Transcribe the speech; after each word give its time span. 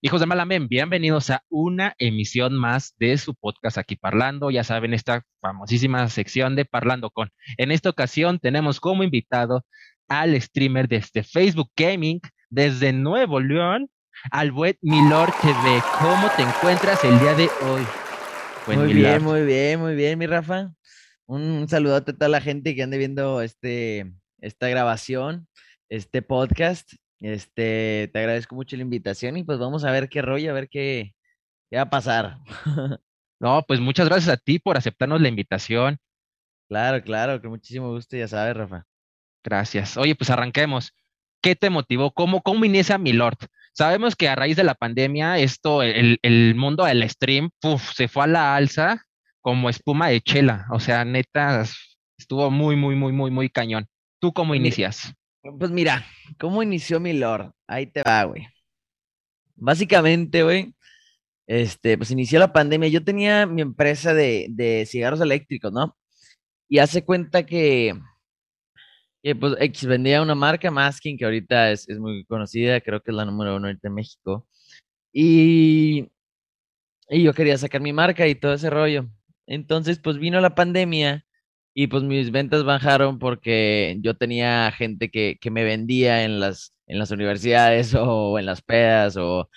Hijos 0.00 0.20
de 0.20 0.26
Malamen, 0.26 0.68
bienvenidos 0.68 1.28
a 1.28 1.42
una 1.48 1.96
emisión 1.98 2.54
más 2.54 2.94
de 3.00 3.18
su 3.18 3.34
podcast 3.34 3.78
aquí 3.78 3.96
Parlando. 3.96 4.48
Ya 4.48 4.62
saben, 4.62 4.94
esta 4.94 5.24
famosísima 5.40 6.08
sección 6.08 6.54
de 6.54 6.64
Parlando 6.64 7.10
con. 7.10 7.30
En 7.56 7.72
esta 7.72 7.90
ocasión 7.90 8.38
tenemos 8.38 8.78
como 8.78 9.02
invitado 9.02 9.66
al 10.06 10.40
streamer 10.40 10.86
desde 10.86 11.24
Facebook 11.24 11.72
Gaming, 11.76 12.20
desde 12.48 12.92
Nuevo 12.92 13.40
León, 13.40 13.90
al 14.30 14.52
buen 14.52 14.76
Milor 14.82 15.32
TV. 15.42 15.82
¿Cómo 15.98 16.30
te 16.36 16.42
encuentras 16.42 17.02
el 17.02 17.18
día 17.18 17.34
de 17.34 17.50
hoy? 17.66 18.76
muy 18.76 18.94
bien, 18.94 19.24
muy 19.24 19.42
bien, 19.44 19.80
muy 19.80 19.96
bien, 19.96 20.16
mi 20.16 20.26
Rafa. 20.26 20.70
Un, 21.26 21.68
saludote 21.68 22.12
a 22.12 22.14
toda 22.14 22.28
la 22.28 22.40
gente 22.40 22.76
que 22.76 22.84
ande 22.84 22.98
viendo 22.98 23.42
este, 23.42 24.12
esta 24.40 24.68
grabación, 24.68 25.48
este 25.88 26.22
podcast. 26.22 26.88
Este, 27.20 28.08
te 28.12 28.18
agradezco 28.18 28.54
mucho 28.54 28.76
la 28.76 28.82
invitación 28.82 29.36
y 29.36 29.44
pues 29.44 29.58
vamos 29.58 29.84
a 29.84 29.90
ver 29.90 30.08
qué 30.08 30.22
rollo, 30.22 30.50
a 30.50 30.54
ver 30.54 30.68
qué, 30.68 31.14
va 31.74 31.82
a 31.82 31.90
pasar. 31.90 32.38
No, 33.40 33.62
pues 33.68 33.78
muchas 33.78 34.08
gracias 34.08 34.30
a 34.30 34.36
ti 34.36 34.58
por 34.58 34.76
aceptarnos 34.76 35.20
la 35.20 35.28
invitación. 35.28 35.96
Claro, 36.68 37.00
claro, 37.04 37.40
con 37.40 37.50
muchísimo 37.50 37.92
gusto, 37.92 38.16
ya 38.16 38.26
sabes, 38.26 38.56
Rafa. 38.56 38.84
Gracias. 39.44 39.96
Oye, 39.96 40.16
pues 40.16 40.28
arranquemos. 40.30 40.92
¿Qué 41.40 41.54
te 41.54 41.70
motivó? 41.70 42.10
¿Cómo, 42.10 42.42
cómo 42.42 42.64
inicia 42.64 42.98
Milord? 42.98 43.38
Sabemos 43.72 44.16
que 44.16 44.28
a 44.28 44.34
raíz 44.34 44.56
de 44.56 44.64
la 44.64 44.74
pandemia, 44.74 45.38
esto, 45.38 45.84
el, 45.84 46.18
el 46.22 46.56
mundo 46.56 46.84
del 46.84 47.08
stream, 47.08 47.50
se 47.94 48.08
fue 48.08 48.24
a 48.24 48.26
la 48.26 48.56
alza 48.56 49.04
como 49.40 49.70
espuma 49.70 50.08
de 50.08 50.20
chela. 50.20 50.66
O 50.72 50.80
sea, 50.80 51.04
neta, 51.04 51.64
estuvo 52.18 52.50
muy, 52.50 52.74
muy, 52.74 52.96
muy, 52.96 53.12
muy, 53.12 53.30
muy 53.30 53.48
cañón. 53.48 53.86
¿Tú 54.20 54.32
cómo 54.32 54.56
inicias? 54.56 55.14
Pues 55.56 55.70
mira, 55.70 56.04
¿cómo 56.38 56.62
inició 56.62 57.00
mi 57.00 57.12
lord? 57.12 57.52
Ahí 57.66 57.86
te 57.86 58.02
va, 58.02 58.24
güey. 58.24 58.46
Básicamente, 59.56 60.42
güey, 60.42 60.74
este, 61.46 61.96
pues 61.98 62.10
inició 62.10 62.38
la 62.38 62.52
pandemia. 62.52 62.88
Yo 62.88 63.04
tenía 63.04 63.46
mi 63.46 63.62
empresa 63.62 64.14
de, 64.14 64.48
de 64.50 64.86
cigarros 64.86 65.20
eléctricos, 65.20 65.72
¿no? 65.72 65.96
Y 66.68 66.78
hace 66.78 67.04
cuenta 67.04 67.46
que, 67.46 67.94
pues 69.40 69.54
X 69.60 69.86
vendía 69.86 70.22
una 70.22 70.34
marca, 70.34 70.70
Masking, 70.70 71.16
que 71.18 71.24
ahorita 71.24 71.72
es, 71.72 71.88
es, 71.88 71.98
muy 71.98 72.24
conocida, 72.24 72.80
creo 72.80 73.02
que 73.02 73.10
es 73.10 73.16
la 73.16 73.24
número 73.24 73.56
uno 73.56 73.68
ahorita 73.68 73.88
en 73.88 73.94
México. 73.94 74.46
Y, 75.12 76.08
y 77.08 77.22
yo 77.22 77.34
quería 77.34 77.58
sacar 77.58 77.80
mi 77.80 77.92
marca 77.92 78.26
y 78.26 78.34
todo 78.34 78.54
ese 78.54 78.70
rollo. 78.70 79.08
Entonces, 79.46 79.98
pues 80.00 80.18
vino 80.18 80.40
la 80.40 80.54
pandemia 80.54 81.24
y 81.80 81.86
pues 81.86 82.02
mis 82.02 82.32
ventas 82.32 82.64
bajaron 82.64 83.20
porque 83.20 83.98
yo 84.00 84.16
tenía 84.16 84.72
gente 84.72 85.12
que, 85.12 85.38
que 85.40 85.52
me 85.52 85.62
vendía 85.62 86.24
en 86.24 86.40
las, 86.40 86.74
en 86.88 86.98
las 86.98 87.12
universidades 87.12 87.94
o 87.94 88.36
en 88.36 88.46
las 88.46 88.62
pedas 88.62 89.16
o 89.16 89.48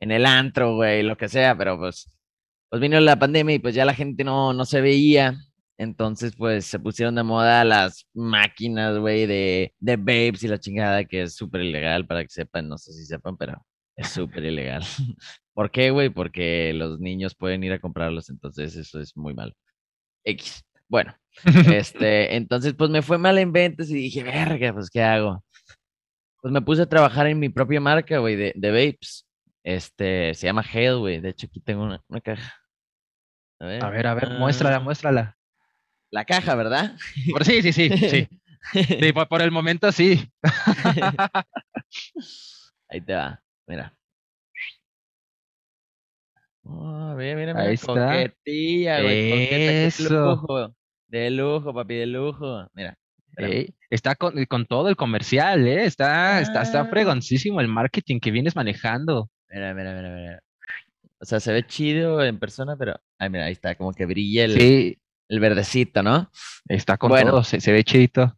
en 0.00 0.10
el 0.10 0.24
antro, 0.24 0.76
güey, 0.76 1.02
lo 1.02 1.18
que 1.18 1.28
sea, 1.28 1.54
pero 1.54 1.76
pues, 1.78 2.10
pues 2.70 2.80
vino 2.80 2.98
la 3.00 3.18
pandemia 3.18 3.56
y 3.56 3.58
pues 3.58 3.74
ya 3.74 3.84
la 3.84 3.92
gente 3.92 4.24
no, 4.24 4.54
no 4.54 4.64
se 4.64 4.80
veía. 4.80 5.36
Entonces, 5.76 6.34
pues 6.34 6.64
se 6.64 6.78
pusieron 6.78 7.14
de 7.16 7.24
moda 7.24 7.62
las 7.64 8.06
máquinas, 8.14 8.98
güey, 8.98 9.26
de, 9.26 9.74
de 9.78 9.96
babes 9.96 10.42
y 10.44 10.48
la 10.48 10.58
chingada, 10.58 11.04
que 11.04 11.24
es 11.24 11.36
súper 11.36 11.60
ilegal 11.60 12.06
para 12.06 12.22
que 12.22 12.30
sepan, 12.30 12.70
no 12.70 12.78
sé 12.78 12.94
si 12.94 13.04
sepan, 13.04 13.36
pero 13.36 13.66
es 13.96 14.08
súper 14.08 14.44
ilegal. 14.46 14.82
¿Por 15.52 15.70
qué, 15.70 15.90
güey? 15.90 16.08
Porque 16.08 16.72
los 16.74 17.00
niños 17.00 17.34
pueden 17.34 17.64
ir 17.64 17.72
a 17.74 17.80
comprarlos, 17.80 18.30
entonces 18.30 18.76
eso 18.76 18.98
es 18.98 19.14
muy 19.14 19.34
malo. 19.34 19.52
X. 20.24 20.65
Bueno, 20.88 21.14
este, 21.72 22.36
entonces 22.36 22.74
pues 22.74 22.90
me 22.90 23.02
fue 23.02 23.18
mal 23.18 23.38
en 23.38 23.52
ventas 23.52 23.90
y 23.90 23.94
dije, 23.94 24.22
verga, 24.22 24.72
pues 24.72 24.90
¿qué 24.90 25.02
hago? 25.02 25.44
Pues 26.40 26.52
me 26.52 26.62
puse 26.62 26.82
a 26.82 26.88
trabajar 26.88 27.26
en 27.26 27.38
mi 27.38 27.48
propia 27.48 27.80
marca, 27.80 28.18
güey, 28.18 28.36
de, 28.36 28.52
de 28.54 28.70
vapes. 28.70 29.26
Este, 29.64 30.32
se 30.34 30.46
llama 30.46 30.62
Hale, 30.62 30.94
güey. 30.94 31.20
De 31.20 31.30
hecho, 31.30 31.48
aquí 31.48 31.58
tengo 31.60 31.82
una, 31.82 32.00
caja. 32.22 32.54
A 33.58 33.66
ver, 33.66 33.84
a 33.84 33.90
ver, 33.90 34.06
a 34.06 34.14
ver, 34.14 34.30
muéstrala, 34.38 34.76
ah. 34.76 34.80
muéstrala. 34.80 35.36
La 36.10 36.24
caja, 36.24 36.54
¿verdad? 36.54 36.96
Por, 37.32 37.44
sí, 37.44 37.62
sí, 37.62 37.72
sí, 37.72 37.88
sí. 37.88 38.28
Sí, 38.72 39.12
por, 39.12 39.42
el 39.42 39.52
momento 39.52 39.92
sí. 39.92 40.28
Ahí 42.88 43.00
te 43.00 43.14
va, 43.14 43.40
mira. 43.66 43.96
Oh, 46.68 47.14
mira, 47.16 47.36
mira, 47.36 47.60
Ahí 47.60 47.74
está. 47.74 47.86
Coquetilla, 47.86 49.02
güey. 49.02 49.48
Eso. 49.86 50.74
De 51.06 51.30
lujo, 51.30 51.72
papi, 51.72 51.94
de 51.94 52.06
lujo. 52.06 52.66
Mira. 52.74 52.96
está 53.90 54.16
con, 54.16 54.44
con, 54.46 54.66
todo 54.66 54.88
el 54.88 54.96
comercial, 54.96 55.66
¿eh? 55.66 55.84
Está, 55.84 56.40
está, 56.40 56.62
está 56.62 56.80
ah. 56.80 56.86
fregoncísimo 56.86 57.60
el 57.60 57.68
marketing 57.68 58.18
que 58.18 58.30
vienes 58.30 58.56
manejando. 58.56 59.30
Mira, 59.48 59.74
mira, 59.74 59.94
mira, 59.94 60.14
mira. 60.14 60.40
O 61.20 61.24
sea, 61.24 61.40
se 61.40 61.52
ve 61.52 61.66
chido 61.66 62.22
en 62.24 62.38
persona, 62.38 62.76
pero. 62.76 62.96
Ay, 63.18 63.30
mira, 63.30 63.44
ahí 63.44 63.52
está, 63.52 63.74
como 63.76 63.92
que 63.92 64.04
brilla 64.04 64.44
el, 64.44 64.98
el 65.28 65.40
verdecito, 65.40 66.02
¿no? 66.02 66.30
Está 66.68 66.98
con 66.98 67.10
todo, 67.10 67.44
se, 67.44 67.60
se 67.60 67.72
ve 67.72 67.84
chidito. 67.84 68.36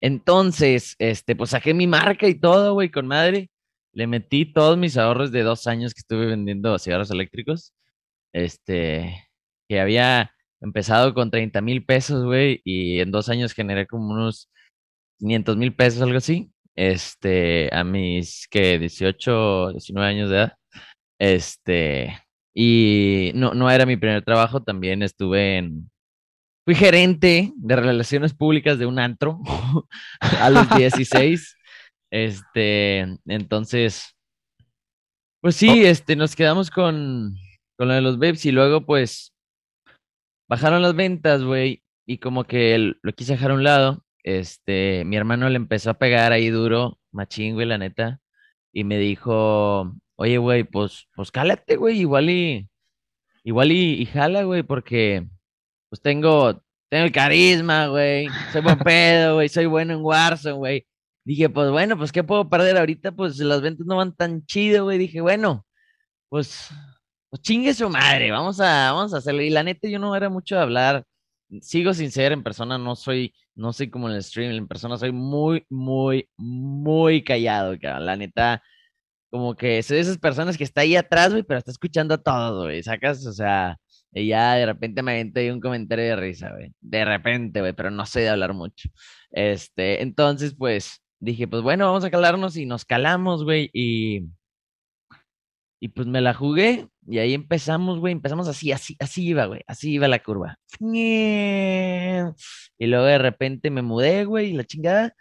Entonces, 0.00 0.96
este, 0.98 1.36
pues 1.36 1.50
saqué 1.50 1.74
mi 1.74 1.86
marca 1.86 2.26
y 2.26 2.34
todo, 2.34 2.74
güey, 2.74 2.90
con 2.90 3.06
madre. 3.06 3.50
Le 3.92 4.06
metí 4.06 4.52
todos 4.52 4.78
mis 4.78 4.96
ahorros 4.96 5.32
de 5.32 5.42
dos 5.42 5.66
años 5.66 5.94
que 5.94 6.00
estuve 6.00 6.26
vendiendo 6.26 6.78
cigarros 6.78 7.10
eléctricos. 7.10 7.74
Este, 8.32 9.28
que 9.68 9.80
había 9.80 10.32
empezado 10.60 11.14
con 11.14 11.30
30 11.30 11.60
mil 11.60 11.84
pesos, 11.84 12.24
güey, 12.24 12.60
y 12.64 13.00
en 13.00 13.10
dos 13.10 13.28
años 13.28 13.52
generé 13.54 13.86
como 13.86 14.12
unos 14.12 14.50
500 15.18 15.56
mil 15.56 15.74
pesos, 15.74 16.02
algo 16.02 16.18
así. 16.18 16.52
Este, 16.76 17.68
a 17.74 17.84
mis, 17.84 18.46
que 18.50 18.78
18, 18.78 19.72
19 19.72 20.08
años 20.08 20.30
de 20.30 20.36
edad. 20.36 20.52
Este, 21.18 22.18
y 22.54 23.32
no, 23.34 23.54
no 23.54 23.70
era 23.70 23.86
mi 23.86 23.96
primer 23.96 24.24
trabajo, 24.24 24.62
también 24.62 25.02
estuve 25.02 25.58
en, 25.58 25.90
fui 26.64 26.74
gerente 26.74 27.52
de 27.56 27.76
relaciones 27.76 28.34
públicas 28.34 28.78
de 28.78 28.86
un 28.86 28.98
antro 28.98 29.40
a 30.20 30.50
los 30.50 30.68
16. 30.76 31.56
Este, 32.10 33.06
entonces, 33.26 34.16
pues 35.40 35.56
sí, 35.56 35.84
oh. 35.84 35.86
este, 35.86 36.16
nos 36.16 36.36
quedamos 36.36 36.70
con, 36.70 37.34
con 37.78 37.88
lo 37.88 37.94
de 37.94 38.00
los 38.00 38.18
babes 38.18 38.44
y 38.46 38.52
luego 38.52 38.84
pues 38.84 39.32
bajaron 40.48 40.82
las 40.82 40.94
ventas, 40.96 41.44
güey, 41.44 41.82
y 42.06 42.18
como 42.18 42.44
que 42.44 42.94
lo 43.00 43.12
quise 43.12 43.34
dejar 43.34 43.52
a 43.52 43.54
un 43.54 43.64
lado. 43.64 44.04
Este, 44.24 45.04
mi 45.06 45.16
hermano 45.16 45.48
le 45.48 45.56
empezó 45.56 45.90
a 45.90 45.98
pegar 45.98 46.32
ahí 46.32 46.50
duro, 46.50 46.98
machín, 47.12 47.54
güey, 47.54 47.66
la 47.66 47.78
neta, 47.78 48.20
y 48.72 48.84
me 48.84 48.98
dijo, 48.98 49.94
oye, 50.16 50.38
güey, 50.38 50.64
pues, 50.64 51.08
pues 51.14 51.30
cálate, 51.30 51.76
güey, 51.76 52.00
igual 52.00 52.28
y, 52.28 52.68
igual 53.44 53.72
y, 53.72 54.04
jala, 54.06 54.42
güey, 54.42 54.62
porque, 54.64 55.26
pues 55.88 56.02
tengo, 56.02 56.62
tengo 56.90 57.04
el 57.04 57.12
carisma, 57.12 57.86
güey, 57.86 58.28
soy 58.52 58.60
buen 58.62 58.78
pedo, 58.80 59.36
güey, 59.36 59.48
soy 59.48 59.66
bueno 59.66 59.94
en 59.94 60.00
Warzone, 60.02 60.56
güey. 60.56 60.86
Dije, 61.24 61.48
pues 61.50 61.70
bueno, 61.70 61.96
pues 61.98 62.12
¿qué 62.12 62.24
puedo 62.24 62.48
perder 62.48 62.78
ahorita? 62.78 63.12
Pues 63.12 63.38
las 63.38 63.60
ventas 63.62 63.86
no 63.86 63.96
van 63.96 64.14
tan 64.14 64.44
chido, 64.46 64.84
güey. 64.84 64.98
Dije, 64.98 65.20
bueno, 65.20 65.66
pues 66.28 66.70
pues 67.30 67.42
chingue 67.42 67.72
su 67.74 67.88
madre, 67.88 68.30
vamos 68.32 68.60
a, 68.60 68.92
vamos 68.92 69.14
a 69.14 69.18
hacerlo. 69.18 69.42
Y 69.42 69.50
la 69.50 69.62
neta, 69.62 69.88
yo 69.88 69.98
no 70.00 70.14
era 70.16 70.28
mucho 70.28 70.56
de 70.56 70.62
hablar. 70.62 71.04
Sigo 71.62 71.94
sin 71.94 72.10
ser 72.10 72.32
en 72.32 72.42
persona, 72.42 72.78
no 72.78 72.96
soy, 72.96 73.34
no 73.54 73.72
soy 73.72 73.90
como 73.90 74.08
en 74.08 74.16
el 74.16 74.22
stream, 74.24 74.52
en 74.52 74.68
persona 74.68 74.98
soy 74.98 75.12
muy, 75.12 75.64
muy, 75.68 76.28
muy 76.36 77.24
callado, 77.24 77.76
cabrón. 77.80 78.06
La 78.06 78.16
neta, 78.16 78.62
como 79.30 79.56
que 79.56 79.82
soy 79.82 79.96
de 79.96 80.02
esas 80.02 80.18
personas 80.18 80.58
que 80.58 80.64
está 80.64 80.82
ahí 80.82 80.96
atrás, 80.96 81.30
güey, 81.32 81.44
pero 81.44 81.58
está 81.58 81.70
escuchando 81.72 82.20
todo, 82.20 82.64
güey, 82.64 82.82
sacas, 82.82 83.26
o 83.26 83.32
sea, 83.32 83.78
y 84.12 84.28
ya 84.28 84.54
de 84.56 84.66
repente 84.66 85.02
me 85.02 85.12
aventé 85.12 85.52
un 85.52 85.60
comentario 85.60 86.04
de 86.06 86.16
risa, 86.16 86.50
güey. 86.52 86.72
De 86.80 87.04
repente, 87.04 87.60
güey, 87.60 87.72
pero 87.74 87.90
no 87.90 88.06
sé 88.06 88.20
de 88.20 88.30
hablar 88.30 88.54
mucho. 88.54 88.88
Este, 89.30 90.02
entonces, 90.02 90.54
pues, 90.56 91.02
dije, 91.20 91.46
pues 91.46 91.62
bueno, 91.62 91.86
vamos 91.86 92.04
a 92.04 92.10
calarnos 92.10 92.56
y 92.56 92.66
nos 92.66 92.84
calamos, 92.84 93.44
güey, 93.44 93.70
y 93.72 94.28
y 95.82 95.88
pues 95.88 96.06
me 96.06 96.20
la 96.20 96.34
jugué 96.34 96.88
y 97.08 97.18
ahí 97.18 97.32
empezamos, 97.32 97.98
güey, 97.98 98.12
empezamos 98.12 98.46
así, 98.48 98.70
así, 98.70 98.96
así 99.00 99.26
iba, 99.28 99.46
güey, 99.46 99.62
así 99.66 99.92
iba 99.92 100.06
la 100.08 100.22
curva. 100.22 100.58
Y 102.78 102.86
luego 102.86 103.04
de 103.06 103.18
repente 103.18 103.70
me 103.70 103.80
mudé, 103.82 104.24
güey, 104.26 104.52
la 104.52 104.64
chingada. 104.64 105.14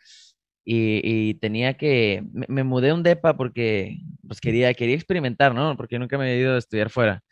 Y, 0.71 1.33
tenía 1.35 1.75
que, 1.77 2.23
me, 2.31 2.63
mudé 2.63 2.93
un 2.93 3.01
depa 3.01 3.35
porque, 3.35 3.97
pues 4.27 4.39
quería, 4.39 4.71
quería 4.75 4.93
experimentar, 4.93 5.55
¿no? 5.55 5.75
Porque 5.75 5.97
nunca 5.97 6.15
me 6.17 6.25
había 6.25 6.37
ido 6.37 6.55
a 6.55 6.59
estudiar 6.59 6.91
fuera. 6.91 7.23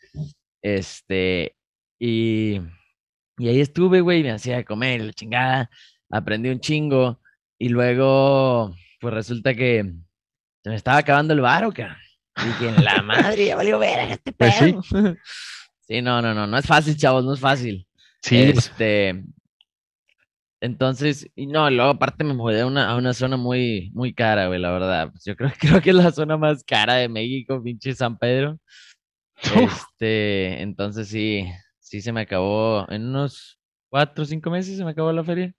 Este, 0.60 1.54
y, 2.00 2.60
y 3.38 3.48
ahí 3.48 3.60
estuve, 3.60 4.00
güey, 4.00 4.24
me 4.24 4.32
hacía 4.32 4.64
comer, 4.64 5.02
la 5.02 5.12
chingada, 5.12 5.70
aprendí 6.10 6.48
un 6.48 6.58
chingo. 6.58 7.20
Y 7.58 7.68
luego, 7.70 8.74
pues 9.00 9.14
resulta 9.14 9.54
que 9.54 9.84
se 10.62 10.70
me 10.70 10.76
estaba 10.76 10.98
acabando 10.98 11.34
el 11.34 11.40
varo, 11.40 11.72
cara. 11.72 11.98
Dije, 12.36 12.68
en 12.68 12.84
la 12.84 13.02
madre, 13.02 13.46
ya 13.46 13.56
valió 13.56 13.78
ver 13.78 14.10
este 14.10 14.32
pues 14.32 14.54
pedo. 14.58 14.82
sí. 14.82 14.96
sí, 15.80 16.02
no, 16.02 16.22
no, 16.22 16.34
no, 16.34 16.46
no 16.46 16.58
es 16.58 16.66
fácil, 16.66 16.96
chavos, 16.96 17.24
no 17.24 17.34
es 17.34 17.40
fácil. 17.40 17.86
Sí. 18.22 18.36
Este, 18.38 19.24
Entonces, 20.60 21.28
y 21.34 21.46
no, 21.46 21.70
luego 21.70 21.90
aparte 21.90 22.24
me 22.24 22.34
mudé 22.34 22.60
a 22.62 22.66
una, 22.66 22.90
a 22.90 22.96
una 22.96 23.12
zona 23.14 23.36
muy, 23.36 23.90
muy 23.94 24.14
cara, 24.14 24.48
güey, 24.48 24.60
la 24.60 24.70
verdad. 24.70 25.10
Pues 25.10 25.24
yo 25.24 25.36
creo, 25.36 25.50
creo 25.58 25.80
que 25.80 25.90
es 25.90 25.96
la 25.96 26.12
zona 26.12 26.36
más 26.36 26.64
cara 26.64 26.94
de 26.94 27.08
México, 27.08 27.62
pinche 27.62 27.94
San 27.94 28.18
Pedro. 28.18 28.58
Este, 29.40 30.62
entonces 30.62 31.08
sí, 31.08 31.46
sí 31.78 32.00
se 32.00 32.12
me 32.12 32.22
acabó 32.22 32.86
en 32.90 33.06
unos 33.06 33.58
cuatro 33.88 34.24
o 34.24 34.26
cinco 34.26 34.50
meses 34.50 34.76
se 34.76 34.84
me 34.84 34.90
acabó 34.90 35.12
la 35.12 35.24
feria. 35.24 35.54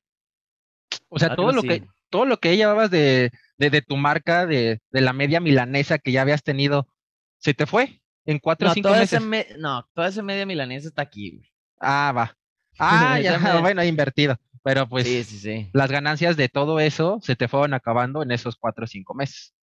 O 1.09 1.19
sea, 1.19 1.35
todo 1.35 1.51
lo 1.51 1.63
que, 1.63 1.83
todo 2.09 2.25
lo 2.25 2.39
que 2.39 2.55
llevabas 2.55 2.91
de, 2.91 3.31
de, 3.57 3.81
tu 3.81 3.97
marca, 3.97 4.45
de, 4.45 4.79
de, 4.91 5.01
la 5.01 5.13
media 5.13 5.39
milanesa 5.39 5.97
que 5.97 6.11
ya 6.11 6.21
habías 6.21 6.43
tenido, 6.43 6.87
¿se 7.39 7.53
te 7.53 7.65
fue 7.65 8.01
en 8.25 8.39
cuatro 8.39 8.69
o 8.69 8.73
cinco 8.73 8.91
meses? 8.91 9.21
no, 9.57 9.87
toda 9.93 10.07
esa 10.07 10.21
media 10.21 10.45
milanesa 10.45 10.87
está 10.87 11.01
aquí, 11.01 11.31
güey. 11.31 11.51
Ah, 11.79 12.13
va. 12.15 12.35
Ah, 12.81 13.19
ya, 13.19 13.37
bueno, 13.59 13.83
invertido. 13.83 14.39
Pero 14.63 14.87
pues 14.87 15.05
las 15.73 15.91
ganancias 15.91 16.37
de 16.37 16.47
todo 16.47 16.79
eso 16.79 17.19
se 17.21 17.35
te 17.35 17.49
fueron 17.49 17.73
acabando 17.73 18.23
en 18.23 18.31
esos 18.31 18.55
cuatro 18.55 18.85
o 18.85 18.87
cinco 18.87 19.13
meses. 19.13 19.53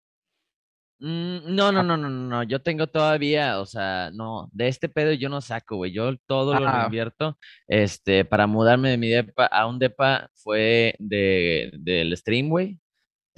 Mm, 0.99 1.55
no, 1.55 1.73
no, 1.73 1.83
no, 1.83 1.97
no, 1.99 2.09
no, 2.09 2.43
yo 2.45 2.63
tengo 2.63 2.87
todavía, 2.87 3.61
o 3.61 3.67
sea, 3.67 4.11
no, 4.15 4.49
de 4.53 4.69
este 4.69 4.89
pedo 4.89 5.13
yo 5.13 5.29
no 5.29 5.43
saco, 5.43 5.77
güey, 5.77 5.93
yo 5.93 6.17
todo 6.27 6.59
lo 6.59 6.67
ah. 6.67 6.85
invierto, 6.87 7.39
este, 7.69 8.25
para 8.25 8.47
mudarme 8.47 8.91
de 8.91 8.97
mi 8.97 9.09
depa 9.09 9.45
a 9.47 9.67
un 9.67 9.79
depa 9.79 10.31
fue 10.35 10.95
de, 10.99 11.71
del 11.79 12.17
stream, 12.17 12.49
güey, 12.49 12.79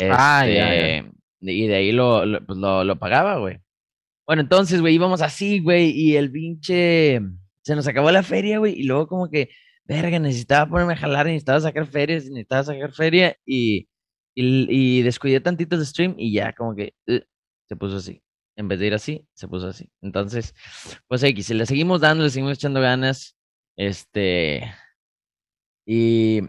ah, 0.08 0.46
este, 0.46 1.10
y 1.40 1.66
de 1.66 1.74
ahí 1.74 1.90
lo, 1.90 2.22
pues 2.46 2.58
lo, 2.58 2.84
lo 2.84 2.96
pagaba, 2.96 3.38
güey. 3.38 3.58
Bueno, 4.24 4.42
entonces, 4.42 4.80
güey, 4.80 4.94
íbamos 4.94 5.20
así, 5.20 5.58
güey, 5.58 5.90
y 5.90 6.16
el 6.16 6.30
pinche, 6.30 7.20
se 7.62 7.74
nos 7.74 7.88
acabó 7.88 8.12
la 8.12 8.22
feria, 8.22 8.58
güey, 8.58 8.74
y 8.78 8.84
luego 8.84 9.08
como 9.08 9.28
que 9.28 9.50
verga, 9.88 10.18
necesitaba 10.18 10.70
ponerme 10.70 10.92
a 10.92 10.96
jalar, 10.96 11.26
necesitaba 11.26 11.60
sacar 11.60 11.86
ferias, 11.86 12.26
necesitaba 12.26 12.62
sacar 12.64 12.92
feria 12.92 13.36
y, 13.44 13.88
y, 14.34 15.02
descuidé 15.02 15.40
tantito 15.40 15.74
el 15.76 15.86
stream 15.86 16.14
y 16.18 16.32
ya 16.32 16.52
como 16.52 16.76
que 16.76 16.94
uh, 17.08 17.18
se 17.68 17.76
puso 17.76 17.96
así. 17.96 18.22
En 18.56 18.66
vez 18.66 18.80
de 18.80 18.86
ir 18.88 18.94
así, 18.94 19.26
se 19.34 19.46
puso 19.46 19.68
así. 19.68 19.88
Entonces, 20.02 20.54
pues 21.06 21.22
X, 21.22 21.50
le 21.50 21.66
seguimos 21.66 22.00
dando, 22.00 22.24
le 22.24 22.30
seguimos 22.30 22.54
echando 22.54 22.80
ganas. 22.80 23.36
Este. 23.76 24.74
Y, 25.86 26.40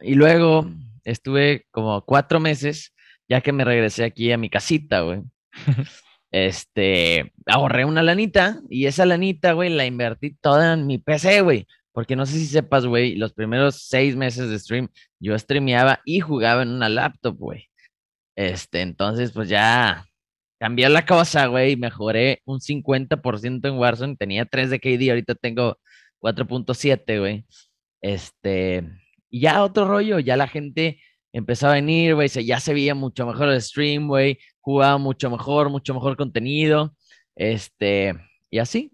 y 0.00 0.14
luego 0.14 0.68
estuve 1.04 1.66
como 1.70 2.02
cuatro 2.04 2.40
meses, 2.40 2.92
ya 3.28 3.40
que 3.40 3.52
me 3.52 3.64
regresé 3.64 4.04
aquí 4.04 4.32
a 4.32 4.38
mi 4.38 4.50
casita, 4.50 5.02
güey. 5.02 5.22
este, 6.32 7.32
ahorré 7.46 7.84
una 7.84 8.02
lanita 8.02 8.60
y 8.68 8.86
esa 8.86 9.06
lanita, 9.06 9.52
güey, 9.52 9.70
la 9.70 9.86
invertí 9.86 10.34
toda 10.40 10.74
en 10.74 10.86
mi 10.86 10.98
PC, 10.98 11.42
güey. 11.42 11.66
Porque 11.92 12.16
no 12.16 12.26
sé 12.26 12.32
si 12.38 12.46
sepas, 12.46 12.86
güey, 12.86 13.14
los 13.14 13.32
primeros 13.32 13.82
seis 13.86 14.16
meses 14.16 14.50
de 14.50 14.58
stream, 14.58 14.88
yo 15.20 15.38
streameaba 15.38 16.00
y 16.04 16.18
jugaba 16.18 16.62
en 16.62 16.70
una 16.70 16.88
laptop, 16.88 17.36
güey. 17.38 17.70
Este, 18.36 18.80
entonces, 18.80 19.30
pues 19.30 19.48
ya 19.48 20.04
cambió 20.58 20.88
la 20.88 21.06
cosa, 21.06 21.46
güey. 21.46 21.76
Mejoré 21.76 22.42
un 22.44 22.60
50% 22.60 23.68
en 23.68 23.78
Warzone. 23.78 24.16
Tenía 24.16 24.44
3 24.44 24.70
de 24.70 24.80
KD, 24.80 25.10
ahorita 25.10 25.34
tengo 25.34 25.78
4.7, 26.20 27.18
güey. 27.18 27.46
Este, 28.00 28.84
y 29.30 29.40
ya 29.40 29.62
otro 29.62 29.86
rollo, 29.86 30.18
ya 30.18 30.36
la 30.36 30.48
gente 30.48 31.00
empezó 31.32 31.68
a 31.68 31.74
venir, 31.74 32.14
güey. 32.14 32.28
Ya 32.28 32.60
se 32.60 32.74
veía 32.74 32.94
mucho 32.94 33.26
mejor 33.26 33.48
el 33.48 33.62
stream, 33.62 34.08
güey. 34.08 34.38
Jugaba 34.60 34.98
mucho 34.98 35.30
mejor, 35.30 35.70
mucho 35.70 35.94
mejor 35.94 36.16
contenido. 36.16 36.94
Este, 37.34 38.14
y 38.50 38.58
así. 38.58 38.92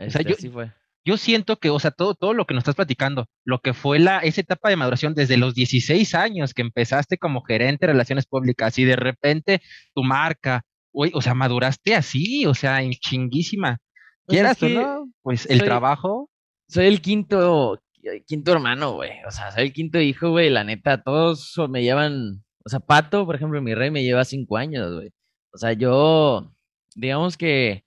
o 0.00 0.10
sea, 0.10 0.22
yo, 0.22 0.30
este, 0.30 0.50
fue 0.50 0.72
yo 1.10 1.16
siento 1.16 1.56
que, 1.56 1.70
o 1.70 1.80
sea, 1.80 1.90
todo, 1.90 2.14
todo 2.14 2.34
lo 2.34 2.46
que 2.46 2.54
nos 2.54 2.60
estás 2.60 2.76
platicando, 2.76 3.26
lo 3.44 3.58
que 3.58 3.74
fue 3.74 3.98
la, 3.98 4.20
esa 4.20 4.42
etapa 4.42 4.68
de 4.68 4.76
maduración 4.76 5.12
desde 5.12 5.36
los 5.36 5.56
16 5.56 6.14
años 6.14 6.54
que 6.54 6.62
empezaste 6.62 7.18
como 7.18 7.42
gerente 7.42 7.86
de 7.86 7.92
relaciones 7.92 8.26
públicas 8.26 8.78
y 8.78 8.84
de 8.84 8.94
repente 8.94 9.60
tu 9.92 10.04
marca, 10.04 10.62
o 10.92 11.20
sea, 11.20 11.34
maduraste 11.34 11.96
así, 11.96 12.46
o 12.46 12.54
sea, 12.54 12.82
en 12.82 12.92
chinguísima. 12.92 13.78
Pues 14.24 14.36
Quieras 14.36 14.62
o 14.62 14.68
no, 14.68 15.10
pues 15.22 15.50
el 15.50 15.64
trabajo. 15.64 16.30
Soy 16.68 16.86
el 16.86 17.00
quinto, 17.00 17.82
quinto 18.24 18.52
hermano, 18.52 18.92
güey. 18.92 19.10
O 19.26 19.32
sea, 19.32 19.50
soy 19.50 19.64
el 19.64 19.72
quinto 19.72 19.98
hijo, 19.98 20.30
güey. 20.30 20.48
La 20.48 20.62
neta, 20.62 21.02
todos 21.02 21.56
me 21.68 21.82
llevan, 21.82 22.44
o 22.64 22.68
sea, 22.68 22.78
Pato, 22.78 23.26
por 23.26 23.34
ejemplo, 23.34 23.60
mi 23.60 23.74
rey 23.74 23.90
me 23.90 24.04
lleva 24.04 24.24
cinco 24.24 24.58
años, 24.58 24.94
güey. 24.94 25.10
O 25.52 25.58
sea, 25.58 25.72
yo, 25.72 26.52
digamos 26.94 27.36
que 27.36 27.82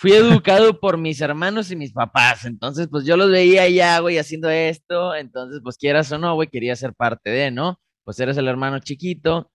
fui 0.00 0.12
educado 0.12 0.80
por 0.80 0.96
mis 0.96 1.20
hermanos 1.20 1.70
y 1.70 1.76
mis 1.76 1.92
papás, 1.92 2.46
entonces 2.46 2.88
pues 2.90 3.04
yo 3.04 3.18
los 3.18 3.30
veía 3.30 3.68
ya, 3.68 3.98
güey, 3.98 4.16
haciendo 4.16 4.48
esto, 4.48 5.14
entonces 5.14 5.60
pues 5.62 5.76
quieras 5.76 6.10
o 6.10 6.16
no, 6.16 6.34
güey, 6.34 6.48
quería 6.48 6.74
ser 6.74 6.94
parte 6.94 7.28
de, 7.28 7.50
¿no? 7.50 7.78
Pues 8.02 8.18
eres 8.18 8.38
el 8.38 8.48
hermano 8.48 8.78
chiquito 8.78 9.50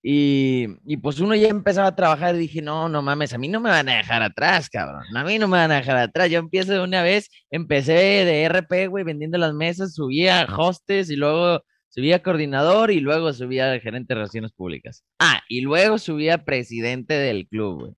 y, 0.00 0.68
y, 0.86 0.98
pues 0.98 1.18
uno 1.18 1.34
ya 1.34 1.48
empezaba 1.48 1.88
a 1.88 1.96
trabajar 1.96 2.36
y 2.36 2.38
dije, 2.38 2.62
no, 2.62 2.88
no 2.88 3.02
mames, 3.02 3.32
a 3.34 3.38
mí 3.38 3.48
no 3.48 3.58
me 3.58 3.70
van 3.70 3.88
a 3.88 3.96
dejar 3.96 4.22
atrás, 4.22 4.70
cabrón, 4.70 5.02
a 5.16 5.24
mí 5.24 5.36
no 5.36 5.48
me 5.48 5.58
van 5.58 5.72
a 5.72 5.78
dejar 5.78 5.96
atrás, 5.96 6.30
yo 6.30 6.38
empiezo 6.38 6.74
de 6.74 6.80
una 6.80 7.02
vez, 7.02 7.28
empecé 7.50 7.92
de 7.92 8.44
RP, 8.44 8.86
güey, 8.86 9.02
vendiendo 9.02 9.36
las 9.36 9.52
mesas, 9.52 9.94
subía 9.94 10.46
hostes 10.56 11.10
y 11.10 11.16
luego 11.16 11.64
subía 11.88 12.22
coordinador 12.22 12.92
y 12.92 13.00
luego 13.00 13.32
subía 13.32 13.80
gerente 13.80 14.14
de 14.14 14.20
relaciones 14.20 14.52
públicas. 14.52 15.02
Ah, 15.18 15.40
y 15.48 15.62
luego 15.62 15.98
subía 15.98 16.44
presidente 16.44 17.14
del 17.14 17.48
club, 17.48 17.80
güey. 17.80 17.94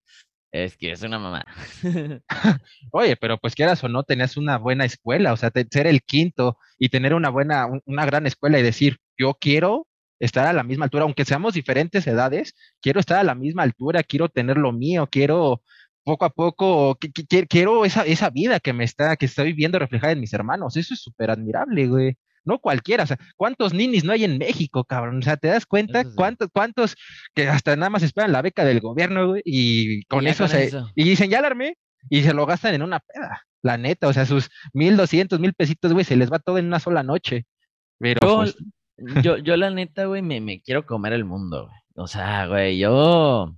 Es 0.53 0.77
que 0.77 0.91
es 0.93 1.03
una 1.03 1.19
mamá. 1.19 1.45
Oye, 2.93 3.17
pero 3.17 3.39
pues 3.39 3.55
quieras 3.55 3.83
o 3.85 3.89
no, 3.89 4.03
tenías 4.03 4.37
una 4.37 4.59
buena 4.59 4.85
escuela, 4.85 5.33
o 5.33 5.37
sea, 5.37 5.53
ser 5.71 5.87
el 5.87 6.03
quinto 6.03 6.59
y 6.79 6.89
tener 6.89 7.15
una 7.15 7.29
buena, 7.31 7.69
una 7.85 8.05
gran 8.05 8.27
escuela 8.27 8.59
y 8.59 8.63
decir, 8.63 8.99
yo 9.17 9.35
quiero 9.41 9.87
estar 10.19 10.47
a 10.47 10.53
la 10.53 10.65
misma 10.65 10.85
altura, 10.87 11.05
aunque 11.05 11.25
seamos 11.25 11.55
diferentes 11.55 12.07
edades, 12.07 12.55
quiero 12.81 13.01
estar 13.01 13.19
a 13.19 13.25
la 13.25 13.35
misma 13.35 13.63
altura, 13.63 14.03
quiero 14.03 14.29
tener 14.29 14.57
lo 14.59 14.73
mío, 14.73 15.09
quiero 15.11 15.63
poco 16.05 16.25
a 16.25 16.31
poco, 16.31 16.99
quiero 17.49 17.85
esa, 17.85 18.03
esa 18.05 18.31
vida 18.31 18.59
que 18.61 18.73
me 18.73 18.85
está, 18.85 19.17
que 19.17 19.27
estoy 19.27 19.53
viendo 19.53 19.79
reflejada 19.79 20.13
en 20.13 20.21
mis 20.21 20.33
hermanos. 20.33 20.77
Eso 20.77 20.95
es 20.95 21.01
súper 21.01 21.31
admirable, 21.31 21.87
güey 21.87 22.19
no 22.45 22.59
cualquiera, 22.59 23.05
o 23.05 23.07
sea, 23.07 23.19
¿cuántos 23.37 23.75
ninis 23.75 24.05
no 24.05 24.13
hay 24.13 24.25
en 24.25 24.39
México, 24.39 24.85
cabrón? 24.85 25.19
O 25.19 25.23
sea, 25.23 25.37
¿te 25.37 25.49
das 25.49 25.67
cuenta 25.67 26.05
cuántos, 26.15 26.49
cuántos 26.53 26.97
que 27.35 27.49
hasta 27.49 27.77
nada 27.77 27.91
más 27.91 28.03
esperan 28.03 28.33
la 28.33 28.43
beca 28.43 28.65
del 28.65 28.81
gobierno, 28.81 29.29
güey, 29.29 29.43
y 29.45 30.05
con 30.05 30.27
eso 30.27 30.49
se, 30.49 30.71
y 30.95 31.05
dicen, 31.05 31.31
ya 31.31 31.39
alarmé, 31.39 31.77
y 32.09 32.23
se 32.23 32.35
lo 32.35 32.47
gastan 32.47 32.75
en 32.75 32.83
una 32.83 33.01
peda, 33.01 33.43
la 33.63 33.77
neta, 33.77 34.09
o 34.09 34.13
sea, 34.13 34.27
sus 34.27 34.51
mil 34.73 34.97
doscientos, 34.97 35.41
mil 35.41 35.55
pesitos, 35.55 35.93
güey, 35.93 36.05
se 36.05 36.17
les 36.17 36.33
va 36.33 36.39
todo 36.39 36.59
en 36.59 36.67
una 36.67 36.81
sola 36.81 37.03
noche. 37.03 37.47
Pero 37.99 38.21
yo, 38.23 38.37
pues, 38.37 38.57
yo, 39.23 39.37
yo 39.39 39.57
la 39.57 39.71
neta, 39.71 40.07
güey, 40.07 40.23
me, 40.23 40.41
me 40.41 40.63
quiero 40.63 40.87
comer 40.87 41.13
el 41.13 41.25
mundo, 41.25 41.67
güey. 41.67 41.77
O 41.95 42.07
sea, 42.07 42.47
güey, 42.47 42.79
yo, 42.79 43.55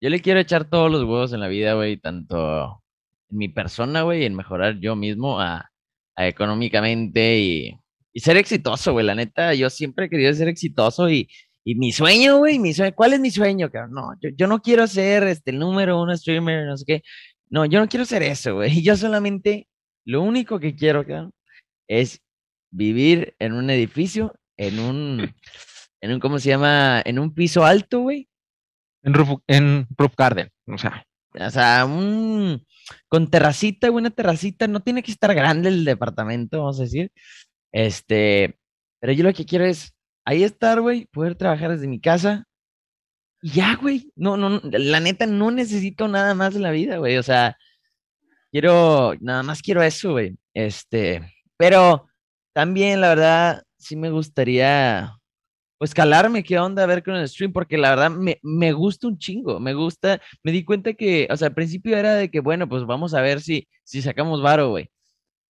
yo 0.00 0.10
le 0.10 0.20
quiero 0.20 0.40
echar 0.40 0.64
todos 0.64 0.90
los 0.90 1.02
huevos 1.02 1.32
en 1.32 1.40
la 1.40 1.48
vida, 1.48 1.74
güey, 1.74 1.98
tanto 1.98 2.82
en 3.28 3.36
mi 3.36 3.48
persona, 3.48 4.02
güey, 4.02 4.24
en 4.24 4.34
mejorar 4.34 4.78
yo 4.80 4.96
mismo 4.96 5.40
a 5.40 5.70
económicamente 6.16 7.38
y, 7.38 7.80
ser 8.20 8.36
exitoso, 8.38 8.92
güey. 8.92 9.04
La 9.04 9.14
neta, 9.14 9.54
yo 9.54 9.68
siempre 9.68 10.06
he 10.06 10.08
querido 10.10 10.32
ser 10.32 10.48
exitoso 10.48 11.10
y, 11.10 11.28
mi 11.64 11.90
sueño, 11.92 12.38
güey, 12.38 12.60
mi 12.60 12.72
sueño, 12.72 12.94
¿cuál 12.94 13.14
es 13.14 13.20
mi 13.20 13.30
sueño, 13.30 13.70
cabrón? 13.70 13.92
No, 13.92 14.32
yo, 14.36 14.46
no 14.46 14.62
quiero 14.62 14.86
ser 14.86 15.24
este, 15.24 15.50
el 15.50 15.58
número 15.58 16.00
uno 16.00 16.16
streamer, 16.16 16.64
no 16.64 16.76
sé 16.76 16.84
qué. 16.86 17.02
No, 17.50 17.64
yo 17.66 17.80
no 17.80 17.88
quiero 17.88 18.04
ser 18.04 18.22
eso, 18.22 18.54
güey. 18.54 18.70
Yo 18.82 18.96
solamente, 18.96 19.68
lo 20.04 20.22
único 20.22 20.60
que 20.60 20.74
quiero, 20.76 21.04
cabrón, 21.04 21.32
es 21.88 22.22
vivir 22.70 23.34
en 23.38 23.52
un 23.52 23.70
edificio, 23.70 24.34
en 24.56 24.78
un, 24.78 25.34
en 26.00 26.12
un, 26.12 26.20
¿cómo 26.20 26.38
se 26.38 26.50
llama? 26.50 27.02
En 27.04 27.18
un 27.18 27.34
piso 27.34 27.64
alto, 27.64 28.00
güey. 28.00 28.28
En 29.02 29.14
roof, 29.14 29.40
en 29.48 29.86
roof 29.96 30.14
garden, 30.16 30.50
o 30.66 30.78
sea. 30.78 31.04
O 31.38 31.50
sea, 31.50 31.84
un, 31.84 32.64
con 33.08 33.30
terracita, 33.30 33.90
una 33.90 34.10
terracita, 34.10 34.66
no 34.68 34.80
tiene 34.80 35.02
que 35.02 35.12
estar 35.12 35.34
grande 35.34 35.68
el 35.68 35.84
departamento, 35.84 36.60
vamos 36.60 36.80
a 36.80 36.84
decir. 36.84 37.10
Este, 37.72 38.58
pero 39.00 39.12
yo 39.12 39.24
lo 39.24 39.32
que 39.32 39.46
quiero 39.46 39.64
es 39.66 39.94
ahí 40.24 40.42
estar, 40.44 40.80
güey, 40.80 41.06
poder 41.06 41.34
trabajar 41.36 41.72
desde 41.72 41.88
mi 41.88 42.00
casa. 42.00 42.44
Y 43.42 43.50
ya, 43.50 43.76
güey, 43.76 44.10
no, 44.16 44.36
no, 44.36 44.60
la 44.64 45.00
neta 45.00 45.26
no 45.26 45.50
necesito 45.50 46.08
nada 46.08 46.34
más 46.34 46.56
en 46.56 46.62
la 46.62 46.70
vida, 46.70 46.98
güey, 46.98 47.18
o 47.18 47.22
sea, 47.22 47.56
quiero, 48.50 49.14
nada 49.20 49.42
más 49.42 49.62
quiero 49.62 49.82
eso, 49.82 50.12
güey. 50.12 50.36
Este, 50.54 51.22
pero 51.56 52.08
también, 52.54 53.00
la 53.00 53.10
verdad, 53.10 53.62
sí 53.78 53.96
me 53.96 54.10
gustaría 54.10 55.16
pues 55.78 55.94
calarme 55.94 56.42
qué 56.42 56.58
onda 56.58 56.82
a 56.82 56.86
ver 56.86 57.02
con 57.02 57.16
el 57.16 57.28
stream, 57.28 57.52
porque 57.52 57.78
la 57.78 57.90
verdad 57.90 58.10
me, 58.10 58.38
me, 58.42 58.72
gusta 58.72 59.08
un 59.08 59.18
chingo, 59.18 59.60
me 59.60 59.74
gusta, 59.74 60.20
me 60.42 60.52
di 60.52 60.64
cuenta 60.64 60.94
que, 60.94 61.28
o 61.30 61.36
sea, 61.36 61.48
al 61.48 61.54
principio 61.54 61.96
era 61.96 62.14
de 62.14 62.30
que, 62.30 62.40
bueno, 62.40 62.68
pues 62.68 62.84
vamos 62.86 63.14
a 63.14 63.20
ver 63.20 63.40
si, 63.40 63.68
si 63.84 64.02
sacamos 64.02 64.42
varo, 64.42 64.70
güey. 64.70 64.90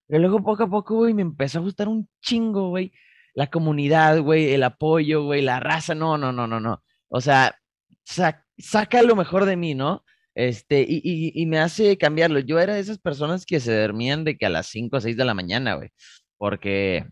Pero 0.09 0.21
luego 0.21 0.43
poco 0.43 0.65
a 0.65 0.71
poco, 0.71 0.97
güey, 0.97 1.15
me 1.15 1.23
empezó 1.23 1.59
a 1.59 1.63
gustar 1.63 1.89
un 1.89 2.09
chingo, 2.23 2.71
güey, 2.71 2.93
la 3.35 3.49
comunidad, 3.49 4.21
güey, 4.21 4.53
el 4.55 4.63
apoyo, 4.65 5.25
güey, 5.25 5.43
la 5.43 5.61
raza, 5.61 5.95
no, 5.95 6.19
no, 6.19 6.33
no, 6.33 6.47
no, 6.47 6.61
no. 6.61 6.83
O 7.09 7.21
sea, 7.21 7.57
saca 8.05 9.03
lo 9.03 9.17
mejor 9.17 9.45
de 9.45 9.57
mí, 9.57 9.75
¿no? 9.75 10.05
Este, 10.35 10.83
y, 10.83 11.01
y, 11.03 11.33
y, 11.35 11.47
me 11.47 11.59
hace 11.59 11.97
cambiarlo. 11.99 12.41
Yo 12.41 12.59
era 12.61 12.75
de 12.75 12.81
esas 12.81 12.99
personas 12.99 13.47
que 13.47 13.59
se 13.61 13.75
dormían 13.81 14.25
de 14.25 14.37
que 14.37 14.47
a 14.47 14.51
las 14.51 14.67
5 14.69 14.97
o 14.99 15.01
6 15.01 15.17
de 15.17 15.25
la 15.25 15.35
mañana, 15.35 15.75
güey. 15.77 15.91
porque, 16.39 17.07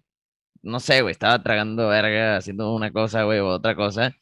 no 0.65 0.81
sé, 0.81 1.03
güey, 1.03 1.13
estaba 1.13 1.43
tragando 1.43 1.89
verga, 1.89 2.37
haciendo 2.39 2.75
una 2.75 2.93
cosa, 2.93 3.25
güey, 3.25 3.39
o 3.41 3.49
otra 3.49 3.75
cosa. 3.77 4.13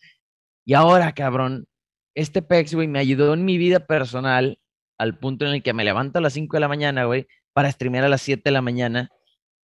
Y 0.65 0.75
ahora, 0.75 1.13
cabrón, 1.15 1.67
este 2.15 2.43
PEX, 2.43 2.75
güey, 2.75 2.89
me 2.89 2.99
ayudó 3.01 3.35
en 3.35 3.45
mi 3.45 3.59
vida 3.59 3.87
personal 3.87 4.59
al 4.99 5.19
punto 5.19 5.47
en 5.47 5.55
el 5.55 5.63
que 5.63 5.73
me 5.75 5.85
levanto 5.85 6.19
a 6.19 6.23
las 6.23 6.35
5 6.35 6.57
de 6.57 6.61
la 6.61 6.69
mañana, 6.69 7.05
güey, 7.07 7.27
para 7.53 7.71
streamear 7.73 8.05
a 8.05 8.09
las 8.09 8.23
7 8.23 8.43
de 8.45 8.53
la 8.53 8.63
mañana 8.63 9.11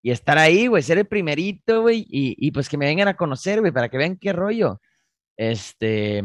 y 0.02 0.12
estar 0.12 0.38
ahí, 0.38 0.68
güey, 0.68 0.84
ser 0.84 0.98
el 1.00 1.08
primerito, 1.08 1.82
güey, 1.84 2.06
y, 2.10 2.36
y 2.38 2.52
pues 2.52 2.70
que 2.70 2.78
me 2.78 2.86
vengan 2.88 3.08
a 3.10 3.18
conocer, 3.18 3.62
güey, 3.62 3.72
para 3.72 3.90
que 3.90 3.98
vean 3.98 4.18
qué 4.18 4.34
rollo. 4.34 4.82
Este, 5.38 6.24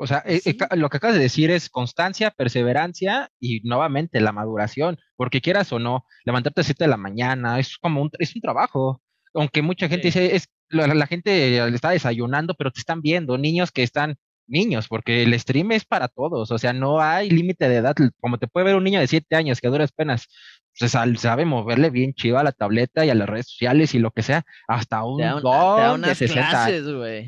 o 0.00 0.06
sea, 0.06 0.22
eh, 0.26 0.40
eh, 0.44 0.56
lo 0.76 0.88
que 0.88 0.96
acabas 0.98 1.16
de 1.16 1.22
decir 1.22 1.50
es 1.50 1.68
constancia, 1.68 2.30
perseverancia 2.30 3.30
y 3.40 3.60
nuevamente 3.64 4.20
la 4.20 4.32
maduración, 4.32 4.98
porque 5.16 5.40
quieras 5.40 5.72
o 5.72 5.80
no, 5.80 6.04
levantarte 6.24 6.60
a 6.60 6.64
7 6.64 6.84
de 6.84 6.88
la 6.88 6.96
mañana 6.96 7.58
es 7.58 7.76
como 7.78 8.02
un, 8.02 8.10
es 8.18 8.34
un 8.36 8.40
trabajo. 8.40 9.02
Aunque 9.34 9.62
mucha 9.62 9.88
gente 9.88 10.08
dice, 10.08 10.36
es, 10.36 10.48
la, 10.68 10.86
la, 10.86 11.06
gente 11.06 11.66
está 11.68 11.90
desayunando, 11.90 12.54
pero 12.54 12.70
te 12.70 12.80
están 12.80 13.00
viendo, 13.00 13.38
niños 13.38 13.72
que 13.72 13.82
están 13.82 14.16
niños, 14.48 14.88
porque 14.88 15.22
el 15.22 15.38
stream 15.38 15.72
es 15.72 15.84
para 15.84 16.08
todos, 16.08 16.50
o 16.50 16.58
sea, 16.58 16.72
no 16.72 17.00
hay 17.00 17.30
límite 17.30 17.68
de 17.68 17.76
edad, 17.76 17.94
como 18.20 18.38
te 18.38 18.48
puede 18.48 18.66
ver 18.66 18.76
un 18.76 18.84
niño 18.84 19.00
de 19.00 19.06
7 19.06 19.36
años 19.36 19.60
que 19.60 19.66
a 19.68 19.70
duras 19.70 19.92
penas 19.92 20.28
se 20.72 20.88
sabe 20.88 21.44
moverle 21.44 21.90
bien 21.90 22.14
chido 22.14 22.38
a 22.38 22.44
la 22.44 22.52
tableta 22.52 23.04
y 23.04 23.10
a 23.10 23.14
las 23.14 23.28
redes 23.28 23.48
sociales 23.48 23.94
y 23.94 23.98
lo 23.98 24.12
que 24.12 24.22
sea, 24.22 24.44
hasta 24.68 25.04
un 25.04 25.20
don 25.42 26.02
de 26.02 26.14
60 26.14 26.68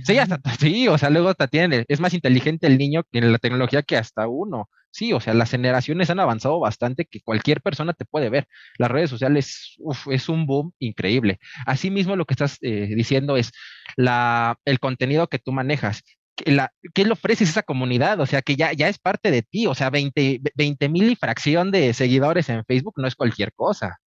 Sí, 0.04 0.19
hasta, 0.19 0.40
sí, 0.59 0.87
o 0.88 0.97
sea, 0.97 1.11
luego 1.11 1.28
hasta 1.28 1.49
tiene, 1.49 1.85
es 1.88 2.00
más 2.00 2.14
inteligente 2.14 2.69
el 2.69 2.78
niño 2.78 3.02
en 3.12 3.33
la 3.33 3.38
tecnología 3.38 3.83
que 3.83 3.97
hasta 3.97 4.28
uno. 4.28 4.69
Sí, 4.93 5.13
o 5.13 5.21
sea, 5.21 5.35
las 5.35 5.51
generaciones 5.51 6.11
han 6.11 6.21
avanzado 6.21 6.59
bastante 6.59 7.05
que 7.05 7.21
cualquier 7.21 7.61
persona 7.63 7.93
te 7.93 8.05
puede 8.05 8.29
ver. 8.29 8.49
Las 8.79 8.91
redes 8.91 9.11
sociales, 9.11 9.77
es 10.11 10.29
un 10.29 10.47
boom 10.47 10.73
increíble. 10.79 11.39
Asimismo, 11.67 12.17
lo 12.17 12.25
que 12.25 12.35
estás 12.35 12.59
eh, 12.63 12.89
diciendo 12.95 13.37
es 13.37 13.53
la, 13.97 14.59
el 14.65 14.81
contenido 14.81 15.29
que 15.29 15.39
tú 15.39 15.53
manejas 15.53 16.03
la, 16.47 16.73
¿qué 16.95 17.05
le 17.05 17.13
ofreces 17.13 17.49
a 17.49 17.51
esa 17.51 17.63
comunidad? 17.63 18.21
O 18.21 18.27
sea, 18.27 18.43
que 18.43 18.57
ya, 18.57 18.73
ya 18.73 18.89
es 18.89 18.99
parte 18.99 19.31
de 19.31 19.43
ti, 19.43 19.67
o 19.67 19.75
sea, 19.75 19.91
20 19.91 20.89
mil 20.89 21.11
y 21.11 21.17
fracción 21.17 21.71
de 21.71 21.93
seguidores 21.95 22.49
en 22.49 22.65
Facebook 22.65 22.95
no 22.97 23.07
es 23.07 23.15
cualquier 23.15 23.53
cosa. 23.53 24.01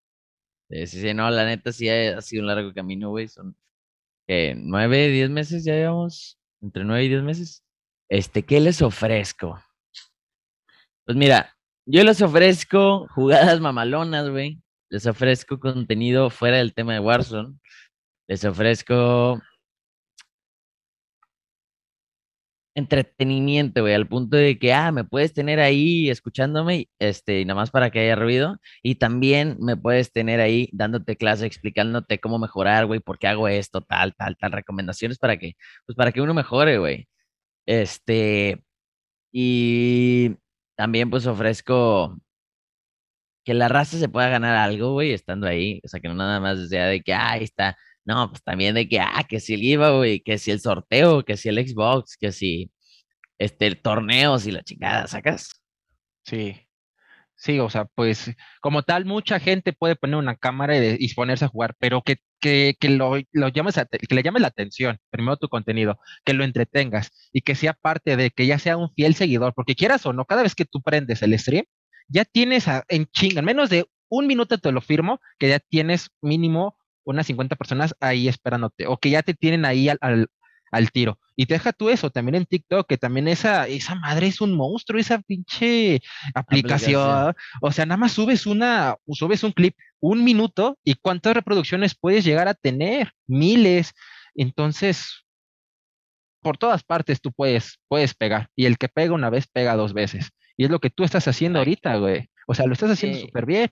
Sí, 0.70 0.88
sí, 0.88 1.02
sí, 1.02 1.14
no, 1.14 1.30
la 1.30 1.46
neta 1.46 1.72
sí 1.72 1.90
ha, 1.90 2.22
sido 2.22 2.42
un 2.42 2.48
largo 2.48 2.74
camino, 2.74 3.10
güey, 3.10 3.28
son 3.28 3.56
eh, 4.28 4.56
nueve, 4.58 5.10
diez 5.10 5.30
meses 5.30 5.64
ya 5.66 5.74
llevamos, 5.74 6.40
entre 6.62 6.84
nueve 6.84 7.06
y 7.06 7.10
diez 7.10 7.24
meses. 7.24 7.64
Este, 8.10 8.44
¿qué 8.44 8.60
les 8.60 8.82
ofrezco? 8.82 9.62
Pues 11.06 11.18
mira, 11.18 11.54
yo 11.86 12.04
les 12.04 12.22
ofrezco 12.22 13.08
jugadas 13.10 13.60
mamalonas, 13.60 14.30
güey. 14.30 14.62
Les 14.90 15.06
ofrezco 15.06 15.60
contenido 15.60 16.30
fuera 16.30 16.58
del 16.58 16.74
tema 16.74 16.94
de 16.94 17.00
Warzone. 17.00 17.58
Les 18.28 18.46
ofrezco 18.46 19.42
entretenimiento, 22.76 23.82
güey, 23.82 23.94
al 23.94 24.08
punto 24.08 24.38
de 24.38 24.58
que, 24.58 24.74
ah, 24.74 24.92
me 24.92 25.04
puedes 25.04 25.34
tener 25.34 25.60
ahí 25.60 26.10
escuchándome, 26.10 26.90
este, 27.00 27.46
nada 27.46 27.60
más 27.60 27.70
para 27.72 27.92
que 27.92 28.00
haya 28.00 28.16
ruido, 28.16 28.58
y 28.82 28.96
también 28.96 29.58
me 29.60 29.78
puedes 29.78 30.12
tener 30.12 30.40
ahí 30.40 30.70
dándote 30.74 31.16
clase, 31.16 31.46
explicándote 31.46 32.20
cómo 32.20 32.40
mejorar, 32.40 32.88
güey, 32.88 33.00
por 33.00 33.20
qué 33.20 33.28
hago 33.28 33.48
esto, 33.48 33.82
tal, 33.82 34.16
tal, 34.16 34.38
tal, 34.38 34.52
recomendaciones 34.54 35.20
para 35.20 35.38
que, 35.38 35.56
pues 35.86 35.96
para 35.96 36.12
que 36.12 36.22
uno 36.22 36.34
mejore, 36.34 36.80
güey. 36.80 37.08
Este, 37.68 38.64
y 39.32 40.38
también 40.76 41.10
pues 41.10 41.26
ofrezco 41.28 42.18
que 43.44 43.54
la 43.54 43.68
raza 43.68 43.98
se 43.98 44.10
pueda 44.10 44.30
ganar 44.30 44.56
algo, 44.56 44.94
güey, 44.94 45.12
estando 45.14 45.48
ahí, 45.48 45.82
o 45.84 45.88
sea, 45.88 46.00
que 46.00 46.08
no 46.08 46.16
nada 46.16 46.40
más 46.40 46.70
sea 46.70 46.88
de 46.88 47.02
que, 47.02 47.14
ah, 47.14 47.32
ahí 47.32 47.44
está, 47.44 47.78
no, 48.06 48.30
pues 48.30 48.44
también 48.44 48.76
de 48.76 48.88
que, 48.88 49.00
ah, 49.00 49.24
que 49.28 49.40
si 49.40 49.54
el 49.56 49.62
giveaway, 49.62 50.22
que 50.22 50.38
si 50.38 50.52
el 50.52 50.60
sorteo, 50.62 51.24
que 51.24 51.38
si 51.38 51.50
el 51.50 51.58
Xbox, 51.68 52.18
que 52.18 52.32
si 52.32 52.72
este, 53.40 53.68
el 53.68 53.82
torneo, 53.82 54.40
si 54.40 54.52
la 54.52 54.64
chingada, 54.64 55.08
¿sacas? 55.08 55.50
Sí. 56.26 56.56
Sí, 57.36 57.60
o 57.60 57.70
sea, 57.70 57.86
pues 57.86 58.32
como 58.62 58.84
tal, 58.84 59.06
mucha 59.06 59.40
gente 59.40 59.74
puede 59.74 59.96
poner 59.96 60.16
una 60.16 60.36
cámara 60.36 60.78
y, 60.78 61.14
ponerse 61.14 61.46
a 61.46 61.50
jugar, 61.50 61.76
pero 61.78 62.02
que, 62.02 62.18
que, 62.40 62.76
que 62.80 62.90
lo, 62.90 63.16
lo 63.34 63.48
llames 63.50 63.76
que 63.76 64.16
le 64.16 64.24
llames 64.24 64.42
la 64.42 64.48
atención, 64.48 65.00
primero 65.10 65.36
tu 65.38 65.50
contenido, 65.50 66.00
que 66.24 66.34
lo 66.34 66.46
entretengas 66.46 67.12
y 67.34 67.42
que 67.42 67.56
sea 67.56 67.74
parte 67.74 68.16
de 68.16 68.30
que 68.32 68.46
ya 68.48 68.60
sea 68.60 68.78
un 68.78 68.94
fiel 68.94 69.16
seguidor, 69.16 69.54
porque 69.56 69.76
quieras 69.76 70.06
o 70.06 70.14
no, 70.14 70.26
cada 70.26 70.44
vez 70.44 70.56
que 70.56 70.66
tú 70.66 70.82
prendes 70.82 71.22
el 71.22 71.38
stream, 71.38 71.66
ya 72.08 72.24
tienes 72.26 72.66
en 72.90 73.08
chinga, 73.08 73.40
en 73.40 73.46
menos 73.46 73.70
de 73.70 73.86
un 74.10 74.28
minuto 74.28 74.58
te 74.58 74.72
lo 74.72 74.82
firmo, 74.82 75.20
que 75.40 75.50
ya 75.50 75.60
tienes 75.60 76.12
mínimo 76.22 76.78
unas 77.04 77.28
50 77.28 77.56
personas 77.56 77.96
ahí 78.00 78.28
esperándote, 78.28 78.88
o 78.88 78.98
que 78.98 79.10
ya 79.10 79.24
te 79.24 79.34
tienen 79.34 79.66
ahí 79.66 79.90
al, 79.90 80.30
al, 80.72 80.92
tiro. 80.92 81.20
Y 81.36 81.46
deja 81.46 81.74
tú 81.74 81.90
eso, 81.90 82.10
también 82.10 82.36
en 82.36 82.46
TikTok, 82.46 82.88
que 82.88 82.98
también 82.98 83.28
esa, 83.28 83.68
esa 83.68 83.96
madre 83.96 84.28
es 84.28 84.42
un 84.42 84.56
monstruo, 84.56 85.00
esa 85.00 85.20
pinche 85.20 86.02
aplicación. 86.36 87.34
O 87.62 87.72
sea, 87.72 87.86
nada 87.86 87.98
más 87.98 88.12
subes 88.12 88.46
una, 88.46 88.96
subes 89.12 89.44
un 89.44 89.52
clip, 89.52 89.76
un 90.00 90.24
minuto, 90.24 90.78
y 90.84 90.96
cuántas 90.96 91.34
reproducciones 91.34 91.96
puedes 91.96 92.24
llegar 92.24 92.48
a 92.48 92.54
tener, 92.54 93.12
miles. 93.28 93.94
Entonces, 94.36 95.24
por 96.42 96.58
todas 96.58 96.84
partes 96.84 97.22
tú 97.22 97.32
puedes, 97.32 97.80
puedes 97.88 98.14
pegar. 98.14 98.50
Y 98.56 98.66
el 98.66 98.78
que 98.78 98.90
pega 98.90 99.14
una 99.14 99.30
vez, 99.30 99.48
pega 99.48 99.76
dos 99.76 99.94
veces. 99.94 100.32
Y 100.58 100.66
es 100.66 100.70
lo 100.70 100.80
que 100.80 100.90
tú 100.90 101.04
estás 101.04 101.28
haciendo 101.28 101.60
ahorita, 101.60 101.96
güey. 101.98 102.30
O 102.48 102.54
sea, 102.54 102.68
lo 102.68 102.74
estás 102.74 102.92
haciendo 102.92 103.20
súper 103.20 103.46
bien. 103.46 103.72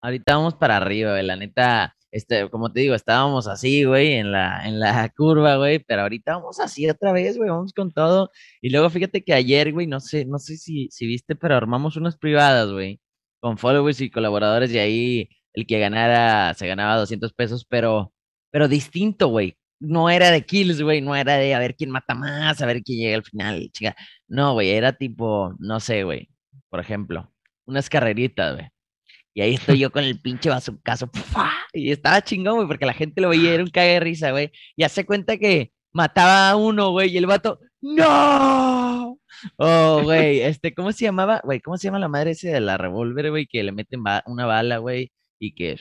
Ahorita 0.00 0.36
vamos 0.36 0.54
para 0.54 0.76
arriba, 0.76 1.10
güey. 1.10 1.24
La 1.24 1.36
neta, 1.36 1.95
este, 2.10 2.48
como 2.50 2.72
te 2.72 2.80
digo, 2.80 2.94
estábamos 2.94 3.46
así, 3.48 3.84
güey, 3.84 4.14
en 4.14 4.32
la, 4.32 4.66
en 4.66 4.80
la 4.80 5.08
curva, 5.16 5.56
güey, 5.56 5.80
pero 5.80 6.02
ahorita 6.02 6.36
vamos 6.36 6.60
así 6.60 6.88
otra 6.88 7.12
vez, 7.12 7.36
güey, 7.36 7.50
vamos 7.50 7.72
con 7.72 7.92
todo. 7.92 8.30
Y 8.60 8.70
luego 8.70 8.90
fíjate 8.90 9.24
que 9.24 9.34
ayer, 9.34 9.72
güey, 9.72 9.86
no 9.86 10.00
sé, 10.00 10.24
no 10.24 10.38
sé 10.38 10.56
si, 10.56 10.88
si 10.90 11.06
viste, 11.06 11.36
pero 11.36 11.56
armamos 11.56 11.96
unas 11.96 12.16
privadas, 12.16 12.70
güey, 12.72 13.00
con 13.40 13.58
followers 13.58 14.00
y 14.00 14.10
colaboradores 14.10 14.72
y 14.72 14.78
ahí 14.78 15.28
el 15.52 15.66
que 15.66 15.78
ganara 15.80 16.54
se 16.54 16.66
ganaba 16.66 16.96
200 16.98 17.32
pesos, 17.32 17.66
pero, 17.68 18.12
pero 18.50 18.68
distinto, 18.68 19.28
güey. 19.28 19.56
No 19.78 20.08
era 20.08 20.30
de 20.30 20.42
kills, 20.46 20.80
güey, 20.82 21.02
no 21.02 21.14
era 21.14 21.36
de 21.36 21.54
a 21.54 21.58
ver 21.58 21.76
quién 21.76 21.90
mata 21.90 22.14
más, 22.14 22.62
a 22.62 22.66
ver 22.66 22.82
quién 22.82 22.98
llega 23.00 23.16
al 23.16 23.24
final, 23.24 23.70
chica. 23.72 23.94
No, 24.26 24.54
güey, 24.54 24.70
era 24.70 24.92
tipo, 24.94 25.54
no 25.58 25.80
sé, 25.80 26.02
güey, 26.04 26.30
por 26.70 26.80
ejemplo, 26.80 27.30
unas 27.66 27.90
carreritas, 27.90 28.54
güey 28.56 28.68
y 29.36 29.42
ahí 29.42 29.54
estoy 29.54 29.78
yo 29.78 29.92
con 29.92 30.02
el 30.02 30.18
pinche 30.18 30.48
bazucazo. 30.48 31.10
Y 31.76 31.92
estaba 31.92 32.22
chingón, 32.22 32.56
güey, 32.56 32.68
porque 32.68 32.86
la 32.86 32.94
gente 32.94 33.20
lo 33.20 33.28
veía, 33.30 33.54
era 33.54 33.62
un 33.62 33.70
cague 33.70 33.92
de 33.94 34.00
risa, 34.00 34.30
güey. 34.30 34.50
Y 34.76 34.84
hace 34.84 35.04
cuenta 35.06 35.36
que 35.36 35.72
mataba 35.92 36.50
a 36.50 36.56
uno, 36.56 36.90
güey, 36.90 37.10
y 37.10 37.18
el 37.18 37.26
vato, 37.26 37.60
¡No! 37.80 39.18
Oh, 39.58 40.00
güey, 40.02 40.40
este, 40.40 40.74
¿cómo 40.74 40.92
se 40.92 41.04
llamaba? 41.04 41.40
Güey, 41.44 41.60
¿cómo 41.60 41.76
se 41.76 41.88
llama 41.88 41.98
la 41.98 42.08
madre 42.08 42.32
ese 42.32 42.48
de 42.48 42.60
la 42.60 42.76
revólver, 42.78 43.30
güey? 43.30 43.46
Que 43.46 43.62
le 43.62 43.72
meten 43.72 44.02
una 44.26 44.46
bala, 44.46 44.78
güey, 44.78 45.12
y 45.38 45.54
que. 45.54 45.76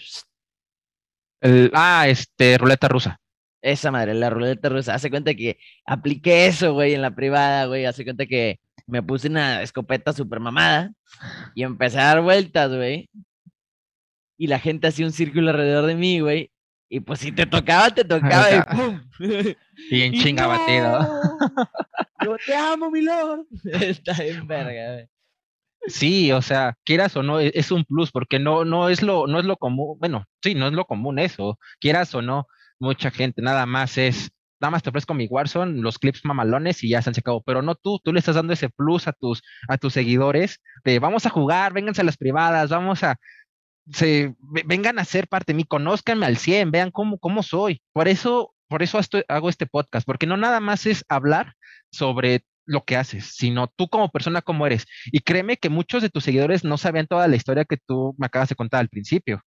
ah, 1.74 2.06
este, 2.08 2.58
ruleta 2.58 2.88
rusa. 2.88 3.20
Esa 3.62 3.92
madre, 3.92 4.14
la 4.14 4.30
ruleta 4.30 4.70
rusa. 4.70 4.94
Hace 4.94 5.10
cuenta 5.10 5.34
que 5.34 5.58
apliqué 5.86 6.48
eso, 6.48 6.74
güey, 6.74 6.94
en 6.94 7.02
la 7.02 7.16
privada, 7.16 7.66
güey. 7.66 7.86
Hace 7.86 8.04
cuenta 8.04 8.26
que 8.26 8.60
me 8.88 9.02
puse 9.02 9.28
una 9.30 9.64
escopeta 9.64 10.14
super 10.14 10.40
mamada 10.40 10.92
y 11.56 11.64
empecé 11.64 12.00
a 12.00 12.06
dar 12.06 12.22
vueltas, 12.22 12.70
güey 12.72 13.10
y 14.38 14.48
la 14.48 14.60
gente 14.60 14.88
hacía 14.88 15.06
un 15.06 15.12
círculo 15.12 15.50
alrededor 15.50 15.86
de 15.86 15.96
mí, 15.96 16.20
güey. 16.20 16.52
Y 16.90 17.00
pues 17.00 17.20
si 17.20 17.32
te 17.32 17.46
tocaba, 17.46 17.90
te 17.90 18.04
tocaba 18.04 18.48
y 18.52 18.62
¡pum! 18.76 19.02
Y 19.92 20.02
en 20.02 20.14
chinga 20.14 20.48
batido. 20.48 21.00
Yo 22.24 22.38
te 22.46 22.56
amo, 22.56 22.90
mi 22.90 23.02
lord. 23.02 23.46
Está 23.66 24.24
en 24.24 24.48
verga, 24.48 24.94
güey. 24.94 25.10
Sí, 25.88 26.32
o 26.32 26.42
sea, 26.42 26.76
quieras 26.84 27.16
o 27.16 27.24
no, 27.24 27.40
e-, 27.40 27.52
es 27.54 27.72
un 27.72 27.86
plus, 27.86 28.12
porque 28.12 28.40
no, 28.40 28.66
no 28.66 28.90
es 28.90 29.02
lo, 29.02 29.28
no 29.28 29.40
es 29.40 29.46
lo 29.46 29.58
común, 29.58 29.98
bueno, 30.00 30.26
sí, 30.42 30.56
no 30.56 30.68
es 30.68 30.74
lo 30.74 30.86
común 30.86 31.20
eso, 31.20 31.60
quieras 31.80 32.14
o 32.16 32.22
no, 32.22 32.48
mucha 32.80 33.12
gente, 33.12 33.42
nada 33.42 33.66
más 33.68 33.98
es, 34.00 34.32
nada 34.60 34.72
más 34.72 34.82
te 34.82 34.90
ofrezco 34.90 35.14
mi 35.14 35.28
Warzone, 35.28 35.82
los 35.82 36.00
clips 36.00 36.26
mamalones 36.26 36.84
y 36.84 36.90
ya 36.90 37.02
se 37.02 37.12
han 37.12 37.14
secado, 37.14 37.44
pero 37.46 37.62
no 37.62 37.76
tú, 37.76 38.00
tú 38.04 38.14
le 38.14 38.20
estás 38.20 38.36
dando 38.36 38.54
ese 38.54 38.70
plus 38.70 39.08
a 39.08 39.14
tus, 39.14 39.44
a 39.68 39.78
tus 39.78 39.94
seguidores 39.94 40.60
de 40.84 40.98
vamos 41.00 41.26
a 41.28 41.30
jugar, 41.30 41.74
vénganse 41.74 42.02
a 42.02 42.06
las 42.06 42.18
privadas, 42.18 42.70
vamos 42.70 43.04
a, 43.04 43.18
se 43.92 44.36
vengan 44.66 45.00
a 45.00 45.06
ser 45.06 45.28
parte 45.28 45.54
de 45.54 45.58
mí, 45.58 45.64
conózcanme 45.64 46.26
al 46.26 46.38
100, 46.38 46.72
vean 46.72 46.92
cómo, 46.92 47.18
cómo 47.20 47.44
soy. 47.44 47.82
Por 47.94 48.08
eso, 48.08 48.54
por 48.68 48.84
eso 48.84 49.00
hago 49.28 49.50
este 49.50 49.66
podcast, 49.66 50.06
porque 50.06 50.28
no 50.28 50.38
nada 50.38 50.60
más 50.60 50.86
es 50.86 51.06
hablar 51.10 51.54
sobre 51.92 52.44
lo 52.66 52.84
que 52.84 52.98
haces, 52.98 53.36
sino 53.36 53.68
tú 53.68 53.88
como 53.88 54.10
persona, 54.10 54.42
cómo 54.42 54.66
eres. 54.66 54.86
Y 55.12 55.20
créeme 55.20 55.58
que 55.58 55.70
muchos 55.70 56.02
de 56.02 56.10
tus 56.10 56.24
seguidores 56.24 56.64
no 56.64 56.78
sabían 56.78 57.08
toda 57.08 57.28
la 57.28 57.36
historia 57.36 57.66
que 57.66 57.78
tú 57.78 58.16
me 58.18 58.26
acabas 58.26 58.50
de 58.50 58.56
contar 58.56 58.80
al 58.80 58.90
principio, 58.90 59.42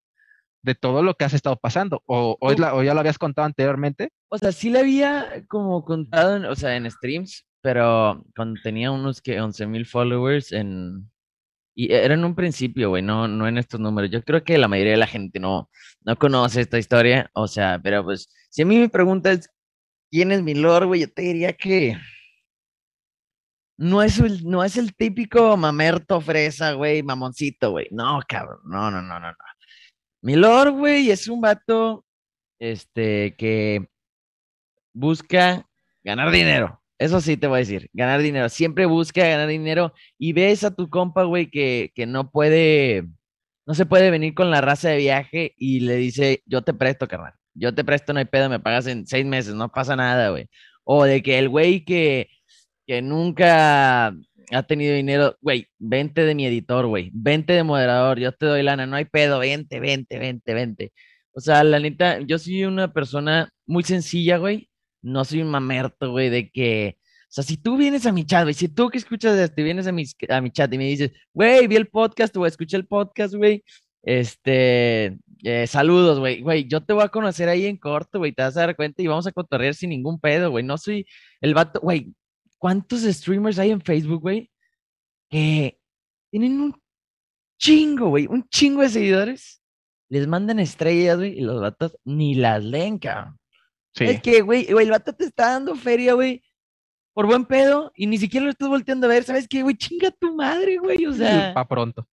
de 0.62 0.75
todo 0.75 1.02
lo 1.02 1.14
que 1.14 1.25
has 1.25 1.35
estado 1.35 1.57
pasando, 1.57 2.02
o, 2.07 2.37
o, 2.40 2.52
ya 2.54 2.95
lo 2.95 3.00
habías 3.00 3.18
contado 3.18 3.47
anteriormente. 3.47 4.11
O 4.28 4.38
sea, 4.38 4.52
sí 4.52 4.71
le 4.71 4.80
había 4.80 5.45
como 5.49 5.85
contado, 5.85 6.49
o 6.50 6.54
sea, 6.54 6.76
en 6.76 6.88
streams, 6.88 7.45
pero 7.61 8.25
cuando 8.37 8.61
tenía 8.62 8.92
unos 8.92 9.21
que 9.21 9.40
11 9.40 9.66
mil 9.66 9.85
followers 9.85 10.52
en, 10.52 11.11
Y 11.81 11.93
era 11.93 12.15
en 12.15 12.25
un 12.25 12.35
principio, 12.35 12.89
güey, 12.89 13.03
no, 13.05 13.29
no 13.29 13.47
en 13.47 13.57
estos 13.57 13.79
números. 13.79 14.11
Yo 14.11 14.25
creo 14.25 14.43
que 14.43 14.59
la 14.59 14.67
mayoría 14.67 14.95
de 14.95 14.99
la 14.99 15.07
gente 15.07 15.39
no, 15.39 15.71
no 16.01 16.17
conoce 16.17 16.61
esta 16.61 16.77
historia. 16.77 17.31
O 17.35 17.47
sea, 17.47 17.81
pero 17.81 18.03
pues, 18.03 18.29
si 18.51 18.63
a 18.63 18.67
mí 18.67 18.79
me 18.79 18.89
preguntas 18.89 19.49
quién 20.11 20.33
es 20.33 20.43
mi 20.43 20.55
lord, 20.55 20.87
güey, 20.87 21.03
yo 21.03 21.13
te 21.13 21.23
diría 21.23 21.53
que 21.53 21.97
no 23.77 24.03
es 24.03 24.19
el, 24.19 24.45
no 24.45 24.65
es 24.65 24.77
el 24.77 24.97
típico 24.97 25.57
mamerto 25.57 26.21
fresa, 26.21 26.73
güey, 26.73 27.05
mamoncito, 27.05 27.71
güey. 27.71 27.87
No, 27.93 28.21
cabrón, 28.27 28.59
no, 28.65 28.91
no, 28.91 29.01
no, 29.01 29.21
no, 29.21 29.31
no. 29.31 29.37
Mi 30.21 30.35
lord, 30.35 30.73
güey, 30.73 31.13
es 31.13 31.29
un 31.29 31.41
vato, 31.41 32.05
este, 32.59 33.37
que 33.37 33.89
busca 34.93 35.65
ganar 36.03 36.33
dinero. 36.33 36.83
Eso 36.99 37.21
sí 37.21 37.37
te 37.37 37.47
voy 37.47 37.59
a 37.59 37.61
decir, 37.61 37.88
ganar 37.93 38.21
dinero. 38.23 38.49
Siempre 38.49 38.87
busca 38.87 39.26
ganar 39.26 39.49
dinero 39.49 39.93
y 40.19 40.33
ves 40.33 40.64
a 40.64 40.75
tu 40.75 40.90
compa, 40.90 41.25
güey, 41.25 41.49
que, 41.50 41.93
que 41.95 42.07
no 42.07 42.31
puede, 42.31 43.05
no 43.67 43.75
se 43.75 43.87
puede 43.87 44.11
venir 44.11 44.35
con 44.35 44.50
la 44.50 44.61
raza 44.61 44.90
de 44.90 44.99
viaje 44.99 45.55
y 45.57 45.81
le 45.81 45.97
dice, 45.97 46.43
yo 46.47 46.62
te 46.62 46.75
presto, 46.75 47.07
carnal. 47.09 47.35
Yo 47.55 47.75
te 47.75 47.85
presto, 47.85 48.12
no 48.12 48.19
hay 48.21 48.25
pedo, 48.26 48.49
me 48.49 48.61
pagas 48.61 48.87
en 48.87 49.07
seis 49.07 49.26
meses, 49.26 49.55
no 49.55 49.71
pasa 49.71 49.97
nada, 49.97 50.31
güey. 50.31 50.49
O 50.85 51.05
de 51.05 51.23
que 51.23 51.38
el 51.38 51.49
güey 51.49 51.85
que, 51.85 52.28
que 52.87 53.02
nunca 53.02 54.09
ha 54.52 54.62
tenido 54.67 54.95
dinero, 54.95 55.37
güey, 55.40 55.69
vente 55.78 56.25
de 56.25 56.35
mi 56.35 56.47
editor, 56.47 56.87
güey, 56.87 57.11
vente 57.14 57.52
de 57.52 57.62
moderador, 57.62 58.19
yo 58.19 58.33
te 58.33 58.47
doy 58.47 58.62
lana, 58.62 58.87
no 58.87 58.97
hay 58.97 59.05
pedo, 59.05 59.38
vente, 59.40 59.81
vente, 59.81 60.19
vente, 60.19 60.55
vente. 60.55 60.93
O 61.33 61.40
sea, 61.40 61.62
la 61.64 61.78
neta, 61.81 62.21
yo 62.21 62.38
soy 62.38 62.64
una 62.64 62.93
persona 62.93 63.50
muy 63.67 63.85
sencilla, 63.85 64.38
güey, 64.38 64.68
no 65.02 65.25
soy 65.25 65.43
un 65.43 65.50
mamerto, 65.50 66.11
güey, 66.11 66.31
de 66.31 66.50
que, 66.50 66.99
o 67.00 67.31
sea, 67.31 67.45
si 67.45 67.57
tú 67.57 67.76
vienes 67.76 68.07
a 68.07 68.12
mi 68.12 68.25
chat, 68.25 68.45
güey, 68.45 68.55
si 68.55 68.69
tú 68.69 68.88
que 68.90 68.99
escuchas 68.99 69.38
esto 69.38 69.62
vienes 69.62 69.87
a 69.87 69.93
mi, 69.93 70.05
a 70.28 70.40
mi 70.40 70.50
chat 70.50 70.73
y 70.73 70.78
me 70.78 70.85
dices, 70.85 71.12
güey, 71.33 71.67
vi 71.67 71.76
el 71.76 71.88
podcast 71.88 72.37
o 72.37 72.47
escuché 72.47 72.76
el 72.76 72.87
podcast, 72.87 73.35
güey, 73.35 73.64
este, 74.02 75.19
eh, 75.45 75.67
saludos, 75.67 76.19
güey, 76.19 76.43
güey, 76.43 76.67
yo 76.69 76.83
te 76.83 76.93
voy 76.93 77.05
a 77.05 77.09
conocer 77.09 77.49
ahí 77.49 77.67
en 77.67 77.76
corto, 77.76 78.19
güey, 78.19 78.33
te 78.33 78.43
vas 78.43 78.57
a 78.57 78.61
dar 78.61 78.76
cuenta 78.76 79.02
y 79.02 79.07
vamos 79.07 79.26
a 79.26 79.33
cotorrear 79.33 79.75
sin 79.75 79.90
ningún 79.90 80.21
pedo, 80.21 80.50
güey, 80.50 80.64
no 80.64 80.78
soy 80.78 81.07
el 81.40 81.55
vato, 81.55 81.81
güey, 81.81 82.14
¿cuántos 82.59 83.02
streamers 83.02 83.59
hay 83.59 83.71
en 83.71 83.81
Facebook, 83.81 84.21
güey? 84.23 84.50
Que 85.31 85.78
tienen 86.31 86.61
un 86.61 86.81
chingo, 87.59 88.09
güey, 88.11 88.26
un 88.26 88.49
chingo 88.49 88.83
de 88.83 88.88
seguidores. 88.90 89.62
Les 90.11 90.26
mandan 90.26 90.59
estrellas, 90.59 91.19
güey, 91.19 91.38
y 91.38 91.40
los 91.43 91.61
vatos 91.61 91.99
ni 92.05 92.35
las 92.35 92.64
leen, 92.64 92.99
cabrón. 92.99 93.38
Es 94.00 94.21
que, 94.23 94.40
güey, 94.43 94.71
güey, 94.73 94.85
el 94.85 94.90
vato 94.90 95.12
te 95.12 95.25
está 95.25 95.50
dando 95.50 95.75
feria, 95.75 96.14
güey, 96.14 96.43
por 97.19 97.26
buen 97.26 97.47
pedo, 97.47 97.90
y 97.97 98.07
ni 98.07 98.17
siquiera 98.17 98.45
lo 98.45 98.50
estás 98.52 98.69
volteando 98.69 99.07
a 99.07 99.11
ver, 99.11 99.25
¿sabes 99.25 99.49
qué, 99.49 99.62
güey? 99.62 99.76
Chinga 99.76 100.12
tu 100.12 100.37
madre, 100.37 100.78
güey, 100.78 101.05
o 101.05 101.12
sea. 101.12 101.52
Pa' 101.52 101.67
pronto. 101.67 102.07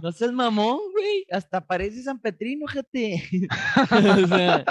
no 0.00 0.12
seas 0.12 0.32
mamón, 0.32 0.78
güey, 0.92 1.26
hasta 1.32 1.60
parece 1.66 2.02
San 2.02 2.20
Petrino, 2.20 2.66
gente. 2.68 3.28
o 3.90 4.26
sea, 4.28 4.64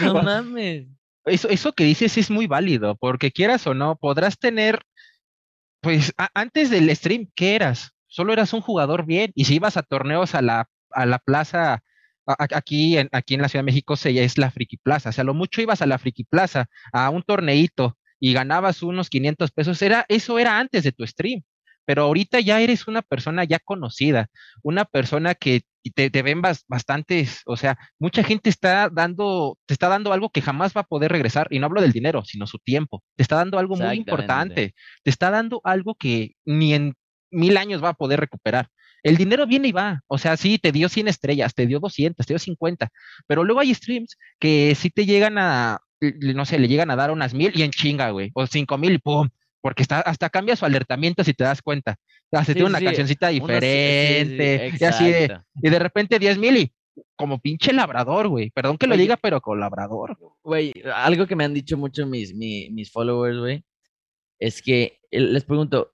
no 0.00 0.22
mames. 0.22 0.88
Eso, 1.26 1.48
eso 1.50 1.72
que 1.74 1.84
dices 1.84 2.16
es 2.16 2.30
muy 2.30 2.46
válido, 2.46 2.96
porque 2.96 3.30
quieras 3.30 3.66
o 3.66 3.74
no, 3.74 3.96
podrás 3.96 4.38
tener, 4.38 4.80
pues, 5.82 6.14
antes 6.32 6.70
del 6.70 6.94
stream, 6.96 7.30
¿qué 7.34 7.56
eras? 7.56 7.92
Solo 8.06 8.32
eras 8.32 8.54
un 8.54 8.62
jugador 8.62 9.04
bien, 9.04 9.32
y 9.34 9.44
si 9.44 9.56
ibas 9.56 9.76
a 9.76 9.82
torneos 9.82 10.34
a 10.34 10.40
la, 10.40 10.70
a 10.92 11.04
la 11.04 11.18
plaza 11.18 11.82
aquí 12.26 12.98
en, 12.98 13.08
aquí 13.12 13.34
en 13.34 13.42
la 13.42 13.48
Ciudad 13.48 13.62
de 13.62 13.72
México 13.72 13.96
se, 13.96 14.22
es 14.22 14.38
la 14.38 14.50
Friki 14.50 14.76
Plaza. 14.76 15.10
O 15.10 15.12
sea, 15.12 15.24
lo 15.24 15.34
mucho 15.34 15.60
ibas 15.60 15.82
a 15.82 15.86
la 15.86 15.98
Friki 15.98 16.24
Plaza, 16.24 16.68
a 16.92 17.10
un 17.10 17.22
torneito 17.22 17.96
y 18.18 18.32
ganabas 18.32 18.82
unos 18.82 19.10
500 19.10 19.50
pesos. 19.52 19.80
Era, 19.82 20.04
eso 20.08 20.38
era 20.38 20.58
antes 20.58 20.84
de 20.84 20.92
tu 20.92 21.06
stream. 21.06 21.42
Pero 21.84 22.02
ahorita 22.02 22.40
ya 22.40 22.60
eres 22.60 22.88
una 22.88 23.00
persona 23.00 23.44
ya 23.44 23.60
conocida, 23.60 24.28
una 24.62 24.84
persona 24.84 25.36
que 25.36 25.62
te, 25.94 26.10
te 26.10 26.22
ven 26.22 26.42
bastantes, 26.42 27.42
o 27.46 27.56
sea, 27.56 27.78
mucha 28.00 28.24
gente 28.24 28.50
está 28.50 28.88
dando, 28.90 29.56
te 29.66 29.74
está 29.74 29.88
dando 29.88 30.12
algo 30.12 30.30
que 30.30 30.42
jamás 30.42 30.72
va 30.76 30.80
a 30.80 30.86
poder 30.88 31.12
regresar, 31.12 31.46
y 31.50 31.60
no 31.60 31.66
hablo 31.66 31.80
del 31.80 31.92
dinero, 31.92 32.24
sino 32.24 32.48
su 32.48 32.58
tiempo. 32.58 33.04
Te 33.14 33.22
está 33.22 33.36
dando 33.36 33.60
algo 33.60 33.76
muy 33.76 33.96
importante, 33.96 34.74
te 35.04 35.10
está 35.10 35.30
dando 35.30 35.60
algo 35.62 35.94
que 35.94 36.32
ni 36.44 36.74
en 36.74 36.94
mil 37.30 37.56
años 37.56 37.82
va 37.82 37.90
a 37.90 37.94
poder 37.94 38.18
recuperar. 38.18 38.68
El 39.06 39.16
dinero 39.16 39.46
viene 39.46 39.68
y 39.68 39.72
va. 39.72 40.02
O 40.08 40.18
sea, 40.18 40.36
sí, 40.36 40.58
te 40.58 40.72
dio 40.72 40.88
100 40.88 41.06
estrellas, 41.06 41.54
te 41.54 41.64
dio 41.68 41.78
200, 41.78 42.26
te 42.26 42.32
dio 42.32 42.40
50. 42.40 42.88
Pero 43.28 43.44
luego 43.44 43.60
hay 43.60 43.72
streams 43.72 44.18
que 44.40 44.74
sí 44.74 44.90
te 44.90 45.06
llegan 45.06 45.38
a, 45.38 45.78
no 46.00 46.44
sé, 46.44 46.58
le 46.58 46.66
llegan 46.66 46.90
a 46.90 46.96
dar 46.96 47.12
unas 47.12 47.32
mil 47.32 47.52
y 47.54 47.62
en 47.62 47.70
chinga, 47.70 48.10
güey. 48.10 48.32
O 48.34 48.48
cinco 48.48 48.76
mil 48.78 48.94
y 48.94 48.98
pum. 48.98 49.28
Porque 49.60 49.82
está, 49.82 50.00
hasta 50.00 50.28
cambia 50.28 50.56
su 50.56 50.64
alertamiento 50.64 51.22
si 51.22 51.34
te 51.34 51.44
das 51.44 51.62
cuenta. 51.62 51.94
Hace 52.32 52.54
tiene 52.54 52.68
una 52.68 52.80
cancioncita 52.80 53.28
diferente. 53.28 54.72
y 54.76 54.84
así 54.84 55.04
de, 55.04 55.38
y 55.62 55.70
de 55.70 55.78
repente 55.78 56.18
10 56.18 56.38
mil 56.38 56.56
y 56.56 56.72
como 57.14 57.38
pinche 57.38 57.72
labrador, 57.72 58.26
güey. 58.26 58.50
Perdón 58.50 58.76
que 58.76 58.88
lo 58.88 58.96
diga, 58.96 59.16
pero 59.16 59.40
con 59.40 59.60
labrador. 59.60 60.18
Güey, 60.42 60.72
algo 60.92 61.28
que 61.28 61.36
me 61.36 61.44
han 61.44 61.54
dicho 61.54 61.76
mucho 61.76 62.06
mis, 62.06 62.34
mis, 62.34 62.72
mis 62.72 62.90
followers, 62.90 63.38
güey, 63.38 63.64
es 64.40 64.62
que 64.62 64.98
eh, 65.12 65.20
les 65.20 65.44
pregunto, 65.44 65.92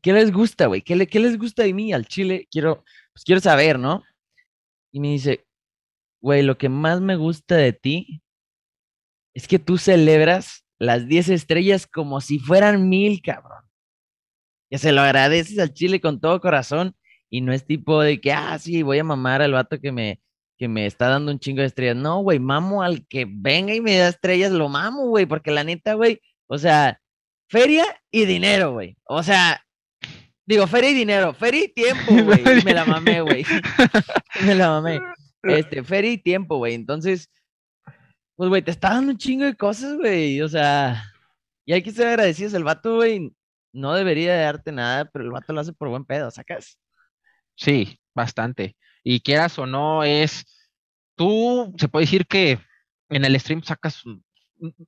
¿qué 0.00 0.12
les 0.12 0.32
gusta, 0.32 0.66
güey? 0.66 0.82
¿Qué, 0.82 1.06
¿Qué, 1.06 1.20
les 1.20 1.38
gusta 1.38 1.62
de 1.62 1.74
mí 1.74 1.92
al 1.92 2.06
chile? 2.06 2.46
Quiero, 2.50 2.84
pues 3.12 3.24
quiero 3.24 3.40
saber, 3.40 3.78
¿no? 3.78 4.02
Y 4.92 5.00
me 5.00 5.08
dice, 5.08 5.46
güey, 6.20 6.42
lo 6.42 6.58
que 6.58 6.68
más 6.68 7.00
me 7.00 7.16
gusta 7.16 7.56
de 7.56 7.72
ti 7.72 8.22
es 9.34 9.46
que 9.48 9.58
tú 9.58 9.78
celebras 9.78 10.64
las 10.78 11.06
10 11.06 11.28
estrellas 11.30 11.86
como 11.86 12.20
si 12.20 12.38
fueran 12.38 12.88
mil, 12.88 13.22
cabrón. 13.22 13.64
Que 14.70 14.78
se 14.78 14.92
lo 14.92 15.02
agradeces 15.02 15.58
al 15.58 15.72
chile 15.72 16.00
con 16.00 16.20
todo 16.20 16.40
corazón 16.40 16.96
y 17.28 17.40
no 17.40 17.52
es 17.52 17.66
tipo 17.66 18.00
de 18.02 18.20
que, 18.20 18.32
ah, 18.32 18.58
sí, 18.58 18.82
voy 18.82 18.98
a 18.98 19.04
mamar 19.04 19.42
al 19.42 19.52
vato 19.52 19.80
que 19.80 19.92
me, 19.92 20.20
que 20.58 20.68
me 20.68 20.86
está 20.86 21.08
dando 21.08 21.32
un 21.32 21.38
chingo 21.38 21.60
de 21.60 21.68
estrellas. 21.68 21.96
No, 21.96 22.20
güey, 22.22 22.38
mamo 22.38 22.82
al 22.82 23.06
que 23.06 23.26
venga 23.28 23.74
y 23.74 23.80
me 23.80 23.96
da 23.96 24.08
estrellas, 24.08 24.52
lo 24.52 24.68
mamo, 24.68 25.08
güey, 25.08 25.26
porque 25.26 25.50
la 25.50 25.64
neta, 25.64 25.94
güey, 25.94 26.20
o 26.48 26.58
sea, 26.58 27.00
feria 27.48 27.84
y 28.10 28.24
dinero, 28.26 28.72
güey. 28.72 28.96
O 29.04 29.22
sea, 29.22 29.64
Digo, 30.50 30.66
feria 30.66 30.90
y 30.90 30.94
dinero, 30.94 31.32
feria 31.32 31.62
y 31.62 31.68
tiempo, 31.68 32.12
güey. 32.24 32.42
Me 32.64 32.74
la 32.74 32.84
mamé, 32.84 33.20
güey. 33.20 33.44
Me 34.44 34.56
la 34.56 34.68
mamé. 34.68 35.00
Este, 35.44 35.84
feria 35.84 36.10
y 36.10 36.18
tiempo, 36.18 36.56
güey. 36.56 36.74
Entonces, 36.74 37.30
pues, 38.34 38.48
güey, 38.48 38.60
te 38.60 38.72
está 38.72 38.90
dando 38.90 39.12
un 39.12 39.16
chingo 39.16 39.44
de 39.44 39.54
cosas, 39.54 39.96
güey. 39.96 40.42
O 40.42 40.48
sea, 40.48 41.04
y 41.64 41.72
hay 41.72 41.84
que 41.84 41.92
ser 41.92 42.08
agradecidos. 42.08 42.52
El 42.54 42.64
vato, 42.64 42.96
güey, 42.96 43.32
no 43.72 43.94
debería 43.94 44.34
darte 44.34 44.72
nada, 44.72 45.04
pero 45.04 45.24
el 45.24 45.30
vato 45.30 45.52
lo 45.52 45.60
hace 45.60 45.72
por 45.72 45.88
buen 45.88 46.04
pedo, 46.04 46.32
¿sacas? 46.32 46.80
Sí, 47.54 48.00
bastante. 48.12 48.74
Y 49.04 49.20
quieras 49.20 49.56
o 49.56 49.66
no, 49.66 50.02
es. 50.02 50.44
Tú, 51.14 51.72
se 51.78 51.86
puede 51.86 52.06
decir 52.06 52.26
que 52.26 52.58
en 53.08 53.24
el 53.24 53.38
stream 53.38 53.62
sacas 53.62 54.02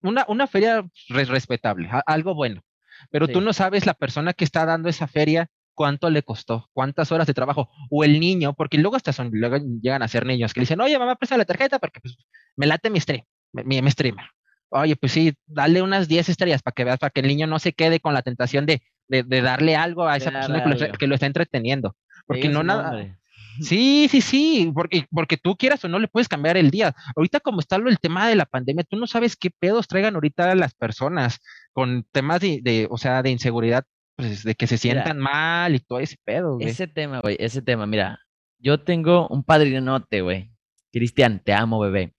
una, 0.00 0.24
una 0.26 0.48
feria 0.48 0.84
respetable, 1.08 1.88
algo 2.04 2.34
bueno. 2.34 2.62
Pero 3.10 3.28
tú 3.28 3.40
no 3.40 3.52
sabes 3.52 3.86
la 3.86 3.94
persona 3.94 4.32
que 4.32 4.44
está 4.44 4.64
dando 4.66 4.88
esa 4.88 5.06
feria 5.06 5.48
cuánto 5.74 6.10
le 6.10 6.22
costó, 6.22 6.68
cuántas 6.72 7.12
horas 7.12 7.26
de 7.26 7.34
trabajo, 7.34 7.70
o 7.90 8.04
el 8.04 8.20
niño, 8.20 8.54
porque 8.54 8.78
luego 8.78 8.96
hasta 8.96 9.12
son, 9.12 9.30
luego 9.32 9.56
llegan 9.80 10.02
a 10.02 10.08
ser 10.08 10.26
niños 10.26 10.52
que 10.52 10.60
le 10.60 10.62
dicen, 10.62 10.80
oye, 10.80 10.98
mamá, 10.98 11.16
presta 11.16 11.36
la 11.36 11.44
tarjeta 11.44 11.78
porque 11.78 12.00
pues, 12.00 12.16
me 12.56 12.66
late 12.66 12.90
mi 12.90 13.00
stream, 13.00 13.24
mi, 13.52 13.80
mi 13.80 13.90
streamer. 13.90 14.26
Oye, 14.68 14.96
pues 14.96 15.12
sí, 15.12 15.34
dale 15.46 15.82
unas 15.82 16.08
10 16.08 16.30
estrellas 16.30 16.62
para 16.62 16.74
que 16.74 16.84
veas, 16.84 16.98
para 16.98 17.10
que 17.10 17.20
el 17.20 17.26
niño 17.26 17.46
no 17.46 17.58
se 17.58 17.74
quede 17.74 18.00
con 18.00 18.14
la 18.14 18.22
tentación 18.22 18.64
de, 18.64 18.82
de, 19.08 19.42
darle 19.42 19.76
algo 19.76 20.06
a 20.06 20.16
esa 20.16 20.30
persona 20.30 20.64
que 20.98 21.06
lo, 21.06 21.14
está 21.14 21.26
entreteniendo. 21.26 21.94
Porque 22.26 22.48
no 22.48 22.62
nada. 22.62 23.18
Sí, 23.60 24.08
sí, 24.10 24.22
sí, 24.22 24.72
porque, 24.74 25.06
porque 25.10 25.36
tú 25.36 25.56
quieras 25.56 25.84
o 25.84 25.88
no 25.88 25.98
le 25.98 26.08
puedes 26.08 26.26
cambiar 26.26 26.56
el 26.56 26.70
día. 26.70 26.94
Ahorita 27.14 27.38
como 27.40 27.60
está 27.60 27.76
el 27.76 27.98
tema 27.98 28.26
de 28.26 28.34
la 28.34 28.46
pandemia, 28.46 28.82
tú 28.84 28.96
no 28.96 29.06
sabes 29.06 29.36
qué 29.36 29.50
pedos 29.50 29.88
traigan 29.88 30.14
ahorita 30.14 30.54
las 30.54 30.72
personas 30.72 31.38
con 31.72 32.06
temas 32.12 32.40
de, 32.40 32.86
o 32.90 32.98
sea, 32.98 33.22
de 33.22 33.30
inseguridad, 33.30 33.84
pues 34.16 34.44
de 34.44 34.54
que 34.54 34.66
se 34.66 34.78
sientan 34.78 35.18
mal 35.18 35.74
y 35.74 35.80
todo 35.80 35.98
ese 36.00 36.16
pedo, 36.24 36.56
güey. 36.56 36.68
Ese 36.68 36.86
tema, 36.86 37.20
güey, 37.20 37.36
ese 37.38 37.62
tema, 37.62 37.86
mira, 37.86 38.18
yo 38.58 38.80
tengo 38.80 39.28
un 39.28 39.42
padrinote, 39.44 40.20
güey. 40.20 40.50
Cristian, 40.92 41.40
te 41.42 41.52
amo, 41.52 41.80
bebé. 41.80 42.14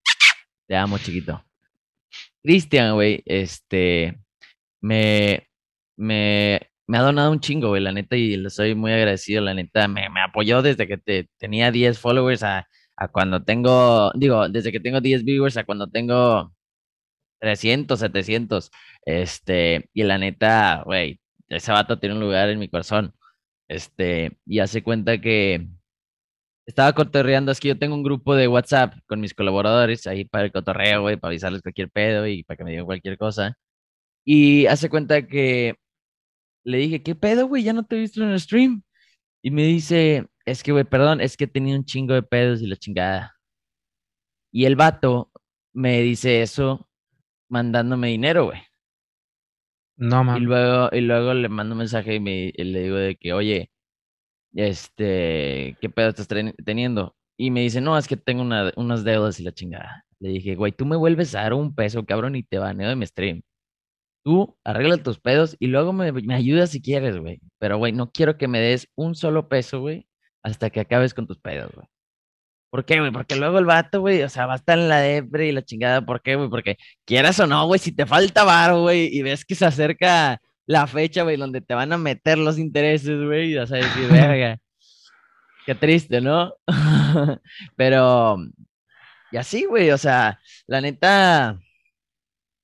Te 0.67 0.75
amo, 0.75 0.97
chiquito. 0.97 1.43
Cristian, 2.41 2.95
güey, 2.95 3.21
este, 3.25 4.19
me, 4.81 5.47
me 5.95 6.73
me 6.87 6.97
ha 6.97 7.01
donado 7.01 7.31
un 7.31 7.39
chingo, 7.39 7.69
güey, 7.69 7.81
la 7.81 7.91
neta, 7.91 8.15
y 8.15 8.35
le 8.37 8.49
soy 8.49 8.75
muy 8.75 8.91
agradecido, 8.91 9.41
la 9.41 9.53
neta, 9.53 9.87
me, 9.87 10.09
me 10.09 10.21
apoyó 10.21 10.61
desde 10.61 10.87
que 10.87 10.97
te, 10.97 11.29
tenía 11.37 11.71
10 11.71 11.97
followers 11.99 12.43
a, 12.43 12.67
a, 12.97 13.07
cuando 13.07 13.43
tengo, 13.43 14.11
digo, 14.15 14.49
desde 14.49 14.71
que 14.71 14.79
tengo 14.79 15.01
10 15.01 15.23
viewers 15.23 15.57
a 15.57 15.63
cuando 15.63 15.87
tengo 15.89 16.53
300, 17.43 17.99
700, 17.99 18.71
este, 19.06 19.89
y 19.93 20.03
la 20.03 20.17
neta, 20.17 20.84
güey, 20.86 21.19
ese 21.49 21.73
vato 21.73 21.99
tiene 21.99 22.15
un 22.15 22.21
lugar 22.21 22.49
en 22.49 22.60
mi 22.60 22.69
corazón, 22.69 23.13
este, 23.67 24.38
y 24.45 24.60
hace 24.60 24.84
cuenta 24.84 25.19
que 25.19 25.67
estaba 26.65 26.93
cotorreando, 26.93 27.51
es 27.51 27.60
que 27.60 27.69
yo 27.69 27.77
tengo 27.79 27.95
un 27.95 28.03
grupo 28.03 28.36
de 28.36 28.47
WhatsApp 28.47 28.95
con 29.08 29.19
mis 29.19 29.34
colaboradores 29.34 30.08
ahí 30.08 30.25
para 30.25 30.45
el 30.45 30.53
cotorreo, 30.53 31.01
güey, 31.01 31.17
para 31.17 31.32
avisarles 31.32 31.62
cualquier 31.62 31.89
pedo 31.91 32.27
y 32.27 32.43
para 32.43 32.58
que 32.58 32.63
me 32.63 32.71
digan 32.71 32.86
cualquier 32.86 33.17
cosa, 33.17 33.58
y 34.25 34.65
hace 34.67 34.89
cuenta 34.89 35.27
que 35.27 35.75
le 36.65 36.77
dije, 36.77 37.03
¿qué 37.03 37.15
pedo, 37.15 37.47
güey? 37.47 37.63
Ya 37.63 37.73
no 37.73 37.86
te 37.86 37.97
he 37.97 37.99
visto 37.99 38.23
en 38.23 38.29
el 38.29 38.39
stream. 38.39 38.84
Y 39.43 39.51
me 39.51 39.63
dice, 39.63 40.27
es 40.45 40.63
que, 40.63 40.71
güey, 40.71 40.86
perdón, 40.86 41.21
es 41.21 41.38
que 41.38 41.47
tenía 41.47 41.75
un 41.75 41.86
chingo 41.86 42.13
de 42.13 42.23
pedos 42.23 42.62
y 42.62 42.67
la 42.67 42.77
chingada. 42.77 43.36
Y 44.51 44.65
el 44.65 44.75
vato 44.75 45.32
me 45.73 46.01
dice 46.01 46.41
eso 46.41 46.88
mandándome 47.49 48.10
dinero, 48.10 48.45
güey. 48.45 48.62
No, 49.95 50.21
Y 50.21 50.23
man. 50.25 50.43
luego, 50.43 50.89
y 50.91 51.01
luego 51.01 51.34
le 51.34 51.49
mando 51.49 51.73
un 51.73 51.79
mensaje 51.79 52.15
y, 52.15 52.19
me, 52.19 52.51
y 52.56 52.63
le 52.63 52.82
digo 52.84 52.95
de 52.97 53.15
que, 53.15 53.34
oye, 53.34 53.71
este, 54.56 55.77
¿qué 55.82 55.89
pedo 55.89 56.10
estás 56.10 56.27
teniendo? 56.65 57.15
Y 57.38 57.51
me 57.51 57.62
dice, 57.62 57.82
no, 57.82 57.97
es 57.97 58.08
que 58.08 58.17
tengo 58.17 58.41
una- 58.43 58.71
unas 58.77 59.03
deudas 59.03 59.39
y 59.39 59.43
la 59.43 59.51
chingada. 59.53 60.06
Le 60.19 60.29
dije, 60.29 60.56
güey, 60.56 60.71
tú 60.71 60.86
me 60.86 60.95
vuelves 60.95 61.36
a 61.36 61.41
dar 61.43 61.53
un 61.53 61.75
peso, 61.75 62.06
cabrón, 62.06 62.36
y 62.36 62.43
te 62.43 62.60
baneo 62.60 62.89
de 62.89 62.95
mi 62.95 63.06
stream. 63.08 63.41
Tú 64.23 64.58
arregla 64.65 64.97
tus 65.03 65.19
pedos 65.19 65.58
y 65.60 65.67
luego 65.67 65.93
me, 65.93 66.12
me 66.13 66.36
ayudas 66.36 66.71
si 66.71 66.82
quieres, 66.82 67.17
güey. 67.19 67.41
Pero, 67.60 67.77
güey, 67.77 67.93
no 67.93 68.12
quiero 68.12 68.38
que 68.38 68.47
me 68.47 68.60
des 68.62 68.89
un 68.95 69.15
solo 69.15 69.49
peso, 69.49 69.82
güey, 69.82 70.08
hasta 70.43 70.69
que 70.69 70.82
acabes 70.82 71.13
con 71.13 71.27
tus 71.27 71.39
pedos, 71.39 71.71
güey. 71.75 71.88
¿Por 72.73 72.86
qué, 72.86 72.99
güey? 72.99 73.12
Porque 73.12 73.36
luego 73.36 73.59
el 73.59 73.65
vato, 73.65 74.01
güey, 74.01 74.23
o 74.23 74.29
sea, 74.29 74.47
va 74.47 74.53
a 74.53 74.55
estar 74.55 74.79
en 74.79 74.89
la 74.89 74.97
depre 74.99 75.47
y 75.47 75.51
la 75.51 75.62
chingada. 75.62 76.01
¿Por 76.03 76.23
qué, 76.23 76.36
güey? 76.36 76.49
Porque 76.49 76.77
quieras 77.05 77.39
o 77.39 77.45
no, 77.45 77.67
güey, 77.67 77.79
si 77.79 77.91
te 77.91 78.07
falta 78.07 78.43
varo, 78.45 78.81
güey, 78.81 79.15
y 79.15 79.21
ves 79.21 79.45
que 79.45 79.53
se 79.53 79.67
acerca 79.67 80.41
la 80.65 80.88
fecha, 80.88 81.21
güey, 81.21 81.38
donde 81.38 81.62
te 81.62 81.75
van 81.75 81.93
a 81.93 81.99
meter 81.99 82.39
los 82.39 82.57
intereses, 82.57 83.23
güey, 83.23 83.51
y 83.51 83.55
vas 83.57 83.71
a 83.71 83.75
decir, 83.75 84.07
verga, 84.12 84.57
qué 85.67 85.75
triste, 85.75 86.19
¿no? 86.19 86.55
Pero, 87.75 88.38
y 89.31 89.38
así, 89.38 89.65
güey, 89.65 89.91
o 89.91 89.97
sea, 89.99 90.39
la 90.65 90.81
neta, 90.81 91.59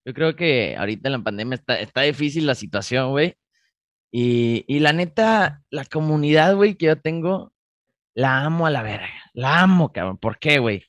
yo 0.06 0.13
creo 0.15 0.36
que 0.36 0.76
ahorita 0.76 1.10
en 1.10 1.13
la 1.13 1.24
pandemia 1.24 1.54
está, 1.54 1.80
está 1.80 2.02
difícil 2.02 2.48
la 2.48 2.56
situación, 2.56 3.12
güey. 3.12 3.36
Y, 4.12 4.65
y 4.67 4.80
la 4.80 4.91
neta, 4.91 5.62
la 5.69 5.86
comunidad, 5.86 6.56
güey, 6.56 6.74
que 6.74 6.88
yo 6.88 7.00
tengo, 7.00 7.54
la 8.20 8.44
amo 8.44 8.66
a 8.66 8.70
la 8.72 8.84
verga. 8.84 9.10
La 9.34 9.62
amo, 9.62 9.92
cabrón. 9.94 10.18
¿Por 10.18 10.40
qué, 10.40 10.60
güey? 10.60 10.84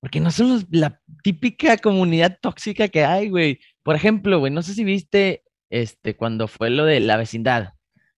Porque 0.00 0.20
no 0.20 0.30
son 0.30 0.48
los- 0.48 0.66
la 0.70 1.00
típica 1.22 1.76
comunidad 1.76 2.38
tóxica 2.40 2.88
que 2.88 3.04
hay, 3.04 3.28
güey. 3.28 3.60
Por 3.82 3.96
ejemplo, 3.96 4.38
güey, 4.38 4.52
no 4.52 4.62
sé 4.62 4.74
si 4.74 4.84
viste 4.84 5.42
este 5.70 6.16
cuando 6.16 6.48
fue 6.48 6.70
lo 6.70 6.84
de 6.84 7.00
la 7.00 7.16
vecindad, 7.16 7.64
lo 7.64 7.70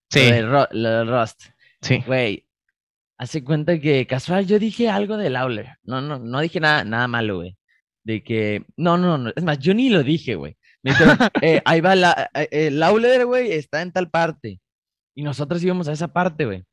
Sí, 0.09 0.19
de, 0.31 0.41
Ro- 0.43 0.67
lo 0.71 0.89
de 0.89 1.03
Rust. 1.05 1.45
sí. 1.81 2.03
Güey, 2.07 2.47
hace 3.17 3.43
cuenta 3.43 3.79
que 3.79 4.07
casual 4.07 4.45
yo 4.47 4.59
dije 4.59 4.89
algo 4.89 5.17
del 5.17 5.35
Auler. 5.35 5.77
No, 5.83 6.01
no, 6.01 6.19
no 6.19 6.39
dije 6.39 6.59
nada, 6.59 6.83
nada 6.83 7.07
malo, 7.07 7.37
güey. 7.37 7.57
De 8.05 8.23
que, 8.23 8.65
no, 8.77 8.97
no, 8.97 9.17
no. 9.17 9.31
Es 9.35 9.43
más, 9.43 9.59
yo 9.59 9.73
ni 9.73 9.89
lo 9.89 10.03
dije, 10.03 10.35
güey. 10.35 10.57
Me 10.83 10.91
dijeron, 10.91 11.17
eh, 11.41 11.61
ahí 11.65 11.81
va 11.81 11.95
la, 11.95 12.29
eh, 12.33 12.47
eh, 12.51 12.67
el 12.67 12.81
Auler, 12.83 13.25
güey, 13.25 13.51
está 13.51 13.81
en 13.81 13.91
tal 13.91 14.09
parte. 14.09 14.59
Y 15.15 15.23
nosotros 15.23 15.63
íbamos 15.63 15.87
a 15.87 15.91
esa 15.93 16.07
parte, 16.13 16.45
güey. 16.45 16.63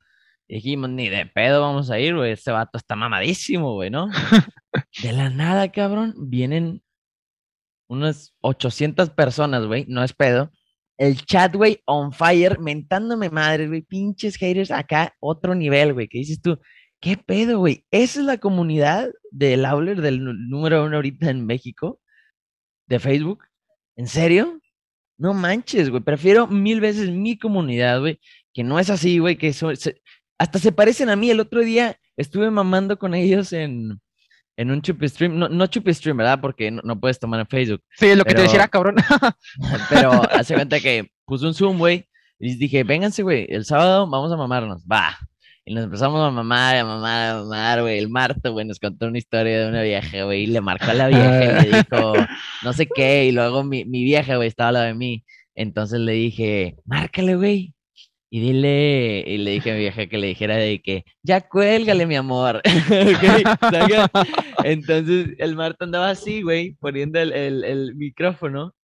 Y 0.51 0.55
dijimos, 0.55 0.91
ni 0.91 1.09
de 1.09 1.27
pedo 1.27 1.61
vamos 1.61 1.93
a 1.93 2.01
ir, 2.01 2.17
güey. 2.17 2.33
Este 2.33 2.51
vato 2.51 2.77
está 2.77 2.97
mamadísimo, 2.97 3.75
güey, 3.75 3.89
¿no? 3.89 4.09
De 5.01 5.13
la 5.13 5.31
nada, 5.31 5.71
cabrón, 5.71 6.13
vienen 6.29 6.83
unas 7.89 8.35
800 8.41 9.11
personas, 9.11 9.65
güey. 9.67 9.85
No 9.87 10.03
es 10.03 10.13
pedo. 10.13 10.51
El 10.99 11.25
chat, 11.25 11.55
güey, 11.55 11.81
on 11.87 12.13
fire, 12.13 12.59
mentándome 12.59 13.31
madres, 13.31 13.69
güey. 13.69 13.83
Pinches 13.83 14.37
haters 14.39 14.73
acá, 14.73 15.15
otro 15.21 15.55
nivel, 15.55 15.93
güey. 15.95 16.09
¿Qué 16.09 16.19
dices 16.19 16.43
tú? 16.43 16.59
¿Qué 17.01 17.17
pedo, 17.17 17.61
güey? 17.61 17.87
Esa 17.93 18.19
es 18.19 18.27
la 18.27 18.39
comunidad 18.39 19.09
del 19.31 19.65
Auler 19.65 20.01
del 20.03 20.23
número 20.49 20.85
uno 20.85 20.97
ahorita 20.97 21.31
en 21.31 21.47
México, 21.47 22.01
de 22.89 22.99
Facebook. 22.99 23.45
¿En 23.97 24.09
serio? 24.09 24.61
No 25.17 25.33
manches, 25.33 25.91
güey. 25.91 26.03
Prefiero 26.03 26.49
mil 26.49 26.81
veces 26.81 27.09
mi 27.11 27.39
comunidad, 27.39 28.01
güey, 28.01 28.19
que 28.53 28.65
no 28.65 28.81
es 28.81 28.91
así, 28.91 29.19
güey, 29.21 29.37
que 29.37 29.53
son- 29.53 29.77
se- 29.77 30.03
hasta 30.41 30.59
se 30.59 30.73
parecen 30.73 31.11
a 31.11 31.17
mí. 31.17 31.31
El 31.31 31.39
otro 31.39 31.61
día 31.61 31.99
estuve 32.17 32.51
mamando 32.51 32.99
con 32.99 33.15
ellos 33.15 33.53
en, 33.53 34.01
en 34.57 34.71
un 34.71 34.81
chupi 34.81 35.07
stream. 35.07 35.39
No, 35.39 35.51
no 35.51 35.67
chupi 35.67 35.93
stream, 35.93 36.17
¿verdad? 36.17 36.41
Porque 36.41 36.71
no, 36.71 36.81
no 36.83 36.99
puedes 36.99 37.19
tomar 37.19 37.41
en 37.41 37.47
Facebook. 37.47 37.83
Sí, 37.99 38.07
es 38.07 38.17
lo 38.17 38.25
que 38.25 38.35
te 38.35 38.43
decía, 38.43 38.67
cabrón. 38.67 38.97
Pero 39.91 40.13
hace 40.33 40.55
cuenta 40.55 40.81
que 40.81 41.11
puse 41.27 41.47
un 41.47 41.53
Zoom, 41.53 41.77
güey, 41.77 42.07
y 42.39 42.49
les 42.49 42.59
dije, 42.59 42.85
vénganse, 42.85 43.23
güey, 43.23 43.49
el 43.51 43.67
sábado 43.67 44.09
vamos 44.09 44.33
a 44.33 44.37
mamarnos. 44.39 44.83
Va. 44.91 45.19
Y 45.67 45.75
nos 45.75 45.85
empezamos 45.85 46.27
a 46.27 46.31
mamar, 46.31 46.75
a 46.75 46.85
mamar, 46.87 47.31
a 47.31 47.35
mamar, 47.41 47.83
güey. 47.83 47.99
El 47.99 48.09
Marto, 48.09 48.53
güey, 48.55 48.65
nos 48.65 48.81
contó 48.81 49.09
una 49.09 49.19
historia 49.19 49.61
de 49.61 49.69
una 49.69 49.83
vieja, 49.83 50.25
güey, 50.25 50.45
y 50.45 50.47
le 50.47 50.63
marcó 50.63 50.91
a 50.91 50.95
la 50.95 51.09
vieja 51.09 51.45
y 51.45 51.71
le 51.71 51.77
dijo, 51.91 52.15
no 52.65 52.73
sé 52.73 52.87
qué, 52.87 53.27
y 53.27 53.33
luego 53.33 53.63
mi, 53.63 53.85
mi 53.85 54.05
vieja, 54.05 54.37
güey, 54.37 54.49
estaba 54.49 54.69
al 54.69 54.75
lado 54.75 54.87
de 54.87 54.95
mí. 54.95 55.23
Entonces 55.55 56.01
le 56.01 56.13
dije, 56.13 56.77
márcale, 56.87 57.37
güey. 57.37 57.75
Y 58.33 58.41
dile, 58.41 59.25
y 59.27 59.39
le 59.39 59.51
dije 59.51 59.73
a 59.73 59.75
mi 59.75 59.81
vieja 59.81 60.07
que 60.07 60.17
le 60.19 60.29
dijera 60.29 60.57
de 60.57 60.81
que, 60.81 61.05
ya 61.23 61.41
cuélgale, 61.41 62.07
mi 62.07 62.15
amor. 62.15 62.63
Entonces 64.65 65.31
el 65.39 65.57
Marto 65.57 65.85
andaba 65.85 66.11
así, 66.11 66.43
güey, 66.43 66.73
poniendo 66.75 67.19
el, 67.19 67.33
el, 67.33 67.65
el 67.65 67.95
micrófono. 67.97 68.75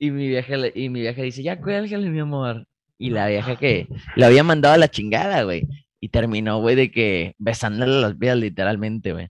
Y 0.00 0.10
mi 0.10 0.28
vieja, 0.28 0.54
y 0.74 0.88
mi 0.88 1.00
vieja 1.00 1.22
dice, 1.22 1.42
ya 1.42 1.60
cuélgale, 1.60 2.08
mi 2.10 2.20
amor. 2.20 2.66
Y 2.98 3.10
la 3.10 3.28
vieja 3.28 3.56
que 3.56 3.86
le 4.16 4.24
había 4.24 4.42
mandado 4.42 4.74
a 4.74 4.78
la 4.78 4.88
chingada, 4.88 5.42
güey. 5.44 5.64
Y 6.00 6.08
terminó, 6.08 6.60
güey, 6.60 6.76
de 6.76 6.90
que 6.90 7.34
besándole 7.38 8.00
las 8.00 8.18
vías 8.18 8.36
literalmente, 8.36 9.12
güey. 9.12 9.28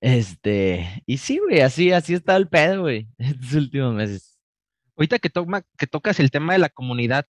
Este, 0.00 1.02
y 1.06 1.18
sí, 1.18 1.38
güey, 1.38 1.60
así, 1.60 1.92
así 1.92 2.14
estaba 2.14 2.38
el 2.38 2.48
pedo, 2.48 2.82
güey, 2.82 3.08
estos 3.18 3.52
últimos 3.54 3.94
meses. 3.94 4.38
Ahorita 4.96 5.18
que, 5.18 5.30
toma- 5.30 5.64
que 5.76 5.86
tocas 5.86 6.20
el 6.20 6.30
tema 6.30 6.52
de 6.52 6.58
la 6.60 6.68
comunidad, 6.68 7.24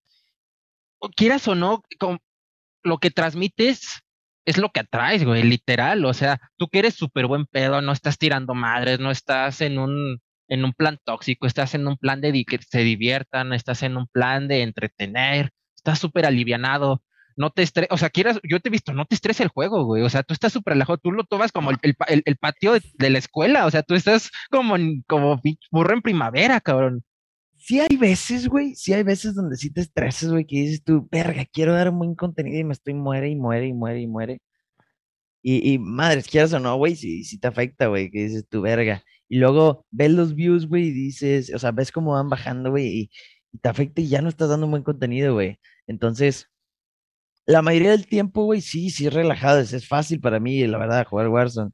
quieras 1.16 1.48
o 1.48 1.56
no, 1.56 1.84
com- 2.00 2.20
lo 2.84 2.98
que 3.00 3.12
transmites 3.12 4.02
es 4.46 4.58
lo 4.58 4.70
que 4.72 4.82
atraes, 4.82 5.24
güey, 5.26 5.44
literal. 5.44 6.06
O 6.06 6.14
sea, 6.14 6.40
tú 6.58 6.68
que 6.70 6.80
eres 6.80 6.96
súper 6.96 7.28
buen 7.28 7.46
pedo, 7.46 7.82
no 7.82 7.92
estás 7.92 8.18
tirando 8.18 8.56
madres, 8.56 9.00
no 9.00 9.12
estás 9.12 9.62
en 9.62 9.80
un, 9.80 10.20
en 10.48 10.66
un 10.66 10.74
plan 10.74 11.00
tóxico, 11.04 11.48
estás 11.48 11.76
en 11.76 11.88
un 11.88 11.98
plan 11.98 12.22
de 12.22 12.32
que 12.46 12.60
se 12.62 12.80
diviertan, 12.82 13.54
estás 13.54 13.84
en 13.84 13.98
un 13.98 14.08
plan 14.08 14.48
de 14.48 14.64
entretener, 14.64 15.52
estás 15.76 16.00
súper 16.00 16.26
alivianado. 16.26 17.04
No 17.36 17.52
te 17.52 17.62
estres, 17.64 17.88
o 17.92 17.98
sea, 17.98 18.10
quieras, 18.10 18.40
yo 18.44 18.60
te 18.60 18.68
he 18.70 18.72
visto, 18.72 18.92
no 18.94 19.06
te 19.06 19.16
estresa 19.16 19.44
el 19.44 19.50
juego, 19.50 19.86
güey. 19.86 20.04
O 20.04 20.10
sea, 20.10 20.24
tú 20.24 20.34
estás 20.34 20.52
súper 20.52 20.74
relajado, 20.74 20.98
tú 20.98 21.12
lo 21.12 21.24
tomas 21.24 21.52
como 21.54 21.72
el, 21.72 21.78
el 21.84 21.96
pa- 21.96 22.06
el- 22.06 22.24
el 22.26 22.36
patio 22.38 22.74
de, 22.74 23.10
la 23.10 23.20
escuela, 23.20 23.66
o 23.66 23.72
sea, 23.72 23.84
tú 23.84 23.96
estás 23.96 24.30
como, 24.52 24.76
como 25.08 25.42
burro 25.72 25.94
en 25.94 26.02
primavera, 26.02 26.60
cabrón. 26.62 27.04
Sí 27.70 27.80
hay 27.80 27.98
veces, 27.98 28.48
güey, 28.48 28.74
sí 28.74 28.94
hay 28.94 29.04
veces 29.04 29.36
donde 29.36 29.56
sí 29.56 29.72
te 29.72 29.82
estresas, 29.82 30.32
güey, 30.32 30.44
que 30.48 30.56
dices 30.56 30.84
tú, 30.84 31.08
verga, 31.12 31.46
quiero 31.46 31.74
dar 31.76 31.90
un 31.92 32.00
buen 32.00 32.16
contenido 32.16 32.58
y 32.58 32.64
me 32.64 32.74
estoy 32.74 32.96
muere 32.96 33.30
y 33.30 33.36
muere 33.36 33.68
y 33.68 33.74
muere 33.74 34.02
y 34.02 34.08
muere. 34.08 34.42
Y, 35.44 35.74
y 35.74 35.80
madres, 35.80 36.28
quieras 36.28 36.52
o 36.54 36.60
no, 36.60 36.76
güey, 36.78 36.96
sí, 36.96 37.24
sí 37.24 37.40
te 37.40 37.48
afecta, 37.48 37.88
güey, 37.88 38.10
que 38.10 38.24
dices 38.24 38.48
tú, 38.50 38.62
verga. 38.62 39.04
Y 39.28 39.38
luego 39.38 39.86
ves 39.92 40.12
los 40.12 40.34
views, 40.36 40.68
güey, 40.68 40.88
y 40.88 40.92
dices, 40.92 41.54
o 41.54 41.60
sea, 41.60 41.72
ves 41.72 41.92
cómo 41.92 42.14
van 42.14 42.30
bajando, 42.30 42.72
güey, 42.72 42.88
y, 42.88 43.12
y 43.54 43.60
te 43.60 43.70
afecta 43.70 44.02
y 44.02 44.08
ya 44.10 44.22
no 44.24 44.30
estás 44.30 44.50
dando 44.50 44.66
un 44.66 44.72
buen 44.72 44.84
contenido, 44.84 45.36
güey. 45.36 45.60
Entonces, 45.86 46.50
la 47.46 47.62
mayoría 47.62 47.92
del 47.92 48.08
tiempo, 48.08 48.46
güey, 48.46 48.62
sí, 48.62 48.90
sí 48.90 49.08
es 49.08 49.14
relajado, 49.14 49.60
es, 49.60 49.74
es 49.74 49.88
fácil 49.88 50.20
para 50.22 50.40
mí, 50.40 50.66
la 50.68 50.78
verdad, 50.80 51.06
jugar 51.08 51.30
Warzone. 51.30 51.72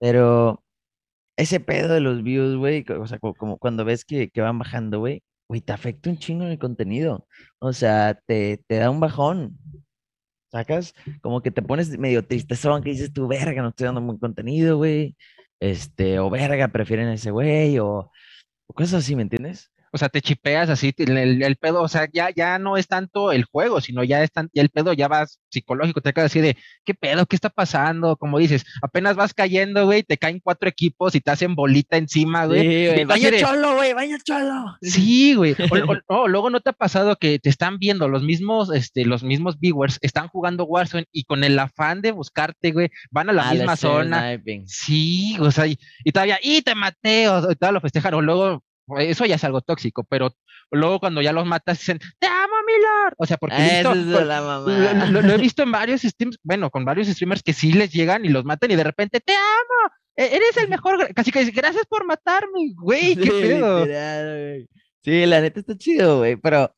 Pero 0.00 0.64
ese 1.38 1.60
pedo 1.60 1.94
de 1.94 2.00
los 2.00 2.22
views, 2.22 2.56
güey, 2.56 2.84
o 3.00 3.06
sea, 3.06 3.18
co- 3.18 3.34
como, 3.34 3.58
cuando 3.58 3.84
ves 3.86 4.04
que, 4.04 4.30
que 4.30 4.40
van 4.42 4.58
bajando, 4.58 5.00
güey, 5.00 5.22
güey, 5.48 5.60
te 5.62 5.72
afecta 5.72 6.10
un 6.10 6.18
chingo 6.18 6.44
en 6.44 6.50
el 6.52 6.58
contenido. 6.58 7.26
O 7.60 7.72
sea, 7.72 8.20
te, 8.26 8.62
te 8.68 8.76
da 8.78 8.90
un 8.90 9.00
bajón. 9.00 9.58
¿Sacas? 10.50 10.94
Como 11.22 11.42
que 11.42 11.50
te 11.50 11.60
pones 11.62 11.98
medio 11.98 12.26
tristezón, 12.26 12.82
que 12.82 12.90
dices 12.90 13.12
tú, 13.12 13.28
verga, 13.28 13.60
no 13.62 13.68
estoy 13.68 13.86
dando 13.86 14.00
buen 14.00 14.18
contenido, 14.18 14.78
güey. 14.78 15.16
Este, 15.60 16.18
o 16.20 16.30
verga, 16.30 16.68
prefieren 16.68 17.08
ese 17.08 17.30
güey, 17.30 17.78
o, 17.78 18.10
o 18.66 18.74
cosas 18.74 19.04
así, 19.04 19.14
¿me 19.16 19.22
entiendes? 19.22 19.70
O 19.92 19.98
sea, 19.98 20.08
te 20.08 20.20
chipeas 20.20 20.68
así, 20.70 20.92
el, 20.98 21.42
el 21.42 21.56
pedo, 21.56 21.82
o 21.82 21.88
sea, 21.88 22.08
ya, 22.12 22.30
ya 22.34 22.58
no 22.58 22.76
es 22.76 22.86
tanto 22.88 23.32
el 23.32 23.44
juego, 23.44 23.80
sino 23.80 24.04
ya 24.04 24.22
es 24.22 24.30
tan- 24.32 24.50
ya 24.52 24.62
el 24.62 24.70
pedo 24.70 24.92
ya 24.92 25.08
vas 25.08 25.40
psicológico, 25.50 26.00
te 26.00 26.12
quedas 26.12 26.30
así 26.30 26.40
de, 26.40 26.56
¿qué 26.84 26.94
pedo? 26.94 27.26
¿Qué 27.26 27.36
está 27.36 27.50
pasando? 27.50 28.16
Como 28.16 28.38
dices, 28.38 28.64
apenas 28.82 29.16
vas 29.16 29.34
cayendo, 29.34 29.84
güey, 29.86 30.02
te 30.02 30.18
caen 30.18 30.40
cuatro 30.42 30.68
equipos 30.68 31.14
y 31.14 31.20
te 31.20 31.30
hacen 31.30 31.54
bolita 31.54 31.96
encima, 31.96 32.46
güey. 32.46 32.96
Sí, 32.98 33.04
vaya 33.04 33.30
de, 33.30 33.40
cholo, 33.40 33.76
güey, 33.76 33.92
vaya 33.94 34.16
cholo. 34.22 34.76
Sí, 34.82 35.34
güey. 35.34 35.54
O, 35.70 35.92
o- 35.92 35.98
o 36.24 36.28
luego 36.28 36.50
no 36.50 36.60
te 36.60 36.70
ha 36.70 36.74
pasado 36.74 37.16
que 37.16 37.38
te 37.38 37.48
están 37.48 37.78
viendo 37.78 38.08
los 38.08 38.22
mismos, 38.22 38.72
este, 38.74 39.04
los 39.04 39.22
mismos 39.22 39.58
viewers, 39.58 39.98
están 40.02 40.28
jugando 40.28 40.64
Warzone 40.64 41.06
y 41.12 41.24
con 41.24 41.44
el 41.44 41.58
afán 41.58 42.02
de 42.02 42.12
buscarte, 42.12 42.72
güey, 42.72 42.90
van 43.10 43.30
a 43.30 43.32
la 43.32 43.48
Ah, 43.48 43.54
misma 43.54 43.76
zona. 43.76 44.28
sniping. 44.34 44.68
Sí, 44.68 45.36
o 45.40 45.50
sea, 45.50 45.66
y, 45.66 45.78
y 46.04 46.12
todavía, 46.12 46.38
y 46.42 46.62
te 46.62 46.74
maté, 46.74 47.28
o, 47.28 47.38
y 47.50 47.54
todavía 47.56 47.72
lo 47.72 47.80
festejan, 47.80 48.14
o 48.14 48.20
luego, 48.22 48.62
eso 48.98 49.24
ya 49.26 49.34
es 49.36 49.44
algo 49.44 49.60
tóxico, 49.60 50.04
pero 50.08 50.34
luego 50.70 51.00
cuando 51.00 51.20
ya 51.22 51.32
los 51.32 51.46
matas 51.46 51.78
dicen, 51.78 51.98
te 52.18 52.26
amo, 52.26 52.54
mi 52.66 52.72
lord. 52.82 53.14
O 53.18 53.26
sea, 53.26 53.36
porque 53.36 53.56
Esa 53.56 53.92
visto, 53.92 54.12
por- 54.18 54.26
lo, 54.26 54.42
mamá. 54.42 55.04
lo- 55.10 55.22
lo 55.22 55.32
he 55.32 55.36
visto 55.52 55.62
en 55.62 55.72
varios 55.72 56.02
streams, 56.02 56.38
bueno, 56.42 56.70
con 56.70 56.84
varios 56.84 57.08
streamers 57.08 57.42
que 57.42 57.52
sí 57.52 57.72
les 57.72 57.92
llegan 57.92 58.24
y 58.24 58.28
los 58.28 58.44
matan 58.44 58.70
y 58.70 58.76
de 58.76 58.84
repente, 58.84 59.20
te 59.20 59.34
amo, 59.34 59.94
e- 60.16 60.36
eres 60.36 60.56
el 60.56 60.68
mejor, 60.68 61.12
casi 61.14 61.30
que 61.32 61.40
dice, 61.40 61.52
gracias 61.52 61.84
por 61.88 62.04
matarme, 62.06 62.72
güey, 62.76 63.14
qué 63.16 63.22
Sí, 63.22 63.30
pedo. 63.30 63.80
literal. 63.80 64.66
Sí, 65.04 65.26
la 65.26 65.40
neta 65.40 65.60
está 65.60 65.76
chido, 65.76 66.18
güey, 66.18 66.36
pero 66.36 66.74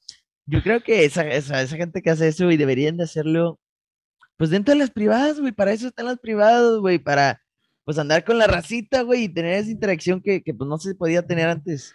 yo 0.46 0.62
creo 0.62 0.80
que 0.82 1.04
esa, 1.04 1.26
esa, 1.28 1.62
esa 1.62 1.76
gente 1.76 2.02
que 2.02 2.10
hace 2.10 2.28
eso, 2.28 2.50
y 2.50 2.56
deberían 2.56 2.96
de 2.96 3.04
hacerlo, 3.04 3.58
pues 4.36 4.50
dentro 4.50 4.72
de 4.74 4.78
las 4.80 4.90
privadas, 4.90 5.40
güey, 5.40 5.52
para 5.52 5.72
eso 5.72 5.88
están 5.88 6.06
las 6.06 6.18
privadas, 6.18 6.78
güey, 6.80 6.98
para 6.98 7.40
pues 7.84 7.98
andar 7.98 8.24
con 8.24 8.38
la 8.38 8.46
racita, 8.46 9.02
güey, 9.02 9.24
y 9.24 9.28
tener 9.28 9.54
esa 9.54 9.70
interacción 9.70 10.20
que, 10.22 10.42
que 10.42 10.54
pues 10.54 10.68
no 10.68 10.78
se 10.78 10.94
podía 10.94 11.26
tener 11.26 11.48
antes. 11.48 11.92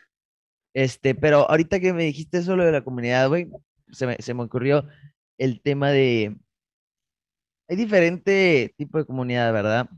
Este, 0.75 1.15
pero 1.15 1.49
ahorita 1.49 1.79
que 1.79 1.93
me 1.93 2.03
dijiste 2.03 2.39
eso 2.39 2.55
lo 2.57 2.65
de 2.65 2.71
la 2.73 2.83
comunidad, 2.83 3.29
güey, 3.29 3.47
se 3.91 4.07
me, 4.07 4.17
se 4.19 4.33
me 4.33 4.43
ocurrió 4.43 4.85
el 5.37 5.61
tema 5.61 5.89
de... 5.91 6.37
Hay 7.69 7.77
diferente 7.77 8.73
tipo 8.77 8.97
de 8.97 9.05
comunidad, 9.05 9.53
¿verdad? 9.53 9.89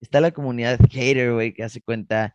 Está 0.00 0.20
la 0.20 0.30
comunidad 0.30 0.78
hater, 0.90 1.32
güey, 1.34 1.52
que 1.52 1.64
hace 1.64 1.82
cuenta... 1.82 2.34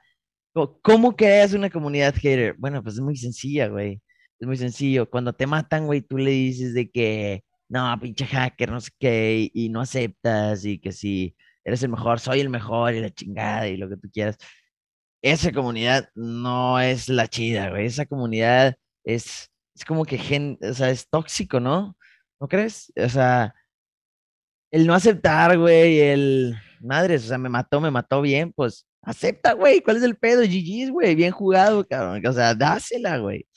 ¿Cómo 0.54 1.16
creas 1.16 1.54
una 1.54 1.70
comunidad 1.70 2.14
hater? 2.16 2.56
Bueno, 2.58 2.84
pues 2.84 2.96
es 2.96 3.02
muy 3.02 3.18
sencilla, 3.18 3.68
güey. 3.68 4.02
Es 4.40 4.48
muy 4.48 4.58
sencillo. 4.58 5.10
Cuando 5.10 5.34
te 5.34 5.48
matan, 5.48 5.86
güey, 5.86 6.02
tú 6.02 6.18
le 6.18 6.32
dices 6.32 6.74
de 6.74 6.90
que, 6.90 7.44
no, 7.70 7.98
pinche 8.02 8.26
hacker, 8.26 8.72
no 8.72 8.82
sé 8.82 8.92
qué, 9.00 9.50
y, 9.54 9.70
no 9.70 9.82
aceptas, 9.82 10.66
y 10.66 10.80
que 10.80 10.92
si 10.92 11.36
eres 11.64 11.84
el 11.84 11.90
mejor, 11.90 12.20
soy 12.20 12.42
el 12.42 12.50
mejor, 12.50 12.94
y 12.96 13.02
la 13.02 13.12
chingada, 13.12 13.68
y 13.68 13.78
lo 13.78 13.90
que 13.90 13.98
tú 13.98 14.10
quieras. 14.12 14.38
Esa 15.26 15.52
comunidad 15.52 16.10
no 16.14 16.80
es 16.80 17.10
la 17.10 17.28
chida, 17.28 17.72
güey. 17.72 17.88
Esa 17.88 18.06
comunidad 18.06 18.76
es, 19.04 19.50
es 19.76 19.84
como 19.84 20.06
que, 20.06 20.20
gente, 20.20 20.70
o 20.70 20.74
sea, 20.76 20.92
es 20.92 21.10
tóxico, 21.10 21.60
¿no? 21.60 21.98
¿No 22.40 22.48
crees? 22.48 22.94
O 22.96 23.10
sea, 23.10 23.56
el 24.70 24.86
no 24.86 24.94
aceptar, 24.94 25.58
güey, 25.58 26.00
el, 26.00 26.56
madres, 26.80 27.26
o 27.26 27.28
sea, 27.30 27.40
me 27.40 27.50
mató, 27.50 27.82
me 27.82 27.90
mató 27.90 28.22
bien, 28.22 28.54
pues, 28.54 28.86
acepta, 29.02 29.54
güey, 29.54 29.82
¿cuál 29.82 29.98
es 29.98 30.04
el 30.04 30.16
pedo? 30.16 30.44
GG's, 30.44 30.92
güey, 30.92 31.16
bien 31.16 31.32
jugado, 31.32 31.88
cabrón, 31.88 32.24
o 32.24 32.34
sea, 32.34 32.54
dásela, 32.54 33.18
güey. 33.18 33.48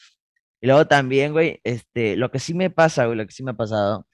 Y 0.63 0.69
luego 0.69 0.87
también, 0.87 1.33
güey, 1.33 1.61
este, 1.65 2.17
lo 2.17 2.31
que 2.31 2.39
sí 2.39 2.55
me 2.55 2.71
pasa, 2.71 3.05
güey, 3.05 3.19
lo 3.19 3.27
que 3.27 3.33
sí 3.33 3.43
me 3.45 3.51
ha 3.51 3.55
pasado, 3.57 4.07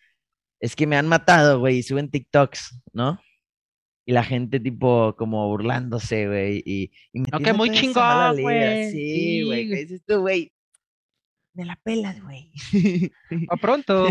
es 0.61 0.75
que 0.75 0.88
me 0.88 0.97
han 0.97 1.07
matado, 1.09 1.61
güey, 1.61 1.79
y 1.79 1.83
suben 1.85 2.11
TikToks, 2.11 2.81
¿no? 2.93 3.21
Y 4.07 4.12
la 4.12 4.23
gente, 4.23 4.61
tipo, 4.61 5.14
como 5.17 5.49
burlándose, 5.49 6.27
güey, 6.27 6.62
y, 6.64 6.90
y 7.12 7.21
No, 7.21 7.38
que 7.40 7.53
muy 7.53 7.71
chingón, 7.71 8.40
güey. 8.40 8.90
Sí, 8.90 9.43
güey, 9.45 9.69
¿qué 9.69 9.77
dices 9.77 10.03
tú, 10.07 10.21
güey? 10.21 10.53
Me 11.55 11.64
la 11.64 11.79
pelas, 11.83 12.21
güey. 12.23 12.51
A 13.49 13.57
pronto. 13.57 14.09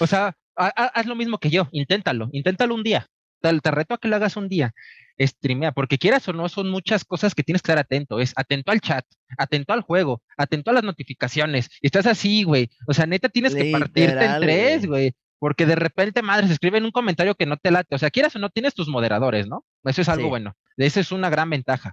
O 0.00 0.06
sea, 0.06 0.36
haz 0.56 1.06
lo 1.06 1.14
mismo 1.14 1.38
que 1.38 1.50
yo, 1.50 1.68
inténtalo, 1.72 2.28
inténtalo 2.32 2.74
un 2.74 2.82
día. 2.82 3.06
Te, 3.40 3.60
te, 3.60 3.70
reto 3.70 3.94
a 3.94 3.98
que 3.98 4.08
lo 4.08 4.16
hagas 4.16 4.36
un 4.36 4.48
día. 4.48 4.72
Streamea, 5.20 5.72
porque 5.72 5.98
quieras 5.98 6.28
o 6.28 6.32
no, 6.32 6.48
son 6.48 6.70
muchas 6.70 7.04
cosas 7.04 7.34
que 7.34 7.42
tienes 7.42 7.62
que 7.62 7.70
estar 7.70 7.78
atento. 7.78 8.20
Es 8.20 8.32
atento 8.36 8.72
al 8.72 8.80
chat, 8.80 9.04
atento 9.36 9.72
al 9.72 9.82
juego, 9.82 10.22
atento 10.36 10.70
a 10.70 10.74
las 10.74 10.84
notificaciones. 10.84 11.68
Y 11.80 11.86
estás 11.86 12.06
así, 12.06 12.42
güey. 12.44 12.70
O 12.86 12.94
sea, 12.94 13.06
neta, 13.06 13.28
tienes 13.28 13.54
que 13.54 13.70
partirte 13.70 14.24
en 14.24 14.40
tres, 14.40 14.86
güey. 14.86 15.14
Porque 15.38 15.66
de 15.66 15.76
repente, 15.76 16.22
madre, 16.22 16.46
se 16.46 16.54
escribe 16.54 16.78
en 16.78 16.84
un 16.84 16.90
comentario 16.90 17.34
que 17.34 17.46
no 17.46 17.56
te 17.56 17.70
late. 17.70 17.94
O 17.94 17.98
sea, 17.98 18.10
quieras 18.10 18.34
o 18.36 18.38
no, 18.38 18.50
tienes 18.50 18.74
tus 18.74 18.88
moderadores, 18.88 19.46
¿no? 19.46 19.64
Eso 19.84 20.02
es 20.02 20.08
algo 20.08 20.28
bueno. 20.28 20.54
Esa 20.76 21.00
es 21.00 21.12
una 21.12 21.30
gran 21.30 21.50
ventaja. 21.50 21.92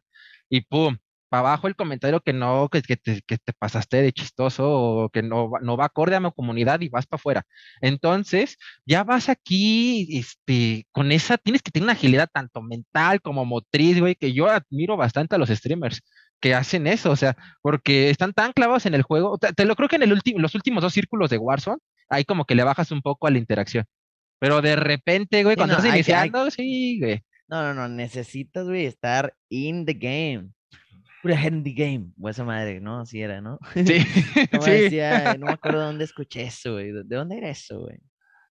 Y 0.49 0.62
pum, 0.62 0.97
abajo 1.31 1.67
el 1.67 1.75
comentario 1.75 2.21
que 2.21 2.34
no, 2.34 2.69
que, 2.69 2.81
que, 2.81 2.97
te, 2.97 3.21
que, 3.21 3.38
te, 3.38 3.53
pasaste 3.53 4.01
de 4.01 4.13
chistoso 4.13 4.69
o 4.69 5.10
que 5.10 5.21
no, 5.21 5.51
no 5.62 5.77
va 5.77 5.86
acorde 5.86 6.15
a 6.15 6.19
mi 6.19 6.31
comunidad 6.31 6.81
y 6.81 6.89
vas 6.89 7.05
para 7.08 7.19
afuera. 7.19 7.43
Entonces, 7.81 8.58
ya 8.86 9.03
vas 9.03 9.29
aquí, 9.29 10.17
este, 10.17 10.86
con 10.91 11.12
esa, 11.12 11.38
tienes 11.38 11.62
que 11.62 11.71
tener 11.71 11.86
una 11.86 11.93
agilidad 11.93 12.29
tanto 12.31 12.62
mental 12.62 13.21
como 13.21 13.45
motriz, 13.45 13.99
güey, 13.99 14.15
que 14.15 14.34
yo 14.34 14.49
admiro 14.49 14.97
bastante 14.97 15.36
a 15.36 15.38
los 15.38 15.49
streamers 15.49 16.01
que 16.39 16.53
hacen 16.53 16.88
eso, 16.88 17.12
o 17.12 17.15
sea, 17.15 17.36
porque 17.62 18.10
están 18.10 18.34
tan 18.34 18.53
clavados 18.53 18.86
en 18.86 18.93
el 18.93 19.03
juego. 19.03 19.38
Te, 19.38 19.53
te 19.53 19.65
lo 19.65 19.75
creo 19.75 19.89
que 19.89 19.95
en 19.97 20.03
el 20.03 20.13
último, 20.13 20.39
los 20.39 20.55
últimos 20.55 20.84
dos 20.84 20.93
círculos 20.93 21.29
de 21.29 21.38
Warzone, 21.38 21.79
ahí 22.09 22.25
como 22.25 22.45
que 22.45 22.55
le 22.55 22.63
bajas 22.63 22.91
un 22.91 23.01
poco 23.01 23.27
a 23.27 23.31
la 23.31 23.37
interacción. 23.37 23.85
Pero 24.39 24.61
de 24.61 24.75
repente, 24.75 25.43
güey, 25.43 25.55
cuando 25.55 25.75
no, 25.75 25.79
estás 25.79 25.95
iniciando, 25.95 26.43
hay, 26.43 26.51
sí, 26.51 26.99
güey. 26.99 27.23
No, 27.47 27.61
no, 27.61 27.73
no, 27.73 27.87
necesitas, 27.87 28.65
güey, 28.65 28.85
estar 28.85 29.33
in 29.49 29.85
the 29.85 29.93
game 29.93 30.49
pura 31.25 31.41
Handy 31.41 31.73
Game, 31.73 32.11
o 32.21 32.29
esa 32.29 32.43
madre, 32.43 32.79
¿no? 32.79 32.99
Así 32.99 33.19
era, 33.19 33.41
¿no? 33.41 33.57
Sí. 33.73 33.99
sí. 34.61 34.71
Decía, 34.71 35.35
no 35.39 35.47
me 35.47 35.53
acuerdo 35.53 35.81
dónde 35.81 36.03
escuché 36.03 36.43
eso, 36.43 36.73
güey. 36.73 36.91
¿De 36.91 37.15
dónde 37.15 37.39
era 37.39 37.49
eso, 37.49 37.79
güey? 37.79 37.97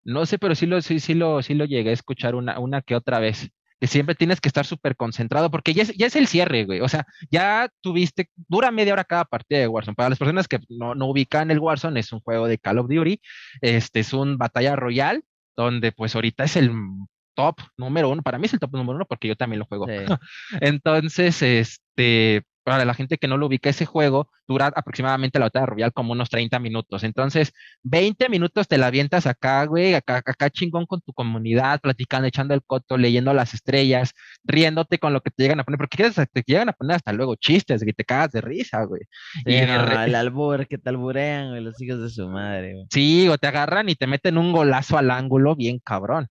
No 0.02 0.26
sé, 0.26 0.40
pero 0.40 0.56
sí 0.56 0.66
lo, 0.66 0.82
sí, 0.82 0.98
sí 0.98 1.14
lo, 1.14 1.40
sí 1.40 1.54
lo 1.54 1.66
llegué 1.66 1.90
a 1.90 1.92
escuchar 1.92 2.34
una, 2.34 2.58
una 2.58 2.82
que 2.82 2.96
otra 2.96 3.20
vez. 3.20 3.48
Que 3.84 3.88
siempre 3.88 4.14
tienes 4.14 4.40
que 4.40 4.48
estar 4.48 4.64
súper 4.64 4.96
concentrado, 4.96 5.50
porque 5.50 5.74
ya 5.74 5.82
es, 5.82 5.94
ya 5.94 6.06
es 6.06 6.16
el 6.16 6.26
cierre, 6.26 6.64
güey. 6.64 6.80
O 6.80 6.88
sea, 6.88 7.04
ya 7.30 7.68
tuviste, 7.82 8.30
dura 8.48 8.70
media 8.70 8.94
hora 8.94 9.04
cada 9.04 9.26
partida 9.26 9.58
de 9.58 9.68
Warzone. 9.68 9.94
Para 9.94 10.08
las 10.08 10.18
personas 10.18 10.48
que 10.48 10.58
no, 10.70 10.94
no 10.94 11.06
ubican 11.06 11.50
el 11.50 11.58
Warzone, 11.58 12.00
es 12.00 12.10
un 12.12 12.20
juego 12.20 12.46
de 12.46 12.56
Call 12.56 12.78
of 12.78 12.88
Duty. 12.88 13.20
Este 13.60 14.00
es 14.00 14.14
un 14.14 14.38
batalla 14.38 14.74
royal, 14.74 15.22
donde 15.54 15.92
pues 15.92 16.14
ahorita 16.14 16.44
es 16.44 16.56
el 16.56 16.72
top 17.34 17.56
número 17.76 18.08
uno. 18.08 18.22
Para 18.22 18.38
mí 18.38 18.46
es 18.46 18.54
el 18.54 18.60
top 18.60 18.72
número 18.72 18.96
uno 18.96 19.04
porque 19.04 19.28
yo 19.28 19.36
también 19.36 19.58
lo 19.58 19.66
juego. 19.66 19.86
Sí. 19.86 19.92
Entonces, 20.62 21.42
este, 21.42 22.44
para 22.64 22.84
la 22.84 22.94
gente 22.94 23.18
que 23.18 23.28
no 23.28 23.36
lo 23.36 23.46
ubica, 23.46 23.70
ese 23.70 23.86
juego 23.86 24.30
dura 24.48 24.72
aproximadamente 24.74 25.38
la 25.38 25.46
batalla 25.46 25.66
royal 25.66 25.92
como 25.92 26.12
unos 26.12 26.30
30 26.30 26.58
minutos. 26.58 27.04
Entonces, 27.04 27.52
20 27.82 28.28
minutos 28.28 28.66
te 28.66 28.78
la 28.78 28.86
avientas 28.86 29.26
acá, 29.26 29.64
güey, 29.66 29.94
acá, 29.94 30.22
acá 30.24 30.50
chingón 30.50 30.86
con 30.86 31.00
tu 31.02 31.12
comunidad, 31.12 31.80
platicando, 31.80 32.26
echando 32.26 32.54
el 32.54 32.62
coto, 32.62 32.96
leyendo 32.96 33.34
las 33.34 33.54
estrellas, 33.54 34.12
riéndote 34.44 34.98
con 34.98 35.12
lo 35.12 35.20
que 35.20 35.30
te 35.30 35.42
llegan 35.44 35.60
a 35.60 35.64
poner, 35.64 35.78
porque 35.78 36.10
te 36.32 36.42
llegan 36.46 36.70
a 36.70 36.72
poner 36.72 36.96
hasta 36.96 37.12
luego 37.12 37.36
chistes, 37.36 37.84
que 37.84 37.92
te 37.92 38.04
cagas 38.04 38.32
de 38.32 38.40
risa, 38.40 38.84
güey. 38.84 39.02
Sí, 39.44 39.54
y 39.54 39.66
no, 39.66 39.84
re... 39.84 40.04
el 40.04 40.14
albur, 40.14 40.66
que 40.66 40.78
te 40.78 40.88
alburean, 40.88 41.50
güey, 41.50 41.62
los 41.62 41.80
hijos 41.80 42.00
de 42.00 42.08
su 42.08 42.28
madre, 42.28 42.72
güey. 42.72 42.86
Sí, 42.90 43.28
o 43.28 43.36
te 43.36 43.46
agarran 43.46 43.88
y 43.88 43.94
te 43.94 44.06
meten 44.06 44.38
un 44.38 44.52
golazo 44.52 44.96
al 44.96 45.10
ángulo 45.10 45.54
bien 45.54 45.80
cabrón. 45.84 46.28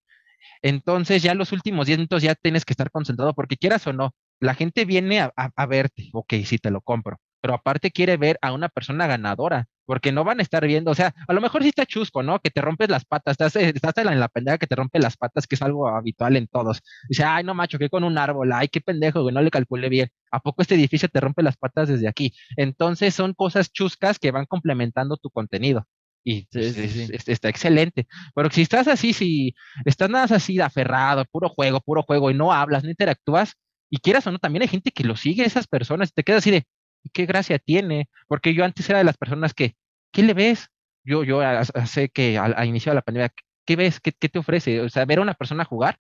Entonces, 0.61 1.21
ya 1.21 1.33
los 1.33 1.51
últimos 1.51 1.87
10 1.87 1.99
minutos 1.99 2.23
ya 2.23 2.35
tienes 2.35 2.65
que 2.65 2.73
estar 2.73 2.89
concentrado, 2.89 3.33
porque 3.33 3.57
quieras 3.57 3.85
o 3.87 3.93
no, 3.93 4.15
la 4.43 4.55
gente 4.55 4.85
viene 4.85 5.21
a, 5.21 5.31
a, 5.35 5.51
a, 5.55 5.65
verte, 5.65 6.09
ok, 6.13 6.33
sí 6.45 6.57
te 6.57 6.71
lo 6.71 6.81
compro, 6.81 7.17
pero 7.41 7.53
aparte 7.55 7.91
quiere 7.91 8.17
ver 8.17 8.37
a 8.41 8.53
una 8.53 8.69
persona 8.69 9.07
ganadora, 9.07 9.67
porque 9.85 10.11
no 10.11 10.23
van 10.23 10.39
a 10.39 10.43
estar 10.43 10.65
viendo, 10.65 10.91
o 10.91 10.95
sea, 10.95 11.13
a 11.27 11.33
lo 11.33 11.41
mejor 11.41 11.61
sí 11.63 11.69
está 11.69 11.85
chusco, 11.85 12.23
¿no? 12.23 12.39
Que 12.39 12.49
te 12.49 12.61
rompes 12.61 12.89
las 12.89 13.05
patas, 13.05 13.33
estás, 13.33 13.55
estás 13.55 13.97
en 13.97 14.19
la 14.19 14.29
pendeja 14.29 14.57
que 14.57 14.67
te 14.67 14.75
rompe 14.75 14.99
las 14.99 15.17
patas, 15.17 15.47
que 15.47 15.55
es 15.55 15.61
algo 15.61 15.87
habitual 15.87 16.37
en 16.37 16.47
todos. 16.47 16.81
Dice, 17.09 17.23
ay, 17.23 17.43
no, 17.43 17.53
macho, 17.53 17.77
que 17.79 17.89
con 17.89 18.03
un 18.03 18.17
árbol, 18.17 18.51
ay, 18.53 18.69
qué 18.69 18.81
pendejo, 18.81 19.21
güey, 19.23 19.35
no 19.35 19.41
le 19.41 19.51
calculé 19.51 19.89
bien. 19.89 20.09
¿A 20.31 20.39
poco 20.39 20.61
este 20.61 20.75
edificio 20.75 21.09
te 21.09 21.19
rompe 21.19 21.43
las 21.43 21.57
patas 21.57 21.89
desde 21.89 22.07
aquí? 22.07 22.33
Entonces 22.57 23.13
son 23.13 23.33
cosas 23.33 23.71
chuscas 23.71 24.19
que 24.19 24.31
van 24.31 24.45
complementando 24.45 25.17
tu 25.17 25.29
contenido. 25.29 25.85
Y 26.23 26.47
sí, 26.51 26.71
sí, 26.71 26.87
sí. 26.89 27.09
Es, 27.13 27.27
está 27.27 27.49
excelente. 27.49 28.07
Pero 28.33 28.49
si 28.49 28.61
estás 28.61 28.87
así, 28.87 29.13
si 29.13 29.53
estás 29.85 30.09
nada 30.09 30.35
así 30.35 30.55
de 30.55 30.63
aferrado, 30.63 31.25
puro 31.25 31.49
juego, 31.49 31.81
puro 31.81 32.03
juego, 32.03 32.31
y 32.31 32.33
no 32.33 32.53
hablas, 32.53 32.83
no 32.83 32.89
interactúas, 32.89 33.55
y 33.93 33.99
quieras 33.99 34.25
o 34.25 34.31
no, 34.31 34.39
también 34.39 34.63
hay 34.63 34.67
gente 34.67 34.89
que 34.89 35.03
lo 35.03 35.15
sigue, 35.15 35.45
esas 35.45 35.67
personas, 35.67 36.09
y 36.09 36.13
te 36.13 36.23
quedas 36.23 36.39
así 36.39 36.49
de, 36.49 36.65
¿y 37.03 37.09
qué 37.11 37.27
gracia 37.27 37.59
tiene? 37.59 38.09
Porque 38.27 38.55
yo 38.55 38.65
antes 38.65 38.89
era 38.89 38.97
de 38.97 39.03
las 39.03 39.17
personas 39.17 39.53
que, 39.53 39.75
¿qué 40.11 40.23
le 40.23 40.33
ves? 40.33 40.69
Yo, 41.03 41.23
yo 41.23 41.41
sé 41.85 42.09
que 42.09 42.39
al, 42.39 42.55
al 42.57 42.67
inicio 42.67 42.91
de 42.91 42.95
la 42.95 43.03
pandemia, 43.03 43.31
¿qué 43.65 43.75
ves? 43.75 43.99
¿Qué, 43.99 44.11
¿Qué, 44.11 44.29
te 44.29 44.39
ofrece? 44.39 44.81
O 44.81 44.89
sea, 44.89 45.05
ver 45.05 45.19
a 45.19 45.21
una 45.21 45.35
persona 45.35 45.63
jugar 45.63 45.99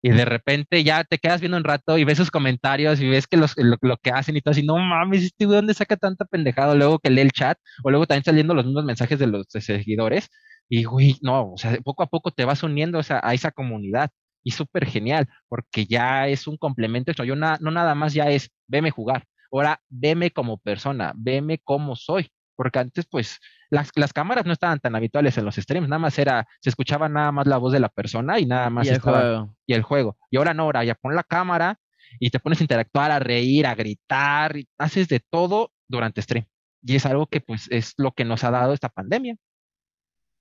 y 0.00 0.10
de 0.10 0.24
repente 0.24 0.84
ya 0.84 1.02
te 1.02 1.18
quedas 1.18 1.40
viendo 1.40 1.56
un 1.56 1.64
rato 1.64 1.98
y 1.98 2.04
ves 2.04 2.18
sus 2.18 2.30
comentarios 2.30 3.00
y 3.00 3.08
ves 3.08 3.26
que 3.26 3.36
los, 3.36 3.54
lo, 3.56 3.78
lo, 3.82 3.96
que 3.96 4.10
hacen 4.10 4.36
y 4.36 4.40
todo 4.40 4.52
así, 4.52 4.62
no 4.64 4.78
mames, 4.78 5.24
este 5.24 5.46
güey, 5.46 5.56
¿dónde 5.56 5.74
saca 5.74 5.96
tanta 5.96 6.26
pendejada? 6.26 6.76
Luego 6.76 7.00
que 7.00 7.10
lee 7.10 7.22
el 7.22 7.32
chat 7.32 7.58
o 7.82 7.90
luego 7.90 8.06
también 8.06 8.22
saliendo 8.24 8.54
los 8.54 8.64
mismos 8.64 8.84
mensajes 8.84 9.18
de 9.18 9.26
los 9.26 9.46
seguidores 9.48 10.28
y, 10.68 10.84
güey, 10.84 11.16
no, 11.22 11.54
o 11.54 11.58
sea, 11.58 11.76
poco 11.82 12.04
a 12.04 12.06
poco 12.06 12.30
te 12.30 12.44
vas 12.44 12.62
uniendo 12.62 13.00
a 13.00 13.20
a 13.28 13.34
esa 13.34 13.50
comunidad 13.50 14.10
y 14.44 14.52
súper 14.52 14.86
genial, 14.86 15.28
porque 15.48 15.86
ya 15.86 16.28
es 16.28 16.46
un 16.46 16.56
complemento. 16.56 17.10
Esto. 17.10 17.24
Yo 17.24 17.34
na, 17.34 17.58
no 17.60 17.70
nada 17.70 17.94
más 17.94 18.12
ya 18.12 18.30
es, 18.30 18.50
veme 18.68 18.90
jugar, 18.90 19.24
ahora 19.50 19.80
veme 19.88 20.30
como 20.30 20.58
persona, 20.58 21.12
veme 21.16 21.58
como 21.58 21.96
soy, 21.96 22.28
porque 22.54 22.78
antes 22.78 23.06
pues 23.06 23.40
las, 23.70 23.90
las 23.96 24.12
cámaras 24.12 24.44
no 24.44 24.52
estaban 24.52 24.78
tan 24.78 24.94
habituales 24.94 25.36
en 25.38 25.46
los 25.46 25.56
streams, 25.56 25.88
nada 25.88 25.98
más 25.98 26.18
era, 26.18 26.46
se 26.60 26.68
escuchaba 26.68 27.08
nada 27.08 27.32
más 27.32 27.46
la 27.46 27.56
voz 27.56 27.72
de 27.72 27.80
la 27.80 27.88
persona 27.88 28.38
y 28.38 28.46
nada 28.46 28.70
más 28.70 28.86
y 28.86 28.90
el 28.90 28.96
estaba, 28.96 29.20
juego. 29.20 29.56
y 29.66 29.72
el 29.72 29.82
juego. 29.82 30.18
Y 30.30 30.36
ahora 30.36 30.54
no, 30.54 30.64
ahora 30.64 30.84
ya 30.84 30.94
pon 30.94 31.16
la 31.16 31.24
cámara 31.24 31.78
y 32.20 32.30
te 32.30 32.38
pones 32.38 32.60
a 32.60 32.64
interactuar, 32.64 33.10
a 33.10 33.18
reír, 33.18 33.66
a 33.66 33.74
gritar, 33.74 34.56
y 34.56 34.68
haces 34.78 35.08
de 35.08 35.20
todo 35.20 35.72
durante 35.88 36.22
stream. 36.22 36.46
Y 36.82 36.96
es 36.96 37.06
algo 37.06 37.26
que 37.26 37.40
pues 37.40 37.66
es 37.70 37.94
lo 37.96 38.12
que 38.12 38.26
nos 38.26 38.44
ha 38.44 38.50
dado 38.50 38.74
esta 38.74 38.90
pandemia. 38.90 39.36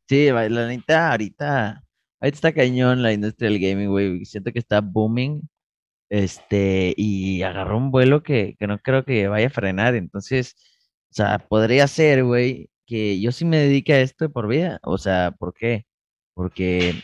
Sí, 0.09 0.29
la 0.29 0.67
neta, 0.67 1.11
ahorita 1.11 1.82
Ahorita 2.23 2.37
está 2.37 2.53
cañón 2.53 3.03
la 3.03 3.13
industria 3.13 3.49
del 3.49 3.59
gaming, 3.59 3.89
güey. 3.89 4.25
Siento 4.25 4.53
que 4.53 4.59
está 4.59 4.81
booming. 4.81 5.41
Este, 6.09 6.93
y 6.97 7.43
agarró 7.43 7.77
un 7.77 7.91
vuelo 7.91 8.23
que, 8.23 8.55
que 8.59 8.67
no 8.67 8.79
creo 8.79 9.05
que 9.05 9.27
vaya 9.27 9.47
a 9.47 9.49
frenar. 9.51 9.95
Entonces, 9.95 10.55
o 11.11 11.15
sea, 11.15 11.39
podría 11.39 11.87
ser, 11.87 12.23
güey, 12.25 12.69
que 12.85 13.19
yo 13.21 13.31
sí 13.33 13.45
me 13.45 13.57
dedique 13.57 13.93
a 13.93 14.01
esto 14.01 14.31
por 14.31 14.47
vida. 14.47 14.79
O 14.83 14.97
sea, 14.97 15.31
¿por 15.37 15.53
qué? 15.53 15.85
Porque 16.33 16.95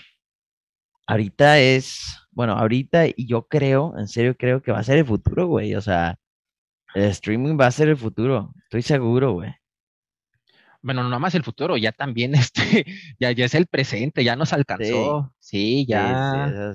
ahorita 1.08 1.60
es, 1.60 2.01
bueno, 2.32 2.53
ahorita 2.53 3.08
y 3.08 3.27
yo 3.27 3.47
creo, 3.47 3.95
en 3.97 4.08
serio 4.08 4.36
creo 4.38 4.62
que 4.62 4.71
va 4.71 4.79
a 4.79 4.84
ser 4.84 4.99
el 4.99 5.05
futuro, 5.05 5.47
güey. 5.47 5.75
O 5.75 5.82
sea, 5.82 6.17
el 6.95 7.03
streaming 7.05 7.58
va 7.60 7.67
a 7.67 7.71
ser 7.71 7.89
el 7.89 7.97
futuro. 7.97 8.53
Estoy 8.65 8.84
seguro, 8.84 9.34
güey. 9.34 9.53
Bueno, 10.82 11.04
no 11.04 11.20
más 11.20 11.36
el 11.36 11.44
futuro, 11.44 11.78
ya 11.78 11.92
también 11.92 12.34
este, 12.36 12.86
ya, 13.20 13.32
ya 13.32 13.46
es 13.46 13.56
el 13.56 13.68
presente, 13.68 14.24
ya 14.24 14.36
nos 14.36 14.54
alcanzó. 14.54 15.34
Sí, 15.39 15.86
ya. 15.88 16.74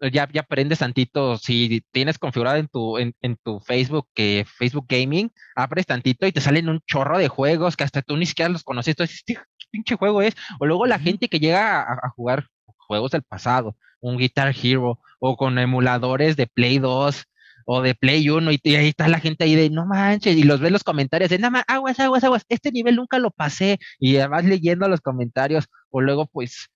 ya, 0.00 0.28
ya 0.30 0.40
aprendes 0.40 0.78
tantito, 0.78 1.36
si 1.38 1.82
tienes 1.90 2.18
configurado 2.18 2.56
en 2.56 2.68
tu, 2.68 2.98
en, 2.98 3.14
tu 3.42 3.60
Facebook 3.60 4.08
que 4.14 4.46
Facebook 4.58 4.86
Gaming, 4.88 5.30
abres 5.54 5.86
tantito 5.86 6.26
y 6.26 6.32
te 6.32 6.40
salen 6.40 6.68
un 6.68 6.80
chorro 6.86 7.18
de 7.18 7.28
juegos 7.28 7.76
que 7.76 7.84
hasta 7.84 8.02
tú 8.02 8.16
ni 8.16 8.26
siquiera 8.26 8.48
los 8.48 8.62
conoces, 8.62 8.96
¿qué 9.26 9.36
pinche 9.70 9.96
juego 9.96 10.22
es? 10.22 10.34
O 10.60 10.66
luego 10.66 10.86
la 10.86 10.98
gente 10.98 11.28
que 11.28 11.40
llega 11.40 11.82
a, 11.82 12.10
jugar 12.10 12.46
juegos 12.76 13.10
del 13.10 13.22
pasado, 13.22 13.76
un 14.00 14.16
Guitar 14.16 14.54
Hero, 14.62 15.00
o 15.18 15.36
con 15.36 15.58
emuladores 15.58 16.36
de 16.36 16.46
Play 16.46 16.78
2, 16.78 17.24
o 17.66 17.82
de 17.82 17.94
Play 17.94 18.30
1 18.30 18.50
y, 18.52 18.76
ahí 18.76 18.88
está 18.88 19.08
la 19.08 19.20
gente 19.20 19.44
ahí 19.44 19.54
de 19.54 19.68
no 19.68 19.84
manches 19.84 20.36
y 20.36 20.44
los 20.44 20.60
ves 20.60 20.72
los 20.72 20.84
comentarios 20.84 21.28
de 21.28 21.38
nada 21.38 21.50
más 21.50 21.64
aguas, 21.66 22.00
aguas, 22.00 22.24
aguas, 22.24 22.46
este 22.48 22.72
nivel 22.72 22.96
nunca 22.96 23.18
lo 23.18 23.30
pasé 23.30 23.78
y 23.98 24.16
además 24.16 24.44
leyendo 24.44 24.88
los 24.88 25.00
comentarios 25.00 25.66
o 25.90 26.00
luego 26.00 26.26
pues 26.26 26.68